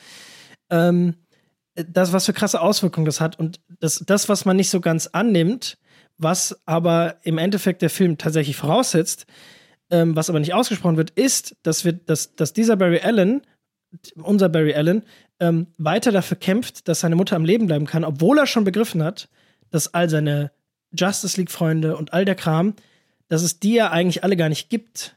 ähm, 0.69 1.15
das, 1.73 2.13
was 2.13 2.27
für 2.27 2.33
krasse 2.33 2.61
Auswirkungen 2.61 3.05
das 3.05 3.19
hat. 3.19 3.39
Und 3.39 3.59
das, 3.79 4.03
das, 4.05 4.29
was 4.29 4.45
man 4.45 4.55
nicht 4.55 4.69
so 4.69 4.81
ganz 4.81 5.07
annimmt, 5.07 5.79
was 6.19 6.61
aber 6.67 7.15
im 7.23 7.39
Endeffekt 7.39 7.81
der 7.81 7.89
Film 7.89 8.19
tatsächlich 8.19 8.55
voraussetzt, 8.55 9.25
ähm, 9.89 10.15
was 10.15 10.29
aber 10.29 10.39
nicht 10.39 10.53
ausgesprochen 10.53 10.97
wird, 10.97 11.09
ist, 11.11 11.55
dass, 11.63 11.85
wir, 11.85 11.93
dass, 11.93 12.35
dass 12.35 12.53
dieser 12.53 12.75
Barry 12.75 12.99
Allen, 12.99 13.41
unser 14.15 14.49
Barry 14.49 14.75
Allen, 14.75 15.01
ähm, 15.39 15.67
weiter 15.79 16.11
dafür 16.11 16.37
kämpft, 16.37 16.87
dass 16.87 16.99
seine 16.99 17.15
Mutter 17.15 17.35
am 17.35 17.45
Leben 17.45 17.65
bleiben 17.65 17.87
kann, 17.87 18.03
obwohl 18.03 18.37
er 18.37 18.45
schon 18.45 18.63
begriffen 18.63 19.01
hat, 19.01 19.27
dass 19.71 19.93
all 19.93 20.09
seine 20.09 20.51
Justice 20.91 21.37
League-Freunde 21.37 21.95
und 21.97 22.13
all 22.13 22.25
der 22.25 22.35
Kram, 22.35 22.73
dass 23.27 23.43
es 23.43 23.59
die 23.59 23.73
ja 23.73 23.91
eigentlich 23.91 24.23
alle 24.23 24.37
gar 24.37 24.49
nicht 24.49 24.69
gibt. 24.69 25.15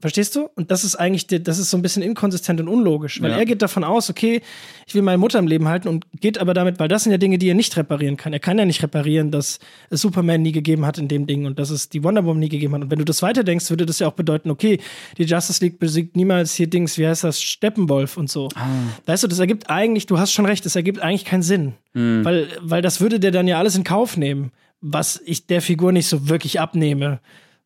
Verstehst 0.00 0.36
du? 0.36 0.48
Und 0.54 0.70
das 0.70 0.84
ist 0.84 0.94
eigentlich, 0.94 1.26
das 1.26 1.58
ist 1.58 1.70
so 1.70 1.76
ein 1.76 1.82
bisschen 1.82 2.04
inkonsistent 2.04 2.60
und 2.60 2.68
unlogisch, 2.68 3.20
weil 3.20 3.32
ja. 3.32 3.38
er 3.38 3.44
geht 3.44 3.62
davon 3.62 3.82
aus, 3.82 4.08
okay, 4.08 4.42
ich 4.86 4.94
will 4.94 5.02
meine 5.02 5.18
Mutter 5.18 5.40
am 5.40 5.48
Leben 5.48 5.66
halten 5.66 5.88
und 5.88 6.06
geht 6.20 6.38
aber 6.38 6.54
damit, 6.54 6.78
weil 6.78 6.86
das 6.86 7.02
sind 7.02 7.10
ja 7.10 7.18
Dinge, 7.18 7.36
die 7.36 7.48
er 7.48 7.56
nicht 7.56 7.76
reparieren 7.76 8.16
kann. 8.16 8.32
Er 8.32 8.38
kann 8.38 8.56
ja 8.58 8.64
nicht 8.64 8.80
reparieren, 8.80 9.32
dass 9.32 9.58
es 9.90 10.00
Superman 10.00 10.42
nie 10.42 10.52
gegeben 10.52 10.86
hat 10.86 10.98
in 10.98 11.08
dem 11.08 11.26
Ding 11.26 11.46
und 11.46 11.58
dass 11.58 11.70
es 11.70 11.88
die 11.88 12.04
Wonder 12.04 12.24
Woman 12.24 12.38
nie 12.38 12.48
gegeben 12.48 12.74
hat. 12.74 12.82
Und 12.82 12.92
wenn 12.92 13.00
du 13.00 13.04
das 13.04 13.22
weiterdenkst, 13.22 13.68
würde 13.70 13.86
das 13.86 13.98
ja 13.98 14.06
auch 14.06 14.12
bedeuten, 14.12 14.50
okay, 14.50 14.78
die 15.16 15.24
Justice 15.24 15.64
League 15.64 15.80
besiegt 15.80 16.14
niemals 16.14 16.54
hier 16.54 16.68
Dings, 16.68 16.96
wie 16.96 17.08
heißt 17.08 17.24
das, 17.24 17.42
Steppenwolf 17.42 18.16
und 18.16 18.30
so. 18.30 18.50
Ah. 18.54 18.68
Weißt 19.06 19.24
du, 19.24 19.26
das 19.26 19.40
ergibt 19.40 19.68
eigentlich, 19.68 20.06
du 20.06 20.20
hast 20.20 20.30
schon 20.30 20.46
recht, 20.46 20.64
das 20.64 20.76
ergibt 20.76 21.00
eigentlich 21.00 21.24
keinen 21.24 21.42
Sinn. 21.42 21.74
Mhm. 21.94 22.24
Weil, 22.24 22.46
weil 22.60 22.82
das 22.82 23.00
würde 23.00 23.18
der 23.18 23.32
dann 23.32 23.48
ja 23.48 23.58
alles 23.58 23.74
in 23.74 23.82
Kauf 23.82 24.16
nehmen, 24.16 24.52
was 24.80 25.20
ich 25.24 25.48
der 25.48 25.60
Figur 25.60 25.90
nicht 25.90 26.06
so 26.06 26.28
wirklich 26.28 26.60
abnehme. 26.60 27.18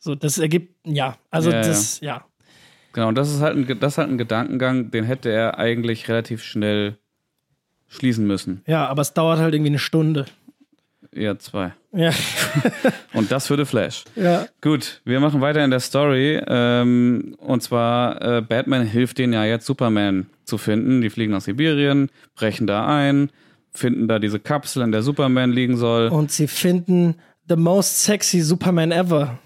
So, 0.04 0.16
das 0.16 0.38
ergibt, 0.38 0.74
ja, 0.84 1.16
also 1.30 1.52
ja, 1.52 1.60
das, 1.60 2.00
ja. 2.00 2.06
ja. 2.16 2.24
Genau, 2.92 3.06
und 3.06 3.14
das 3.14 3.32
ist 3.32 3.40
halt 3.40 3.56
ein, 3.56 3.78
das 3.78 3.92
ist 3.92 3.98
halt 3.98 4.10
ein 4.10 4.18
Gedankengang, 4.18 4.90
den 4.90 5.04
hätte 5.04 5.30
er 5.30 5.58
eigentlich 5.60 6.08
relativ 6.08 6.42
schnell 6.42 6.98
schließen 7.86 8.26
müssen. 8.26 8.62
Ja, 8.66 8.88
aber 8.88 9.02
es 9.02 9.14
dauert 9.14 9.38
halt 9.38 9.54
irgendwie 9.54 9.70
eine 9.70 9.78
Stunde. 9.78 10.26
Ja, 11.14 11.38
zwei. 11.38 11.72
Ja. 11.92 12.10
und 13.12 13.30
das 13.30 13.46
für 13.46 13.56
The 13.56 13.64
Flash. 13.64 14.02
Ja. 14.16 14.46
Gut, 14.60 15.02
wir 15.04 15.20
machen 15.20 15.40
weiter 15.40 15.64
in 15.64 15.70
der 15.70 15.78
Story. 15.78 16.42
Ähm, 16.48 17.36
und 17.38 17.62
zwar, 17.62 18.20
äh, 18.22 18.40
Batman 18.40 18.84
hilft 18.84 19.18
denen 19.18 19.34
ja 19.34 19.44
jetzt, 19.44 19.66
Superman 19.66 20.26
zu 20.44 20.58
finden. 20.58 21.00
Die 21.00 21.10
fliegen 21.10 21.30
nach 21.30 21.42
Sibirien, 21.42 22.10
brechen 22.34 22.66
da 22.66 22.88
ein, 22.88 23.30
finden 23.72 24.08
da 24.08 24.18
diese 24.18 24.40
Kapsel, 24.40 24.82
in 24.82 24.90
der 24.90 25.02
Superman 25.02 25.52
liegen 25.52 25.76
soll. 25.76 26.08
Und 26.08 26.32
sie 26.32 26.48
finden 26.48 27.14
the 27.48 27.56
most 27.56 28.02
sexy 28.02 28.40
Superman 28.40 28.90
ever. 28.90 29.38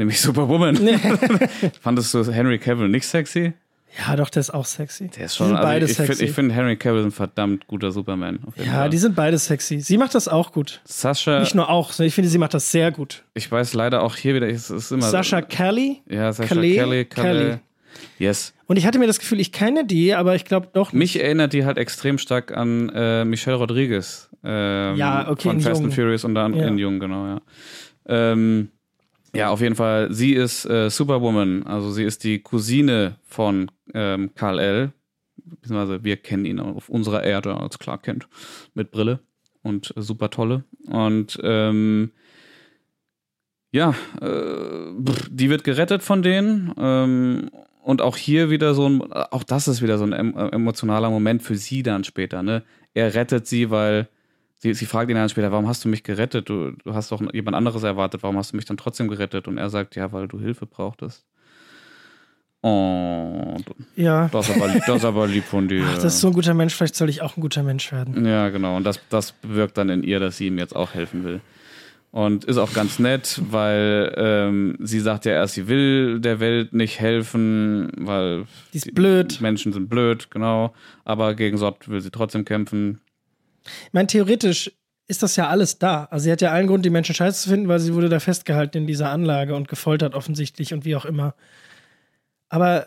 Nämlich 0.00 0.18
Superwoman. 0.18 0.78
Nee. 0.82 0.96
Fandest 1.82 2.14
du 2.14 2.24
Henry 2.32 2.58
Cavill 2.58 2.88
nicht 2.88 3.06
sexy? 3.06 3.52
Ja, 3.98 4.16
doch, 4.16 4.30
der 4.30 4.40
ist 4.40 4.48
auch 4.48 4.64
sexy. 4.64 5.08
Der 5.08 5.26
ist 5.26 5.36
schon, 5.36 5.48
die 5.48 5.50
sind 5.50 5.56
also 5.58 5.68
beide 5.68 5.84
ich, 5.84 5.94
sexy. 5.94 6.24
Ich 6.24 6.32
finde 6.32 6.54
Henry 6.54 6.76
Cavill 6.76 7.04
ein 7.04 7.10
verdammt 7.10 7.66
guter 7.66 7.92
Superman. 7.92 8.38
Ja, 8.56 8.72
Fall. 8.72 8.88
die 8.88 8.96
sind 8.96 9.14
beide 9.14 9.36
sexy. 9.36 9.80
Sie 9.80 9.98
macht 9.98 10.14
das 10.14 10.26
auch 10.26 10.52
gut. 10.52 10.80
Sascha. 10.86 11.40
Nicht 11.40 11.54
nur 11.54 11.68
auch, 11.68 11.92
sondern 11.92 12.08
ich 12.08 12.14
finde, 12.14 12.30
sie 12.30 12.38
macht 12.38 12.54
das 12.54 12.72
sehr 12.72 12.92
gut. 12.92 13.24
Ich 13.34 13.52
weiß 13.52 13.74
leider 13.74 14.02
auch 14.02 14.16
hier 14.16 14.34
wieder, 14.34 14.48
es 14.48 14.70
ist 14.70 14.90
immer. 14.90 15.02
Sascha 15.02 15.42
Kelly? 15.42 16.00
Ja, 16.08 16.32
Sascha 16.32 16.54
Kelly. 16.54 16.76
Kelly. 16.76 17.04
Kelly. 17.04 17.58
Yes. 18.18 18.54
Und 18.68 18.78
ich 18.78 18.86
hatte 18.86 18.98
mir 18.98 19.06
das 19.06 19.18
Gefühl, 19.18 19.38
ich 19.38 19.52
kenne 19.52 19.84
die, 19.84 20.14
aber 20.14 20.34
ich 20.34 20.46
glaube 20.46 20.68
doch 20.72 20.94
nicht. 20.94 20.98
Mich 20.98 21.22
erinnert 21.22 21.52
die 21.52 21.66
halt 21.66 21.76
extrem 21.76 22.16
stark 22.16 22.56
an 22.56 22.88
äh, 22.94 23.26
Michelle 23.26 23.58
Rodriguez. 23.58 24.30
Ähm, 24.42 24.96
ja, 24.96 25.28
okay. 25.28 25.48
Von 25.50 25.60
Fast 25.60 25.76
Jung. 25.76 25.90
and 25.90 25.94
Furious 25.94 26.24
und 26.24 26.34
dann 26.34 26.54
ja. 26.54 26.68
in 26.68 26.78
Jung, 26.78 27.00
genau, 27.00 27.26
ja. 27.26 27.40
Ähm, 28.06 28.70
ja, 29.34 29.50
auf 29.50 29.60
jeden 29.60 29.74
Fall. 29.74 30.12
Sie 30.12 30.32
ist 30.32 30.64
äh, 30.64 30.90
Superwoman, 30.90 31.64
also 31.64 31.90
sie 31.90 32.04
ist 32.04 32.24
die 32.24 32.40
Cousine 32.40 33.16
von 33.22 33.70
ähm, 33.94 34.30
Karl 34.34 34.58
L. 34.58 34.92
Beziehungsweise 35.36 36.04
wir 36.04 36.16
kennen 36.16 36.44
ihn 36.44 36.60
auf 36.60 36.88
unserer 36.88 37.24
Erde 37.24 37.56
als 37.56 37.78
Clark 37.78 38.04
Kent 38.04 38.28
mit 38.74 38.90
Brille 38.90 39.20
und 39.62 39.96
äh, 39.96 40.02
super 40.02 40.30
tolle. 40.30 40.64
Und 40.86 41.38
ähm, 41.42 42.12
ja, 43.72 43.94
äh, 44.20 44.92
die 45.30 45.50
wird 45.50 45.64
gerettet 45.64 46.02
von 46.02 46.22
denen. 46.22 46.72
Ähm, 46.76 47.50
und 47.82 48.02
auch 48.02 48.16
hier 48.16 48.50
wieder 48.50 48.74
so 48.74 48.88
ein, 48.88 49.12
auch 49.12 49.42
das 49.42 49.66
ist 49.66 49.80
wieder 49.82 49.96
so 49.98 50.04
ein 50.04 50.12
emotionaler 50.12 51.10
Moment 51.10 51.42
für 51.42 51.56
sie 51.56 51.82
dann 51.82 52.04
später. 52.04 52.42
Ne? 52.42 52.62
Er 52.92 53.14
rettet 53.14 53.46
sie, 53.46 53.70
weil 53.70 54.08
sie, 54.60 54.74
sie 54.74 54.86
fragt 54.86 55.10
ihn 55.10 55.16
dann 55.16 55.28
später, 55.28 55.50
warum 55.50 55.66
hast 55.66 55.84
du 55.84 55.88
mich 55.88 56.02
gerettet? 56.04 56.48
Du, 56.48 56.72
du 56.84 56.94
hast 56.94 57.10
doch 57.10 57.20
jemand 57.32 57.56
anderes 57.56 57.82
erwartet, 57.82 58.22
warum 58.22 58.36
hast 58.36 58.52
du 58.52 58.56
mich 58.56 58.66
dann 58.66 58.76
trotzdem 58.76 59.08
gerettet? 59.08 59.48
Und 59.48 59.58
er 59.58 59.70
sagt, 59.70 59.96
ja, 59.96 60.12
weil 60.12 60.28
du 60.28 60.38
Hilfe 60.38 60.66
brauchtest. 60.66 61.24
Oh, 62.62 63.56
ja. 63.96 64.28
Das 64.28 64.50
ist 64.50 64.56
aber, 64.56 64.68
das 64.86 65.04
aber 65.04 65.26
lieb 65.26 65.44
von 65.44 65.66
dir. 65.66 65.82
Ach, 65.86 65.94
das 65.94 66.14
ist 66.14 66.20
so 66.20 66.26
ein 66.26 66.34
guter 66.34 66.52
Mensch, 66.52 66.74
vielleicht 66.74 66.94
soll 66.94 67.08
ich 67.08 67.22
auch 67.22 67.38
ein 67.38 67.40
guter 67.40 67.62
Mensch 67.62 67.90
werden. 67.90 68.26
Ja, 68.26 68.50
genau. 68.50 68.76
Und 68.76 68.84
das, 68.84 69.00
das 69.08 69.32
bewirkt 69.32 69.78
dann 69.78 69.88
in 69.88 70.02
ihr, 70.02 70.20
dass 70.20 70.36
sie 70.36 70.48
ihm 70.48 70.58
jetzt 70.58 70.76
auch 70.76 70.92
helfen 70.92 71.24
will. 71.24 71.40
Und 72.12 72.44
ist 72.44 72.58
auch 72.58 72.72
ganz 72.74 72.98
nett, 72.98 73.40
weil 73.50 74.12
ähm, 74.16 74.76
sie 74.80 74.98
sagt 75.00 75.24
ja 75.24 75.32
erst, 75.32 75.54
sie 75.54 75.68
will 75.68 76.20
der 76.20 76.40
Welt 76.40 76.72
nicht 76.74 77.00
helfen, 77.00 77.92
weil 77.96 78.46
die 78.74 78.78
ist 78.78 78.94
blöd. 78.94 79.40
Menschen 79.40 79.72
sind 79.72 79.88
blöd, 79.88 80.28
genau. 80.30 80.74
Aber 81.04 81.34
gegen 81.34 81.56
Sott 81.56 81.88
will 81.88 82.00
sie 82.00 82.10
trotzdem 82.10 82.44
kämpfen. 82.44 83.00
Ich 83.64 83.92
meine, 83.92 84.06
theoretisch 84.06 84.72
ist 85.06 85.22
das 85.22 85.36
ja 85.36 85.48
alles 85.48 85.78
da. 85.78 86.04
Also 86.10 86.24
sie 86.24 86.32
hat 86.32 86.40
ja 86.40 86.52
allen 86.52 86.68
Grund, 86.68 86.84
die 86.84 86.90
Menschen 86.90 87.14
scheiße 87.14 87.42
zu 87.42 87.48
finden, 87.50 87.68
weil 87.68 87.80
sie 87.80 87.94
wurde 87.94 88.08
da 88.08 88.20
festgehalten 88.20 88.78
in 88.78 88.86
dieser 88.86 89.10
Anlage 89.10 89.56
und 89.56 89.68
gefoltert 89.68 90.14
offensichtlich 90.14 90.72
und 90.72 90.84
wie 90.84 90.94
auch 90.94 91.04
immer. 91.04 91.34
Aber 92.48 92.86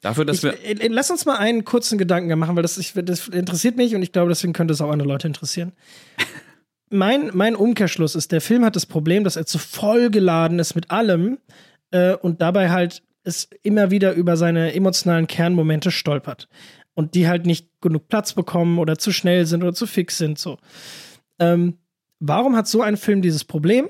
Dafür, 0.00 0.24
dass 0.24 0.38
ich, 0.38 0.42
wir. 0.44 0.64
Äh, 0.64 0.88
lass 0.88 1.10
uns 1.10 1.26
mal 1.26 1.36
einen 1.36 1.64
kurzen 1.64 1.98
Gedanken 1.98 2.38
machen, 2.38 2.56
weil 2.56 2.62
das, 2.62 2.78
ich, 2.78 2.92
das 2.94 3.28
interessiert 3.28 3.76
mich 3.76 3.94
und 3.94 4.02
ich 4.02 4.12
glaube, 4.12 4.30
deswegen 4.30 4.52
könnte 4.52 4.72
es 4.72 4.80
auch 4.80 4.90
andere 4.90 5.08
Leute 5.08 5.26
interessieren. 5.26 5.72
mein, 6.90 7.30
mein 7.34 7.54
Umkehrschluss 7.54 8.14
ist, 8.14 8.32
der 8.32 8.40
Film 8.40 8.64
hat 8.64 8.76
das 8.76 8.86
Problem, 8.86 9.24
dass 9.24 9.36
er 9.36 9.46
zu 9.46 9.58
voll 9.58 10.10
geladen 10.10 10.58
ist 10.58 10.74
mit 10.74 10.90
allem 10.90 11.38
äh, 11.90 12.14
und 12.14 12.40
dabei 12.40 12.70
halt 12.70 13.02
es 13.24 13.48
immer 13.62 13.90
wieder 13.90 14.12
über 14.12 14.36
seine 14.36 14.72
emotionalen 14.74 15.26
Kernmomente 15.26 15.90
stolpert 15.90 16.48
und 16.96 17.14
die 17.14 17.28
halt 17.28 17.46
nicht 17.46 17.68
genug 17.80 18.08
Platz 18.08 18.32
bekommen 18.32 18.78
oder 18.78 18.98
zu 18.98 19.12
schnell 19.12 19.46
sind 19.46 19.62
oder 19.62 19.74
zu 19.74 19.86
fix 19.86 20.18
sind. 20.18 20.38
So. 20.38 20.58
Ähm, 21.38 21.74
warum 22.18 22.56
hat 22.56 22.66
so 22.66 22.80
ein 22.82 22.96
Film 22.96 23.22
dieses 23.22 23.44
Problem? 23.44 23.86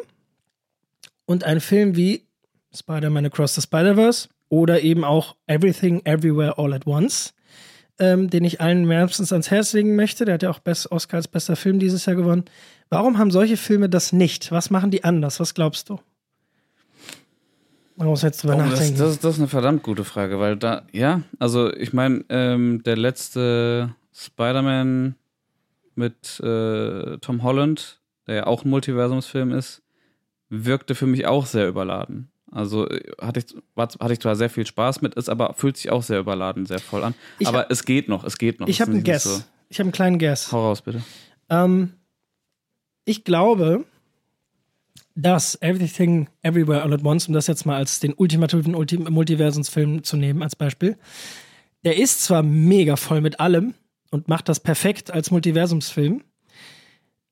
Und 1.25 1.45
ein 1.45 1.61
Film 1.61 1.97
wie 1.97 2.27
Spider-Man 2.75 3.27
Across 3.27 3.55
the 3.55 3.63
Spider-Verse 3.63 4.29
oder 4.49 4.83
eben 4.83 5.05
auch 5.05 5.37
Everything 5.47 6.03
Everywhere 6.05 6.59
All 6.59 6.75
at 6.75 6.87
Once, 6.87 7.33
ähm, 7.99 8.29
den 8.29 8.45
ich 8.45 8.61
allen 8.61 8.89
wärmstens 8.89 9.33
ans 9.33 9.51
Herz 9.51 9.73
legen 9.73 9.97
möchte. 9.97 10.25
Der 10.25 10.35
hat 10.35 10.43
ja 10.43 10.51
auch 10.51 10.59
Best 10.59 10.91
Oscar 10.91 11.19
als 11.19 11.29
bester 11.29 11.57
Film 11.57 11.79
dieses 11.79 12.07
Jahr 12.07 12.17
gewonnen. 12.17 12.45
Warum 12.89 13.19
haben 13.19 13.31
solche 13.31 13.57
Filme 13.57 13.89
das 13.89 14.13
nicht? 14.13 14.51
Was 14.51 14.71
machen 14.71 14.91
die 14.91 15.05
anders? 15.05 15.39
Was 15.39 15.55
glaubst 15.55 15.89
du? 15.89 16.01
Man 17.97 18.09
muss 18.09 18.23
jetzt 18.23 18.43
drüber 18.43 18.57
oh, 18.57 18.59
nachdenken. 18.59 18.99
Das, 18.99 19.09
das, 19.09 19.19
das, 19.21 19.35
ist 19.35 19.41
eine 19.41 19.49
verdammt 19.49 19.83
gute 19.83 20.05
Frage, 20.05 20.39
weil 20.39 20.57
da, 20.57 20.83
ja, 20.93 21.23
also 21.39 21.73
ich 21.73 21.93
meine, 21.93 22.25
ähm, 22.29 22.83
der 22.85 22.97
letzte 22.97 23.95
Spider-Man 24.15 25.15
mit 25.95 26.41
äh, 26.41 27.17
Tom 27.19 27.43
Holland, 27.43 28.01
der 28.27 28.35
ja 28.35 28.47
auch 28.47 28.65
ein 28.65 28.71
Multiversumsfilm 28.71 29.53
ist, 29.53 29.83
wirkte 30.51 30.95
für 30.95 31.07
mich 31.07 31.27
auch 31.27 31.47
sehr 31.47 31.69
überladen. 31.69 32.31
Also 32.53 32.89
äh, 32.89 33.03
hatte 33.21 33.41
ich, 33.41 33.47
war, 33.75 33.89
hatte 33.99 34.13
ich 34.13 34.21
zwar 34.21 34.37
sehr 34.37 34.51
viel 34.51 34.67
Spaß 34.67 35.01
mit, 35.01 35.15
ist 35.15 35.29
aber 35.29 35.55
fühlt 35.55 35.77
sich 35.77 35.91
auch 35.91 36.03
sehr 36.03 36.21
überladen, 36.21 36.67
sehr 36.67 36.79
voll 36.79 37.03
an. 37.03 37.15
Ich 37.39 37.49
aber 37.49 37.61
hab, 37.61 37.71
es 37.71 37.85
geht 37.85 38.09
noch, 38.09 38.25
es 38.25 38.39
geht 38.39 38.61
noch. 38.61 38.69
Ich 38.69 38.81
habe 38.81 38.93
einen 38.93 39.05
Guess. 39.05 39.25
So. 39.25 39.43
Ich 39.69 39.79
habe 39.79 39.87
einen 39.87 39.93
kleinen 39.93 40.19
Guess. 40.19 40.53
Hau 40.53 40.69
raus, 40.69 40.83
bitte. 40.83 41.03
Ähm, 41.49 41.95
ich 43.05 43.25
glaube, 43.25 43.85
dass 45.17 45.61
Everything 45.61 46.29
Everywhere 46.43 46.83
All 46.83 46.95
at 46.95 47.05
Once, 47.05 47.27
um 47.27 47.35
das 47.35 47.49
jetzt 47.49 47.67
mal 47.67 47.77
als 47.77 47.99
den 47.99 48.15
ultimativen 48.15 48.75
Ultim 48.75 49.05
Multiversumsfilm 49.11 50.05
zu 50.05 50.17
nehmen 50.17 50.43
als 50.43 50.55
Beispiel, 50.55 50.97
der 51.85 51.97
ist 51.97 52.23
zwar 52.23 52.43
mega 52.43 52.97
voll 52.97 53.21
mit 53.21 53.41
allem, 53.41 53.75
und 54.11 54.29
macht 54.29 54.49
das 54.49 54.61
perfekt 54.61 55.11
als 55.11 55.31
Multiversumsfilm. 55.31 56.23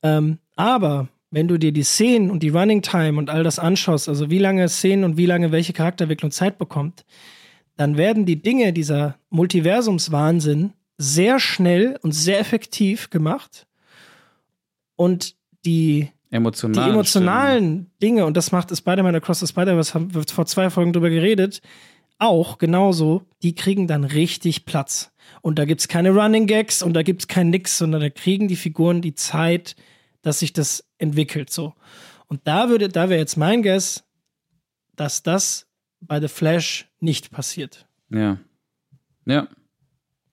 Ähm, 0.03 0.39
aber 0.57 1.09
wenn 1.31 1.49
du 1.49 1.59
dir 1.59 1.73
die 1.73 1.83
Szenen 1.83 2.31
und 2.31 2.43
die 2.43 2.51
Running 2.51 2.83
Time 2.83 3.19
und 3.19 3.31
all 3.31 3.43
das 3.43 3.59
anschaust, 3.59 4.09
also 4.09 4.31
wie 4.31 4.39
lange 4.39 4.69
Szenen 4.69 5.05
und 5.05 5.17
wie 5.17 5.27
lange 5.27 5.51
welche 5.51 5.73
Charakterentwicklung 5.73 6.31
Zeit 6.31 6.59
bekommt, 6.59 7.05
dann 7.77 7.97
werden 7.97 8.25
die 8.25 8.41
Dinge 8.41 8.73
dieser 8.73 9.19
Multiversumswahnsinn 9.31 10.73
sehr 10.97 11.41
schnell 11.41 11.99
und 12.03 12.13
sehr 12.13 12.39
effektiv 12.39 13.11
gemacht. 13.11 13.67
Und 14.95 15.35
die, 15.65 16.11
Emotional. 16.35 16.85
die 16.85 16.91
emotionalen 16.91 17.91
Dinge, 18.03 18.27
und 18.27 18.37
das 18.37 18.51
macht 18.51 18.77
Spider-Man 18.77 19.15
Across 19.15 19.41
the 19.41 19.47
Spider-Verse, 19.47 19.95
haben 19.95 20.13
wir 20.15 20.25
vor 20.29 20.47
zwei 20.47 20.69
Folgen 20.69 20.93
drüber 20.93 21.09
geredet, 21.09 21.63
auch 22.19 22.59
genauso, 22.59 23.23
die 23.43 23.55
kriegen 23.55 23.87
dann 23.87 24.03
richtig 24.05 24.65
Platz. 24.65 25.13
Und 25.43 25.59
da 25.59 25.65
gibt's 25.65 25.87
keine 25.87 26.11
Running 26.11 26.47
Gags 26.47 26.83
und 26.83 26.95
da 26.95 27.03
gibt's 27.03 27.29
kein 27.29 27.51
Nix, 27.51 27.79
sondern 27.79 28.01
da 28.01 28.11
kriegen 28.11 28.49
die 28.49 28.57
Figuren 28.57 29.01
die 29.01 29.15
Zeit, 29.15 29.77
dass 30.23 30.41
sich 30.41 30.53
das 30.53 30.85
entwickelt 30.99 31.51
so. 31.51 31.75
Und 32.27 32.41
da 32.49 32.69
würde, 32.69 32.89
da 32.89 33.09
wäre 33.09 33.21
jetzt 33.21 33.37
mein 33.37 33.63
Guess, 33.63 34.05
dass 34.97 35.23
das 35.23 35.69
bei 36.01 36.21
The 36.21 36.29
Flash 36.29 36.89
nicht 36.99 37.31
passiert. 37.31 37.87
Ja. 38.11 38.39
Ja. 39.25 39.49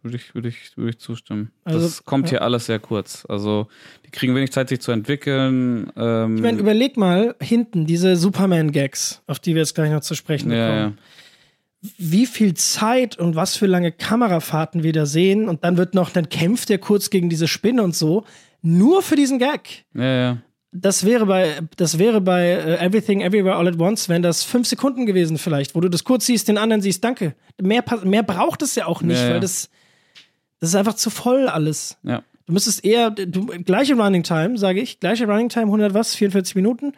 Würde 0.03 0.17
ich, 0.17 0.33
würde 0.33 0.47
ich, 0.47 0.75
würde 0.77 0.89
ich 0.89 0.99
zustimmen. 0.99 1.51
Also, 1.63 1.79
das 1.81 2.03
kommt 2.05 2.25
ja. 2.25 2.29
hier 2.31 2.41
alles 2.41 2.65
sehr 2.65 2.79
kurz. 2.79 3.23
Also, 3.29 3.67
die 4.05 4.09
kriegen 4.09 4.33
wenig 4.33 4.51
Zeit, 4.51 4.69
sich 4.69 4.81
zu 4.81 4.91
entwickeln. 4.91 5.91
Ähm, 5.95 6.37
Ich 6.37 6.41
meine, 6.41 6.57
überleg 6.59 6.97
mal 6.97 7.35
hinten 7.39 7.85
diese 7.85 8.15
Superman-Gags, 8.15 9.21
auf 9.27 9.39
die 9.39 9.53
wir 9.53 9.61
jetzt 9.61 9.75
gleich 9.75 9.91
noch 9.91 10.01
zu 10.01 10.15
sprechen 10.15 10.51
ja, 10.51 10.67
kommen. 10.67 10.97
ja. 11.83 11.91
Wie 11.97 12.25
viel 12.25 12.53
Zeit 12.55 13.17
und 13.17 13.35
was 13.35 13.55
für 13.55 13.65
lange 13.67 13.91
Kamerafahrten 13.91 14.83
wir 14.83 14.93
da 14.93 15.05
sehen 15.05 15.47
und 15.49 15.63
dann 15.63 15.77
wird 15.77 15.93
noch, 15.95 16.09
dann 16.11 16.29
kämpft 16.29 16.69
er 16.69 16.77
kurz 16.77 17.09
gegen 17.09 17.29
diese 17.29 17.47
Spinne 17.47 17.81
und 17.83 17.95
so, 17.95 18.23
nur 18.61 19.01
für 19.01 19.15
diesen 19.15 19.39
Gag. 19.39 19.85
Ja, 19.95 20.03
ja. 20.03 20.37
Das 20.73 21.05
wäre 21.05 21.25
bei, 21.25 21.59
das 21.77 21.99
wäre 21.99 22.21
bei 22.21 22.49
äh, 22.51 22.85
Everything 22.85 23.21
Everywhere 23.21 23.55
All 23.55 23.67
at 23.67 23.77
Once, 23.79 24.07
wenn 24.09 24.21
das 24.21 24.43
fünf 24.43 24.67
Sekunden 24.67 25.05
gewesen 25.05 25.37
vielleicht, 25.37 25.75
wo 25.75 25.81
du 25.81 25.89
das 25.89 26.03
kurz 26.03 26.27
siehst, 26.27 26.47
den 26.47 26.57
anderen 26.57 26.81
siehst, 26.81 27.03
danke. 27.03 27.35
Mehr, 27.61 27.83
mehr 28.03 28.23
braucht 28.23 28.61
es 28.61 28.75
ja 28.75 28.85
auch 28.85 29.01
nicht, 29.01 29.17
Ja, 29.19 29.25
ja. 29.25 29.33
weil 29.33 29.39
das, 29.41 29.69
das 30.61 30.69
ist 30.69 30.75
einfach 30.75 30.93
zu 30.93 31.09
voll 31.09 31.49
alles. 31.49 31.97
ja. 32.03 32.23
Du 32.47 32.53
müsstest 32.53 32.83
eher, 32.83 33.11
du, 33.11 33.45
gleiche 33.45 33.95
Running 33.95 34.23
Time, 34.23 34.57
sage 34.57 34.81
ich, 34.81 34.99
gleiche 34.99 35.25
Running 35.25 35.47
Time, 35.47 35.67
100 35.67 35.93
was, 35.93 36.15
44 36.15 36.55
Minuten, 36.55 36.93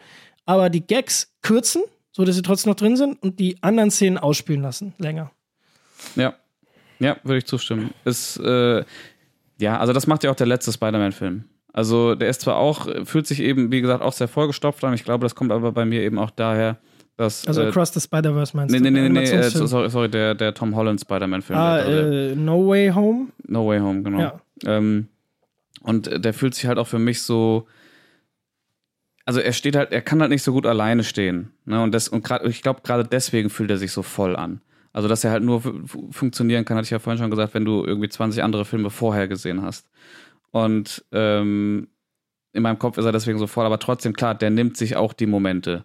aber 0.46 0.68
die 0.70 0.84
Gags 0.84 1.32
kürzen, 1.42 1.82
so 2.12 2.24
dass 2.24 2.34
sie 2.34 2.42
trotzdem 2.42 2.70
noch 2.70 2.76
drin 2.76 2.96
sind 2.96 3.22
und 3.22 3.38
die 3.38 3.62
anderen 3.62 3.90
Szenen 3.90 4.18
ausspielen 4.18 4.62
lassen, 4.62 4.94
länger. 4.98 5.30
Ja, 6.16 6.34
ja, 6.98 7.16
würde 7.22 7.38
ich 7.38 7.46
zustimmen. 7.46 7.90
Ist, 8.04 8.38
äh, 8.38 8.84
ja, 9.60 9.78
also 9.78 9.92
das 9.92 10.06
macht 10.06 10.24
ja 10.24 10.30
auch 10.30 10.36
der 10.36 10.46
letzte 10.46 10.72
Spider-Man-Film. 10.72 11.44
Also 11.72 12.14
der 12.14 12.30
ist 12.30 12.40
zwar 12.40 12.56
auch, 12.56 12.88
fühlt 13.04 13.26
sich 13.26 13.40
eben, 13.40 13.70
wie 13.70 13.80
gesagt, 13.80 14.02
auch 14.02 14.12
sehr 14.12 14.28
vollgestopft 14.28 14.82
an. 14.84 14.94
Ich 14.94 15.04
glaube, 15.04 15.24
das 15.24 15.34
kommt 15.34 15.52
aber 15.52 15.72
bei 15.72 15.84
mir 15.84 16.00
eben 16.02 16.18
auch 16.18 16.30
daher, 16.30 16.78
dass. 17.16 17.46
Also 17.46 17.62
äh, 17.62 17.68
Across 17.68 17.94
the 17.94 18.00
Spider-Verse 18.00 18.56
meinst 18.56 18.72
Nee, 18.72 18.78
du? 18.78 18.90
nee, 18.90 19.08
nee, 19.08 19.08
nee, 19.08 19.20
äh, 19.30 19.50
sorry, 19.50 19.88
sorry, 19.90 20.08
der, 20.08 20.34
der 20.34 20.54
Tom 20.54 20.74
Holland 20.74 21.00
Spider-Man-Film. 21.00 21.58
ah, 21.58 21.78
äh, 21.80 22.34
No 22.34 22.68
Way 22.68 22.90
Home? 22.92 23.28
No 23.46 23.66
Way 23.68 23.80
Home, 23.80 24.02
genau. 24.02 24.20
Ja. 24.20 24.40
Ähm, 24.66 25.08
und 25.82 26.24
der 26.24 26.32
fühlt 26.34 26.54
sich 26.54 26.66
halt 26.66 26.78
auch 26.78 26.86
für 26.88 26.98
mich 26.98 27.22
so. 27.22 27.66
Also 29.26 29.40
er 29.40 29.52
steht 29.52 29.74
halt, 29.76 29.92
er 29.92 30.02
kann 30.02 30.20
halt 30.20 30.30
nicht 30.30 30.42
so 30.42 30.52
gut 30.52 30.66
alleine 30.66 31.02
stehen. 31.02 31.50
Ne? 31.64 31.82
Und, 31.82 31.92
das, 31.94 32.08
und 32.08 32.22
grad, 32.24 32.44
ich 32.44 32.60
glaube, 32.62 32.80
gerade 32.82 33.04
deswegen 33.04 33.48
fühlt 33.48 33.70
er 33.70 33.78
sich 33.78 33.90
so 33.92 34.02
voll 34.02 34.36
an. 34.36 34.60
Also, 34.92 35.08
dass 35.08 35.24
er 35.24 35.30
halt 35.32 35.42
nur 35.42 35.62
fu- 35.62 35.86
fu- 35.86 36.08
funktionieren 36.12 36.64
kann, 36.64 36.76
hatte 36.76 36.84
ich 36.84 36.90
ja 36.90 36.98
vorhin 36.98 37.18
schon 37.20 37.30
gesagt, 37.30 37.54
wenn 37.54 37.64
du 37.64 37.84
irgendwie 37.84 38.08
20 38.08 38.42
andere 38.42 38.64
Filme 38.64 38.90
vorher 38.90 39.26
gesehen 39.26 39.62
hast. 39.62 39.88
Und 40.52 41.04
ähm, 41.10 41.88
in 42.52 42.62
meinem 42.62 42.78
Kopf 42.78 42.96
ist 42.98 43.04
er 43.04 43.10
deswegen 43.12 43.38
so 43.38 43.46
voll, 43.48 43.66
aber 43.66 43.78
trotzdem, 43.80 44.12
klar, 44.12 44.34
der 44.36 44.50
nimmt 44.50 44.76
sich 44.76 44.94
auch 44.94 45.12
die 45.14 45.26
Momente, 45.26 45.84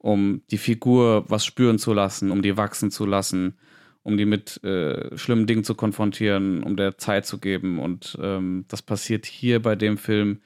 um 0.00 0.42
die 0.50 0.58
Figur 0.58 1.24
was 1.28 1.44
spüren 1.44 1.78
zu 1.78 1.92
lassen, 1.92 2.30
um 2.30 2.42
die 2.42 2.56
wachsen 2.56 2.90
zu 2.90 3.04
lassen, 3.04 3.58
um 4.02 4.16
die 4.16 4.24
mit 4.24 4.62
äh, 4.64 5.16
schlimmen 5.16 5.46
Dingen 5.46 5.62
zu 5.62 5.74
konfrontieren, 5.74 6.62
um 6.62 6.76
der 6.76 6.96
Zeit 6.96 7.26
zu 7.26 7.38
geben. 7.38 7.78
Und 7.78 8.18
ähm, 8.20 8.64
das 8.68 8.80
passiert 8.82 9.26
hier 9.26 9.60
bei 9.60 9.76
dem 9.76 9.98
Film 9.98 10.40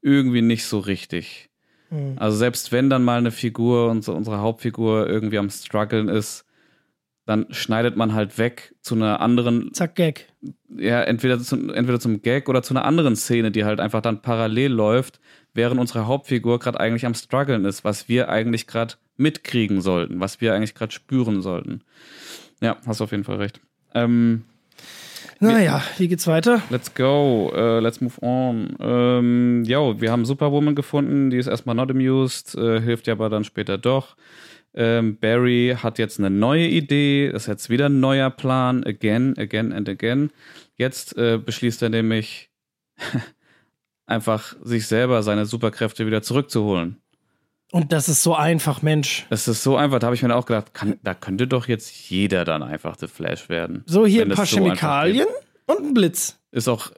irgendwie 0.00 0.42
nicht 0.42 0.64
so 0.64 0.78
richtig. 0.78 1.50
Hm. 1.90 2.14
Also 2.16 2.36
selbst 2.38 2.72
wenn 2.72 2.88
dann 2.88 3.04
mal 3.04 3.18
eine 3.18 3.30
Figur, 3.30 3.90
unsere, 3.90 4.16
unsere 4.16 4.38
Hauptfigur 4.40 5.06
irgendwie 5.06 5.38
am 5.38 5.50
struggeln 5.50 6.08
ist, 6.08 6.46
dann 7.26 7.46
schneidet 7.50 7.96
man 7.96 8.14
halt 8.14 8.38
weg 8.38 8.74
zu 8.80 8.94
einer 8.94 9.20
anderen, 9.20 9.72
Zack, 9.72 9.94
Gag. 9.96 10.28
ja, 10.76 11.02
entweder, 11.02 11.38
zu, 11.38 11.56
entweder 11.72 12.00
zum 12.00 12.22
Gag 12.22 12.48
oder 12.48 12.62
zu 12.62 12.74
einer 12.74 12.84
anderen 12.84 13.16
Szene, 13.16 13.50
die 13.50 13.64
halt 13.64 13.80
einfach 13.80 14.02
dann 14.02 14.20
parallel 14.22 14.72
läuft, 14.72 15.20
während 15.54 15.80
unsere 15.80 16.06
Hauptfigur 16.06 16.58
gerade 16.58 16.80
eigentlich 16.80 17.06
am 17.06 17.14
struggeln 17.14 17.64
ist, 17.64 17.84
was 17.84 18.08
wir 18.08 18.28
eigentlich 18.28 18.66
gerade 18.66 18.94
mitkriegen 19.16 19.80
sollten, 19.80 20.20
was 20.20 20.40
wir 20.40 20.54
eigentlich 20.54 20.74
gerade 20.74 20.92
spüren 20.92 21.40
sollten. 21.42 21.82
Ja, 22.60 22.76
hast 22.86 23.00
auf 23.00 23.12
jeden 23.12 23.24
Fall 23.24 23.36
recht. 23.36 23.60
Ähm, 23.94 24.44
Naja, 25.40 25.82
wie 25.98 26.08
geht's 26.08 26.26
weiter? 26.26 26.62
Let's 26.70 26.94
go, 26.94 27.52
uh, 27.54 27.78
let's 27.80 28.00
move 28.00 28.20
on. 28.20 28.76
Ähm, 28.80 29.62
jo, 29.66 30.00
wir 30.00 30.10
haben 30.10 30.24
Superwoman 30.24 30.74
gefunden, 30.74 31.30
die 31.30 31.36
ist 31.38 31.46
erstmal 31.46 31.74
not 31.74 31.90
amused, 31.90 32.54
äh, 32.56 32.80
hilft 32.80 33.06
ja 33.06 33.14
aber 33.14 33.28
dann 33.30 33.44
später 33.44 33.78
doch. 33.78 34.16
Ähm, 34.76 35.16
Barry 35.18 35.76
hat 35.80 35.98
jetzt 35.98 36.18
eine 36.18 36.30
neue 36.30 36.66
Idee, 36.66 37.30
das 37.30 37.42
ist 37.42 37.48
jetzt 37.48 37.70
wieder 37.70 37.86
ein 37.86 38.00
neuer 38.00 38.30
Plan, 38.30 38.82
again, 38.84 39.34
again 39.38 39.72
and 39.72 39.88
again. 39.88 40.30
Jetzt 40.76 41.16
äh, 41.16 41.38
beschließt 41.38 41.82
er 41.82 41.90
nämlich 41.90 42.50
einfach 44.06 44.54
sich 44.62 44.86
selber 44.86 45.22
seine 45.22 45.46
Superkräfte 45.46 46.06
wieder 46.06 46.22
zurückzuholen. 46.22 46.96
Und 47.72 47.92
das 47.92 48.08
ist 48.08 48.22
so 48.22 48.34
einfach, 48.36 48.82
Mensch. 48.82 49.26
Es 49.30 49.48
ist 49.48 49.62
so 49.62 49.76
einfach, 49.76 49.98
da 49.98 50.06
habe 50.06 50.14
ich 50.14 50.22
mir 50.22 50.34
auch 50.36 50.46
gedacht, 50.46 50.74
kann, 50.74 50.96
da 51.02 51.12
könnte 51.14 51.48
doch 51.48 51.66
jetzt 51.66 52.08
jeder 52.08 52.44
dann 52.44 52.62
einfach 52.62 52.96
The 52.98 53.08
Flash 53.08 53.48
werden. 53.48 53.82
So, 53.86 54.06
hier 54.06 54.22
ein 54.22 54.30
paar 54.30 54.46
so 54.46 54.56
Chemikalien 54.56 55.26
und 55.66 55.78
ein 55.80 55.94
Blitz. 55.94 56.38
Ist 56.52 56.68
auch 56.68 56.92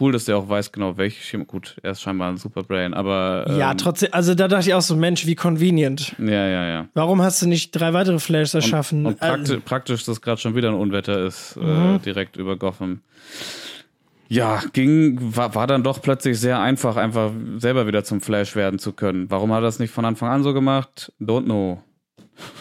cool, 0.00 0.10
dass 0.10 0.24
der 0.24 0.36
auch 0.36 0.48
weiß 0.48 0.72
genau, 0.72 0.96
welche 0.96 1.22
Chemie. 1.22 1.44
Gut, 1.44 1.76
er 1.84 1.92
ist 1.92 2.00
scheinbar 2.02 2.28
ein 2.28 2.38
Superbrain, 2.38 2.92
aber. 2.92 3.44
Ähm, 3.48 3.56
Ja, 3.60 3.74
trotzdem, 3.74 4.08
also 4.10 4.34
da 4.34 4.48
dachte 4.48 4.66
ich 4.68 4.74
auch 4.74 4.82
so, 4.82 4.96
Mensch, 4.96 5.26
wie 5.26 5.36
convenient. 5.36 6.16
Ja, 6.18 6.48
ja, 6.48 6.66
ja. 6.66 6.88
Warum 6.94 7.22
hast 7.22 7.40
du 7.40 7.46
nicht 7.46 7.70
drei 7.70 7.92
weitere 7.92 8.18
Flashs 8.18 8.52
erschaffen? 8.54 9.06
Und 9.06 9.20
praktisch, 9.20 9.60
praktisch 9.64 10.04
dass 10.06 10.20
gerade 10.20 10.40
schon 10.40 10.56
wieder 10.56 10.70
ein 10.70 10.74
Unwetter 10.74 11.20
ist, 11.24 11.54
Mhm. 11.56 11.96
äh, 11.96 11.98
direkt 12.00 12.36
über 12.36 12.56
Gotham. 12.56 13.02
Ja, 14.28 14.62
ging, 14.72 15.18
war, 15.20 15.54
war 15.54 15.66
dann 15.66 15.82
doch 15.82 16.02
plötzlich 16.02 16.40
sehr 16.40 16.60
einfach, 16.60 16.96
einfach 16.96 17.32
selber 17.58 17.86
wieder 17.86 18.04
zum 18.04 18.20
Flash 18.20 18.56
werden 18.56 18.78
zu 18.78 18.92
können. 18.92 19.30
Warum 19.30 19.52
hat 19.52 19.58
er 19.58 19.62
das 19.62 19.78
nicht 19.78 19.92
von 19.92 20.04
Anfang 20.04 20.30
an 20.30 20.42
so 20.42 20.52
gemacht? 20.52 21.12
Don't 21.20 21.44
know. 21.44 21.82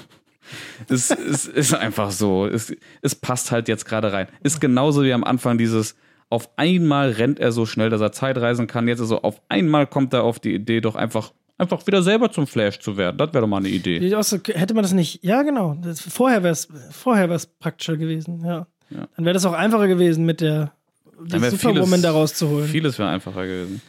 es, 0.90 1.10
es 1.10 1.48
ist 1.48 1.74
einfach 1.74 2.12
so. 2.12 2.46
Es, 2.46 2.76
es 3.02 3.16
passt 3.16 3.52
halt 3.52 3.68
jetzt 3.68 3.86
gerade 3.86 4.14
rein. 4.14 4.28
Ist 4.44 4.62
genauso 4.62 5.04
wie 5.04 5.14
am 5.14 5.24
Anfang 5.24 5.58
dieses, 5.58 5.96
auf 6.30 6.50
einmal 6.58 7.12
rennt 7.12 7.40
er 7.40 7.52
so 7.52 7.66
schnell, 7.66 7.90
dass 7.90 8.02
er 8.02 8.12
Zeit 8.12 8.38
reisen 8.38 8.68
kann. 8.68 8.88
Jetzt 8.88 9.00
ist 9.00 9.10
so, 9.10 9.22
auf 9.22 9.42
einmal 9.50 9.88
kommt 9.88 10.14
er 10.14 10.24
auf 10.24 10.40
die 10.40 10.54
Idee, 10.54 10.82
doch 10.82 10.96
einfach, 10.96 11.34
einfach 11.58 11.86
wieder 11.88 12.04
selber 12.04 12.32
zum 12.32 12.46
Flash 12.46 12.80
zu 12.80 12.98
werden. 12.98 13.18
Das 13.18 13.34
wäre 13.34 13.42
doch 13.42 13.48
mal 13.48 13.58
eine 13.58 13.70
Idee. 13.70 13.98
Ich 13.98 14.16
auch 14.16 14.24
so, 14.24 14.38
hätte 14.38 14.74
man 14.76 14.84
das 14.84 14.94
nicht, 14.94 15.24
ja 15.24 15.42
genau, 15.42 15.76
das, 15.82 16.02
vorher 16.02 16.44
wäre 16.44 16.54
es 16.54 16.68
vorher 16.92 17.30
wär's 17.30 17.48
praktischer 17.48 17.98
gewesen, 17.98 18.44
ja. 18.46 18.68
Ja. 18.90 19.08
Dann 19.16 19.26
wäre 19.26 19.34
das 19.34 19.46
auch 19.48 19.54
einfacher 19.54 19.88
gewesen, 19.88 20.26
mit 20.26 20.42
der 20.42 20.75
die 21.24 21.40
Superwoman 21.40 21.88
vieles- 21.88 22.02
da 22.02 22.12
rauszuholen. 22.12 22.68
Vieles 22.68 23.00
wäre 23.00 23.10
einfacher 23.10 23.46
gewesen. 23.46 23.82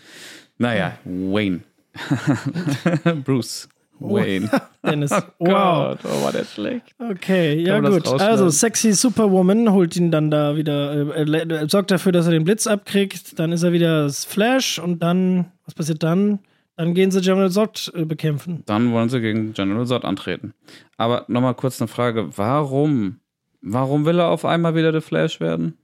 Naja, 0.59 0.99
Wayne. 1.05 1.61
Bruce. 3.25 3.69
Wayne. 3.99 4.51
Dennis. 4.85 5.11
Oh 5.13 5.47
wow. 5.47 5.97
Gott, 5.97 5.99
oh, 6.05 6.25
war 6.25 6.33
der 6.33 6.45
schlecht. 6.45 6.95
Okay, 6.99 7.61
ja 7.61 7.75
Kann 7.81 7.85
das 7.85 8.03
gut. 8.05 8.21
Also 8.21 8.51
sexy 8.51 8.93
Superwoman 8.93 9.73
holt 9.73 9.97
ihn 9.97 10.11
dann 10.11 10.31
da 10.31 10.57
wieder, 10.57 11.17
äh, 11.17 11.23
äh, 11.23 11.69
sorgt 11.69 11.91
dafür, 11.91 12.13
dass 12.13 12.27
er 12.27 12.33
den 12.33 12.45
Blitz 12.45 12.67
abkriegt. 12.67 13.39
Dann 13.39 13.53
ist 13.53 13.63
er 13.63 13.73
wieder 13.73 14.05
das 14.05 14.25
Flash 14.25 14.79
und 14.79 15.03
dann, 15.03 15.47
was 15.65 15.75
passiert 15.75 16.03
dann? 16.03 16.41
Dann 16.77 16.93
gehen 16.93 17.11
sie 17.11 17.23
General 17.23 17.51
Zod 17.51 17.91
äh, 17.95 18.05
bekämpfen. 18.05 18.63
Dann 18.67 18.93
wollen 18.93 19.09
sie 19.09 19.21
gegen 19.21 19.55
General 19.55 19.87
Zod 19.87 20.05
antreten. 20.05 20.53
Aber 20.99 21.25
nochmal 21.29 21.55
kurz 21.55 21.81
eine 21.81 21.89
Frage. 21.89 22.37
Warum? 22.37 23.21
Warum 23.63 24.05
will 24.05 24.19
er 24.19 24.29
auf 24.29 24.45
einmal 24.45 24.75
wieder 24.75 24.93
der 24.93 25.01
Flash 25.01 25.41
werden? 25.41 25.79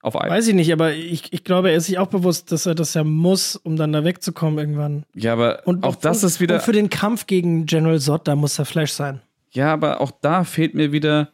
Auf 0.00 0.16
einmal? 0.16 0.38
Weiß 0.38 0.46
ich 0.46 0.54
nicht, 0.54 0.72
aber 0.72 0.94
ich, 0.94 1.32
ich 1.32 1.42
glaube, 1.42 1.70
er 1.70 1.76
ist 1.76 1.86
sich 1.86 1.98
auch 1.98 2.06
bewusst, 2.06 2.52
dass 2.52 2.66
er 2.66 2.74
das 2.74 2.94
ja 2.94 3.02
muss, 3.02 3.56
um 3.56 3.76
dann 3.76 3.92
da 3.92 4.04
wegzukommen 4.04 4.58
irgendwann. 4.58 5.04
Ja, 5.14 5.32
aber 5.32 5.62
Und 5.64 5.84
auch 5.84 5.96
das 5.96 6.22
ist 6.22 6.40
wieder. 6.40 6.56
Und 6.56 6.62
für 6.62 6.72
den 6.72 6.88
Kampf 6.88 7.26
gegen 7.26 7.66
General 7.66 7.98
Zod, 7.98 8.28
da 8.28 8.36
muss 8.36 8.56
der 8.56 8.64
Flash 8.64 8.92
sein. 8.92 9.20
Ja, 9.50 9.72
aber 9.72 10.00
auch 10.00 10.12
da 10.20 10.44
fehlt 10.44 10.74
mir 10.74 10.92
wieder 10.92 11.30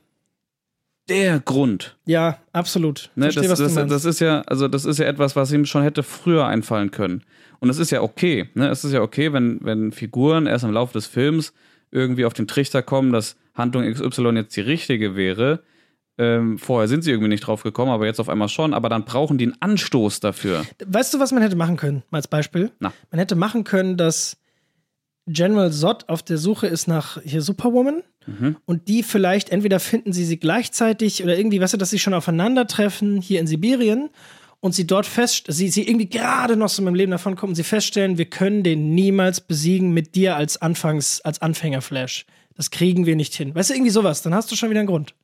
der 1.08 1.40
Grund. 1.40 1.96
Ja, 2.06 2.38
absolut. 2.52 3.10
Ne, 3.14 3.24
Verstehe, 3.24 3.42
das, 3.42 3.52
was 3.52 3.58
du 3.58 3.64
das, 3.64 3.74
meinst. 3.74 3.92
das 3.94 4.04
ist 4.06 4.20
ja, 4.20 4.40
also 4.42 4.68
das 4.68 4.86
ist 4.86 4.98
ja 4.98 5.06
etwas, 5.06 5.36
was 5.36 5.52
ihm 5.52 5.66
schon 5.66 5.82
hätte 5.82 6.02
früher 6.02 6.46
einfallen 6.46 6.90
können. 6.90 7.22
Und 7.60 7.68
es 7.68 7.78
ist 7.78 7.90
ja 7.90 8.00
okay. 8.00 8.48
Ne? 8.54 8.68
Es 8.68 8.84
ist 8.84 8.92
ja 8.92 9.02
okay, 9.02 9.32
wenn, 9.32 9.58
wenn 9.62 9.92
Figuren 9.92 10.46
erst 10.46 10.64
im 10.64 10.72
Laufe 10.72 10.94
des 10.94 11.06
Films 11.06 11.52
irgendwie 11.90 12.24
auf 12.24 12.32
den 12.32 12.46
Trichter 12.46 12.82
kommen, 12.82 13.12
dass 13.12 13.36
Handlung 13.54 13.84
XY 13.90 14.30
jetzt 14.36 14.56
die 14.56 14.62
richtige 14.62 15.16
wäre. 15.16 15.62
Ähm, 16.18 16.58
vorher 16.58 16.88
sind 16.88 17.02
sie 17.04 17.10
irgendwie 17.10 17.28
nicht 17.28 17.40
drauf 17.46 17.62
gekommen, 17.62 17.90
aber 17.90 18.06
jetzt 18.06 18.20
auf 18.20 18.28
einmal 18.28 18.48
schon. 18.48 18.72
Aber 18.74 18.88
dann 18.88 19.04
brauchen 19.04 19.38
die 19.38 19.44
einen 19.46 19.56
Anstoß 19.60 20.20
dafür. 20.20 20.64
Weißt 20.86 21.12
du, 21.14 21.18
was 21.20 21.32
man 21.32 21.42
hätte 21.42 21.56
machen 21.56 21.76
können, 21.76 22.02
mal 22.10 22.18
als 22.18 22.28
Beispiel? 22.28 22.70
Na. 22.78 22.92
Man 23.10 23.18
hätte 23.18 23.34
machen 23.36 23.64
können, 23.64 23.96
dass 23.96 24.36
General 25.26 25.72
Zod 25.72 26.08
auf 26.08 26.22
der 26.22 26.38
Suche 26.38 26.66
ist 26.66 26.86
nach 26.86 27.20
hier 27.22 27.42
Superwoman 27.42 28.02
Mhm. 28.26 28.56
und 28.64 28.88
die 28.88 29.02
vielleicht 29.02 29.50
entweder 29.50 29.78
finden 29.80 30.14
sie 30.14 30.24
sie 30.24 30.38
gleichzeitig 30.38 31.22
oder 31.22 31.36
irgendwie, 31.36 31.60
weißt 31.60 31.74
du, 31.74 31.76
dass 31.76 31.90
sie 31.90 31.98
schon 31.98 32.14
aufeinandertreffen 32.14 33.20
hier 33.20 33.38
in 33.38 33.46
Sibirien 33.46 34.08
und 34.60 34.74
sie 34.74 34.86
dort 34.86 35.04
fest, 35.04 35.44
sie, 35.48 35.68
sie 35.68 35.86
irgendwie 35.86 36.08
gerade 36.08 36.56
noch 36.56 36.70
so 36.70 36.80
mit 36.80 36.88
dem 36.88 36.94
Leben 36.94 37.10
davon 37.12 37.36
kommen 37.36 37.50
und 37.50 37.54
sie 37.56 37.64
feststellen, 37.64 38.16
wir 38.16 38.24
können 38.24 38.62
den 38.62 38.94
niemals 38.94 39.42
besiegen 39.42 39.92
mit 39.92 40.14
dir 40.14 40.36
als 40.36 40.56
Anfangs, 40.62 41.20
als 41.20 41.42
Anfänger-Flash. 41.42 42.24
Das 42.56 42.70
kriegen 42.70 43.04
wir 43.04 43.14
nicht 43.14 43.34
hin. 43.34 43.54
Weißt 43.54 43.68
du, 43.68 43.74
irgendwie 43.74 43.90
sowas, 43.90 44.22
dann 44.22 44.34
hast 44.34 44.50
du 44.50 44.56
schon 44.56 44.70
wieder 44.70 44.80
einen 44.80 44.88
Grund. 44.88 45.14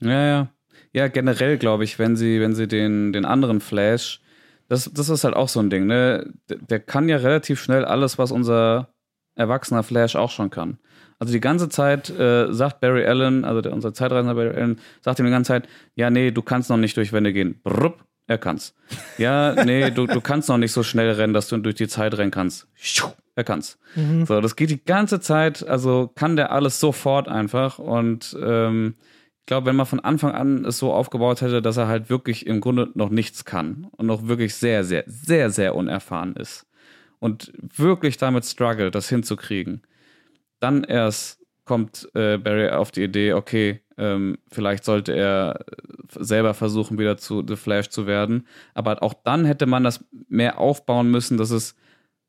Ja, 0.00 0.26
ja. 0.26 0.48
Ja, 0.92 1.08
generell 1.08 1.58
glaube 1.58 1.84
ich, 1.84 1.98
wenn 1.98 2.16
sie, 2.16 2.40
wenn 2.40 2.54
sie 2.54 2.66
den, 2.66 3.12
den 3.12 3.24
anderen 3.24 3.60
Flash, 3.60 4.20
das, 4.68 4.90
das 4.92 5.08
ist 5.08 5.24
halt 5.24 5.34
auch 5.34 5.48
so 5.48 5.60
ein 5.60 5.70
Ding, 5.70 5.86
ne? 5.86 6.32
Der, 6.48 6.58
der 6.58 6.80
kann 6.80 7.08
ja 7.08 7.16
relativ 7.16 7.60
schnell 7.60 7.84
alles, 7.84 8.18
was 8.18 8.32
unser 8.32 8.88
erwachsener 9.34 9.82
Flash 9.82 10.16
auch 10.16 10.30
schon 10.30 10.50
kann. 10.50 10.78
Also 11.18 11.32
die 11.32 11.40
ganze 11.40 11.68
Zeit 11.68 12.10
äh, 12.10 12.52
sagt 12.52 12.80
Barry 12.80 13.04
Allen, 13.04 13.44
also 13.44 13.60
der, 13.60 13.72
unser 13.72 13.92
Zeitreisender 13.92 14.34
Barry 14.34 14.56
Allen, 14.56 14.80
sagt 15.00 15.18
ihm 15.18 15.26
die 15.26 15.32
ganze 15.32 15.48
Zeit, 15.48 15.68
ja, 15.94 16.10
nee, 16.10 16.30
du 16.30 16.42
kannst 16.42 16.70
noch 16.70 16.76
nicht 16.76 16.96
durch 16.96 17.12
Wände 17.12 17.32
gehen. 17.32 17.60
Brupp, 17.64 18.04
er 18.26 18.38
kann's. 18.38 18.74
Ja, 19.16 19.64
nee, 19.64 19.90
du, 19.90 20.06
du 20.06 20.20
kannst 20.20 20.48
noch 20.48 20.58
nicht 20.58 20.72
so 20.72 20.82
schnell 20.82 21.10
rennen, 21.12 21.34
dass 21.34 21.48
du 21.48 21.56
durch 21.58 21.74
die 21.74 21.88
Zeit 21.88 22.16
rennen 22.16 22.30
kannst. 22.30 22.68
Er 23.34 23.44
kann's. 23.44 23.78
So, 24.26 24.40
das 24.40 24.56
geht 24.56 24.70
die 24.70 24.84
ganze 24.84 25.20
Zeit, 25.20 25.66
also 25.66 26.10
kann 26.14 26.36
der 26.36 26.52
alles 26.52 26.78
sofort 26.78 27.28
einfach. 27.28 27.78
Und 27.78 28.36
ähm, 28.40 28.94
glaube, 29.48 29.66
wenn 29.66 29.76
man 29.76 29.86
von 29.86 30.00
Anfang 30.00 30.32
an 30.32 30.64
es 30.64 30.78
so 30.78 30.92
aufgebaut 30.92 31.40
hätte, 31.40 31.62
dass 31.62 31.78
er 31.78 31.88
halt 31.88 32.10
wirklich 32.10 32.46
im 32.46 32.60
Grunde 32.60 32.90
noch 32.94 33.08
nichts 33.08 33.44
kann 33.44 33.88
und 33.92 34.06
noch 34.06 34.28
wirklich 34.28 34.54
sehr, 34.54 34.84
sehr, 34.84 35.04
sehr, 35.06 35.50
sehr 35.50 35.74
unerfahren 35.74 36.36
ist 36.36 36.66
und 37.18 37.52
wirklich 37.76 38.18
damit 38.18 38.44
struggelt, 38.44 38.94
das 38.94 39.08
hinzukriegen, 39.08 39.82
dann 40.60 40.84
erst 40.84 41.40
kommt 41.64 42.08
äh, 42.14 42.36
Barry 42.36 42.68
auf 42.70 42.90
die 42.90 43.04
Idee, 43.04 43.32
okay, 43.32 43.80
ähm, 43.96 44.38
vielleicht 44.50 44.84
sollte 44.84 45.12
er 45.12 45.64
selber 46.10 46.54
versuchen, 46.54 46.98
wieder 46.98 47.16
zu 47.16 47.42
The 47.46 47.56
Flash 47.56 47.88
zu 47.88 48.06
werden. 48.06 48.46
Aber 48.74 49.02
auch 49.02 49.14
dann 49.24 49.44
hätte 49.44 49.66
man 49.66 49.84
das 49.84 50.04
mehr 50.28 50.58
aufbauen 50.58 51.10
müssen, 51.10 51.36
dass 51.36 51.50
es 51.50 51.74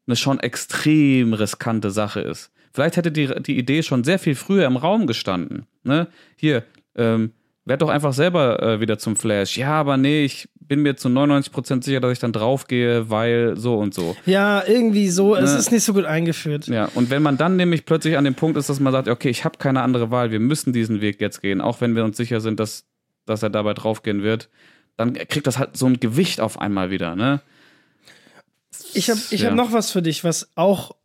eine 0.08 0.16
schon 0.16 0.40
extrem 0.40 1.34
riskante 1.34 1.92
Sache 1.92 2.22
ist. 2.22 2.52
Vielleicht 2.74 2.98
hätte 2.98 3.12
die, 3.12 3.28
die 3.42 3.58
Idee 3.58 3.84
schon 3.84 4.04
sehr 4.04 4.20
viel 4.20 4.36
früher 4.36 4.66
im 4.66 4.78
Raum 4.78 5.08
gestanden. 5.08 5.66
Ne? 5.84 6.08
Hier, 6.36 6.64
ähm, 7.00 7.32
werd 7.66 7.82
doch 7.82 7.90
einfach 7.90 8.14
selber 8.14 8.62
äh, 8.62 8.80
wieder 8.82 8.98
zum 9.00 9.16
Flash. 9.16 9.58
Ja, 9.58 9.72
aber 9.74 9.98
nee, 9.98 10.24
ich 10.26 10.50
bin 10.60 10.82
mir 10.82 10.96
zu 10.98 11.08
99% 11.08 11.84
sicher, 11.84 12.00
dass 12.00 12.12
ich 12.12 12.20
dann 12.20 12.32
draufgehe, 12.32 13.10
weil 13.10 13.58
so 13.58 13.78
und 13.78 13.94
so. 13.94 14.16
Ja, 14.26 14.64
irgendwie 14.68 15.10
so, 15.10 15.36
es 15.36 15.52
Ne. 15.54 15.58
ist 15.60 15.72
nicht 15.72 15.84
so 15.84 15.94
gut 15.94 16.06
eingeführt. 16.06 16.68
Ja, 16.68 16.90
und 16.96 17.10
wenn 17.10 17.22
man 17.24 17.38
dann 17.38 17.56
nämlich 17.56 17.86
plötzlich 17.86 18.18
an 18.18 18.24
dem 18.24 18.36
Punkt 18.36 18.58
ist, 18.58 18.70
dass 18.70 18.80
man 18.80 18.94
sagt, 18.94 19.08
okay, 19.08 19.30
ich 19.30 19.46
habe 19.46 19.58
keine 19.58 19.82
andere 19.82 20.12
Wahl, 20.12 20.32
wir 20.32 20.40
müssen 20.40 20.74
diesen 20.74 21.02
Weg 21.02 21.20
jetzt 21.22 21.42
gehen, 21.42 21.60
auch 21.62 21.82
wenn 21.82 21.96
wir 21.96 22.04
uns 22.06 22.18
sicher 22.18 22.40
sind, 22.42 22.60
dass, 22.60 22.86
dass 23.26 23.42
er 23.44 23.50
dabei 23.50 23.74
draufgehen 23.74 24.22
wird, 24.24 24.50
dann 24.98 25.14
kriegt 25.14 25.48
das 25.48 25.58
halt 25.58 25.76
so 25.78 25.86
ein 25.88 26.00
Gewicht 26.00 26.40
auf 26.42 26.60
einmal 26.60 26.92
wieder, 26.92 27.16
ne? 27.16 27.42
Ich 28.94 29.10
habe 29.10 29.20
ich 29.32 29.42
Ja. 29.42 29.50
hab 29.50 29.56
noch 29.56 29.72
was 29.74 29.92
für 29.92 30.02
dich, 30.02 30.24
was 30.24 30.50
auch 30.56 30.96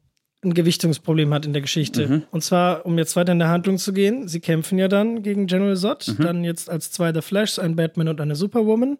ein 0.45 0.55
Gewichtungsproblem 0.55 1.33
hat 1.35 1.47
in 1.47 1.53
der 1.53 1.63
Geschichte. 1.63 2.07
Mhm. 2.07 2.23
Und 2.31 2.43
zwar, 2.43 2.85
um 2.87 2.97
jetzt 2.99 3.17
weiter 3.17 3.33
in 3.33 3.39
der 3.39 3.49
Handlung 3.49 3.79
zu 3.79 3.93
gehen, 3.93 4.29
sie 4.29 4.41
kämpfen 4.41 4.79
ja 4.79 4.89
dann 4.89 5.23
gegen 5.23 5.47
General 5.47 5.77
Zod, 5.77 6.07
Mhm. 6.09 6.23
dann 6.23 6.45
jetzt 6.45 6.69
als 6.71 6.91
zwei 6.91 7.13
The 7.13 7.23
Flashs, 7.23 7.59
ein 7.59 7.77
Batman 7.77 8.09
und 8.09 8.21
eine 8.21 8.37
Superwoman. 8.37 8.99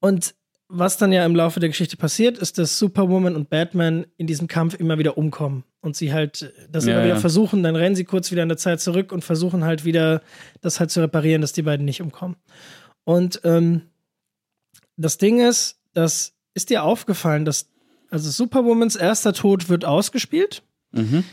Und 0.00 0.34
was 0.68 0.96
dann 0.96 1.12
ja 1.12 1.24
im 1.24 1.36
Laufe 1.36 1.60
der 1.60 1.68
Geschichte 1.68 1.96
passiert, 1.96 2.38
ist, 2.38 2.58
dass 2.58 2.78
Superwoman 2.78 3.36
und 3.36 3.50
Batman 3.50 4.06
in 4.16 4.26
diesem 4.26 4.48
Kampf 4.48 4.74
immer 4.74 4.98
wieder 4.98 5.16
umkommen. 5.18 5.64
Und 5.82 5.94
sie 5.94 6.12
halt 6.12 6.52
das 6.70 6.86
Ja, 6.86 6.94
immer 6.94 7.04
wieder 7.04 7.14
ja. 7.14 7.20
versuchen, 7.20 7.62
dann 7.62 7.76
rennen 7.76 7.94
sie 7.94 8.04
kurz 8.04 8.30
wieder 8.30 8.42
in 8.42 8.48
der 8.48 8.58
Zeit 8.58 8.80
zurück 8.80 9.12
und 9.12 9.22
versuchen 9.22 9.64
halt 9.64 9.84
wieder 9.84 10.22
das 10.62 10.80
halt 10.80 10.90
zu 10.90 11.00
reparieren, 11.00 11.42
dass 11.42 11.52
die 11.52 11.62
beiden 11.62 11.84
nicht 11.84 12.00
umkommen. 12.00 12.36
Und 13.04 13.40
ähm, 13.44 13.82
das 14.96 15.18
Ding 15.18 15.40
ist, 15.46 15.78
das 15.92 16.32
ist 16.54 16.70
dir 16.70 16.82
aufgefallen, 16.82 17.44
dass 17.44 17.68
also 18.14 18.30
Superwomans 18.30 18.96
erster 18.96 19.32
Tod 19.32 19.68
wird 19.68 19.84
ausgespielt. 19.84 20.62
Mhm. 20.92 21.24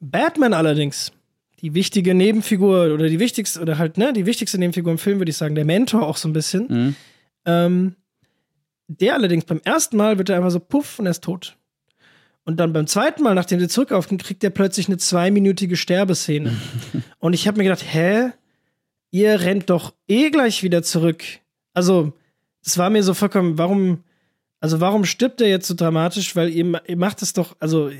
Batman 0.00 0.54
allerdings, 0.54 1.12
die 1.60 1.74
wichtige 1.74 2.14
Nebenfigur 2.14 2.92
oder 2.94 3.08
die 3.08 3.18
wichtigste 3.18 3.60
oder 3.60 3.78
halt 3.78 3.98
ne 3.98 4.12
die 4.12 4.26
wichtigste 4.26 4.58
Nebenfigur 4.58 4.92
im 4.92 4.98
Film 4.98 5.18
würde 5.18 5.30
ich 5.30 5.36
sagen, 5.36 5.54
der 5.54 5.64
Mentor 5.64 6.06
auch 6.06 6.16
so 6.16 6.28
ein 6.28 6.32
bisschen. 6.32 6.66
Mhm. 6.68 6.96
Ähm, 7.46 7.96
der 8.86 9.14
allerdings 9.14 9.44
beim 9.44 9.60
ersten 9.64 9.96
Mal 9.96 10.18
wird 10.18 10.28
er 10.28 10.36
einfach 10.36 10.50
so 10.50 10.60
puff 10.60 10.98
und 10.98 11.06
er 11.06 11.10
ist 11.10 11.24
tot. 11.24 11.56
Und 12.44 12.58
dann 12.58 12.72
beim 12.72 12.86
zweiten 12.86 13.22
Mal, 13.22 13.34
nachdem 13.34 13.60
sie 13.60 13.68
zurück 13.68 13.92
aufkommt, 13.92 14.24
kriegt 14.24 14.42
er 14.42 14.50
plötzlich 14.50 14.88
eine 14.88 14.96
zweiminütige 14.96 15.76
Sterbeszene. 15.76 16.56
und 17.18 17.34
ich 17.34 17.46
habe 17.46 17.58
mir 17.58 17.64
gedacht, 17.64 17.84
hä? 17.86 18.30
Ihr 19.10 19.40
rennt 19.40 19.70
doch 19.70 19.94
eh 20.06 20.30
gleich 20.30 20.62
wieder 20.62 20.82
zurück. 20.82 21.24
Also, 21.72 22.12
das 22.62 22.78
war 22.78 22.90
mir 22.90 23.02
so 23.02 23.14
vollkommen, 23.14 23.58
warum, 23.58 24.04
also 24.60 24.80
warum 24.80 25.04
stirbt 25.04 25.40
er 25.40 25.48
jetzt 25.48 25.66
so 25.68 25.74
dramatisch? 25.74 26.34
Weil 26.36 26.48
ihr, 26.50 26.80
ihr 26.86 26.96
macht 26.96 27.22
es 27.22 27.32
doch, 27.32 27.56
also 27.60 27.90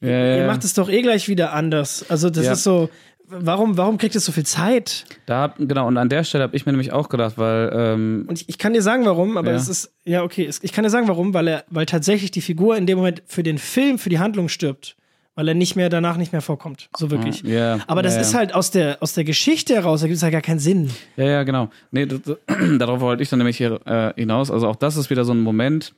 Ja, 0.00 0.08
ihr 0.08 0.36
ja. 0.38 0.46
macht 0.46 0.64
es 0.64 0.74
doch 0.74 0.88
eh 0.88 1.02
gleich 1.02 1.28
wieder 1.28 1.52
anders. 1.52 2.04
Also 2.08 2.28
das 2.30 2.46
Ja. 2.46 2.52
ist 2.54 2.64
so, 2.64 2.90
warum, 3.26 3.76
warum 3.76 3.98
kriegt 3.98 4.16
es 4.16 4.24
so 4.24 4.32
viel 4.32 4.44
Zeit? 4.46 5.04
Da, 5.26 5.54
genau, 5.58 5.86
und 5.86 5.96
an 5.96 6.08
der 6.08 6.24
Stelle 6.24 6.42
habe 6.44 6.56
ich 6.56 6.66
mir 6.66 6.72
nämlich 6.72 6.92
auch 6.92 7.08
gedacht, 7.08 7.38
weil, 7.38 7.70
ähm, 7.72 8.24
Und 8.28 8.40
ich, 8.40 8.48
ich 8.48 8.58
kann 8.58 8.72
dir 8.72 8.82
sagen, 8.82 9.04
warum, 9.04 9.36
aber 9.36 9.50
Ja. 9.52 9.56
es 9.56 9.68
ist, 9.68 9.92
ja, 10.04 10.22
okay, 10.24 10.44
es, 10.44 10.58
ich 10.62 10.72
kann 10.72 10.82
dir 10.84 10.90
sagen, 10.90 11.06
warum, 11.06 11.34
weil 11.34 11.46
er, 11.48 11.64
weil 11.70 11.86
tatsächlich 11.86 12.30
die 12.32 12.40
Figur 12.40 12.76
in 12.76 12.86
dem 12.86 12.98
Moment 12.98 13.22
für 13.26 13.42
den 13.44 13.58
Film, 13.58 13.98
für 13.98 14.08
die 14.08 14.18
Handlung 14.18 14.48
stirbt. 14.48 14.96
Weil 15.34 15.48
er 15.48 15.54
nicht 15.54 15.76
mehr, 15.76 15.88
danach 15.88 16.18
nicht 16.18 16.32
mehr 16.32 16.42
vorkommt. 16.42 16.90
So 16.94 17.10
wirklich. 17.10 17.42
ja, 17.42 17.78
Aber 17.86 18.02
das 18.02 18.16
ja, 18.16 18.20
ist 18.20 18.34
halt 18.34 18.54
aus 18.54 18.70
der, 18.70 18.98
aus 19.02 19.14
der 19.14 19.24
Geschichte 19.24 19.74
heraus, 19.74 20.02
da 20.02 20.06
gibt 20.06 20.16
es 20.16 20.22
ja 20.22 20.28
gar 20.28 20.42
keinen 20.42 20.58
Sinn. 20.58 20.90
Ja, 21.16 21.24
ja, 21.24 21.42
genau. 21.44 21.70
Nee, 21.90 22.04
das- 22.06 22.20
darauf 22.78 23.00
wollte 23.00 23.22
ich 23.22 23.30
dann 23.30 23.38
nämlich 23.38 23.56
hier 23.56 23.80
äh, 23.86 24.12
hinaus. 24.14 24.50
Also 24.50 24.68
auch 24.68 24.76
das 24.76 24.96
ist 24.98 25.08
wieder 25.08 25.24
so 25.24 25.32
ein 25.32 25.40
Moment, 25.40 25.94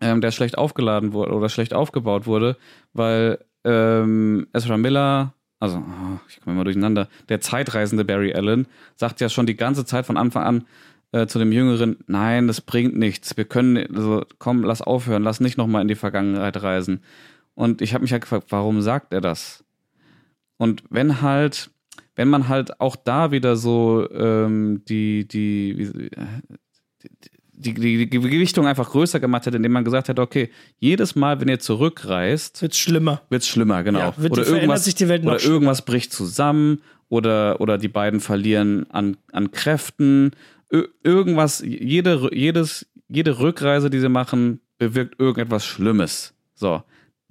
ähm, 0.00 0.20
der 0.20 0.30
schlecht 0.30 0.56
aufgeladen 0.56 1.12
wurde 1.12 1.32
oder 1.32 1.48
schlecht 1.48 1.74
aufgebaut 1.74 2.26
wurde, 2.26 2.56
weil 2.92 3.38
ähm, 3.64 4.46
Ezra 4.52 4.76
Miller, 4.76 5.32
also 5.58 5.78
oh, 5.78 6.18
ich 6.28 6.40
komme 6.40 6.54
immer 6.54 6.64
durcheinander, 6.64 7.08
der 7.28 7.40
zeitreisende 7.40 8.04
Barry 8.04 8.34
Allen 8.34 8.66
sagt 8.94 9.20
ja 9.20 9.28
schon 9.28 9.46
die 9.46 9.56
ganze 9.56 9.84
Zeit 9.84 10.06
von 10.06 10.16
Anfang 10.16 10.44
an 10.44 10.64
äh, 11.10 11.26
zu 11.26 11.40
dem 11.40 11.50
Jüngeren, 11.50 11.96
nein, 12.06 12.46
das 12.46 12.60
bringt 12.60 12.96
nichts. 12.96 13.36
Wir 13.36 13.46
können, 13.46 13.96
also 13.96 14.24
komm, 14.38 14.62
lass 14.62 14.80
aufhören, 14.80 15.24
lass 15.24 15.40
nicht 15.40 15.58
nochmal 15.58 15.82
in 15.82 15.88
die 15.88 15.94
Vergangenheit 15.96 16.62
reisen. 16.62 17.00
Und 17.54 17.80
ich 17.82 17.94
habe 17.94 18.02
mich 18.02 18.12
halt 18.12 18.22
gefragt, 18.22 18.46
warum 18.50 18.82
sagt 18.82 19.12
er 19.12 19.20
das? 19.20 19.64
Und 20.56 20.82
wenn 20.90 21.20
halt, 21.22 21.70
wenn 22.16 22.28
man 22.28 22.48
halt 22.48 22.80
auch 22.80 22.96
da 22.96 23.30
wieder 23.30 23.56
so 23.56 24.08
ähm, 24.10 24.82
die, 24.88 25.26
die, 25.26 25.90
die, 27.52 27.74
die, 27.74 28.08
die 28.08 28.20
Gewichtung 28.20 28.66
einfach 28.66 28.90
größer 28.90 29.20
gemacht 29.20 29.46
hätte, 29.46 29.56
indem 29.56 29.72
man 29.72 29.84
gesagt 29.84 30.08
hätte, 30.08 30.22
okay, 30.22 30.50
jedes 30.78 31.14
Mal, 31.14 31.40
wenn 31.40 31.48
ihr 31.48 31.58
zurückreist, 31.60 32.56
Es 32.56 32.62
wird 32.62 32.74
schlimmer. 32.74 33.22
wird's 33.30 33.46
schlimmer, 33.48 33.82
genau. 33.82 33.98
Ja, 34.00 34.14
wird- 34.16 34.32
oder 34.32 34.46
irgendwas, 34.46 34.84
sich 34.84 34.94
die 34.94 35.08
Welt 35.08 35.24
oder 35.24 35.38
schlimmer. 35.38 35.54
irgendwas 35.54 35.82
bricht 35.84 36.12
zusammen 36.12 36.80
oder, 37.08 37.60
oder 37.60 37.78
die 37.78 37.88
beiden 37.88 38.20
verlieren 38.20 38.90
an, 38.90 39.16
an 39.32 39.50
Kräften. 39.52 40.32
Irgendwas, 41.04 41.62
jede, 41.64 42.30
jedes, 42.34 42.86
jede 43.08 43.38
Rückreise, 43.38 43.90
die 43.90 44.00
sie 44.00 44.08
machen, 44.08 44.60
bewirkt 44.78 45.20
irgendetwas 45.20 45.64
Schlimmes. 45.64 46.34
So, 46.54 46.82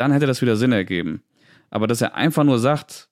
dann 0.03 0.11
hätte 0.11 0.27
das 0.27 0.41
wieder 0.41 0.57
Sinn 0.57 0.73
ergeben. 0.73 1.23
Aber 1.69 1.87
dass 1.87 2.01
er 2.01 2.15
einfach 2.15 2.43
nur 2.43 2.59
sagt, 2.59 3.07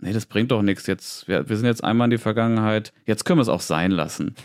nee, 0.00 0.12
das 0.12 0.26
bringt 0.26 0.50
doch 0.50 0.62
nichts. 0.62 0.88
Jetzt, 0.88 1.28
wir, 1.28 1.48
wir 1.48 1.56
sind 1.56 1.66
jetzt 1.66 1.84
einmal 1.84 2.06
in 2.06 2.10
die 2.10 2.18
Vergangenheit, 2.18 2.92
jetzt 3.06 3.24
können 3.24 3.38
wir 3.38 3.42
es 3.42 3.48
auch 3.48 3.60
sein 3.60 3.90
lassen. 3.90 4.34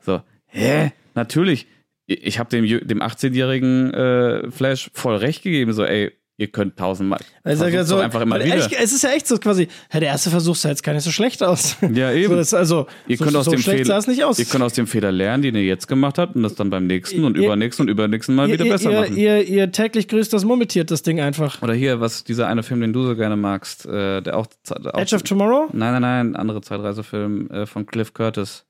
So, 0.00 0.22
hä? 0.46 0.90
Natürlich. 1.14 1.68
Ich 2.06 2.40
habe 2.40 2.50
dem, 2.50 2.66
dem 2.66 3.00
18-jährigen 3.00 3.94
äh, 3.94 4.50
Flash 4.50 4.90
voll 4.92 5.14
recht 5.14 5.44
gegeben, 5.44 5.72
so, 5.72 5.84
ey, 5.84 6.17
ihr 6.38 6.46
könnt 6.46 6.76
tausendmal. 6.76 7.20
Also, 7.42 7.64
also, 7.64 7.96
einfach 7.98 8.20
immer 8.20 8.42
wieder. 8.42 8.56
echt, 8.56 8.72
es 8.72 8.92
ist 8.92 9.02
ja 9.02 9.10
echt 9.10 9.26
so 9.26 9.36
quasi, 9.38 9.68
ja, 9.92 10.00
der 10.00 10.08
erste 10.10 10.30
Versuch 10.30 10.54
sah 10.54 10.68
jetzt 10.70 10.82
gar 10.84 10.92
nicht 10.94 11.02
so 11.02 11.10
schlecht 11.10 11.42
aus. 11.42 11.76
Ja, 11.92 12.12
eben. 12.12 12.28
So, 12.28 12.36
das, 12.36 12.54
also, 12.54 12.86
Ihr 13.08 13.16
so, 13.16 13.24
könnt 13.24 13.36
aus 13.36 13.44
so 13.46 13.50
dem 13.50 13.60
schlecht 13.60 13.86
Fehler, 13.86 14.00
nicht 14.06 14.24
aus. 14.24 14.38
ihr 14.38 14.44
könnt 14.44 14.62
aus 14.62 14.72
dem 14.72 14.86
Fehler 14.86 15.10
lernen, 15.12 15.42
den 15.42 15.56
ihr 15.56 15.64
jetzt 15.64 15.88
gemacht 15.88 16.16
habt 16.16 16.36
und 16.36 16.44
das 16.44 16.54
dann 16.54 16.70
beim 16.70 16.86
nächsten 16.86 17.24
und 17.24 17.36
Ihr- 17.36 17.44
übernächsten 17.44 17.84
und 17.84 17.90
übernächsten 17.90 18.34
Mal 18.34 18.48
wieder 18.50 18.64
ihr, 18.64 18.72
besser 18.72 18.90
ihr, 18.92 19.00
machen. 19.00 19.16
Ihr, 19.16 19.42
ihr 19.48 19.72
täglich 19.72 20.06
grüßt 20.08 20.32
das 20.32 20.44
Murmeltier, 20.44 20.84
das 20.84 21.02
Ding 21.02 21.20
einfach. 21.20 21.60
Oder 21.60 21.74
hier, 21.74 22.00
was 22.00 22.22
dieser 22.24 22.46
eine 22.46 22.62
Film, 22.62 22.80
den 22.80 22.92
du 22.92 23.04
so 23.04 23.16
gerne 23.16 23.36
magst, 23.36 23.84
äh, 23.86 24.20
der 24.22 24.36
auch, 24.36 24.46
auch 24.70 24.98
Edge 25.00 25.16
of 25.16 25.24
Tomorrow? 25.24 25.68
Nein, 25.72 25.92
nein, 25.92 26.02
nein, 26.02 26.30
ein 26.30 26.36
anderer 26.36 26.62
Zeitreisefilm 26.62 27.50
äh, 27.50 27.66
von 27.66 27.84
Cliff 27.84 28.14
Curtis. 28.14 28.64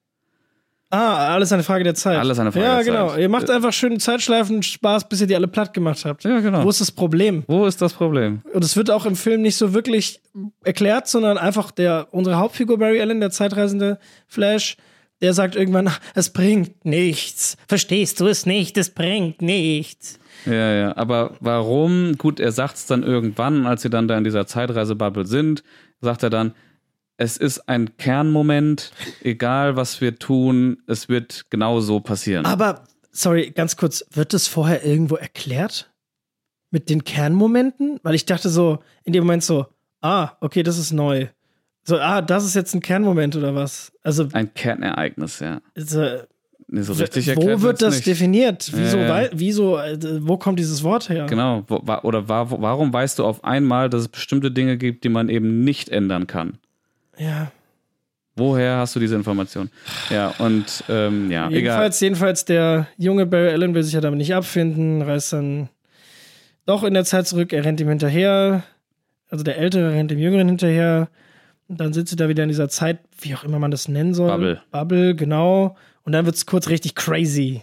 Ah, 0.90 1.35
alles 1.35 1.52
eine 1.52 1.62
Frage 1.62 1.85
der 1.85 1.94
Zeit. 1.94 2.19
Alles 2.19 2.39
eine 2.39 2.51
Frage 2.51 2.65
ja, 2.65 2.74
der 2.77 2.85
genau. 2.85 3.09
Zeit. 3.10 3.20
Ihr 3.20 3.28
macht 3.28 3.51
einfach 3.51 3.73
schön 3.74 4.01
Zeitschleifen 4.01 4.62
Spaß, 4.62 5.09
bis 5.09 5.20
ihr 5.20 5.27
die 5.27 5.36
alle 5.36 5.48
platt 5.48 5.74
gemacht 5.74 6.05
habt. 6.06 6.24
Ja, 6.24 6.40
genau. 6.40 6.65
Wo 6.65 6.70
ist 6.70 6.81
das 6.81 6.90
Problem? 6.90 7.44
Wo 7.47 7.66
ist 7.66 7.82
das 7.82 7.93
Problem? 7.93 8.40
Und 8.55 8.65
es 8.65 8.74
wird 8.74 8.90
auch 8.90 9.05
im 9.05 9.15
Film 9.15 9.43
nicht 9.43 9.56
so 9.56 9.74
wirklich 9.74 10.20
erklärt, 10.65 11.06
sondern 11.06 11.36
einfach 11.36 11.70
der, 11.73 12.09
unsere 12.10 12.36
Hauptfigur 12.39 12.78
Barry 12.78 13.02
Allen, 13.02 13.20
der 13.20 13.31
zeitreisende 13.31 13.98
Flash, 14.27 14.78
der 15.20 15.35
sagt 15.35 15.56
irgendwann, 15.56 15.89
"Ach, 15.89 16.01
es 16.15 16.31
bringt 16.31 16.86
nichts. 16.86 17.59
Verstehst 17.66 18.20
du 18.20 18.27
es 18.27 18.47
nicht? 18.47 18.78
Es 18.78 18.89
bringt 18.89 19.43
nichts. 19.43 20.19
Ja, 20.47 20.73
ja. 20.73 20.97
Aber 20.97 21.32
warum? 21.40 22.16
Gut, 22.16 22.40
er 22.40 22.52
sagt 22.52 22.77
es 22.77 22.86
dann 22.86 23.02
irgendwann, 23.02 23.66
als 23.66 23.82
sie 23.82 23.90
dann 23.90 24.09
da 24.09 24.16
in 24.16 24.24
dieser 24.24 24.47
Zeitreisebubble 24.47 25.27
sind, 25.27 25.62
sagt 26.01 26.23
er 26.23 26.31
dann, 26.31 26.55
es 27.19 27.36
ist 27.36 27.69
ein 27.69 27.97
Kernmoment, 27.99 28.93
egal 29.23 29.77
was 29.77 30.01
wir 30.01 30.19
tun, 30.19 30.78
es 30.86 31.09
wird 31.09 31.45
genau 31.51 31.81
so 31.81 32.01
passieren. 32.01 32.47
Aber, 32.47 32.85
sorry, 33.12 33.51
ganz 33.51 33.77
kurz, 33.77 34.05
wird 34.12 34.32
das 34.32 34.47
vorher 34.47 34.85
irgendwo 34.85 35.16
erklärt? 35.16 35.90
Mit 36.70 36.89
den 36.90 37.05
Kernmomenten? 37.05 37.99
Weil 38.03 38.15
ich 38.15 38.24
dachte 38.27 38.49
so, 38.49 38.78
in 39.05 39.12
dem 39.12 39.24
Moment 39.24 39.43
so, 39.43 39.66
ah, 40.01 40.32
okay, 40.40 40.62
das 40.62 40.78
ist 40.78 40.93
neu. 40.93 41.27
So, 41.85 41.99
ah, 41.99 42.20
das 42.23 42.45
ist 42.45 42.55
jetzt 42.55 42.74
ein 42.74 42.81
Kernmoment 42.81 43.35
oder 43.36 43.55
was? 43.55 43.93
Also, 44.03 44.28
ein 44.32 44.53
Kernereignis, 44.55 45.40
ja. 45.40 45.61
so 45.77 46.07
Nee, 46.70 46.82
so 46.82 46.93
richtig 46.93 47.27
wo 47.28 47.31
erklärt 47.31 47.49
wird 47.49 47.62
wird's 47.62 47.81
das 47.81 47.95
nicht. 47.95 48.07
definiert? 48.07 48.70
Wieso, 48.74 48.99
Ja, 48.99 49.23
ja. 49.23 49.28
wieso, 49.32 49.78
äh, 49.78 49.99
wo 50.27 50.36
kommt 50.36 50.59
dieses 50.59 50.82
Wort 50.82 51.09
her? 51.09 51.24
Genau. 51.24 51.65
Wo, 51.66 51.77
oder 52.03 52.28
wa, 52.28 52.51
wo- 52.51 52.61
warum 52.61 52.93
weißt 52.93 53.19
du 53.19 53.24
auf 53.24 53.43
einmal, 53.43 53.89
dass 53.89 54.03
es 54.03 54.09
bestimmte 54.09 54.51
Dinge 54.51 54.77
gibt, 54.77 55.03
die 55.05 55.09
man 55.09 55.31
eben 55.31 55.65
nicht 55.65 55.89
ändern 55.89 56.27
kann? 56.27 56.59
Ja. 57.19 57.51
Woher 58.36 58.77
hast 58.77 58.95
du 58.95 59.01
diese 59.01 59.16
Information? 59.16 59.69
Ja, 60.11 60.32
und 60.39 60.85
ähm, 60.89 61.31
ja, 61.31 61.47
egal. 61.49 61.55
Jedenfalls, 61.55 62.01
jedenfalls, 62.01 62.45
der 62.45 62.86
junge 62.97 63.27
Barry 63.27 63.49
Allen 63.51 63.74
will 63.74 63.82
sich 63.82 63.95
ja 63.95 64.01
damit 64.01 64.19
nicht 64.19 64.32
abfinden, 64.35 65.03
reist 65.03 65.32
dann 65.32 65.69
doch 66.66 66.85
in 66.85 66.95
der 66.95 67.05
Zeit 67.05 67.27
zurück, 67.27 67.53
er 67.53 67.65
rennt 67.65 67.81
ihm 67.81 67.89
hinterher, 67.89 68.62
also 69.28 69.43
der 69.43 69.59
Ältere 69.59 69.93
rennt 69.93 70.11
dem 70.11 70.19
Jüngeren 70.19 70.47
hinterher, 70.47 71.09
und 71.66 71.81
dann 71.81 71.93
sitzt 71.93 72.11
sie 72.11 72.16
da 72.16 72.28
wieder 72.28 72.45
in 72.45 72.49
dieser 72.49 72.69
Zeit, 72.69 73.01
wie 73.20 73.35
auch 73.35 73.45
immer 73.45 73.59
man 73.59 73.70
das 73.70 73.89
nennen 73.89 74.15
soll. 74.15 74.31
Bubble. 74.31 74.62
Bubble, 74.70 75.15
genau. 75.15 75.77
Und 76.05 76.12
dann 76.12 76.24
wird 76.24 76.36
es 76.36 76.47
kurz 76.47 76.69
richtig 76.69 76.95
crazy. 76.95 77.62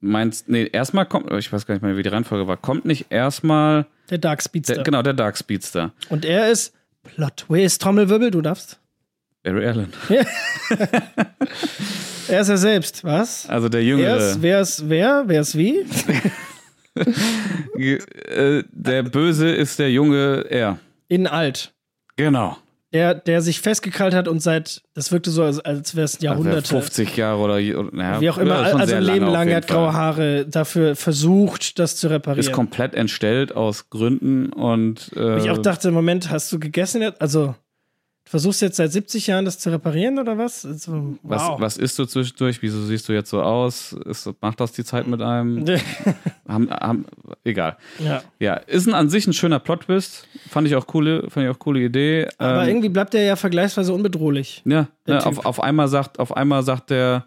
Meinst, 0.00 0.48
nee, 0.48 0.68
erstmal 0.70 1.06
kommt, 1.06 1.32
ich 1.32 1.50
weiß 1.50 1.64
gar 1.64 1.74
nicht 1.74 1.82
mehr, 1.82 1.96
wie 1.96 2.02
die 2.02 2.10
Reihenfolge 2.10 2.46
war, 2.46 2.58
kommt 2.58 2.84
nicht 2.84 3.06
erstmal, 3.08 3.86
Der 4.10 4.18
Dark 4.18 4.42
Speedster. 4.42 4.74
der, 4.74 4.84
genau, 4.84 5.00
der 5.00 5.14
Dark 5.14 5.38
Speedster, 5.38 5.92
Und 6.10 6.26
er 6.26 6.50
ist 6.50 6.74
Plot 7.04 7.36
Twist, 7.36 7.80
Trommelwirbel, 7.82 8.30
du 8.30 8.40
darfst. 8.42 8.80
Barry 9.42 9.66
Allen. 9.66 9.92
Er 12.26 12.40
ist 12.40 12.48
er 12.48 12.56
selbst, 12.56 13.04
was? 13.04 13.46
Also 13.50 13.68
der 13.68 13.80
Er 13.82 13.86
Jüngere. 13.86 14.16
ist, 14.16 14.40
wer 14.40 14.60
ist 14.62 14.88
wer? 14.88 15.24
Wer 15.26 15.40
ist 15.42 15.56
wie? 15.58 15.84
Äh, 17.76 18.62
der 18.70 19.02
Böse 19.02 19.48
ist 19.50 19.80
der 19.80 19.90
Junge 19.90 20.46
er. 20.48 20.78
In 21.08 21.26
alt. 21.26 21.74
Genau. 22.16 22.56
Der, 22.94 23.12
der 23.14 23.42
sich 23.42 23.60
festgekrallt 23.60 24.14
hat 24.14 24.28
und 24.28 24.40
seit, 24.40 24.82
das 24.94 25.10
wirkte 25.10 25.30
so, 25.30 25.42
als, 25.42 25.58
als 25.58 25.96
wäre 25.96 26.04
es 26.04 26.14
Also 26.14 26.26
Jahrhunderte. 26.26 26.68
50 26.68 27.16
Jahre 27.16 27.40
oder, 27.40 27.60
naja, 27.92 28.20
Wie 28.20 28.30
auch 28.30 28.38
immer, 28.38 28.56
also 28.58 28.94
ein 28.94 29.02
Leben 29.02 29.26
lang, 29.26 29.48
er 29.48 29.56
hat 29.56 29.66
graue. 29.66 29.92
Haare, 29.92 30.46
dafür 30.46 30.94
versucht, 30.94 31.80
das 31.80 31.96
zu 31.96 32.08
reparieren. 32.08 32.40
Ist 32.40 32.52
komplett 32.52 32.94
entstellt 32.94 33.54
aus 33.54 33.90
Gründen 33.90 34.52
und 34.52 35.10
äh, 35.16 35.38
ich 35.38 35.50
auch 35.50 35.58
dachte, 35.58 35.90
Moment, 35.90 36.30
hast 36.30 36.52
du 36.52 36.60
gegessen 36.60 37.02
jetzt? 37.02 37.20
Also, 37.20 37.56
du 38.24 38.30
versuchst 38.30 38.62
jetzt 38.62 38.76
seit 38.76 38.92
70 38.92 39.26
Jahren 39.26 39.44
das 39.44 39.58
zu 39.58 39.70
reparieren 39.70 40.18
oder 40.18 40.38
was? 40.38 40.64
Also, 40.64 41.18
was, 41.22 41.42
wow. 41.42 41.60
was 41.60 41.76
isst 41.76 41.98
du 41.98 42.04
zwischendurch? 42.06 42.62
Wieso 42.62 42.82
siehst 42.82 43.08
du 43.08 43.12
jetzt 43.12 43.30
so 43.30 43.42
aus? 43.42 43.92
Ist, 43.92 44.30
macht 44.40 44.60
das 44.60 44.72
die 44.72 44.84
Zeit 44.84 45.06
mit 45.06 45.20
einem? 45.20 45.64
haben, 46.48 46.70
haben, 46.70 47.06
egal. 47.44 47.76
ja. 47.98 48.22
Ja, 48.38 48.54
ist 48.54 48.86
ein, 48.86 48.94
an 48.94 49.08
sich 49.10 49.26
ein 49.26 49.32
schöner 49.32 49.58
Plot-Twist. 49.58 50.26
Fand 50.48 50.66
ich 50.66 50.74
auch 50.76 50.86
coole, 50.86 51.30
fand 51.30 51.46
ich 51.46 51.50
auch 51.54 51.58
coole 51.58 51.80
Idee. 51.80 52.28
Aber 52.38 52.62
Ähm, 52.62 52.68
irgendwie 52.68 52.88
bleibt 52.88 53.14
er 53.14 53.22
ja 53.22 53.36
vergleichsweise 53.36 53.92
unbedrohlich. 53.92 54.62
Ja, 54.64 54.88
Der 55.06 55.16
ne, 55.16 55.26
auf, 55.26 55.44
auf 55.44 55.62
einmal 55.62 55.88
sagt, 55.88 56.18
auf 56.18 56.36
einmal 56.36 56.62
sagt 56.62 56.90
der, 56.90 57.26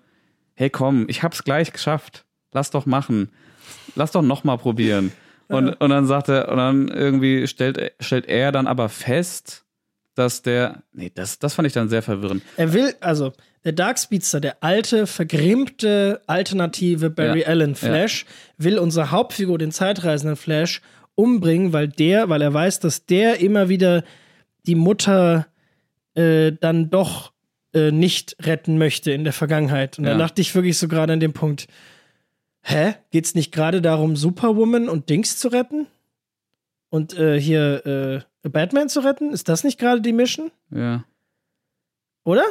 hey 0.56 0.70
komm, 0.70 1.06
ich 1.08 1.24
hab's 1.24 1.44
gleich 1.44 1.72
geschafft. 1.72 2.26
Lass 2.52 2.72
doch 2.72 2.86
machen. 2.86 3.30
Lass 3.96 4.12
doch 4.12 4.22
noch 4.22 4.44
mal 4.44 4.58
probieren. 4.58 5.12
Und, 5.50 5.80
und 5.80 5.90
dann 5.92 6.06
sagt 6.06 6.28
er, 6.28 6.50
und 6.50 6.58
dann 6.58 6.88
irgendwie 6.90 7.48
stellt, 7.48 7.94
stellt 8.02 8.26
er 8.28 8.52
dann 8.52 8.68
aber 8.68 8.90
fest, 8.90 9.64
dass 10.18 10.42
der, 10.42 10.84
nee, 10.94 11.12
das, 11.14 11.40
das 11.40 11.54
fand 11.54 11.68
ich 11.68 11.74
dann 11.74 11.90
sehr 11.90 12.02
verwirrend. 12.02 12.44
Er 12.58 12.74
will, 12.74 12.96
also, 13.02 13.34
der 13.64 13.74
Dark 13.74 14.00
Speedster, 14.00 14.40
der 14.40 14.64
alte, 14.64 15.08
vergrimmte, 15.08 16.22
alternative 16.28 17.10
Barry 17.10 17.42
Ja. 17.42 17.48
Allen 17.48 17.76
Flash, 17.76 18.26
will 18.58 18.80
unsere 18.80 19.12
Hauptfigur, 19.12 19.58
den 19.58 19.72
zeitreisenden 19.72 20.36
Flash, 20.36 20.82
umbringen, 21.16 21.74
weil 21.74 21.88
der, 21.88 22.30
weil 22.30 22.42
er 22.42 22.54
weiß, 22.54 22.80
dass 22.80 23.06
der 23.06 23.40
immer 23.40 23.70
wieder 23.70 24.04
die 24.66 24.76
Mutter 24.76 25.48
äh, 26.16 26.52
dann 26.60 26.90
doch 26.90 27.32
äh, 27.74 27.92
nicht 27.92 28.36
retten 28.42 28.78
möchte 28.78 29.12
in 29.12 29.24
der 29.24 29.34
Vergangenheit. 29.34 29.98
Und 30.00 30.06
da 30.06 30.12
Ja. 30.12 30.18
dachte 30.18 30.42
ich 30.42 30.54
wirklich 30.56 30.78
so 30.78 30.88
gerade 30.88 31.14
an 31.14 31.20
dem 31.20 31.34
Punkt, 31.34 31.68
hä? 32.62 32.96
Geht's 33.12 33.36
nicht 33.36 33.52
gerade 33.52 33.82
darum, 33.82 34.16
Superwoman 34.16 34.90
und 34.90 35.10
Dings 35.10 35.38
zu 35.38 35.50
retten? 35.50 35.88
Und 36.90 37.18
äh, 37.18 37.40
hier 37.40 37.86
äh, 37.86 38.22
Batman 38.44 38.90
zu 38.90 39.02
retten? 39.02 39.32
Ist 39.34 39.50
das 39.50 39.64
nicht 39.64 39.80
gerade 39.80 40.02
die 40.02 40.14
Mission? 40.14 40.52
Ja. 40.70 41.04
Oder? 42.24 42.44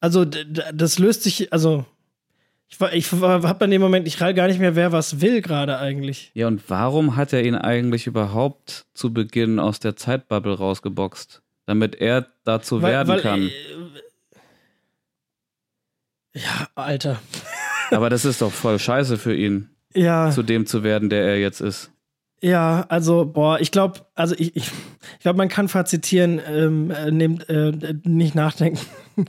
Also, 0.00 0.24
das 0.24 0.98
löst 0.98 1.22
sich, 1.22 1.52
also, 1.52 1.84
ich, 2.68 2.80
war- 2.80 2.92
ich 2.92 3.10
habe 3.12 3.64
in 3.64 3.70
dem 3.70 3.80
Moment, 3.82 4.06
ich 4.06 4.20
rall 4.20 4.32
gar 4.34 4.46
nicht 4.48 4.60
mehr, 4.60 4.76
wer 4.76 4.92
was 4.92 5.20
will 5.20 5.42
gerade 5.42 5.78
eigentlich. 5.78 6.30
Ja, 6.34 6.46
und 6.46 6.68
warum 6.70 7.16
hat 7.16 7.32
er 7.32 7.42
ihn 7.44 7.54
eigentlich 7.54 8.06
überhaupt 8.06 8.86
zu 8.94 9.12
Beginn 9.12 9.58
aus 9.58 9.78
der 9.80 9.96
Zeitbubble 9.96 10.56
rausgeboxt? 10.56 11.42
Damit 11.66 11.94
er 11.96 12.26
dazu 12.44 12.82
werden 12.82 13.20
kann. 13.20 13.42
äh, 13.48 13.50
ja, 16.34 16.68
Alter. 16.74 17.20
Aber 17.90 18.08
das 18.10 18.24
ist 18.24 18.40
doch 18.40 18.52
voll 18.52 18.78
scheiße 18.78 19.18
für 19.18 19.34
ihn, 19.34 19.70
Ja, 19.94 20.30
zu 20.30 20.42
dem 20.42 20.66
zu 20.66 20.82
werden, 20.84 21.10
der 21.10 21.24
er 21.24 21.38
jetzt 21.40 21.60
ist. 21.60 21.90
Ja, 22.42 22.86
also, 22.88 23.26
boah, 23.26 23.60
ich 23.60 23.70
glaube, 23.70 24.00
also 24.14 24.34
ich, 24.38 24.56
ich, 24.56 24.64
ich 24.66 25.20
glaube, 25.20 25.36
man 25.36 25.48
kann 25.48 25.68
fazitieren, 25.68 26.40
ähm, 26.48 26.90
äh, 26.90 27.10
nehmt, 27.10 27.48
äh, 27.48 27.72
nicht 28.04 28.34
nachdenken. 28.34 28.80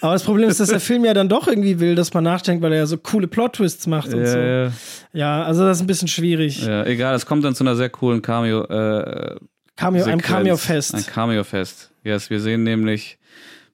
Aber 0.00 0.14
das 0.14 0.24
Problem 0.24 0.48
ist, 0.48 0.60
dass 0.60 0.70
der 0.70 0.80
Film 0.80 1.04
ja 1.04 1.12
dann 1.12 1.28
doch 1.28 1.46
irgendwie 1.46 1.78
will, 1.78 1.94
dass 1.94 2.14
man 2.14 2.24
nachdenkt, 2.24 2.62
weil 2.62 2.72
er 2.72 2.78
ja 2.78 2.86
so 2.86 2.96
coole 2.96 3.28
Plot-Twists 3.28 3.86
macht 3.86 4.14
und 4.14 4.26
so. 4.26 4.38
Ja, 4.38 4.64
ja. 4.64 4.72
Ja, 5.12 5.42
also 5.42 5.66
das 5.66 5.76
ist 5.76 5.82
ein 5.82 5.86
bisschen 5.86 6.08
schwierig. 6.08 6.64
Ja, 6.64 6.86
egal, 6.86 7.14
es 7.14 7.26
kommt 7.26 7.44
dann 7.44 7.54
zu 7.54 7.64
einer 7.64 7.76
sehr 7.76 7.90
coolen 7.90 8.22
Cameo. 8.22 8.64
Äh, 8.64 9.36
Cameo, 9.76 10.04
einem 10.04 10.20
Sequenz. 10.20 10.22
Cameo-Fest. 10.22 10.94
Ein 10.94 11.06
Cameo-Fest. 11.06 11.90
Yes, 12.02 12.30
wir 12.30 12.40
sehen 12.40 12.62
nämlich. 12.62 13.18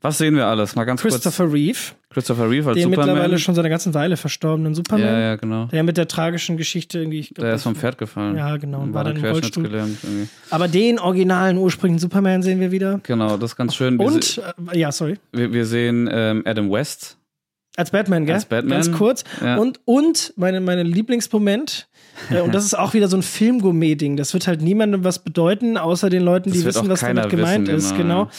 Was 0.03 0.19
sehen 0.19 0.37
wir 0.37 0.47
alles? 0.47 0.75
Mal 0.77 0.85
ganz 0.85 1.01
Christopher 1.03 1.53
Reeve, 1.53 1.73
kurz. 1.79 1.95
Christopher 2.11 2.49
Reeve 2.51 2.69
als 2.69 2.77
den 2.77 2.85
Superman. 2.85 3.07
mittlerweile 3.09 3.39
schon 3.39 3.55
seit 3.55 3.63
einer 3.65 3.71
ganzen 3.71 3.95
Weile 3.95 4.17
verstorbenen 4.17 4.75
Superman. 4.75 5.07
ja, 5.07 5.19
ja, 5.21 5.37
genau. 5.37 5.67
Der 5.67 5.83
mit 5.83 5.97
der 5.97 6.07
tragischen 6.07 6.57
Geschichte 6.57 6.99
irgendwie. 6.99 7.21
Ich 7.21 7.35
glaub, 7.35 7.45
Der 7.47 7.55
ist 7.55 7.63
vom 7.65 7.75
Pferd 7.75 7.99
gefallen. 7.99 8.37
Ja, 8.37 8.57
genau, 8.57 8.81
Und 8.83 8.95
war 8.95 9.05
dann 9.05 9.17
im 9.17 9.25
Rollstuhl. 9.25 9.65
querschnittsgelähmt 9.65 9.99
irgendwie. 10.05 10.29
Aber 10.51 10.69
den 10.69 10.99
originalen, 10.99 11.57
ursprünglichen 11.59 12.01
Superman 12.01 12.43
sehen 12.43 12.61
wir 12.61 12.71
wieder. 12.71 13.01
Genau, 13.03 13.37
das 13.37 13.53
ist 13.53 13.57
ganz 13.57 13.75
schön. 13.75 13.99
Wir, 13.99 14.07
Und, 14.07 14.41
äh, 14.73 14.79
ja, 14.79 14.93
sorry. 14.93 15.17
wir, 15.33 15.53
wir 15.53 15.67
sehen 15.67 16.09
ähm, 16.13 16.43
Adam 16.47 16.71
West. 16.71 17.17
Als 17.79 17.91
Batman, 17.91 18.25
gell? 18.25 18.35
Als 18.37 18.47
Batman, 18.47 18.81
Ganz 18.83 18.93
kurz. 18.93 19.25
ja. 19.43 19.57
Und, 19.57 19.81
und 19.85 20.33
meine, 20.37 20.61
meine 20.63 20.83
Lieblingsmoment, 20.83 21.89
äh, 22.31 22.41
und 22.41 22.55
das 22.55 22.65
ist 22.65 22.79
auch 22.79 22.95
wieder 22.95 23.09
so 23.09 23.19
ein 23.19 23.23
Filmgourmet-Ding. 23.23 24.17
Das 24.17 24.33
wird 24.33 24.47
halt 24.47 24.63
niemandem 24.63 25.05
was 25.05 25.19
bedeuten, 25.19 25.77
außer 25.77 26.09
den 26.09 26.23
Leuten, 26.23 26.51
Das 26.51 26.59
die 26.61 26.65
wissen, 26.65 26.89
was 26.89 27.01
damit 27.01 27.29
gemeint 27.29 27.67
wissen, 27.69 27.77
ist. 27.77 27.97
genau, 27.97 28.25
Genau. 28.25 28.31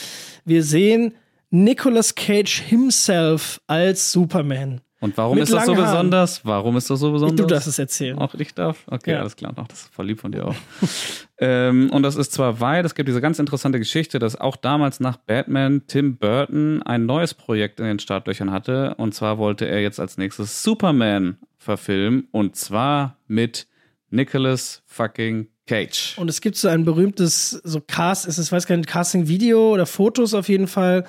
Wir 0.46 0.64
sehen 0.64 1.14
Nicolas 1.50 2.16
Cage 2.16 2.62
himself 2.62 3.62
als 3.68 4.12
Superman. 4.12 4.82
Und 5.00 5.16
warum 5.16 5.36
Mit 5.36 5.44
ist 5.44 5.54
das 5.54 5.68
so 5.68 5.76
Haaren. 5.76 5.86
besonders? 5.86 6.42
Warum 6.44 6.76
ist 6.76 6.90
das 6.90 7.00
so 7.00 7.12
besonders? 7.12 7.38
Du 7.38 7.46
darfst 7.46 7.68
es 7.68 7.78
erzählen. 7.78 8.18
Auch 8.18 8.34
ich 8.34 8.56
darf? 8.56 8.80
Okay, 8.88 9.12
Ja. 9.12 9.20
alles 9.20 9.36
klar. 9.36 9.54
Ach, 9.56 9.68
das 9.68 9.82
ist 9.82 9.94
voll 9.94 10.08
lieb 10.08 10.20
von 10.20 10.32
dir 10.32 10.48
auch. 10.48 10.56
ähm, 11.38 11.92
und 11.92 12.02
das 12.02 12.16
ist 12.16 12.34
zwar 12.34 12.60
weit, 12.62 12.84
es 12.84 12.96
gibt 12.96 13.08
diese 13.08 13.22
ganz 13.22 13.38
interessante 13.38 13.78
Geschichte, 13.78 14.18
dass 14.18 14.36
auch 14.36 14.56
damals 14.56 15.00
nach 15.00 15.18
Batman 15.18 15.84
Tim 15.86 16.18
Burton 16.18 16.82
ein 16.82 17.06
neues 17.06 17.36
Projekt 17.36 17.80
in 17.80 17.86
den 17.86 18.00
Startlöchern 18.00 18.50
hatte. 18.52 18.96
Und 18.98 19.14
zwar 19.14 19.38
wollte 19.38 19.68
er 19.68 19.82
jetzt 19.82 20.00
als 20.00 20.18
nächstes 20.18 20.64
Superman 20.64 21.38
verfilmen. 21.60 22.28
Und 22.32 22.56
zwar 22.56 23.18
mit 23.28 23.68
Nicolas 24.10 24.82
fucking 24.88 25.48
Cage. 25.68 26.16
Und 26.18 26.30
es 26.30 26.42
gibt 26.42 26.56
so 26.56 26.70
ein 26.70 26.86
berühmtes, 26.86 27.52
so 27.52 27.82
Cast, 27.82 28.26
es 28.28 28.40
ist, 28.40 28.52
weiß 28.52 28.66
gar 28.66 28.78
nicht, 28.78 28.88
Casting-Video 28.90 29.74
oder 29.74 29.86
Fotos 29.86 30.34
auf 30.34 30.50
jeden 30.50 30.68
Fall 30.68 31.06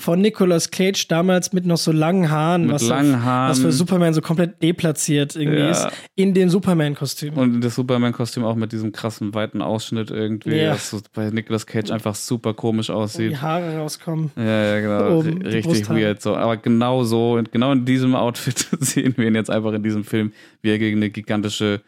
von 0.00 0.20
Nicolas 0.20 0.70
Cage 0.70 1.06
damals 1.08 1.52
mit 1.52 1.66
noch 1.66 1.76
so 1.76 1.92
langen 1.92 2.30
Haaren, 2.30 2.62
Mit 2.62 2.72
was, 2.76 2.88
langen 2.88 3.22
Haaren. 3.24 3.50
was 3.50 3.60
für 3.60 3.70
Superman 3.70 4.14
so 4.14 4.20
komplett 4.20 4.62
deplatziert 4.62 5.36
irgendwie 5.36 5.58
Ja. 5.60 5.70
ist, 5.70 5.88
in 6.16 6.34
dem 6.34 6.48
Superman-Kostüm. 6.48 7.34
Und 7.34 7.60
das 7.60 7.74
Superman-Kostüm 7.74 8.44
auch 8.44 8.54
mit 8.56 8.72
diesem 8.72 8.92
krassen, 8.92 9.34
weiten 9.34 9.62
Ausschnitt 9.62 10.10
irgendwie, 10.10 10.56
Ja. 10.56 10.72
was 10.72 10.90
so 10.90 11.00
bei 11.14 11.30
Nicolas 11.30 11.66
Cage 11.66 11.90
einfach 11.90 12.14
super 12.14 12.54
komisch 12.54 12.88
Wo 12.88 12.94
aussieht. 12.94 13.32
die 13.32 13.36
Haare 13.38 13.76
rauskommen. 13.76 14.30
Ja, 14.36 14.44
ja, 14.76 14.80
genau. 14.80 15.18
Oben, 15.18 15.42
Richtig 15.42 15.64
Brusthaare. 15.66 16.00
weird. 16.00 16.22
So. 16.22 16.34
Aber 16.36 16.56
genau 16.56 17.04
so, 17.04 17.34
und 17.34 17.52
genau 17.52 17.72
in 17.72 17.84
diesem 17.84 18.14
Outfit 18.14 18.68
sehen 18.80 19.14
wir 19.16 19.26
ihn 19.28 19.34
jetzt 19.34 19.50
einfach 19.50 19.72
in 19.74 19.82
diesem 19.82 20.04
Film, 20.04 20.32
wie 20.62 20.70
er 20.70 20.78
gegen 20.78 20.96
eine 20.96 21.10
gigantische 21.10 21.82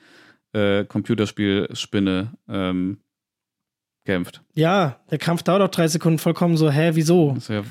äh, 0.54 0.84
Computerspielspinne 0.84 2.32
ähm, 2.48 2.98
kämpft. 4.04 4.42
Ja, 4.54 4.96
der 5.10 5.18
Kampf 5.18 5.42
dauert 5.42 5.62
auch 5.62 5.68
drei 5.68 5.88
Sekunden 5.88 6.18
vollkommen 6.18 6.56
so, 6.56 6.70
hä, 6.70 6.90
wieso? 6.94 7.34
Ist 7.36 7.48
ja, 7.48 7.62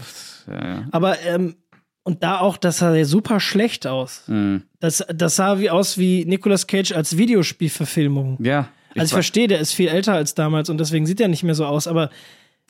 ja. 0.48 0.88
Aber, 0.92 1.20
ähm, 1.22 1.56
und 2.04 2.24
da 2.24 2.40
auch, 2.40 2.58
das 2.58 2.80
sah 2.80 2.96
ja 2.96 3.06
super 3.06 3.40
schlecht 3.40 3.86
aus. 3.86 4.24
Mhm. 4.28 4.64
Das, 4.80 5.06
das 5.14 5.36
sah 5.36 5.60
wie 5.60 5.70
aus 5.70 5.98
wie 5.98 6.26
Nicolas 6.26 6.66
Cage 6.66 6.94
als 6.94 7.18
Videospielverfilmung. 7.18 8.38
Ja. 8.44 8.70
Also 8.96 9.06
ich 9.06 9.14
verstehe, 9.14 9.48
der 9.48 9.60
ist 9.60 9.74
viel 9.74 9.88
älter 9.88 10.14
als 10.14 10.34
damals 10.34 10.70
und 10.70 10.78
deswegen 10.80 11.06
sieht 11.06 11.22
er 11.22 11.28
nicht 11.28 11.44
mehr 11.44 11.56
so 11.56 11.66
aus, 11.66 11.88
aber 11.88 12.10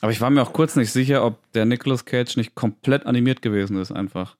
Aber 0.00 0.12
ich 0.12 0.20
war 0.20 0.30
mir 0.30 0.42
auch 0.42 0.52
kurz 0.52 0.76
nicht 0.76 0.92
sicher, 0.92 1.24
ob 1.24 1.50
der 1.52 1.64
Nicolas 1.64 2.04
Cage 2.04 2.36
nicht 2.36 2.54
komplett 2.54 3.06
animiert 3.06 3.42
gewesen 3.42 3.76
ist, 3.80 3.90
einfach. 3.90 4.36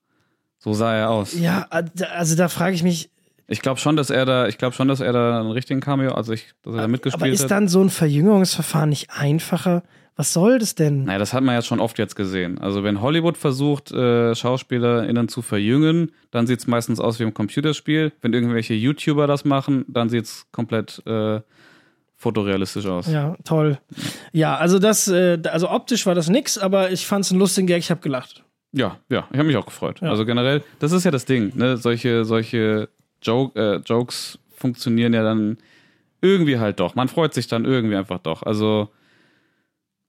So 0.59 0.75
sah 0.75 0.95
er 0.95 1.11
aus. 1.11 1.33
ja, 1.39 1.67
also 2.13 2.37
da 2.37 2.49
frage 2.49 2.75
ich 2.75 2.83
mich, 2.85 3.11
Ich 3.53 3.61
glaube 3.61 3.79
schon, 3.79 3.97
dass 3.97 4.09
er 4.09 4.25
da, 4.25 4.49
ich 4.49 4.57
glaube 4.57 4.75
schon, 4.75 4.89
dass 4.89 5.01
er 5.01 5.13
da 5.13 5.41
einen 5.41 5.51
richtigen 5.51 5.81
Cameo, 5.81 6.13
also 6.13 6.33
ich, 6.33 6.55
dass 6.63 6.73
er 6.73 6.79
da 6.79 6.83
aber 6.85 6.89
mitgespielt 6.89 7.35
ist 7.35 7.45
hat. 7.45 7.51
dann 7.51 7.69
so 7.69 7.83
ein 7.83 7.91
Verjüngungsverfahren 7.91 8.89
nicht 8.89 9.11
einfacher? 9.11 9.83
Was 10.17 10.33
soll 10.33 10.59
das 10.59 10.75
denn? 10.75 11.05
Naja, 11.05 11.19
das 11.19 11.33
hat 11.35 11.43
man 11.43 11.55
ja 11.55 11.63
schon 11.63 11.81
oft 11.81 11.99
jetzt 11.99 12.17
gesehen. 12.17 12.59
Also 12.59 12.83
wenn 12.83 13.01
Hollywood 13.01 13.37
versucht, 13.37 13.93
äh, 13.93 14.35
SchauspielerInnen 14.35 15.29
zu 15.29 15.43
verjüngen, 15.43 16.13
dann 16.31 16.47
sieht 16.47 16.61
es 16.61 16.67
meistens 16.67 16.99
aus 16.99 17.19
wie 17.19 17.25
im 17.25 17.35
Computerspiel. 17.35 18.13
Wenn 18.23 18.33
irgendwelche 18.33 18.75
YouTuber 18.75 19.27
das 19.27 19.45
machen, 19.45 19.85
dann 19.89 20.09
sieht 20.09 20.25
es 20.25 20.47
komplett 20.51 21.03
äh, 21.07 21.41
fotorealistisch 22.17 22.87
aus. 22.87 23.07
Ja, 23.07 23.37
toll. 23.45 23.79
Ja, 24.33 24.57
also 24.57 24.79
das, 24.79 25.09
äh, 25.09 25.39
also 25.51 25.71
optisch 25.71 26.07
war 26.07 26.15
das 26.15 26.31
nix, 26.31 26.57
aber 26.57 26.91
ich 26.91 27.07
fand 27.07 27.25
es 27.25 27.31
einen 27.31 27.41
lustigen 27.41 27.67
Gag, 27.67 27.79
ich 27.79 27.91
habe 27.91 28.01
gelacht. 28.01 28.45
Ja, 28.73 28.99
ja, 29.11 29.27
ich 29.31 29.39
habe 29.39 29.47
mich 29.47 29.57
auch 29.57 29.67
gefreut. 29.67 30.01
Ja. 30.01 30.09
Also 30.09 30.25
generell, 30.25 30.63
das 30.79 30.93
ist 30.93 31.05
ja 31.05 31.11
das 31.11 31.27
Ding, 31.27 31.53
ne? 31.57 31.77
Solche, 31.77 32.25
solche 32.25 32.89
Joke, 33.23 33.59
äh, 33.59 33.77
Jokes 33.85 34.39
funktionieren 34.55 35.13
ja 35.13 35.23
dann 35.23 35.59
irgendwie 36.21 36.59
halt 36.59 36.81
doch. 36.81 36.95
Man 36.95 37.09
freut 37.09 37.35
sich 37.35 37.49
dann 37.49 37.65
irgendwie 37.65 37.97
einfach 37.97 38.19
doch. 38.19 38.43
Also, 38.43 38.89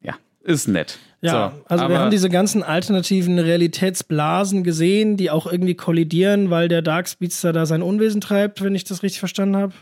ja, 0.02 0.14
ist 0.44 0.68
nett. 0.68 0.99
Ja, 1.23 1.53
so, 1.56 1.64
also 1.69 1.88
wir 1.88 1.99
haben 1.99 2.11
diese 2.11 2.30
ganzen 2.30 2.64
alternativen 2.64 3.40
Realitätsblasen 3.40 4.65
gesehen, 4.65 5.15
die 5.15 5.31
auch 5.31 5.49
irgendwie 5.49 5.73
kollidieren, 5.73 6.49
weil 6.49 6.68
der 6.68 6.81
Dark 6.81 7.07
Speedster 7.07 7.53
da 7.53 7.65
sein 7.65 7.81
Unwesen 7.81 8.19
treibt, 8.19 8.61
wenn 8.61 8.76
ich 8.76 8.84
das 8.84 9.03
richtig 9.03 9.19
verstanden 9.19 9.56
habe. 9.56 9.73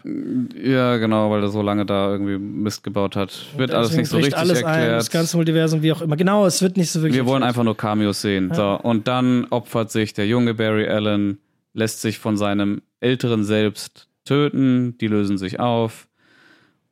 Ja, 0.64 0.98
genau, 0.98 1.32
weil 1.32 1.42
er 1.42 1.50
so 1.50 1.64
lange 1.64 1.88
da 1.88 2.12
irgendwie 2.12 2.38
Mist 2.38 2.84
gebaut 2.84 3.16
hat. 3.16 3.48
Wird 3.58 3.72
alles 3.72 3.96
nicht 3.98 4.08
so 4.08 4.18
richtig 4.18 4.38
alles 4.38 4.64
ein, 4.64 4.66
erklärt. 4.66 5.00
das 5.00 5.10
ganze 5.10 5.36
Multiversum, 5.36 5.82
wie 5.82 5.92
auch 5.92 6.04
immer. 6.04 6.16
Genau, 6.16 6.46
es 6.46 6.62
wird 6.62 6.78
nicht 6.78 6.92
so 6.92 7.02
wirklich. 7.02 7.16
Wir 7.16 7.26
wollen 7.26 7.42
erklärt. 7.42 7.50
einfach 7.50 7.64
nur 7.64 7.76
Cameos 7.76 8.22
sehen. 8.22 8.54
So, 8.54 8.80
und 8.80 9.08
dann 9.08 9.48
opfert 9.50 9.92
sich 9.92 10.14
der 10.14 10.28
junge 10.28 10.54
Barry 10.54 10.88
Allen, 10.88 11.40
lässt 11.74 12.02
sich 12.02 12.20
von 12.20 12.38
seinem 12.38 12.82
älteren 13.00 13.44
Selbst 13.44 14.08
töten, 14.26 14.98
die 15.00 15.08
lösen 15.08 15.38
sich 15.38 15.60
auf. 15.60 16.08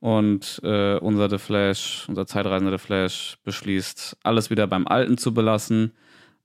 Und 0.00 0.60
äh, 0.64 0.96
unser 0.96 1.28
The 1.28 1.38
Flash, 1.38 2.06
unser 2.08 2.26
zeitreisender 2.26 2.78
The 2.78 2.82
Flash, 2.82 3.36
beschließt, 3.44 4.16
alles 4.22 4.48
wieder 4.48 4.66
beim 4.66 4.86
Alten 4.86 5.18
zu 5.18 5.34
belassen, 5.34 5.92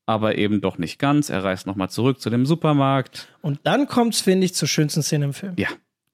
aber 0.06 0.38
eben 0.38 0.60
doch 0.60 0.78
nicht 0.78 1.00
ganz. 1.00 1.30
Er 1.30 1.44
reist 1.44 1.66
nochmal 1.66 1.90
zurück 1.90 2.20
zu 2.20 2.30
dem 2.30 2.46
Supermarkt. 2.46 3.30
Und 3.42 3.60
dann 3.64 3.88
kommt's, 3.88 4.22
finde 4.22 4.46
ich, 4.46 4.54
zur 4.54 4.68
schönsten 4.68 5.02
Szene 5.04 5.26
im 5.26 5.34
Film. 5.34 5.54
Ja, 5.58 5.70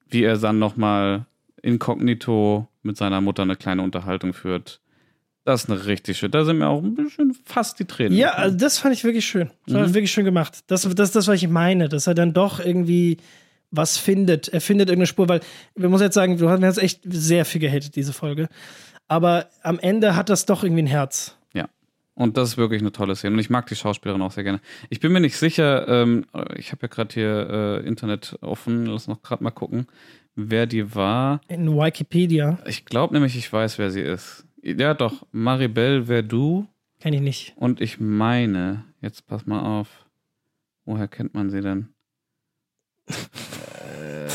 wie 0.08 0.22
er 0.22 0.38
dann 0.38 0.60
nochmal 0.60 1.26
inkognito 1.62 2.68
mit 2.82 2.96
seiner 2.96 3.20
Mutter 3.20 3.42
eine 3.42 3.56
kleine 3.56 3.82
Unterhaltung 3.82 4.32
führt. 4.34 4.80
Das 5.44 5.64
ist 5.64 5.70
eine 5.70 5.86
richtig 5.86 6.18
schön. 6.18 6.30
Da 6.30 6.44
sind 6.44 6.58
mir 6.58 6.68
auch 6.68 6.82
ein 6.82 6.94
bisschen 6.94 7.36
fast 7.44 7.78
die 7.80 7.84
Tränen. 7.84 8.16
Ja, 8.16 8.30
also 8.34 8.56
das 8.56 8.78
fand 8.78 8.94
ich 8.94 9.02
wirklich 9.02 9.26
schön. 9.26 9.50
Das 9.66 9.74
Mhm. 9.74 9.78
war 9.80 9.94
wirklich 9.94 10.12
schön 10.12 10.24
gemacht. 10.24 10.60
Das, 10.68 10.82
das 10.82 11.08
ist 11.08 11.16
das, 11.16 11.26
was 11.26 11.36
ich 11.42 11.48
meine, 11.48 11.88
dass 11.88 12.06
er 12.06 12.14
dann 12.14 12.32
doch 12.32 12.60
irgendwie 12.60 13.16
was 13.72 13.98
findet. 13.98 14.48
Er 14.48 14.60
findet 14.60 14.88
irgendeine 14.88 15.06
Spur, 15.06 15.28
weil 15.28 15.40
wir 15.74 15.88
muss 15.88 16.00
jetzt 16.00 16.14
sagen, 16.14 16.36
du 16.38 16.48
hast 16.48 16.60
mir 16.60 16.66
jetzt 16.66 16.82
echt 16.82 17.00
sehr 17.04 17.44
viel 17.44 17.60
gehatet, 17.60 17.96
diese 17.96 18.12
Folge. 18.12 18.48
Aber 19.08 19.46
am 19.62 19.78
Ende 19.80 20.14
hat 20.14 20.28
das 20.28 20.46
doch 20.46 20.62
irgendwie 20.62 20.82
ein 20.82 20.86
Herz. 20.86 21.36
Ja. 21.54 21.68
Und 22.14 22.36
das 22.36 22.50
ist 22.50 22.56
wirklich 22.58 22.80
eine 22.82 22.92
tolle 22.92 23.16
Szene. 23.16 23.34
Und 23.34 23.40
ich 23.40 23.50
mag 23.50 23.66
die 23.66 23.74
Schauspielerin 23.74 24.22
auch 24.22 24.30
sehr 24.32 24.44
gerne. 24.44 24.60
Ich 24.90 25.00
bin 25.00 25.10
mir 25.12 25.20
nicht 25.20 25.36
sicher, 25.36 25.88
ähm, 25.88 26.24
ich 26.56 26.70
habe 26.70 26.82
ja 26.82 26.88
gerade 26.88 27.12
hier 27.14 27.80
äh, 27.82 27.86
Internet 27.86 28.36
offen, 28.42 28.86
lass 28.86 29.08
noch 29.08 29.22
gerade 29.22 29.42
mal 29.42 29.50
gucken, 29.50 29.86
wer 30.36 30.66
die 30.66 30.94
war. 30.94 31.40
In 31.48 31.68
Wikipedia 31.74 32.58
Ich 32.66 32.84
glaube 32.84 33.14
nämlich, 33.14 33.36
ich 33.36 33.52
weiß, 33.52 33.78
wer 33.78 33.90
sie 33.90 34.02
ist. 34.02 34.44
Ja, 34.62 34.94
doch, 34.94 35.26
Maribel 35.32 36.04
Verdú. 36.06 36.66
kenne 37.00 37.16
ich 37.16 37.22
nicht. 37.22 37.52
Und 37.56 37.80
ich 37.80 37.98
meine, 38.00 38.84
jetzt 39.00 39.26
pass 39.26 39.46
mal 39.46 39.60
auf, 39.60 39.88
woher 40.84 41.08
kennt 41.08 41.34
man 41.34 41.50
sie 41.50 41.60
denn? 41.60 41.88
Äh, 43.08 43.12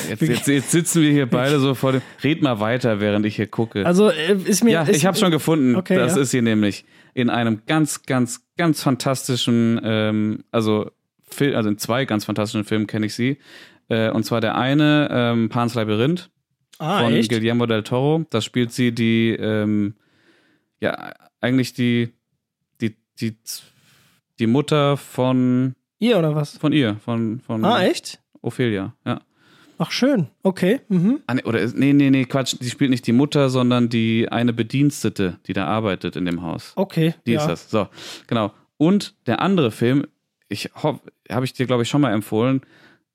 Jetzt, 0.10 0.22
jetzt, 0.22 0.48
jetzt 0.48 0.72
sitzen 0.72 1.02
wir 1.02 1.12
hier 1.12 1.26
beide 1.26 1.60
so 1.60 1.74
vor 1.74 1.92
dem. 1.94 2.02
Red 2.24 2.42
mal 2.42 2.60
weiter, 2.60 3.00
während 3.00 3.26
ich 3.26 3.36
hier 3.36 3.48
gucke. 3.48 3.86
Also 3.86 4.10
äh, 4.10 4.34
ist 4.46 4.64
mir. 4.64 4.72
ja, 4.72 4.82
ist, 4.84 4.96
ich 4.96 5.06
habe 5.06 5.18
schon 5.18 5.32
gefunden. 5.32 5.76
Okay, 5.76 5.96
das 5.96 6.16
ja. 6.16 6.22
ist 6.22 6.32
sie 6.32 6.42
nämlich 6.42 6.86
in 7.14 7.30
einem 7.30 7.62
ganz, 7.66 8.04
ganz, 8.04 8.46
ganz 8.58 8.84
fantastischen, 8.84 9.80
ähm, 9.84 10.44
also, 10.52 10.92
Fil 11.24 11.56
also 11.56 11.70
in 11.70 11.78
zwei 11.78 12.06
ganz 12.06 12.26
fantastischen 12.26 12.64
Filmen 12.64 12.88
kenne 12.88 13.08
ich 13.08 13.16
sie. 13.16 13.38
Äh, 13.90 14.10
und 14.12 14.24
zwar 14.24 14.40
der 14.40 14.56
eine, 14.56 15.08
ähm, 15.12 15.50
Pan's 15.50 15.74
Labyrinth 15.74 16.30
Ah, 16.80 17.02
von 17.04 17.14
echt? 17.14 17.30
Guillermo 17.30 17.66
del 17.66 17.84
Toro. 17.84 18.24
Da 18.30 18.40
spielt 18.42 18.72
sie 18.72 18.92
die, 18.94 19.32
ähm, 19.32 19.96
ja, 20.82 21.14
eigentlich 21.42 21.74
die, 21.74 22.14
die, 22.82 22.96
die, 23.20 23.36
die 24.40 24.48
Mutter 24.48 24.98
von, 24.98 25.76
Ihr 26.00 26.18
oder 26.18 26.36
was? 26.36 26.58
von 26.58 26.74
ihr, 26.74 26.98
von, 27.04 27.40
von 27.40 27.64
Ah, 27.66 27.84
echt? 27.84 28.20
Ophelia, 28.42 28.94
ja. 29.06 29.22
Ach, 29.80 29.92
schön. 29.92 30.28
Okay. 30.42 30.82
Mhm. 30.88 31.20
Ah, 31.28 31.36
nee, 31.36 31.44
oder, 31.44 31.66
nee, 31.76 31.94
nee, 31.94 32.10
nee, 32.10 32.26
Quatsch, 32.26 32.56
die 32.60 32.70
spielt 32.70 32.90
nicht 32.90 33.06
die 33.06 33.12
Mutter, 33.12 33.50
sondern 33.50 33.90
die 33.90 34.28
eine 34.32 34.54
Bedienstete, 34.54 35.40
die 35.46 35.54
da 35.54 35.68
arbeitet 35.68 36.16
in 36.16 36.26
dem 36.26 36.42
Haus. 36.42 36.74
Okay. 36.76 37.14
Die 37.28 37.34
ja. 37.34 37.42
ist 37.42 37.48
das. 37.48 37.70
So, 37.70 37.88
genau. 38.26 38.52
Und 38.78 39.16
der 39.28 39.42
andere 39.42 39.72
Film, 39.72 40.08
ich 40.50 40.72
hoffe, 40.76 41.02
habe 41.30 41.46
ich 41.46 41.54
dir, 41.54 41.68
glaube 41.68 41.84
ich, 41.84 41.90
schon 41.90 42.02
mal 42.02 42.12
empfohlen. 42.12 42.62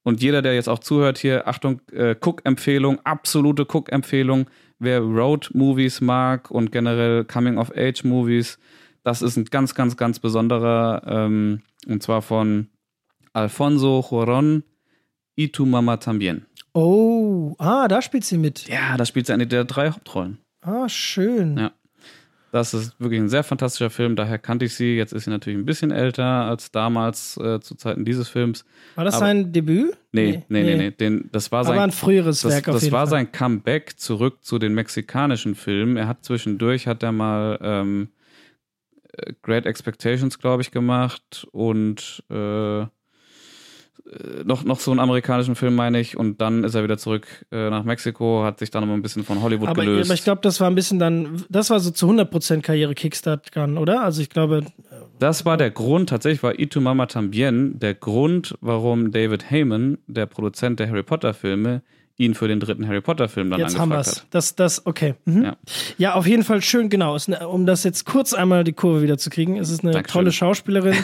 Und 0.04 0.20
jeder, 0.22 0.42
der 0.42 0.54
jetzt 0.54 0.68
auch 0.68 0.80
zuhört 0.80 1.18
hier, 1.18 1.46
Achtung, 1.46 1.80
äh, 1.92 2.16
Cook-Empfehlung, 2.20 2.98
absolute 3.04 3.66
Cook-Empfehlung. 3.68 4.46
Wer 4.78 5.00
Road-Movies 5.00 6.00
mag 6.00 6.50
und 6.50 6.72
generell 6.72 7.24
Coming-of-Age-Movies, 7.24 8.58
das 9.04 9.22
ist 9.22 9.36
ein 9.36 9.44
ganz, 9.44 9.74
ganz, 9.74 9.96
ganz 9.96 10.18
besonderer, 10.18 11.02
ähm, 11.06 11.62
und 11.86 12.02
zwar 12.02 12.22
von 12.22 12.68
Alfonso 13.32 14.04
Joron 14.10 14.64
y 15.36 15.48
tu 15.52 15.66
Mama 15.66 15.96
también. 15.96 16.46
Oh, 16.74 17.54
ah, 17.58 17.88
da 17.88 18.02
spielt 18.02 18.24
sie 18.24 18.38
mit. 18.38 18.68
Ja, 18.68 18.96
da 18.96 19.04
spielt 19.04 19.26
sie 19.26 19.32
eine 19.32 19.46
der 19.46 19.64
drei 19.64 19.90
Hauptrollen. 19.90 20.38
Ah, 20.62 20.88
schön. 20.88 21.58
Ja. 21.58 21.72
Das 22.52 22.74
ist 22.74 23.00
wirklich 23.00 23.18
ein 23.18 23.30
sehr 23.30 23.44
fantastischer 23.44 23.88
Film, 23.88 24.14
daher 24.14 24.38
kannte 24.38 24.66
ich 24.66 24.74
sie. 24.74 24.94
Jetzt 24.94 25.12
ist 25.14 25.24
sie 25.24 25.30
natürlich 25.30 25.58
ein 25.58 25.64
bisschen 25.64 25.90
älter 25.90 26.22
als 26.24 26.70
damals 26.70 27.38
äh, 27.38 27.60
zu 27.60 27.74
Zeiten 27.76 28.04
dieses 28.04 28.28
Films. 28.28 28.66
War 28.94 29.04
das 29.04 29.14
Aber- 29.14 29.26
sein 29.26 29.52
Debüt? 29.52 29.96
Nee, 30.12 30.44
nee, 30.50 30.62
nee, 30.62 30.76
nee. 30.76 30.90
Den, 30.90 31.30
das 31.32 31.50
war 31.50 31.60
Aber 31.60 31.68
sein, 31.68 31.78
ein 31.80 31.90
früheres 31.92 32.42
das, 32.42 32.52
Werk 32.52 32.68
auf 32.68 32.74
das 32.74 32.82
jeden 32.82 32.92
war 32.92 33.06
Fall. 33.06 33.10
sein 33.20 33.32
Comeback 33.32 33.98
zurück 33.98 34.44
zu 34.44 34.58
den 34.58 34.74
mexikanischen 34.74 35.54
Filmen. 35.54 35.96
Er 35.96 36.06
hat 36.06 36.24
zwischendurch, 36.26 36.86
hat 36.86 37.02
er 37.02 37.12
mal 37.12 37.58
ähm, 37.62 38.08
äh, 39.16 39.32
Great 39.42 39.64
Expectations, 39.64 40.38
glaube 40.38 40.60
ich, 40.60 40.70
gemacht 40.70 41.46
und 41.52 42.22
äh, 42.30 42.84
noch, 44.44 44.64
noch 44.64 44.80
so 44.80 44.90
einen 44.90 45.00
amerikanischen 45.00 45.54
Film, 45.54 45.74
meine 45.74 46.00
ich. 46.00 46.16
Und 46.16 46.40
dann 46.40 46.64
ist 46.64 46.74
er 46.74 46.82
wieder 46.84 46.98
zurück 46.98 47.26
äh, 47.50 47.70
nach 47.70 47.84
Mexiko, 47.84 48.42
hat 48.44 48.58
sich 48.58 48.70
dann 48.70 48.86
noch 48.86 48.94
ein 48.94 49.02
bisschen 49.02 49.24
von 49.24 49.42
Hollywood 49.42 49.68
aber, 49.68 49.84
gelöst. 49.84 50.10
aber 50.10 50.14
ich 50.14 50.24
glaube, 50.24 50.40
das 50.42 50.60
war 50.60 50.68
ein 50.68 50.74
bisschen 50.74 50.98
dann, 50.98 51.44
das 51.48 51.70
war 51.70 51.80
so 51.80 51.90
zu 51.90 52.10
100% 52.10 52.60
Karriere 52.60 52.94
Kickstart 52.94 53.52
Gun, 53.52 53.78
oder? 53.78 54.02
Also 54.02 54.20
ich 54.22 54.30
glaube, 54.30 54.64
Das 55.18 55.44
war 55.44 55.56
der 55.56 55.70
Grund, 55.70 56.08
tatsächlich 56.10 56.42
war 56.42 56.58
Itu 56.58 56.80
Mama 56.80 57.06
Tambien 57.06 57.78
der 57.78 57.94
Grund, 57.94 58.54
warum 58.60 59.12
David 59.12 59.50
Heyman, 59.50 59.98
der 60.06 60.26
Produzent 60.26 60.80
der 60.80 60.88
Harry 60.88 61.02
Potter 61.02 61.32
Filme, 61.32 61.82
ihn 62.18 62.34
für 62.34 62.48
den 62.48 62.60
dritten 62.60 62.86
Harry 62.86 63.00
Potter 63.00 63.28
Film 63.28 63.50
dann 63.50 63.60
jetzt 63.60 63.78
haben 63.78 63.88
wir 63.88 63.96
angefragt 63.96 64.16
es. 64.16 64.22
hat. 64.22 64.26
Das, 64.30 64.54
das, 64.54 64.86
okay. 64.86 65.14
Mhm. 65.24 65.44
Ja. 65.44 65.56
Ja. 65.98 66.14
auf 66.14 66.26
jeden 66.26 66.44
Fall 66.44 66.60
schön, 66.62 66.88
genau. 66.88 67.16
Es, 67.16 67.28
um 67.28 67.66
das 67.66 67.84
jetzt 67.84 68.04
kurz 68.04 68.34
einmal 68.34 68.64
die 68.64 68.72
Kurve 68.72 69.02
wieder 69.02 69.18
zu 69.18 69.30
kriegen. 69.30 69.56
Es 69.58 69.70
ist 69.70 69.82
eine 69.82 69.92
Dankeschön. 69.92 70.12
tolle 70.20 70.32
Schauspielerin. 70.32 70.94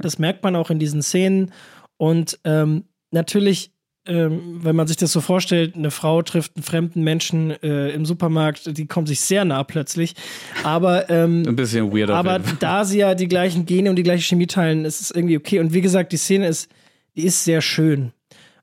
das 0.00 0.18
merkt 0.18 0.42
man 0.42 0.56
auch 0.56 0.70
in 0.70 0.78
diesen 0.78 1.02
Szenen. 1.02 1.52
Und 1.96 2.38
ähm, 2.44 2.84
natürlich 3.10 3.72
ähm, 4.06 4.60
wenn 4.62 4.76
man 4.76 4.86
sich 4.86 4.96
das 4.96 5.12
so 5.12 5.20
vorstellt, 5.20 5.74
eine 5.74 5.90
Frau 5.90 6.22
trifft 6.22 6.56
einen 6.56 6.62
fremden 6.62 7.02
Menschen 7.02 7.50
äh, 7.62 7.90
im 7.90 8.06
Supermarkt, 8.06 8.76
die 8.78 8.86
kommt 8.86 9.08
sich 9.08 9.20
sehr 9.20 9.44
nah 9.44 9.64
plötzlich. 9.64 10.14
Aber, 10.62 11.10
ähm, 11.10 11.44
Ein 11.46 11.56
bisschen 11.56 11.92
weird 11.92 12.10
aber 12.10 12.38
da 12.60 12.84
sie 12.84 12.98
ja 12.98 13.14
die 13.14 13.28
gleichen 13.28 13.66
Gene 13.66 13.90
und 13.90 13.96
die 13.96 14.04
gleiche 14.04 14.22
Chemie 14.22 14.46
teilen, 14.46 14.84
ist 14.84 15.00
es 15.00 15.10
irgendwie 15.10 15.36
okay. 15.36 15.58
Und 15.58 15.72
wie 15.72 15.80
gesagt, 15.80 16.12
die 16.12 16.16
Szene 16.16 16.46
ist, 16.46 16.70
die 17.16 17.24
ist 17.24 17.44
sehr 17.44 17.60
schön. 17.60 18.12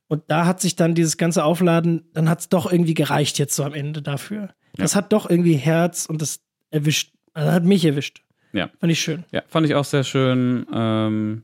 Und 0.08 0.24
da 0.28 0.46
hat 0.46 0.62
sich 0.62 0.76
dann 0.76 0.96
dieses 0.96 1.18
ganze 1.18 1.44
Aufladen, 1.44 2.06
dann 2.14 2.30
hat 2.30 2.42
es 2.42 2.50
doch 2.50 2.72
irgendwie 2.72 2.94
gereicht 2.94 3.40
jetzt 3.40 3.56
so 3.56 3.64
am 3.64 3.74
Ende 3.74 4.02
dafür. 4.02 4.50
Das 4.76 4.96
hat 4.96 5.14
doch 5.14 5.30
irgendwie 5.30 5.56
Herz 5.56 6.06
und 6.06 6.22
das 6.22 6.40
erwischt, 6.72 7.14
also 7.34 7.52
hat 7.52 7.64
mich 7.64 7.86
erwischt. 7.86 8.24
Ja. 8.54 8.70
Fand 8.80 8.92
ich 8.92 9.02
schön. 9.02 9.24
Ja, 9.32 9.44
fand 9.48 9.66
ich 9.66 9.76
auch 9.76 9.86
sehr 9.86 10.04
schön. 10.04 10.66
Ähm, 10.74 11.44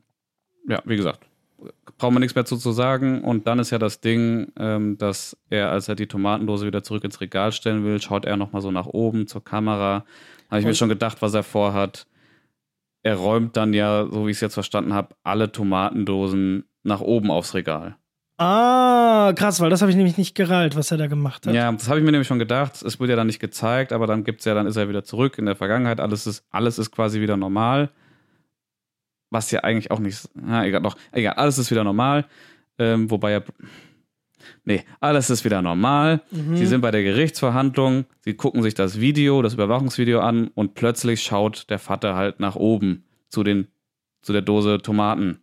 ja, 0.68 0.82
wie 0.86 0.96
gesagt, 0.96 1.29
braucht 1.98 2.14
man 2.14 2.22
nichts 2.22 2.36
mehr 2.36 2.46
zu, 2.46 2.58
zu 2.58 2.72
sagen. 2.72 3.22
Und 3.24 3.48
dann 3.48 3.60
ist 3.60 3.72
ja 3.72 3.78
das 3.78 4.00
Ding, 4.02 4.52
ähm, 4.58 4.98
dass 4.98 5.38
er, 5.50 5.72
als 5.72 5.88
er 5.90 5.96
die 5.96 6.08
Tomatendose 6.08 6.66
wieder 6.66 6.84
zurück 6.84 7.04
ins 7.04 7.20
Regal 7.22 7.52
stellen 7.52 7.84
will, 7.84 8.02
schaut 8.02 8.26
er 8.26 8.38
nochmal 8.38 8.62
so 8.62 8.72
nach 8.72 8.86
oben 8.88 9.28
zur 9.28 9.44
Kamera. 9.44 10.06
Habe 10.50 10.60
ich 10.60 10.66
mir 10.66 10.70
Und- 10.72 10.78
schon 10.78 10.90
gedacht, 10.90 11.22
was 11.22 11.34
er 11.34 11.44
vorhat. 11.44 12.08
Er 13.04 13.16
räumt 13.16 13.56
dann 13.56 13.74
ja, 13.74 14.08
so 14.12 14.26
wie 14.28 14.32
ich 14.32 14.38
es 14.38 14.42
jetzt 14.42 14.56
verstanden 14.56 14.94
habe, 14.94 15.16
alle 15.24 15.52
Tomatendosen 15.52 16.66
nach 16.84 17.02
oben 17.02 17.32
aufs 17.32 17.54
Regal. 17.54 17.96
Ah, 18.38 19.34
krass, 19.36 19.60
weil 19.60 19.70
das 19.70 19.82
habe 19.82 19.92
ich 19.92 19.98
nämlich 19.98 20.18
nicht 20.18 20.34
gerallt, 20.34 20.78
was 20.78 20.92
er 20.92 20.98
da 20.98 21.08
gemacht 21.08 21.46
hat. 21.46 21.54
Ja, 21.54 21.70
das 21.72 21.90
habe 21.90 22.00
ich 22.00 22.06
mir 22.06 22.12
nämlich 22.12 22.28
schon 22.28 22.40
gedacht. 22.40 22.82
Es 22.82 22.98
wird 23.00 23.10
ja 23.10 23.18
dann 23.18 23.28
nicht 23.28 23.40
gezeigt, 23.42 23.92
aber 23.92 24.08
dann 24.08 24.24
gibt's 24.24 24.46
ja, 24.46 24.54
dann 24.54 24.66
ist 24.66 24.78
er 24.78 24.88
wieder 24.88 25.04
zurück 25.04 25.38
in 25.38 25.46
der 25.46 25.58
Vergangenheit. 25.58 26.00
Alles 26.00 26.26
ist, 26.26 26.46
alles 26.50 26.80
ist 26.80 26.92
quasi 26.92 27.20
wieder 27.20 27.36
normal. 27.36 27.90
Was 29.30 29.52
ja 29.52 29.62
eigentlich 29.62 29.92
auch 29.92 30.00
nicht. 30.00 30.30
Na, 30.34 30.66
egal, 30.66 30.82
doch, 30.82 30.98
egal, 31.12 31.34
alles 31.34 31.58
ist 31.58 31.72
wieder 31.72 31.84
normal. 31.84 32.26
Ähm, 32.78 33.10
wobei 33.12 33.32
ja. 33.32 33.42
Nee, 34.64 34.84
alles 35.00 35.30
ist 35.30 35.46
wieder 35.46 35.62
normal. 35.62 36.22
Mhm. 36.32 36.56
Sie 36.56 36.66
sind 36.66 36.82
bei 36.82 36.92
der 36.92 37.04
Gerichtsverhandlung, 37.04 38.06
sie 38.22 38.34
gucken 38.34 38.64
sich 38.64 38.74
das 38.74 39.00
Video, 39.00 39.42
das 39.42 39.54
Überwachungsvideo 39.54 40.20
an 40.20 40.48
und 40.56 40.74
plötzlich 40.76 41.22
schaut 41.22 41.70
der 41.70 41.80
Vater 41.80 42.16
halt 42.16 42.40
nach 42.40 42.56
oben 42.56 43.04
zu 43.28 43.44
den, 43.44 43.68
zu 44.22 44.32
der 44.34 44.42
Dose 44.42 44.80
Tomaten. 44.82 45.42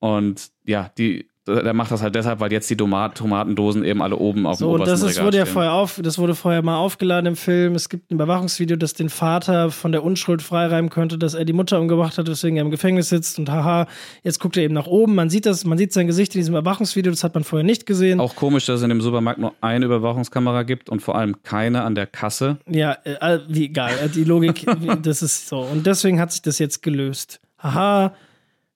Und 0.00 0.50
ja, 0.64 0.90
die, 0.98 1.28
der 1.46 1.74
macht 1.74 1.90
das 1.90 2.02
halt 2.02 2.14
deshalb, 2.14 2.38
weil 2.38 2.52
jetzt 2.52 2.70
die 2.70 2.76
Tomat 2.76 3.16
Tomatendosen 3.16 3.84
eben 3.84 4.00
alle 4.00 4.16
oben 4.16 4.46
auf 4.46 4.58
dem 4.58 4.60
So, 4.60 4.68
und 4.68 4.74
obersten 4.76 4.92
das 4.92 5.02
ist, 5.02 5.16
Regal 5.16 5.26
wurde 5.26 5.38
ja 5.38 5.46
vorher 5.46 5.72
auf, 5.72 6.00
das 6.02 6.18
wurde 6.18 6.36
vorher 6.36 6.62
mal 6.62 6.76
aufgeladen 6.76 7.26
im 7.26 7.36
Film. 7.36 7.74
Es 7.74 7.88
gibt 7.88 8.10
ein 8.10 8.14
Überwachungsvideo, 8.14 8.76
das 8.76 8.94
den 8.94 9.08
Vater 9.08 9.72
von 9.72 9.90
der 9.90 10.04
Unschuld 10.04 10.40
freireimen 10.40 10.88
könnte, 10.88 11.18
dass 11.18 11.34
er 11.34 11.44
die 11.44 11.52
Mutter 11.52 11.80
umgebracht 11.80 12.16
hat, 12.16 12.28
weswegen 12.28 12.56
er 12.56 12.64
im 12.64 12.70
Gefängnis 12.70 13.08
sitzt 13.08 13.40
und 13.40 13.50
haha, 13.50 13.86
jetzt 14.22 14.38
guckt 14.38 14.56
er 14.56 14.62
eben 14.62 14.74
nach 14.74 14.86
oben. 14.86 15.16
Man 15.16 15.30
sieht 15.30 15.46
das, 15.46 15.64
man 15.64 15.78
sieht 15.78 15.92
sein 15.92 16.06
Gesicht 16.06 16.34
in 16.34 16.40
diesem 16.40 16.54
Überwachungsvideo, 16.54 17.10
das 17.10 17.24
hat 17.24 17.34
man 17.34 17.42
vorher 17.42 17.64
nicht 17.64 17.86
gesehen. 17.86 18.20
Auch 18.20 18.36
komisch, 18.36 18.66
dass 18.66 18.76
es 18.76 18.82
in 18.82 18.90
dem 18.90 19.00
Supermarkt 19.00 19.40
nur 19.40 19.54
eine 19.60 19.86
Überwachungskamera 19.86 20.62
gibt 20.62 20.90
und 20.90 21.00
vor 21.00 21.16
allem 21.16 21.42
keine 21.42 21.82
an 21.82 21.96
der 21.96 22.06
Kasse. 22.06 22.58
Ja, 22.68 22.96
äh, 23.02 23.40
wie 23.48 23.64
egal, 23.64 23.92
äh, 24.04 24.08
die 24.08 24.24
Logik, 24.24 24.64
das 25.02 25.22
ist 25.22 25.48
so. 25.48 25.58
Und 25.58 25.86
deswegen 25.86 26.20
hat 26.20 26.30
sich 26.30 26.42
das 26.42 26.60
jetzt 26.60 26.82
gelöst. 26.82 27.40
Haha, 27.58 28.14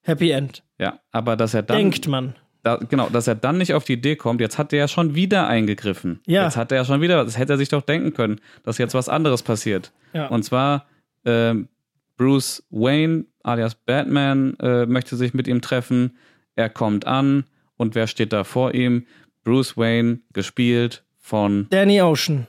Happy 0.01 0.31
End. 0.31 0.63
Ja, 0.79 0.99
aber 1.11 1.35
dass 1.35 1.53
er 1.53 1.63
dann. 1.63 1.77
Denkt 1.77 2.07
man. 2.07 2.35
Da, 2.63 2.77
genau, 2.77 3.09
dass 3.09 3.27
er 3.27 3.35
dann 3.35 3.57
nicht 3.57 3.73
auf 3.73 3.85
die 3.85 3.93
Idee 3.93 4.15
kommt, 4.15 4.41
jetzt 4.41 4.57
hat 4.57 4.73
er 4.73 4.79
ja 4.79 4.87
schon 4.87 5.15
wieder 5.15 5.47
eingegriffen. 5.47 6.19
Ja. 6.25 6.43
Jetzt 6.43 6.57
hat 6.57 6.71
er 6.71 6.79
ja 6.79 6.85
schon 6.85 7.01
wieder, 7.01 7.23
das 7.23 7.37
hätte 7.37 7.53
er 7.53 7.57
sich 7.57 7.69
doch 7.69 7.81
denken 7.81 8.13
können, 8.13 8.41
dass 8.63 8.77
jetzt 8.77 8.93
was 8.93 9.09
anderes 9.09 9.43
passiert. 9.43 9.93
Ja. 10.13 10.27
Und 10.27 10.43
zwar, 10.43 10.85
ähm, 11.25 11.69
Bruce 12.17 12.63
Wayne 12.71 13.25
alias 13.43 13.75
Batman 13.75 14.55
äh, 14.59 14.85
möchte 14.85 15.15
sich 15.15 15.33
mit 15.33 15.47
ihm 15.47 15.61
treffen. 15.61 16.17
Er 16.55 16.69
kommt 16.69 17.07
an 17.07 17.45
und 17.77 17.95
wer 17.95 18.07
steht 18.07 18.33
da 18.33 18.43
vor 18.43 18.73
ihm? 18.73 19.05
Bruce 19.43 19.77
Wayne, 19.77 20.19
gespielt 20.33 21.03
von. 21.19 21.67
Danny 21.69 22.01
Ocean. 22.01 22.47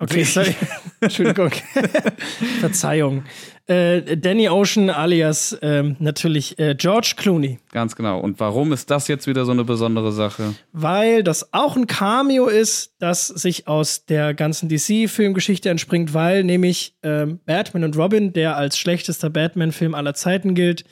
Okay, 0.00 0.22
sorry. 0.22 0.54
Entschuldigung. 1.00 1.50
Verzeihung. 2.60 3.24
Äh, 3.66 4.16
Danny 4.16 4.48
Ocean 4.48 4.90
alias 4.90 5.58
ähm, 5.60 5.96
natürlich 5.98 6.58
äh, 6.58 6.74
George 6.76 7.14
Clooney. 7.16 7.58
Ganz 7.72 7.96
genau. 7.96 8.20
Und 8.20 8.38
warum 8.40 8.72
ist 8.72 8.90
das 8.90 9.08
jetzt 9.08 9.26
wieder 9.26 9.44
so 9.44 9.52
eine 9.52 9.64
besondere 9.64 10.12
Sache? 10.12 10.54
Weil 10.72 11.22
das 11.22 11.52
auch 11.52 11.76
ein 11.76 11.86
Cameo 11.86 12.46
ist, 12.46 12.94
das 13.00 13.26
sich 13.26 13.66
aus 13.66 14.06
der 14.06 14.34
ganzen 14.34 14.68
DC-Filmgeschichte 14.68 15.68
entspringt, 15.68 16.14
weil 16.14 16.44
nämlich 16.44 16.94
ähm, 17.02 17.40
Batman 17.44 17.84
und 17.84 17.96
Robin, 17.96 18.32
der 18.32 18.56
als 18.56 18.78
schlechtester 18.78 19.30
Batman-Film 19.30 19.94
aller 19.94 20.14
Zeiten 20.14 20.54
gilt, 20.54 20.84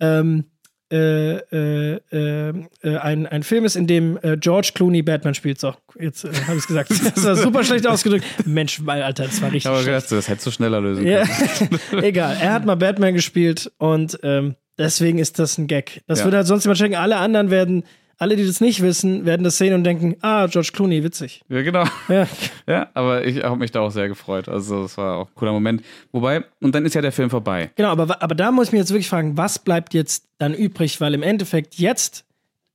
ähm, 0.00 0.44
äh, 0.92 1.36
äh, 1.36 2.00
äh, 2.12 2.52
äh, 2.82 2.96
ein, 2.98 3.26
ein 3.26 3.42
Film 3.42 3.64
ist, 3.64 3.74
in 3.76 3.86
dem 3.86 4.18
äh, 4.22 4.36
George 4.36 4.70
Clooney 4.74 5.02
Batman 5.02 5.34
spielt. 5.34 5.58
So, 5.58 5.74
jetzt 5.98 6.24
habe 6.24 6.32
ich 6.56 6.58
es 6.62 6.66
gesagt. 6.66 6.90
Das 7.14 7.24
war 7.24 7.36
super 7.36 7.64
schlecht 7.64 7.86
ausgedrückt. 7.86 8.24
Mensch, 8.44 8.80
mein 8.80 9.02
Alter, 9.02 9.24
das 9.24 9.40
war 9.42 9.50
richtig 9.52 9.70
schlecht. 9.70 9.86
gedacht, 9.86 10.12
das 10.12 10.28
hättest 10.28 10.46
du 10.46 10.50
schneller 10.52 10.80
lösen 10.80 11.06
Ja, 11.06 11.24
können. 11.24 11.80
egal. 12.04 12.36
Er 12.40 12.52
hat 12.52 12.64
mal 12.66 12.76
Batman 12.76 13.14
gespielt 13.14 13.72
und 13.78 14.18
ähm, 14.22 14.54
deswegen 14.78 15.18
ist 15.18 15.38
das 15.38 15.58
ein 15.58 15.66
Gag. 15.66 16.02
Das 16.06 16.20
Ja. 16.20 16.24
würde 16.26 16.36
halt 16.38 16.46
sonst 16.46 16.64
jemand 16.64 16.78
checken. 16.78 16.94
Alle 16.96 17.16
anderen 17.16 17.50
werden, 17.50 17.82
alle, 18.18 18.36
die 18.36 18.46
das 18.46 18.60
nicht 18.60 18.80
wissen, 18.82 19.24
werden 19.26 19.44
das 19.44 19.58
sehen 19.58 19.74
und 19.74 19.84
denken, 19.84 20.16
ah, 20.22 20.46
George 20.46 20.70
Clooney, 20.72 21.04
witzig. 21.04 21.42
Ja, 21.48 21.62
genau. 21.62 21.84
Ja, 22.08 22.26
Ja, 22.66 22.88
aber 22.94 23.26
ich 23.26 23.42
habe 23.44 23.56
mich 23.58 23.70
da 23.70 23.80
auch 23.80 23.90
sehr 23.90 24.08
gefreut. 24.08 24.48
Also, 24.48 24.82
das 24.82 24.96
war 24.96 25.18
auch 25.18 25.26
ein 25.28 25.34
cooler 25.34 25.52
Moment. 25.52 25.82
Wobei, 26.12 26.44
und 26.60 26.74
dann 26.74 26.84
ist 26.86 26.94
ja 26.94 27.02
der 27.02 27.12
Film 27.12 27.28
vorbei. 27.30 27.70
genau, 27.76 27.90
aber, 27.90 28.22
aber 28.22 28.34
da 28.34 28.50
muss 28.50 28.68
ich 28.68 28.72
mich 28.72 28.80
jetzt 28.80 28.90
wirklich 28.90 29.08
fragen, 29.08 29.36
was 29.36 29.58
bleibt 29.58 29.92
jetzt 29.94 30.24
dann 30.38 30.54
übrig? 30.54 31.00
Weil 31.00 31.14
im 31.14 31.22
Endeffekt 31.22 31.74
jetzt 31.76 32.24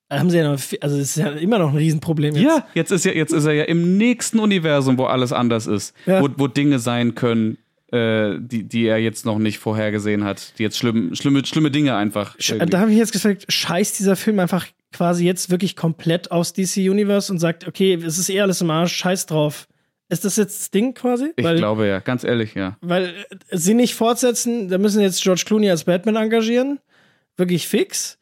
haben 0.09 0.30
sie 0.30 0.38
ja 0.38 0.43
noch, 0.43 0.59
also 0.81 0.97
es 0.97 1.11
ist 1.11 1.15
ja 1.18 1.30
immer 1.31 1.57
noch 1.57 1.72
ein 1.72 1.77
Riesenproblem 1.77 2.35
jetzt. 2.35 2.43
Ja, 2.43 2.68
jetzt 2.73 2.91
ist, 2.91 3.05
ja, 3.05 3.13
jetzt 3.13 3.31
ist 3.31 3.45
er 3.45 3.53
ja 3.53 3.63
im 3.63 3.97
nächsten 3.97 4.39
Universum, 4.39 4.97
wo 4.97 5.05
alles 5.05 5.31
anders 5.34 5.68
ist. 5.68 5.95
Ja. 6.05 6.22
Wo, 6.22 6.27
wo 6.38 6.47
Dinge 6.47 6.80
sein 6.80 7.15
können, 7.15 7.57
äh, 7.93 8.35
die, 8.39 8.63
die 8.63 8.85
er 8.85 8.97
jetzt 8.97 9.26
noch 9.26 9.39
nicht 9.39 9.57
vorhergesehen 9.59 10.23
hat. 10.26 10.53
Die 10.59 10.63
jetzt 10.63 10.77
schlimm, 10.77 11.15
schlimme, 11.15 11.45
schlimme 11.45 11.72
Dinge 11.72 11.95
einfach. 11.95 12.35
Irgendwie- 12.39 12.69
Da 12.69 12.80
habe 12.81 12.91
ich 12.91 12.97
jetzt 12.97 13.13
gefragt, 13.13 13.45
scheißt 13.47 13.99
dieser 13.99 14.15
Film 14.18 14.39
einfach 14.39 14.68
quasi 14.91 15.26
jetzt 15.26 15.49
wirklich 15.49 15.76
komplett 15.76 16.31
aus 16.31 16.53
DC 16.53 16.77
Universe 16.77 17.31
und 17.31 17.39
sagt, 17.39 17.68
okay, 17.68 17.93
es 17.93 18.18
ist 18.18 18.30
eh 18.30 18.41
alles 18.41 18.61
im 18.61 18.69
Arsch, 18.69 18.93
scheiß 18.95 19.26
drauf. 19.26 19.68
Ist 20.09 20.26
das 20.26 20.35
jetzt 20.35 20.59
das 20.59 20.72
Ding 20.72 20.93
quasi? 20.93 21.31
ich 21.38 21.55
glaube 21.55 21.88
ja, 21.88 21.99
ganz 21.99 22.26
ehrlich, 22.26 22.53
ja. 22.53 22.77
Weil 22.81 23.05
äh, 23.30 23.57
sie 23.57 23.73
nicht 23.73 23.95
fortsetzen, 23.95 24.68
da 24.68 24.77
müssen 24.77 25.01
jetzt 25.01 25.23
George 25.23 25.43
Clooney 25.45 25.69
als 25.69 25.85
Batman 25.85 26.18
engagieren. 26.18 26.80
Wirklich 27.38 27.68
fix. 27.68 28.19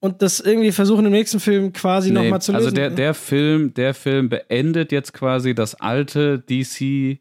Und 0.00 0.20
das 0.22 0.40
irgendwie 0.40 0.72
versuchen 0.72 1.06
im 1.06 1.12
nächsten 1.12 1.40
Film 1.40 1.72
quasi 1.72 2.10
Nee, 2.10 2.22
nochmal 2.22 2.42
zu 2.42 2.52
lösen. 2.52 2.64
also 2.64 2.74
der, 2.74 2.90
der 2.90 3.14
Film, 3.14 3.72
der 3.74 3.94
Film 3.94 4.28
beendet 4.28 4.92
jetzt 4.92 5.12
quasi 5.12 5.54
das 5.54 5.74
alte 5.74 6.38
DCU. 6.38 7.16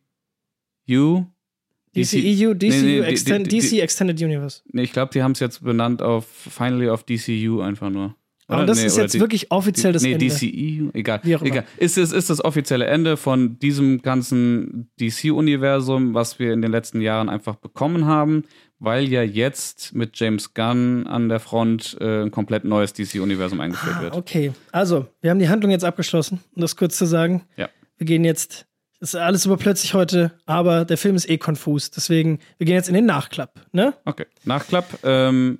DCEU, 1.95 2.53
DCU, 2.53 2.55
Nee, 2.55 2.81
nee, 2.81 2.99
Extend, 3.01 3.51
DC 3.51 3.79
Extended 3.79 4.21
Universe. 4.21 4.61
Nee, 4.71 4.83
ich 4.83 4.91
glaube, 4.93 5.11
die 5.13 5.23
haben 5.23 5.31
es 5.31 5.39
jetzt 5.39 5.63
benannt 5.63 6.01
auf 6.01 6.25
Finally 6.27 6.89
auf 6.89 7.03
DCU 7.03 7.61
einfach 7.61 7.89
nur. 7.89 8.15
Aber 8.49 8.65
das 8.65 8.79
Nee, 8.79 8.85
ist 8.87 8.97
jetzt 8.97 9.13
die- 9.13 9.19
wirklich 9.19 9.51
offiziell 9.51 9.93
das 9.93 10.01
nee, 10.03 10.13
Ende. 10.13 10.91
Egal. 10.93 11.19
Wie 11.23 11.35
auch 11.35 11.41
immer. 11.41 11.51
egal. 11.51 11.65
Ist, 11.77 11.97
es 11.97 12.11
ist 12.11 12.29
das 12.29 12.43
offizielle 12.43 12.85
Ende 12.87 13.15
von 13.15 13.59
diesem 13.59 14.01
ganzen 14.01 14.89
DC-Universum, 14.99 16.13
was 16.13 16.39
wir 16.39 16.51
in 16.53 16.61
den 16.61 16.71
letzten 16.71 17.01
Jahren 17.01 17.29
einfach 17.29 17.55
bekommen 17.55 18.05
haben, 18.05 18.43
weil 18.79 19.07
ja 19.07 19.21
jetzt 19.23 19.93
mit 19.93 20.19
James 20.19 20.53
Gunn 20.53 21.05
an 21.07 21.29
der 21.29 21.39
Front 21.39 21.97
äh, 21.99 22.23
ein 22.23 22.31
komplett 22.31 22.63
neues 22.65 22.93
DC-Universum 22.93 23.59
eingeführt 23.59 23.95
Ah, 23.97 24.01
wird. 24.01 24.15
okay, 24.15 24.51
also, 24.71 25.05
wir 25.21 25.29
haben 25.31 25.39
die 25.39 25.49
Handlung 25.49 25.71
jetzt 25.71 25.85
abgeschlossen, 25.85 26.39
um 26.55 26.61
das 26.61 26.75
kurz 26.75 26.97
zu 26.97 27.05
sagen. 27.05 27.43
Ja. 27.57 27.69
Wir 27.97 28.05
gehen 28.05 28.23
jetzt, 28.23 28.65
das 28.99 29.13
ist 29.13 29.15
alles 29.19 29.45
überplötzlich 29.45 29.93
heute, 29.93 30.31
aber 30.45 30.85
der 30.85 30.97
Film 30.97 31.15
ist 31.15 31.29
eh 31.29 31.37
konfus. 31.37 31.91
Deswegen, 31.91 32.39
wir 32.57 32.65
gehen 32.65 32.75
jetzt 32.75 32.87
in 32.87 32.95
den 32.95 33.05
Nachklapp, 33.05 33.59
ne? 33.73 33.93
Okay, 34.05 34.25
Nachklapp. 34.45 34.99
Ähm, 35.03 35.59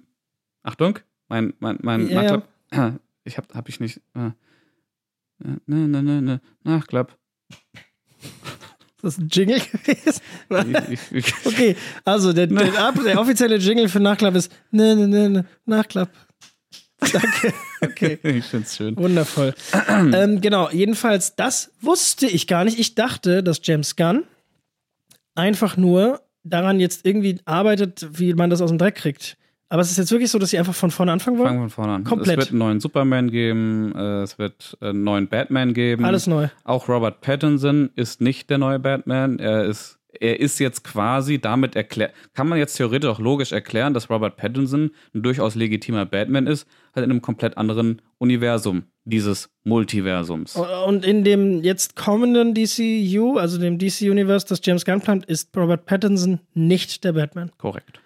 Achtung, 0.63 0.99
mein, 1.27 1.53
mein, 1.59 1.77
mein 1.81 2.07
Ja, 2.09 2.21
Nachklapp. 2.21 2.47
Ich 3.25 3.37
hab, 3.37 3.53
hab 3.53 3.69
ich 3.69 3.79
nicht. 3.79 4.01
Äh, 4.15 4.31
ne, 5.39 5.59
ne, 5.87 6.01
ne, 6.01 6.21
ne, 6.21 6.41
Nachklapp. 6.63 7.15
Ist 9.01 9.03
das 9.03 9.17
ein 9.19 9.29
Jingle 9.29 9.59
gewesen? 9.59 10.21
Ich, 10.89 11.11
ich, 11.11 11.27
ich, 11.27 11.33
Okay, 11.45 11.75
also 12.05 12.33
der, 12.33 12.47
der, 12.47 12.91
der 13.05 13.19
offizielle 13.19 13.57
Jingle 13.57 13.87
für 13.87 13.99
Nachklapp 13.99 14.35
ist 14.35 14.51
ne, 14.71 14.95
ne, 14.95 15.07
ne, 15.07 15.29
ne, 15.29 15.45
Nachklapp. 15.65 16.09
Danke. 16.99 17.53
Okay, 17.81 18.19
ich 18.23 18.45
find's 18.45 18.75
schön. 18.75 18.97
wundervoll. 18.97 19.53
ähm, 19.89 20.41
genau, 20.41 20.69
jedenfalls, 20.69 21.35
das 21.35 21.71
wusste 21.81 22.25
ich 22.27 22.47
gar 22.47 22.65
nicht. 22.65 22.79
Ich 22.79 22.95
dachte, 22.95 23.43
dass 23.43 23.61
James 23.63 23.95
Gunn 23.95 24.23
einfach 25.35 25.77
nur 25.77 26.21
daran 26.43 26.79
jetzt 26.79 27.05
irgendwie 27.05 27.39
arbeitet, 27.45 28.07
wie 28.19 28.33
man 28.33 28.49
das 28.49 28.61
aus 28.61 28.69
dem 28.69 28.77
Dreck 28.77 28.95
kriegt. 28.95 29.37
Aber 29.69 29.81
es 29.81 29.91
ist 29.91 29.97
jetzt 29.97 30.11
wirklich 30.11 30.31
so, 30.31 30.39
dass 30.39 30.49
sie 30.49 30.57
einfach 30.57 30.73
von 30.73 30.91
vorne 30.91 31.11
anfangen 31.11 31.37
wollen? 31.37 31.47
Fangen 31.47 31.61
von 31.61 31.69
vorne 31.69 31.93
an. 31.93 32.03
Komplett. 32.03 32.39
Es 32.39 32.45
wird 32.45 32.49
einen 32.49 32.59
neuen 32.59 32.79
Superman 32.79 33.29
geben, 33.29 33.93
äh, 33.95 34.23
es 34.23 34.39
wird 34.39 34.77
einen 34.81 35.03
neuen 35.03 35.27
Batman 35.27 35.73
geben. 35.73 36.05
Alles 36.05 36.27
neu. 36.27 36.47
Auch 36.63 36.89
Robert 36.89 37.21
Pattinson 37.21 37.91
ist 37.95 38.19
nicht 38.19 38.49
der 38.49 38.57
neue 38.57 38.79
Batman. 38.79 39.37
Er 39.39 39.65
ist 39.65 39.99
er 40.19 40.39
ist 40.39 40.59
jetzt 40.59 40.83
quasi 40.83 41.39
damit 41.39 41.75
erklärt, 41.75 42.13
kann 42.33 42.47
man 42.47 42.57
jetzt 42.57 42.75
theoretisch 42.75 43.09
auch 43.09 43.19
logisch 43.19 43.51
erklären, 43.51 43.93
dass 43.93 44.09
Robert 44.09 44.37
Pattinson 44.37 44.91
ein 45.13 45.21
durchaus 45.21 45.55
legitimer 45.55 46.05
Batman 46.05 46.47
ist, 46.47 46.67
halt 46.95 47.05
in 47.05 47.11
einem 47.11 47.21
komplett 47.21 47.57
anderen 47.57 48.01
Universum 48.17 48.83
dieses 49.05 49.49
Multiversums. 49.63 50.55
Und 50.55 51.05
in 51.05 51.23
dem 51.23 51.63
jetzt 51.63 51.95
kommenden 51.95 52.53
DCU, 52.53 53.37
also 53.37 53.59
dem 53.59 53.77
DC 53.77 54.01
Universe, 54.01 54.47
das 54.47 54.61
James 54.63 54.85
Gunn 54.85 55.01
plant, 55.01 55.25
ist 55.25 55.55
Robert 55.55 55.85
Pattinson 55.85 56.39
nicht 56.53 57.03
der 57.03 57.13
Batman. 57.13 57.51
Korrekt. 57.57 57.99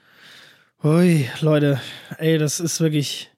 Ui, 0.83 1.29
Leute, 1.39 1.79
ey, 2.17 2.37
das 2.37 2.59
ist 2.59 2.81
wirklich 2.81 3.31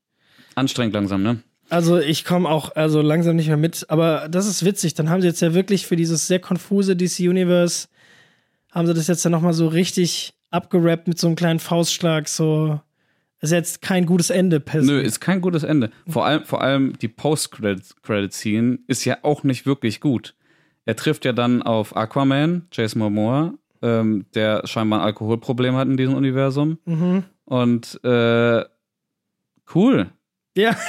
anstrengend 0.56 0.96
langsam, 0.96 1.22
ne? 1.22 1.44
Also 1.70 2.00
ich 2.00 2.26
komme 2.26 2.50
auch 2.50 2.76
also 2.76 3.02
langsam 3.02 3.36
nicht 3.36 3.48
mehr 3.48 3.58
mit, 3.58 3.86
aber 3.90 4.28
das 4.30 4.48
ist 4.48 4.66
witzig. 4.66 4.96
Dann 4.96 5.10
haben 5.10 5.22
sie 5.22 5.28
jetzt 5.28 5.42
ja 5.42 5.54
wirklich 5.54 5.86
für 5.86 5.96
dieses 5.96 6.26
sehr 6.26 6.40
konfuse 6.40 6.96
DC 6.96 7.20
Universe 7.20 7.88
haben 8.72 8.88
sie 8.88 8.94
das 8.94 9.08
jetzt 9.08 9.24
ja 9.24 9.30
noch 9.30 9.42
mal 9.42 9.54
so 9.54 9.68
richtig 9.68 10.34
abgerappt 10.52 11.08
mit 11.08 11.20
so 11.20 11.28
einem 11.28 11.36
kleinen 11.36 11.60
Faustschlag. 11.60 12.28
So 12.28 12.80
ist 13.42 13.52
jetzt 13.52 13.82
kein 13.82 14.06
gutes 14.06 14.32
Ende. 14.32 14.60
Per 14.60 14.82
Nö, 14.82 15.00
ist 15.00 15.22
kein 15.22 15.40
gutes 15.40 15.64
Ende. 15.64 15.92
Vor 16.08 16.26
allem, 16.26 16.46
vor 16.46 16.62
allem 16.62 16.98
die 17.00 17.08
Post-Credit-Scene 17.08 18.80
ist 18.88 19.06
ja 19.06 19.20
auch 19.22 19.44
nicht 19.44 19.66
wirklich 19.66 20.02
gut. 20.02 20.36
Er 20.86 20.96
trifft 20.96 21.26
ja 21.26 21.32
dann 21.32 21.62
auf 21.62 21.96
Aquaman, 21.96 22.68
Jason 22.72 23.00
Momoa, 23.00 23.54
ähm, 23.82 24.26
der 24.34 24.66
scheinbar 24.66 25.00
ein 25.00 25.06
Alkoholproblem 25.06 25.76
hat 25.76 25.88
in 25.88 25.98
diesem 25.98 26.16
Universum. 26.16 26.80
Mhm. 26.86 27.24
Und 27.46 28.00
äh, 28.04 28.64
cool. 29.74 30.10
Ja. 30.56 30.76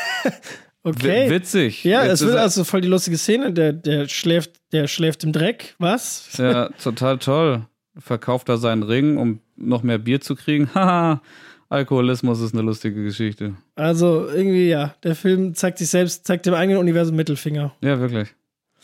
Okay. 0.87 1.29
W 1.29 1.31
witzig. 1.31 1.83
Ja, 1.83 2.05
Jetzt 2.05 2.21
es 2.21 2.29
wird 2.29 2.37
also 2.37 2.63
voll 2.63 2.81
die 2.81 2.87
lustige 2.87 3.19
Szene. 3.19 3.53
Der, 3.53 3.73
der, 3.73 4.07
schläft, 4.07 4.53
der 4.71 4.87
schläft 4.87 5.25
im 5.25 5.33
Dreck. 5.33 5.75
Was? 5.81 6.37
Ja, 6.39 6.69
total 6.81 7.19
toll. 7.19 7.67
Verkauft 7.99 8.49
er 8.49 8.57
seinen 8.59 8.85
Ring, 8.85 9.17
um 9.17 9.41
noch 9.57 9.83
mehr 9.83 9.99
Bier 9.99 10.21
zu 10.21 10.37
kriegen. 10.37 10.71
Haha. 10.75 11.23
Alkoholismus 11.69 12.41
ist 12.41 12.55
eine 12.55 12.63
lustige 12.63 13.03
Geschichte. 13.03 13.57
Also 13.75 14.29
irgendwie, 14.29 14.69
ja, 14.69 14.95
der 15.03 15.17
Film 15.17 15.57
zeigt 15.57 15.79
sich 15.79 15.89
selbst, 15.89 16.25
zeigt 16.25 16.47
dem 16.47 16.55
eigenen 16.55 16.79
Universum 16.79 17.17
Mittelfinger. 17.17 17.75
Ja, 17.81 17.99
wirklich. 17.99 18.33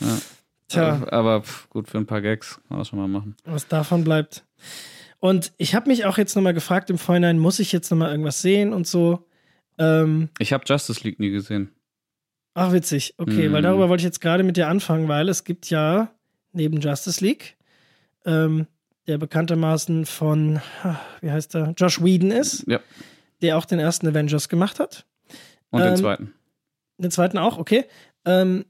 Ja. 0.00 0.18
Tja. 0.66 1.06
Aber 1.08 1.42
pff, 1.42 1.68
gut, 1.70 1.88
für 1.88 1.98
ein 1.98 2.06
paar 2.06 2.20
Gags 2.20 2.58
kann 2.66 2.78
man 2.78 2.84
schon 2.84 2.98
mal 2.98 3.06
machen. 3.06 3.36
Was 3.44 3.68
davon 3.68 4.02
bleibt. 4.02 4.42
Und 5.22 5.52
ich 5.56 5.76
habe 5.76 5.88
mich 5.88 6.04
auch 6.04 6.18
jetzt 6.18 6.34
nochmal 6.34 6.52
gefragt 6.52 6.90
im 6.90 6.98
Vorhinein, 6.98 7.38
muss 7.38 7.60
ich 7.60 7.70
jetzt 7.70 7.92
nochmal 7.92 8.10
irgendwas 8.10 8.42
sehen 8.42 8.72
und 8.72 8.88
so? 8.88 9.24
Ähm, 9.78 10.30
ich 10.40 10.52
habe 10.52 10.64
Justice 10.66 11.04
League 11.04 11.20
nie 11.20 11.30
gesehen. 11.30 11.70
Ach, 12.54 12.72
witzig. 12.72 13.14
Okay, 13.18 13.48
mm. 13.48 13.52
weil 13.52 13.62
darüber 13.62 13.88
wollte 13.88 14.00
ich 14.00 14.04
jetzt 14.04 14.20
gerade 14.20 14.42
mit 14.42 14.56
dir 14.56 14.66
anfangen, 14.66 15.06
weil 15.06 15.28
es 15.28 15.44
gibt 15.44 15.70
ja 15.70 16.12
neben 16.50 16.80
Justice 16.80 17.24
League, 17.24 17.56
ähm, 18.24 18.66
der 19.06 19.16
bekanntermaßen 19.16 20.06
von, 20.06 20.60
wie 21.20 21.30
heißt 21.30 21.54
er, 21.54 21.72
Josh 21.76 22.02
Whedon 22.02 22.32
ist, 22.32 22.66
ja. 22.66 22.80
der 23.42 23.58
auch 23.58 23.64
den 23.64 23.78
ersten 23.78 24.08
Avengers 24.08 24.48
gemacht 24.48 24.80
hat. 24.80 25.06
Und 25.70 25.82
ähm, 25.82 25.86
den 25.86 25.96
zweiten. 25.98 26.34
Den 26.98 27.10
zweiten 27.12 27.38
auch, 27.38 27.58
okay. 27.58 27.84
Ähm, 28.24 28.64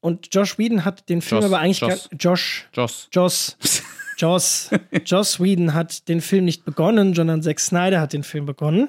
und 0.00 0.34
Josh 0.34 0.58
Whedon 0.58 0.84
hat 0.84 1.08
den 1.08 1.22
Film 1.22 1.42
Joss, 1.42 1.52
aber 1.52 1.60
eigentlich 1.60 1.78
Joss. 1.78 2.08
Josh. 2.18 2.68
Joss. 2.72 3.08
Joss. 3.12 3.56
Joss. 4.16 4.70
Joss 5.06 5.40
Whedon 5.40 5.74
hat 5.74 6.08
den 6.08 6.20
Film 6.20 6.44
nicht 6.44 6.64
begonnen, 6.64 7.14
sondern 7.14 7.42
Zack 7.42 7.60
Snyder 7.60 8.00
hat 8.00 8.12
den 8.12 8.22
Film 8.22 8.46
begonnen. 8.46 8.88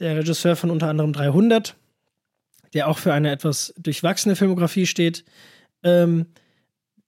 Der 0.00 0.16
Regisseur 0.16 0.56
von 0.56 0.70
unter 0.70 0.88
anderem 0.88 1.12
300 1.12 1.76
der 2.74 2.88
auch 2.88 2.98
für 2.98 3.12
eine 3.12 3.30
etwas 3.30 3.72
durchwachsene 3.78 4.36
Filmografie 4.36 4.86
steht, 4.86 5.24
ähm, 5.82 6.26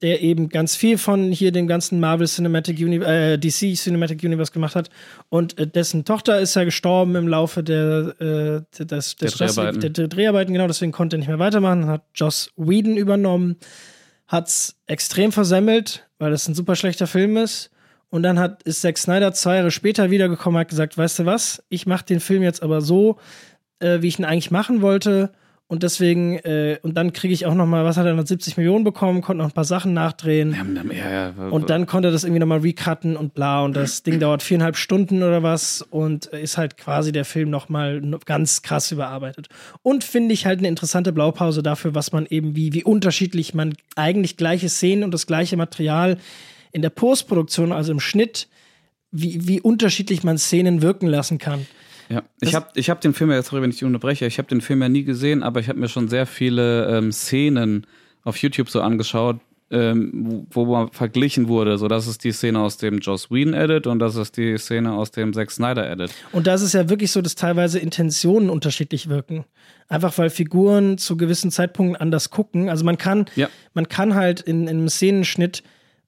der 0.02 0.20
eben 0.20 0.50
ganz 0.50 0.76
viel 0.76 0.98
von 0.98 1.32
hier 1.32 1.52
dem 1.52 1.66
ganzen 1.66 2.00
Marvel 2.00 2.26
Cinematic 2.26 2.78
Universe, 2.78 3.10
äh, 3.10 3.38
DC 3.38 3.74
Cinematic 3.76 4.22
Universe 4.22 4.52
gemacht 4.52 4.76
hat. 4.76 4.90
Und 5.30 5.58
äh, 5.58 5.66
dessen 5.66 6.04
Tochter 6.04 6.38
ist 6.38 6.54
ja 6.54 6.64
gestorben 6.64 7.16
im 7.16 7.26
Laufe 7.28 7.62
der, 7.62 8.14
äh, 8.20 8.84
des, 8.84 9.16
des 9.16 9.16
der, 9.16 9.30
Dreharbeiten. 9.30 9.80
Der, 9.80 9.90
der, 9.90 10.08
Dreharbeiten, 10.08 10.52
genau, 10.52 10.66
deswegen 10.66 10.92
konnte 10.92 11.16
er 11.16 11.18
nicht 11.18 11.28
mehr 11.28 11.38
weitermachen. 11.38 11.86
Hat 11.86 12.04
Joss 12.14 12.52
Whedon 12.56 12.96
übernommen, 12.96 13.56
hat 14.26 14.48
es 14.48 14.76
extrem 14.86 15.32
versemmelt, 15.32 16.05
weil 16.18 16.32
es 16.32 16.48
ein 16.48 16.54
super 16.54 16.76
schlechter 16.76 17.06
Film 17.06 17.36
ist. 17.36 17.70
Und 18.08 18.22
dann 18.22 18.38
hat, 18.38 18.62
ist 18.62 18.82
Zack 18.82 18.98
Snyder 18.98 19.32
zwei 19.32 19.56
Jahre 19.56 19.70
später 19.70 20.10
wiedergekommen 20.10 20.56
und 20.56 20.60
hat 20.60 20.68
gesagt, 20.68 20.96
weißt 20.96 21.20
du 21.20 21.26
was, 21.26 21.62
ich 21.68 21.86
mache 21.86 22.04
den 22.04 22.20
Film 22.20 22.42
jetzt 22.42 22.62
aber 22.62 22.80
so, 22.80 23.18
äh, 23.80 24.00
wie 24.00 24.08
ich 24.08 24.18
ihn 24.18 24.24
eigentlich 24.24 24.50
machen 24.50 24.80
wollte 24.80 25.32
und 25.68 25.82
deswegen, 25.82 26.36
äh, 26.38 26.78
und 26.82 26.96
dann 26.96 27.12
kriege 27.12 27.34
ich 27.34 27.44
auch 27.44 27.54
noch 27.54 27.66
mal, 27.66 27.84
was 27.84 27.96
hat 27.96 28.06
er, 28.06 28.14
noch 28.14 28.24
70 28.24 28.56
Millionen 28.56 28.84
bekommen, 28.84 29.20
konnte 29.20 29.42
noch 29.42 29.50
ein 29.50 29.54
paar 29.54 29.64
Sachen 29.64 29.94
nachdrehen. 29.94 30.52
Ja, 30.52 30.94
ja, 30.94 31.34
ja, 31.36 31.48
und 31.48 31.70
dann 31.70 31.86
konnte 31.86 32.08
er 32.08 32.12
das 32.12 32.22
irgendwie 32.22 32.38
noch 32.38 32.46
mal 32.46 32.60
recutten 32.60 33.16
und 33.16 33.34
bla. 33.34 33.64
Und 33.64 33.74
das 33.74 34.02
Ding 34.04 34.20
dauert 34.20 34.44
viereinhalb 34.44 34.76
Stunden 34.76 35.24
oder 35.24 35.42
was 35.42 35.82
und 35.82 36.26
ist 36.26 36.56
halt 36.56 36.76
quasi 36.76 37.10
der 37.10 37.24
Film 37.24 37.50
noch 37.50 37.68
mal 37.68 38.00
ganz 38.24 38.62
krass 38.62 38.92
überarbeitet. 38.92 39.48
Und 39.82 40.04
finde 40.04 40.34
ich 40.34 40.46
halt 40.46 40.60
eine 40.60 40.68
interessante 40.68 41.12
Blaupause 41.12 41.64
dafür, 41.64 41.96
was 41.96 42.12
man 42.12 42.26
eben, 42.26 42.54
wie, 42.54 42.72
wie 42.72 42.84
unterschiedlich 42.84 43.52
man 43.52 43.74
eigentlich 43.96 44.36
gleiche 44.36 44.68
Szenen 44.68 45.02
und 45.02 45.12
das 45.12 45.26
gleiche 45.26 45.56
Material 45.56 46.16
in 46.70 46.82
der 46.82 46.90
Postproduktion, 46.90 47.72
also 47.72 47.90
im 47.90 48.00
Schnitt, 48.00 48.46
wie, 49.10 49.48
wie 49.48 49.60
unterschiedlich 49.60 50.22
man 50.22 50.38
Szenen 50.38 50.80
wirken 50.80 51.08
lassen 51.08 51.38
kann. 51.38 51.66
Ja, 52.08 52.22
ich 52.40 52.54
habe 52.54 52.68
ich 52.74 52.90
hab 52.90 53.00
den 53.00 53.14
Film 53.14 53.30
ja, 53.30 53.42
sorry, 53.42 53.62
wenn 53.62 53.70
ich 53.70 53.76
dich 53.76 53.84
unterbreche, 53.84 54.26
ich 54.26 54.38
habe 54.38 54.48
den 54.48 54.60
Film 54.60 54.82
ja 54.82 54.88
nie 54.88 55.04
gesehen, 55.04 55.42
aber 55.42 55.60
ich 55.60 55.68
habe 55.68 55.78
mir 55.78 55.88
schon 55.88 56.08
sehr 56.08 56.26
viele 56.26 56.86
ähm, 56.86 57.12
Szenen 57.12 57.86
auf 58.22 58.36
YouTube 58.38 58.70
so 58.70 58.80
angeschaut, 58.80 59.40
ähm, 59.70 60.46
wo, 60.50 60.66
wo 60.66 60.86
verglichen 60.92 61.48
wurde. 61.48 61.78
So, 61.78 61.88
das 61.88 62.06
ist 62.06 62.22
die 62.24 62.32
Szene 62.32 62.60
aus 62.60 62.76
dem 62.76 62.98
Joss 62.98 63.30
Whedon 63.30 63.54
Edit 63.54 63.86
und 63.86 63.98
das 63.98 64.16
ist 64.16 64.36
die 64.36 64.56
Szene 64.58 64.92
aus 64.92 65.10
dem 65.10 65.32
Zack 65.32 65.50
Snyder 65.50 65.90
Edit. 65.90 66.12
Und 66.32 66.46
da 66.46 66.54
ist 66.54 66.62
es 66.62 66.72
ja 66.72 66.88
wirklich 66.88 67.10
so, 67.10 67.20
dass 67.20 67.34
teilweise 67.34 67.78
Intentionen 67.78 68.50
unterschiedlich 68.50 69.08
wirken. 69.08 69.44
Einfach 69.88 70.16
weil 70.18 70.30
Figuren 70.30 70.98
zu 70.98 71.16
gewissen 71.16 71.50
Zeitpunkten 71.50 71.96
anders 71.96 72.30
gucken. 72.30 72.68
Also 72.68 72.84
man 72.84 72.98
kann, 72.98 73.26
ja. 73.34 73.48
man 73.74 73.88
kann 73.88 74.14
halt 74.14 74.40
in, 74.40 74.62
in 74.62 74.78
einem 74.78 74.88
Szenenschnitt 74.88 75.62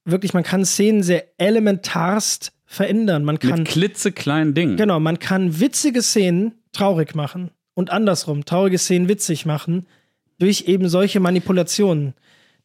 wirklich, 0.05 0.35
man 0.35 0.45
kann 0.45 0.65
Szenen 0.65 1.03
sehr 1.03 1.25
elementarst 1.39 2.53
verändern. 2.69 3.24
Man 3.24 3.39
kann 3.39 3.61
mit 3.61 3.69
klitzekleinen 3.69 4.53
Dingen. 4.53 4.77
Genau, 4.77 5.01
man 5.01 5.19
kann 5.19 5.59
witzige 5.59 6.03
Szenen 6.03 6.53
traurig 6.73 7.15
machen 7.15 7.51
und 7.74 7.90
andersrum 7.90 8.45
traurige 8.45 8.77
Szenen 8.77 9.09
witzig 9.09 9.47
machen 9.47 9.86
durch 10.39 10.65
eben 10.69 10.89
solche 10.89 11.19
Manipulationen. 11.19 12.12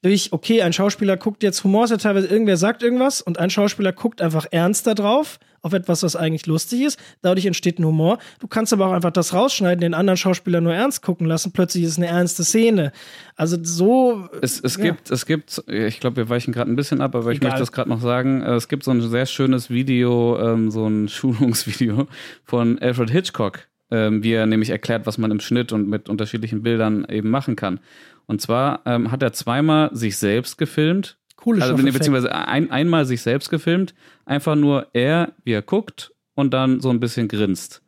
Durch, 0.02 0.34
okay, 0.34 0.62
ein 0.62 0.74
Schauspieler 0.74 1.16
guckt 1.16 1.42
jetzt 1.42 1.64
Humor, 1.64 1.86
ist 1.86 1.92
ja 1.92 1.98
teilweise 1.98 2.28
irgendwer 2.28 2.58
sagt 2.58 2.84
irgendwas 2.84 3.22
und 3.22 3.40
ein 3.40 3.50
Schauspieler 3.50 3.94
guckt 3.94 4.22
einfach 4.22 4.46
ernster 4.52 4.94
drauf 4.94 5.40
auf 5.64 5.74
etwas, 5.74 6.04
was 6.04 6.16
eigentlich 6.16 6.46
lustig 6.46 6.82
ist. 6.82 7.00
Dadurch 7.22 7.46
entsteht 7.46 7.80
ein 7.80 7.86
Humor. 7.86 8.20
Du 8.40 8.48
kannst 8.48 8.74
aber 8.74 8.86
auch 8.88 8.92
einfach 8.92 9.12
das 9.12 9.34
rausschneiden, 9.34 9.82
den 9.82 9.94
anderen 9.94 10.18
Schauspieler 10.18 10.62
nur 10.62 10.74
ernst 10.74 11.02
gucken 11.02 11.26
lassen. 11.26 11.54
Plötzlich 11.54 11.84
ist 11.86 11.92
es 11.92 11.98
eine 11.98 12.08
ernste 12.08 12.44
Szene. 12.44 12.92
Also 13.36 13.58
so. 13.64 14.30
Es, 14.42 14.60
es 14.60 14.78
ja. 14.78 14.84
gibt, 14.84 15.10
es 15.10 15.26
gibt, 15.26 15.64
ich 15.68 16.00
glaube, 16.00 16.18
wir 16.18 16.30
weichen 16.30 16.54
gerade 16.54 16.70
ein 16.70 16.76
bisschen 16.76 17.02
ab, 17.02 17.16
aber 17.16 17.32
Egal. 17.32 17.34
ich 17.34 17.42
möchte 17.42 17.60
das 17.60 17.72
gerade 17.72 17.90
noch 17.90 18.02
sagen. 18.02 18.42
Äh, 18.42 18.56
es 18.56 18.68
gibt 18.68 18.84
so 18.84 18.92
ein 18.92 19.02
sehr 19.02 19.26
schönes 19.26 19.70
Video, 19.70 20.38
ähm, 20.40 20.70
so 20.70 20.86
ein 20.86 21.08
Schulungsvideo 21.08 22.08
von 22.44 22.78
Alfred 22.80 23.10
Hitchcock, 23.10 23.60
ähm, 23.90 24.22
wie 24.22 24.34
er 24.34 24.46
nämlich 24.46 24.70
erklärt, 24.70 25.06
was 25.06 25.18
man 25.18 25.32
im 25.32 25.40
Schnitt 25.40 25.72
und 25.72 25.88
mit 25.88 26.10
unterschiedlichen 26.10 26.62
Bildern 26.62 27.06
eben 27.10 27.30
machen 27.30 27.56
kann. 27.56 27.80
Und 28.26 28.42
zwar 28.42 28.82
ähm, 28.86 29.12
hat 29.12 29.24
er 29.24 29.34
zweimal 29.34 29.96
sich 29.96 30.18
selbst 30.18 30.58
gefilmt, 30.58 31.18
Coole 31.44 31.62
also, 31.62 31.76
beziehungsweise 31.76 32.34
ein, 32.34 32.72
einmal 32.72 33.06
sich 33.06 33.22
selbst 33.22 33.50
gefilmt, 33.50 33.94
einfach 34.26 34.56
nur 34.56 34.88
er, 34.94 35.34
wie 35.44 35.52
er 35.52 35.62
guckt 35.62 36.14
und 36.36 36.54
dann 36.54 36.80
so 36.80 36.90
ein 36.90 37.02
bisschen 37.02 37.28
grinst. 37.28 37.82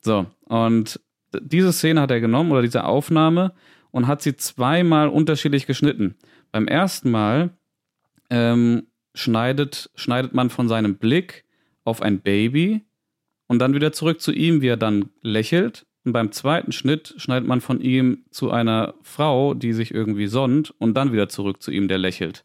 So, 0.00 0.26
und 0.46 0.98
diese 1.40 1.72
Szene 1.72 2.00
hat 2.00 2.10
er 2.10 2.20
genommen 2.20 2.50
oder 2.50 2.62
diese 2.62 2.84
Aufnahme 2.84 3.52
und 3.92 4.08
hat 4.08 4.22
sie 4.22 4.36
zweimal 4.36 5.08
unterschiedlich 5.08 5.66
geschnitten. 5.66 6.16
Beim 6.50 6.66
ersten 6.66 7.12
Mal 7.12 7.50
ähm, 8.28 8.88
schneidet, 9.14 9.88
schneidet 9.94 10.34
man 10.34 10.50
von 10.50 10.66
seinem 10.66 10.96
Blick 10.96 11.44
auf 11.84 12.02
ein 12.02 12.18
Baby 12.18 12.82
und 13.46 13.60
dann 13.60 13.74
wieder 13.74 13.92
zurück 13.92 14.20
zu 14.20 14.32
ihm, 14.32 14.62
wie 14.62 14.68
er 14.68 14.76
dann 14.76 15.10
lächelt. 15.22 15.86
Und 16.04 16.12
beim 16.12 16.32
zweiten 16.32 16.72
Schnitt 16.72 17.14
schneidet 17.18 17.46
man 17.46 17.60
von 17.60 17.80
ihm 17.80 18.24
zu 18.30 18.50
einer 18.50 18.94
Frau, 19.02 19.54
die 19.54 19.72
sich 19.72 19.94
irgendwie 19.94 20.26
sonnt 20.26 20.74
und 20.78 20.94
dann 20.94 21.12
wieder 21.12 21.28
zurück 21.28 21.62
zu 21.62 21.70
ihm, 21.70 21.86
der 21.86 21.98
lächelt. 21.98 22.44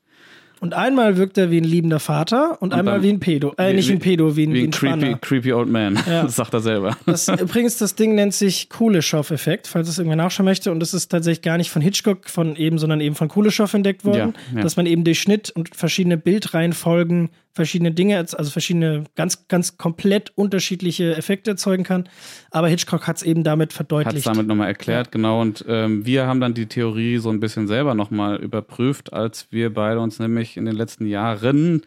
Und 0.62 0.76
einmal 0.76 1.18
wirkt 1.18 1.40
er 1.40 1.50
wie 1.50 1.60
ein 1.60 1.64
liebender 1.64 2.00
Vater 2.00 2.62
und, 2.62 2.72
und 2.72 2.78
einmal 2.78 3.02
wie 3.02 3.10
ein 3.10 3.20
Pedo. 3.20 3.52
Äh, 3.58 3.72
wie, 3.72 3.76
nicht 3.78 3.90
wie 3.90 3.94
ein 3.94 4.00
Pedo, 4.00 4.36
wie 4.36 4.46
ein, 4.46 4.54
wie 4.54 4.64
ein, 4.66 4.70
creepy, 4.70 5.16
creepy 5.20 5.54
Old 5.54 5.68
Man. 5.68 5.96
Ja. 6.06 6.22
Das 6.22 6.36
sagt 6.36 6.54
er 6.54 6.60
selber. 6.60 6.96
Das, 7.08 7.28
übrigens, 7.28 7.80
das 7.80 7.96
Ding 7.96 8.14
nennt 8.14 8.36
sich 8.36 8.70
Kuleshov-Effekt, 8.70 9.66
falls 9.66 9.90
es 9.90 9.98
irgendwer 9.98 10.18
nachschauen 10.18 10.46
möchte. 10.46 10.72
Und 10.72 10.80
das 10.80 10.94
ist 10.94 11.10
tatsächlich 11.10 11.42
gar 11.42 11.58
nicht 11.58 11.72
von 11.72 11.82
Hitchcock 11.82 12.30
von 12.30 12.56
eben, 12.56 12.78
sondern 12.78 13.02
eben 13.02 13.16
von 13.16 13.28
Kuleshov 13.28 13.74
entdeckt 13.74 14.06
worden. 14.06 14.36
Ja, 14.52 14.58
ja. 14.58 14.62
Dass 14.62 14.78
man 14.78 14.86
eben 14.86 15.04
durch 15.04 15.20
Schnitt 15.20 15.50
und 15.50 15.76
verschiedene 15.76 16.18
Bildreihenfolgen 16.18 17.32
verschiedene 17.54 17.92
Dinge, 17.92 18.18
also 18.18 18.50
verschiedene 18.50 19.06
ganz, 19.16 19.48
ganz 19.48 19.78
komplett 19.78 20.32
unterschiedliche 20.36 21.16
Effekte 21.16 21.52
erzeugen 21.52 21.84
kann. 21.84 22.10
Aber 22.50 22.68
Hitchcock 22.68 23.08
hat 23.08 23.18
es 23.18 23.24
eben 23.24 23.44
damit 23.44 23.74
verdeutlicht. 23.74 24.16
Hat 24.16 24.18
es 24.18 24.24
damit 24.24 24.48
nochmal 24.48 24.68
erklärt, 24.68 25.12
genau. 25.12 25.42
Und 25.42 25.66
ähm, 25.68 26.06
wir 26.06 26.28
haben 26.28 26.40
dann 26.40 26.54
die 26.54 26.68
Theorie 26.68 27.18
so 27.18 27.30
ein 27.30 27.40
bisschen 27.40 27.68
selber 27.68 27.96
nochmal 27.96 28.38
überprüft, 28.38 29.14
als 29.14 29.52
wir 29.52 29.74
beide 29.74 30.00
uns 30.00 30.20
nämlich 30.20 30.58
in 30.58 30.66
den 30.66 30.76
letzten 30.76 31.06
Jahren 31.06 31.82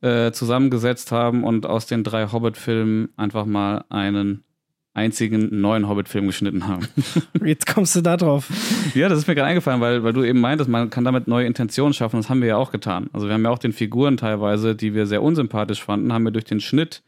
äh, 0.00 0.32
zusammengesetzt 0.32 1.12
haben 1.12 1.44
und 1.44 1.66
aus 1.66 1.86
den 1.86 2.04
drei 2.04 2.30
Hobbit-Filmen 2.30 3.10
einfach 3.16 3.46
mal 3.46 3.84
einen 3.88 4.44
einzigen 4.94 5.60
neuen 5.60 5.88
Hobbit-Film 5.88 6.26
geschnitten 6.26 6.68
haben. 6.68 6.86
Jetzt 7.44 7.66
kommst 7.66 7.96
du 7.96 8.00
da 8.00 8.16
drauf. 8.16 8.48
ja, 8.94 9.08
das 9.08 9.18
ist 9.18 9.26
mir 9.26 9.34
gerade 9.34 9.48
eingefallen, 9.48 9.80
weil, 9.80 10.04
weil 10.04 10.12
du 10.12 10.22
eben 10.22 10.40
meintest, 10.40 10.70
man 10.70 10.88
kann 10.88 11.04
damit 11.04 11.26
neue 11.26 11.46
Intentionen 11.46 11.92
schaffen. 11.92 12.16
Das 12.16 12.30
haben 12.30 12.40
wir 12.40 12.48
ja 12.48 12.56
auch 12.56 12.70
getan. 12.70 13.10
Also 13.12 13.26
wir 13.26 13.34
haben 13.34 13.44
ja 13.44 13.50
auch 13.50 13.58
den 13.58 13.72
Figuren 13.72 14.16
teilweise, 14.16 14.76
die 14.76 14.94
wir 14.94 15.06
sehr 15.06 15.22
unsympathisch 15.22 15.82
fanden, 15.82 16.12
haben 16.12 16.22
wir 16.22 16.30
durch 16.30 16.44
den 16.44 16.60
Schnitt 16.60 17.02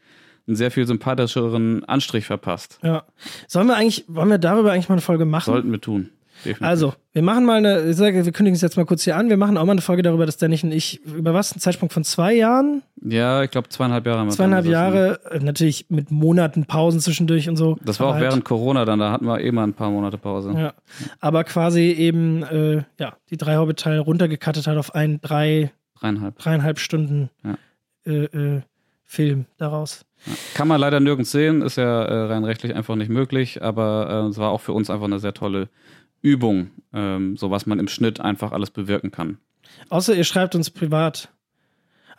einen 0.47 0.55
sehr 0.55 0.71
viel 0.71 0.85
sympathischeren 0.85 1.85
Anstrich 1.85 2.25
verpasst. 2.25 2.79
Ja. 2.83 3.03
Sollen 3.47 3.67
wir 3.67 3.75
eigentlich, 3.75 4.05
wollen 4.07 4.29
wir 4.29 4.37
darüber 4.37 4.71
eigentlich 4.71 4.89
mal 4.89 4.95
eine 4.95 5.01
Folge 5.01 5.25
machen? 5.25 5.45
Sollten 5.45 5.71
wir 5.71 5.81
tun. 5.81 6.09
Definitiv. 6.45 6.67
Also, 6.67 6.93
wir 7.13 7.21
machen 7.21 7.45
mal 7.45 7.57
eine, 7.57 7.89
ich 7.89 7.95
sage, 7.95 8.25
wir 8.25 8.31
kündigen 8.31 8.55
es 8.55 8.61
jetzt 8.61 8.77
mal 8.77 8.85
kurz 8.85 9.03
hier 9.03 9.15
an, 9.15 9.29
wir 9.29 9.37
machen 9.37 9.57
auch 9.57 9.65
mal 9.65 9.71
eine 9.71 9.81
Folge 9.81 10.03
darüber, 10.03 10.25
dass 10.25 10.37
Dennis 10.37 10.63
und 10.63 10.71
ich, 10.71 11.03
über 11.05 11.33
was, 11.33 11.51
einen 11.51 11.61
Zeitsprung 11.61 11.89
von 11.89 12.03
zwei 12.03 12.33
Jahren? 12.33 12.83
Ja, 13.01 13.43
ich 13.43 13.51
glaube 13.51 13.69
zweieinhalb 13.69 14.05
Jahre 14.05 14.19
haben 14.19 14.27
wir 14.27 14.35
Zweieinhalb 14.35 14.65
Jahre, 14.65 15.19
äh, 15.31 15.39
natürlich 15.39 15.87
mit 15.89 16.11
Monaten 16.11 16.65
Pausen 16.65 16.99
zwischendurch 16.99 17.49
und 17.49 17.55
so. 17.55 17.77
Das 17.83 17.99
war 17.99 18.07
auch 18.07 18.13
halt, 18.13 18.23
während 18.23 18.45
Corona 18.45 18.85
dann, 18.85 18.99
da 18.99 19.11
hatten 19.11 19.25
wir 19.25 19.41
eh 19.41 19.51
mal 19.51 19.63
ein 19.63 19.73
paar 19.73 19.89
Monate 19.89 20.17
Pause. 20.17 20.53
Ja, 20.55 20.73
aber 21.19 21.43
quasi 21.43 21.91
eben, 21.91 22.43
äh, 22.43 22.83
ja, 22.99 23.15
die 23.29 23.37
drei 23.37 23.57
Hobbit-Teile 23.57 23.99
runtergekattet 23.99 24.67
hat 24.67 24.77
auf 24.77 24.93
ein, 24.93 25.19
drei, 25.21 25.71
dreieinhalb, 25.99 26.37
dreieinhalb 26.37 26.79
Stunden 26.79 27.29
ja. 27.43 27.57
äh, 28.05 28.25
äh, 28.25 28.61
Film 29.03 29.45
daraus. 29.57 30.05
Kann 30.53 30.67
man 30.67 30.81
leider 30.81 30.99
nirgends 30.99 31.31
sehen, 31.31 31.61
ist 31.61 31.77
ja 31.77 32.03
äh, 32.03 32.25
rein 32.25 32.43
rechtlich 32.43 32.75
einfach 32.75 32.95
nicht 32.95 33.09
möglich, 33.09 33.61
aber 33.61 34.25
äh, 34.25 34.29
es 34.29 34.37
war 34.37 34.49
auch 34.49 34.61
für 34.61 34.73
uns 34.73 34.89
einfach 34.89 35.05
eine 35.05 35.19
sehr 35.19 35.33
tolle 35.33 35.69
Übung, 36.21 36.71
ähm, 36.93 37.37
so 37.37 37.51
was 37.51 37.65
man 37.65 37.79
im 37.79 37.87
Schnitt 37.87 38.19
einfach 38.19 38.51
alles 38.51 38.71
bewirken 38.71 39.11
kann. 39.11 39.37
Außer 39.89 40.15
ihr 40.15 40.23
schreibt 40.23 40.55
uns 40.55 40.69
privat. 40.69 41.29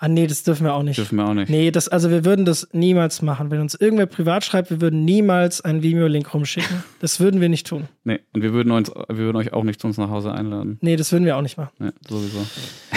Ah, 0.00 0.06
nee, 0.06 0.28
das 0.28 0.44
dürfen 0.44 0.64
wir 0.64 0.74
auch 0.74 0.84
nicht. 0.84 0.96
Dürfen 0.96 1.16
wir 1.16 1.26
auch 1.26 1.34
nicht. 1.34 1.50
Nee, 1.50 1.72
das, 1.72 1.88
also 1.88 2.08
wir 2.08 2.24
würden 2.24 2.44
das 2.44 2.68
niemals 2.72 3.20
machen. 3.20 3.50
Wenn 3.50 3.60
uns 3.60 3.74
irgendwer 3.74 4.06
privat 4.06 4.44
schreibt, 4.44 4.70
wir 4.70 4.80
würden 4.80 5.04
niemals 5.04 5.60
einen 5.60 5.82
Vimeo-Link 5.82 6.32
rumschicken. 6.32 6.84
Das 7.00 7.20
würden 7.20 7.40
wir 7.40 7.48
nicht 7.48 7.66
tun. 7.66 7.84
Nee, 8.02 8.18
und 8.32 8.42
wir 8.42 8.52
würden, 8.52 8.72
uns, 8.72 8.90
wir 8.90 9.18
würden 9.18 9.36
euch 9.36 9.52
auch 9.52 9.62
nicht 9.62 9.80
zu 9.80 9.86
uns 9.86 9.98
nach 9.98 10.10
Hause 10.10 10.32
einladen. 10.32 10.78
Nee, 10.80 10.96
das 10.96 11.12
würden 11.12 11.24
wir 11.24 11.36
auch 11.36 11.42
nicht 11.42 11.56
machen. 11.56 11.70
Nee, 11.78 11.90
sowieso. 12.08 12.44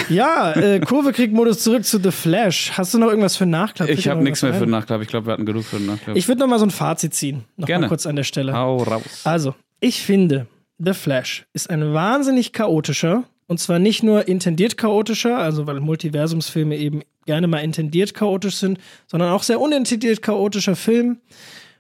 Ja, 0.10 0.54
äh, 0.54 0.80
Kurve 0.80 1.12
kriegt 1.12 1.34
Modus 1.34 1.60
zurück 1.60 1.86
zu 1.86 2.00
The 2.02 2.10
Flash. 2.10 2.72
Hast 2.78 2.96
du 2.96 2.98
noch 2.98 3.10
irgendwas 3.10 3.36
für 3.36 3.46
Nachklapp? 3.46 3.90
Ich 3.90 4.08
habe 4.08 4.24
nichts 4.24 4.42
mehr 4.42 4.56
für 4.56 4.66
Nachklapp. 4.66 5.02
Ich 5.04 5.08
glaube, 5.08 5.28
wir 5.28 5.34
hatten 5.34 5.46
genug 5.46 5.66
für 5.66 5.80
Nachklapp. 5.80 6.16
Ich 6.18 6.28
würde 6.28 6.42
noch 6.42 6.48
mal 6.48 6.58
so 6.58 6.66
ein 6.66 6.72
Fazit 6.72 7.14
ziehen. 7.14 7.44
Noch 7.58 7.68
Gerne. 7.68 7.84
mal 7.84 7.90
kurz 7.90 8.08
an 8.08 8.16
der 8.16 8.24
Stelle. 8.24 8.54
Hau 8.54 8.78
raus. 8.82 9.22
Also, 9.24 9.54
ich 9.80 10.02
finde, 10.02 10.48
The 10.84 10.94
Flash 10.94 11.46
ist 11.54 11.70
ein 11.70 11.94
wahnsinnig 11.94 12.54
chaotischer, 12.54 13.26
und 13.48 13.60
zwar 13.60 13.78
nicht 13.78 14.02
nur 14.02 14.28
intendiert 14.28 14.78
chaotischer, 14.78 15.38
also 15.38 15.68
weil 15.68 15.80
Multiversumsfilme 15.80 16.76
eben 16.76 17.04
gerne 17.26 17.48
mal 17.48 17.60
intendiert 17.60 18.16
chaotisch 18.16 18.56
sind, 18.56 18.80
sondern 19.06 19.32
auch 19.32 19.44
sehr 19.44 19.60
unintendiert 19.60 20.24
chaotischer 20.24 20.76
Film, 20.76 21.20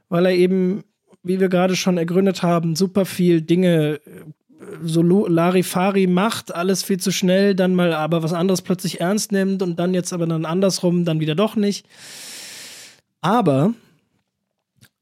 weil 0.10 0.28
er 0.28 0.34
eben, 0.34 0.84
wie 1.24 1.40
wir 1.40 1.50
gerade 1.50 1.76
schon 1.76 1.98
ergründet 1.98 2.44
haben, 2.44 2.76
super 2.76 3.06
viel 3.06 3.42
Dinge 3.42 4.02
äh, 4.06 4.22
so 4.84 5.02
Larifari 5.02 6.06
macht, 6.06 6.54
alles 6.54 6.84
viel 6.84 7.00
zu 7.00 7.12
schnell, 7.12 7.56
dann 7.56 7.74
mal 7.74 7.94
aber 7.94 8.22
was 8.22 8.34
anderes 8.34 8.62
plötzlich 8.62 9.02
ernst 9.02 9.32
nimmt 9.32 9.64
und 9.64 9.80
dann 9.80 9.96
jetzt 9.96 10.14
aber 10.14 10.28
dann 10.28 10.46
andersrum, 10.46 11.06
dann 11.06 11.20
wieder 11.20 11.34
doch 11.34 11.56
nicht. 11.56 11.88
Aber 13.22 13.74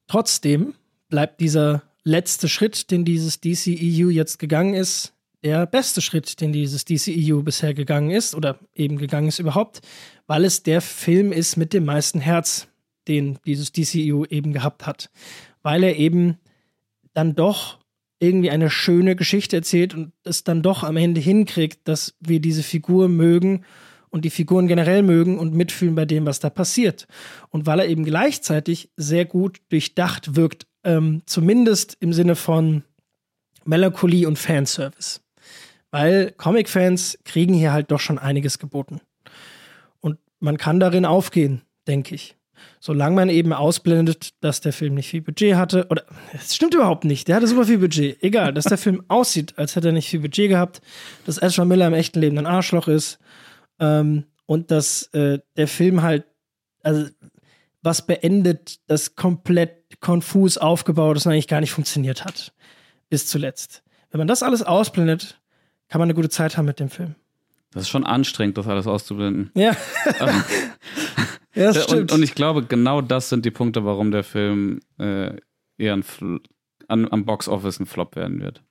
trotzdem 0.08 0.74
bleibt 1.10 1.42
dieser 1.42 1.82
letzte 2.04 2.48
Schritt, 2.48 2.92
den 2.92 3.06
dieses 3.06 3.40
DCEU 3.42 4.10
jetzt 4.10 4.40
gegangen 4.40 4.74
ist, 4.74 5.14
der 5.44 5.66
beste 5.66 6.02
Schritt, 6.02 6.42
den 6.42 6.52
dieses 6.52 6.86
DCEU 6.86 7.44
bisher 7.44 7.74
gegangen 7.74 8.12
ist 8.12 8.36
oder 8.36 8.60
eben 8.76 8.98
gegangen 8.98 9.28
ist 9.28 9.40
überhaupt, 9.40 9.82
weil 10.28 10.44
es 10.44 10.64
der 10.64 10.82
Film 10.82 11.32
ist 11.32 11.56
mit 11.56 11.74
dem 11.74 11.86
meisten 11.86 12.20
Herz, 12.20 12.68
den 13.08 13.40
dieses 13.46 13.72
DCEU 13.72 14.26
eben 14.26 14.54
gehabt 14.54 14.86
hat. 14.86 15.10
Weil 15.62 15.84
er 15.84 15.96
eben 15.96 16.38
dann 17.14 17.36
doch 17.36 17.80
irgendwie 18.20 18.50
eine 18.50 18.70
schöne 18.70 19.16
Geschichte 19.16 19.56
erzählt 19.56 19.94
und 19.94 20.12
es 20.24 20.44
dann 20.44 20.62
doch 20.62 20.84
am 20.84 20.98
Ende 20.98 21.22
hinkriegt, 21.22 21.88
dass 21.88 22.16
wir 22.20 22.42
diese 22.42 22.64
Figur 22.64 23.08
mögen 23.08 23.64
und 24.10 24.26
die 24.26 24.30
Figuren 24.30 24.68
generell 24.68 25.04
mögen 25.04 25.40
und 25.40 25.54
mitfühlen 25.54 25.96
bei 25.96 26.06
dem, 26.06 26.26
was 26.26 26.40
da 26.40 26.50
passiert. 26.50 27.08
Und 27.50 27.66
weil 27.66 27.80
er 27.80 27.88
eben 27.88 28.04
gleichzeitig 28.04 28.92
sehr 28.98 29.26
gut 29.26 29.62
durchdacht 29.70 30.36
wirkt, 30.36 30.68
ähm, 30.84 31.22
zumindest 31.26 31.98
im 32.00 32.14
Sinne 32.14 32.36
von 32.36 32.84
Melancholie 33.66 34.28
und 34.28 34.38
Fanservice. 34.38 35.22
Weil 35.92 36.32
Comic-Fans 36.38 37.20
kriegen 37.26 37.54
hier 37.54 37.74
halt 37.74 37.92
doch 37.92 38.00
schon 38.00 38.20
einiges 38.20 38.60
geboten. 38.60 39.02
Und 40.00 40.20
man 40.40 40.58
kann 40.58 40.80
darin 40.80 41.06
aufgehen, 41.06 41.62
denke 41.88 42.16
ich. 42.16 42.36
Solange 42.80 43.16
man 43.16 43.30
eben 43.30 43.54
ausblendet, 43.54 44.34
dass 44.42 44.62
der 44.62 44.74
Film 44.74 44.96
nicht 44.96 45.10
viel 45.10 45.22
Budget 45.22 45.56
hatte, 45.56 45.88
oder 45.90 46.04
es 46.34 46.56
stimmt 46.56 46.74
überhaupt 46.74 47.06
nicht, 47.06 47.28
der 47.28 47.38
hatte 47.38 47.48
super 47.48 47.66
viel 47.66 47.78
Budget. 47.78 48.22
Egal, 48.22 48.54
dass 48.54 48.66
der 48.66 48.78
Film 48.78 49.04
aussieht, 49.08 49.58
als 49.58 49.76
hätte 49.76 49.90
er 49.90 49.94
nicht 49.94 50.10
viel 50.10 50.20
Budget 50.20 50.50
gehabt, 50.50 50.82
dass 51.26 51.42
Ezra 51.42 51.66
Miller 51.66 51.88
im 51.88 51.94
echten 51.94 52.20
Leben 52.20 52.38
ein 52.38 52.46
Arschloch 52.46 52.88
ist 52.88 53.20
ähm, 53.80 54.26
und 54.46 54.72
dass 54.72 55.04
äh, 55.14 55.40
der 55.56 55.68
Film 55.68 56.02
halt, 56.02 56.26
also 56.84 57.10
was 57.82 58.06
beendet, 58.06 58.80
das 58.88 59.16
komplett 59.16 59.79
konfus 60.00 60.58
aufgebaut 60.58 61.18
ist 61.18 61.26
und 61.26 61.34
eigentlich 61.34 61.48
gar 61.48 61.62
nicht 61.62 61.72
funktioniert 61.72 62.26
hat. 62.26 62.54
Bis 63.10 63.28
zuletzt. 63.28 63.84
Wenn 64.12 64.20
man 64.20 64.28
das 64.28 64.44
alles 64.44 64.64
ausblendet, 64.64 65.40
kann 65.88 66.00
man 66.00 66.08
eine 66.08 66.14
gute 66.14 66.30
Zeit 66.30 66.58
haben 66.58 66.66
mit 66.66 66.80
dem 66.80 66.90
Film. 66.90 67.16
Das 67.72 67.84
ist 67.84 67.90
schon 67.90 68.06
anstrengend, 68.06 68.58
das 68.58 68.68
alles 68.68 68.88
auszublenden. 68.88 69.52
Ja. 69.54 69.76
ja, 71.54 71.74
das 71.74 71.84
stimmt. 71.84 72.12
Und, 72.12 72.14
und, 72.14 72.24
ich 72.24 72.34
glaube, 72.34 72.64
genau 72.64 73.02
das 73.02 73.30
sind 73.30 73.46
die 73.46 73.52
Punkte, 73.52 73.86
warum 73.86 74.12
der 74.12 74.24
Film 74.24 74.80
äh, 74.98 75.36
eher 75.78 75.94
ein 75.94 76.04
an, 76.88 77.08
am 77.12 77.26
Boxoffice 77.26 77.80
ein 77.80 77.86
Flop 77.86 78.16
werden 78.16 78.42
wird. 78.42 78.64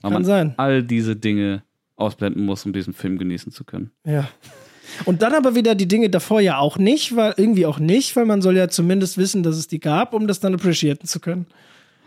Weil 0.00 0.10
Kann 0.10 0.12
man 0.12 0.24
sein. 0.24 0.54
all 0.58 0.82
diese 0.82 1.16
Dinge 1.16 1.62
ausblenden 1.96 2.44
muss, 2.44 2.66
um 2.66 2.72
diesen 2.72 2.92
Film 2.92 3.18
genießen 3.18 3.52
zu 3.52 3.64
können. 3.64 3.90
Ja. 4.04 4.28
Und 5.04 5.22
dann 5.22 5.34
aber 5.34 5.54
wieder 5.54 5.74
die 5.74 5.88
Dinge 5.88 6.10
davor 6.10 6.40
ja 6.40 6.58
auch 6.58 6.78
nicht, 6.78 7.16
weil 7.16 7.34
irgendwie 7.36 7.66
auch 7.66 7.78
nicht, 7.78 8.14
weil 8.16 8.26
man 8.26 8.42
soll 8.42 8.56
ja 8.56 8.68
zumindest 8.68 9.18
wissen, 9.18 9.42
dass 9.42 9.56
es 9.56 9.68
die 9.68 9.80
gab, 9.80 10.14
um 10.14 10.26
das 10.26 10.40
dann 10.40 10.54
appreciaten 10.54 11.06
zu 11.06 11.20
können. 11.20 11.46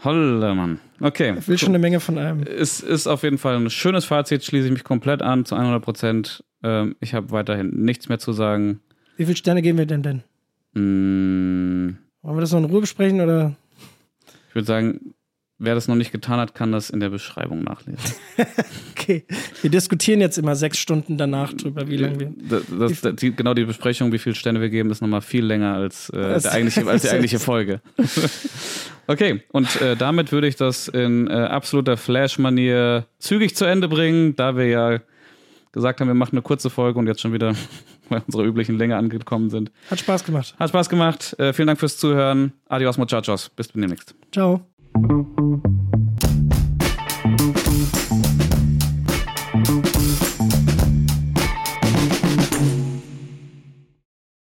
Holla, 0.04 0.54
Mann. 0.54 0.80
Okay. 1.00 1.36
Ich 1.40 1.48
will 1.48 1.58
schon 1.58 1.70
eine 1.70 1.80
Menge 1.80 2.00
von 2.00 2.18
einem. 2.18 2.44
Es 2.44 2.80
ist 2.80 3.08
auf 3.08 3.24
jeden 3.24 3.38
Fall 3.38 3.56
ein 3.56 3.70
schönes 3.70 4.06
Fazit, 4.06 4.44
schließe 4.44 4.68
ich 4.68 4.72
mich 4.72 4.84
komplett 4.84 5.22
an, 5.22 5.46
zu 5.46 5.56
100 5.56 5.84
Prozent. 5.84 6.44
Ähm, 6.64 6.96
ich 7.00 7.14
habe 7.14 7.32
weiterhin 7.32 7.72
nichts 7.84 8.10
mehr 8.10 8.20
zu 8.20 8.32
sagen. 8.32 8.80
Wie 9.18 9.26
viele 9.26 9.38
Sterne 9.38 9.62
geben 9.62 9.78
wir 9.78 9.86
denn 9.86 10.04
denn? 10.04 10.24
Mm. 10.74 11.98
Wollen 12.22 12.38
wir 12.38 12.42
das 12.42 12.52
noch 12.52 12.60
in 12.60 12.66
Ruhe 12.66 12.82
besprechen 12.82 13.22
oder? 13.22 13.56
Ich 14.50 14.56
würde 14.56 14.68
sagen, 14.68 15.14
wer 15.60 15.76
das 15.76 15.88
noch 15.88 15.96
nicht 15.96 16.12
getan 16.12 16.40
hat, 16.40 16.54
kann 16.54 16.72
das 16.72 16.90
in 16.90 17.00
der 17.00 17.10
Beschreibung 17.10 17.64
nachlesen. 17.64 18.14
okay. 18.92 19.26
Wir 19.62 19.70
diskutieren 19.70 20.22
jetzt 20.22 20.38
immer 20.38 20.56
sechs 20.56 20.78
Stunden 20.78 21.18
danach 21.18 21.54
drüber, 21.54 21.88
wie 21.88 21.98
lange 21.98 22.20
wir. 22.20 22.34
Das, 22.80 23.02
das, 23.02 23.16
die, 23.16 23.36
genau 23.36 23.54
die 23.54 23.66
Besprechung, 23.66 24.12
wie 24.12 24.20
viele 24.20 24.36
Sterne 24.36 24.62
wir 24.62 24.70
geben, 24.70 24.92
ist 24.92 25.02
nochmal 25.02 25.22
viel 25.22 25.46
länger 25.46 25.76
als, 25.76 26.10
äh, 26.10 26.40
der 26.40 26.52
eigentliche, 26.52 26.88
als 26.88 27.02
die 27.02 27.10
eigentliche 27.10 27.40
Folge. 27.40 27.82
okay, 29.08 29.42
und 29.52 29.82
äh, 29.82 29.96
damit 29.96 30.32
würde 30.32 30.48
ich 30.48 30.56
das 30.56 30.88
in 30.88 31.28
äh, 31.28 31.34
absoluter 31.34 31.98
Flash-Manier 31.98 33.06
zügig 33.20 33.56
zu 33.56 33.66
Ende 33.66 33.88
bringen, 33.88 34.36
da 34.36 34.56
wir 34.56 34.68
ja 34.68 35.00
gesagt 35.72 36.02
haben, 36.02 36.08
wir 36.08 36.16
machen 36.16 36.34
eine 36.34 36.42
kurze 36.42 36.70
Folge 36.70 37.00
und 37.00 37.08
jetzt 37.08 37.22
schon 37.22 37.34
wieder 37.34 37.54
bei 38.10 38.22
unserer 38.26 38.44
üblichen 38.44 38.78
Länge 38.78 38.96
angekommen 38.96 39.50
sind. 39.50 39.72
Hat 39.90 40.00
Spaß 40.00 40.24
gemacht. 40.24 40.56
Hat 40.60 40.70
Spaß 40.70 40.90
gemacht. 40.90 41.36
Äh, 41.40 41.54
vielen 41.54 41.68
Dank 41.68 41.80
fürs 41.80 41.98
Zuhören. 41.98 42.54
Adios, 42.68 42.98
muchachos. 42.98 43.50
Bis 43.50 43.70
demnächst. 43.70 44.16
Ciao. 44.32 44.66
Mm-hmm. 44.98 45.77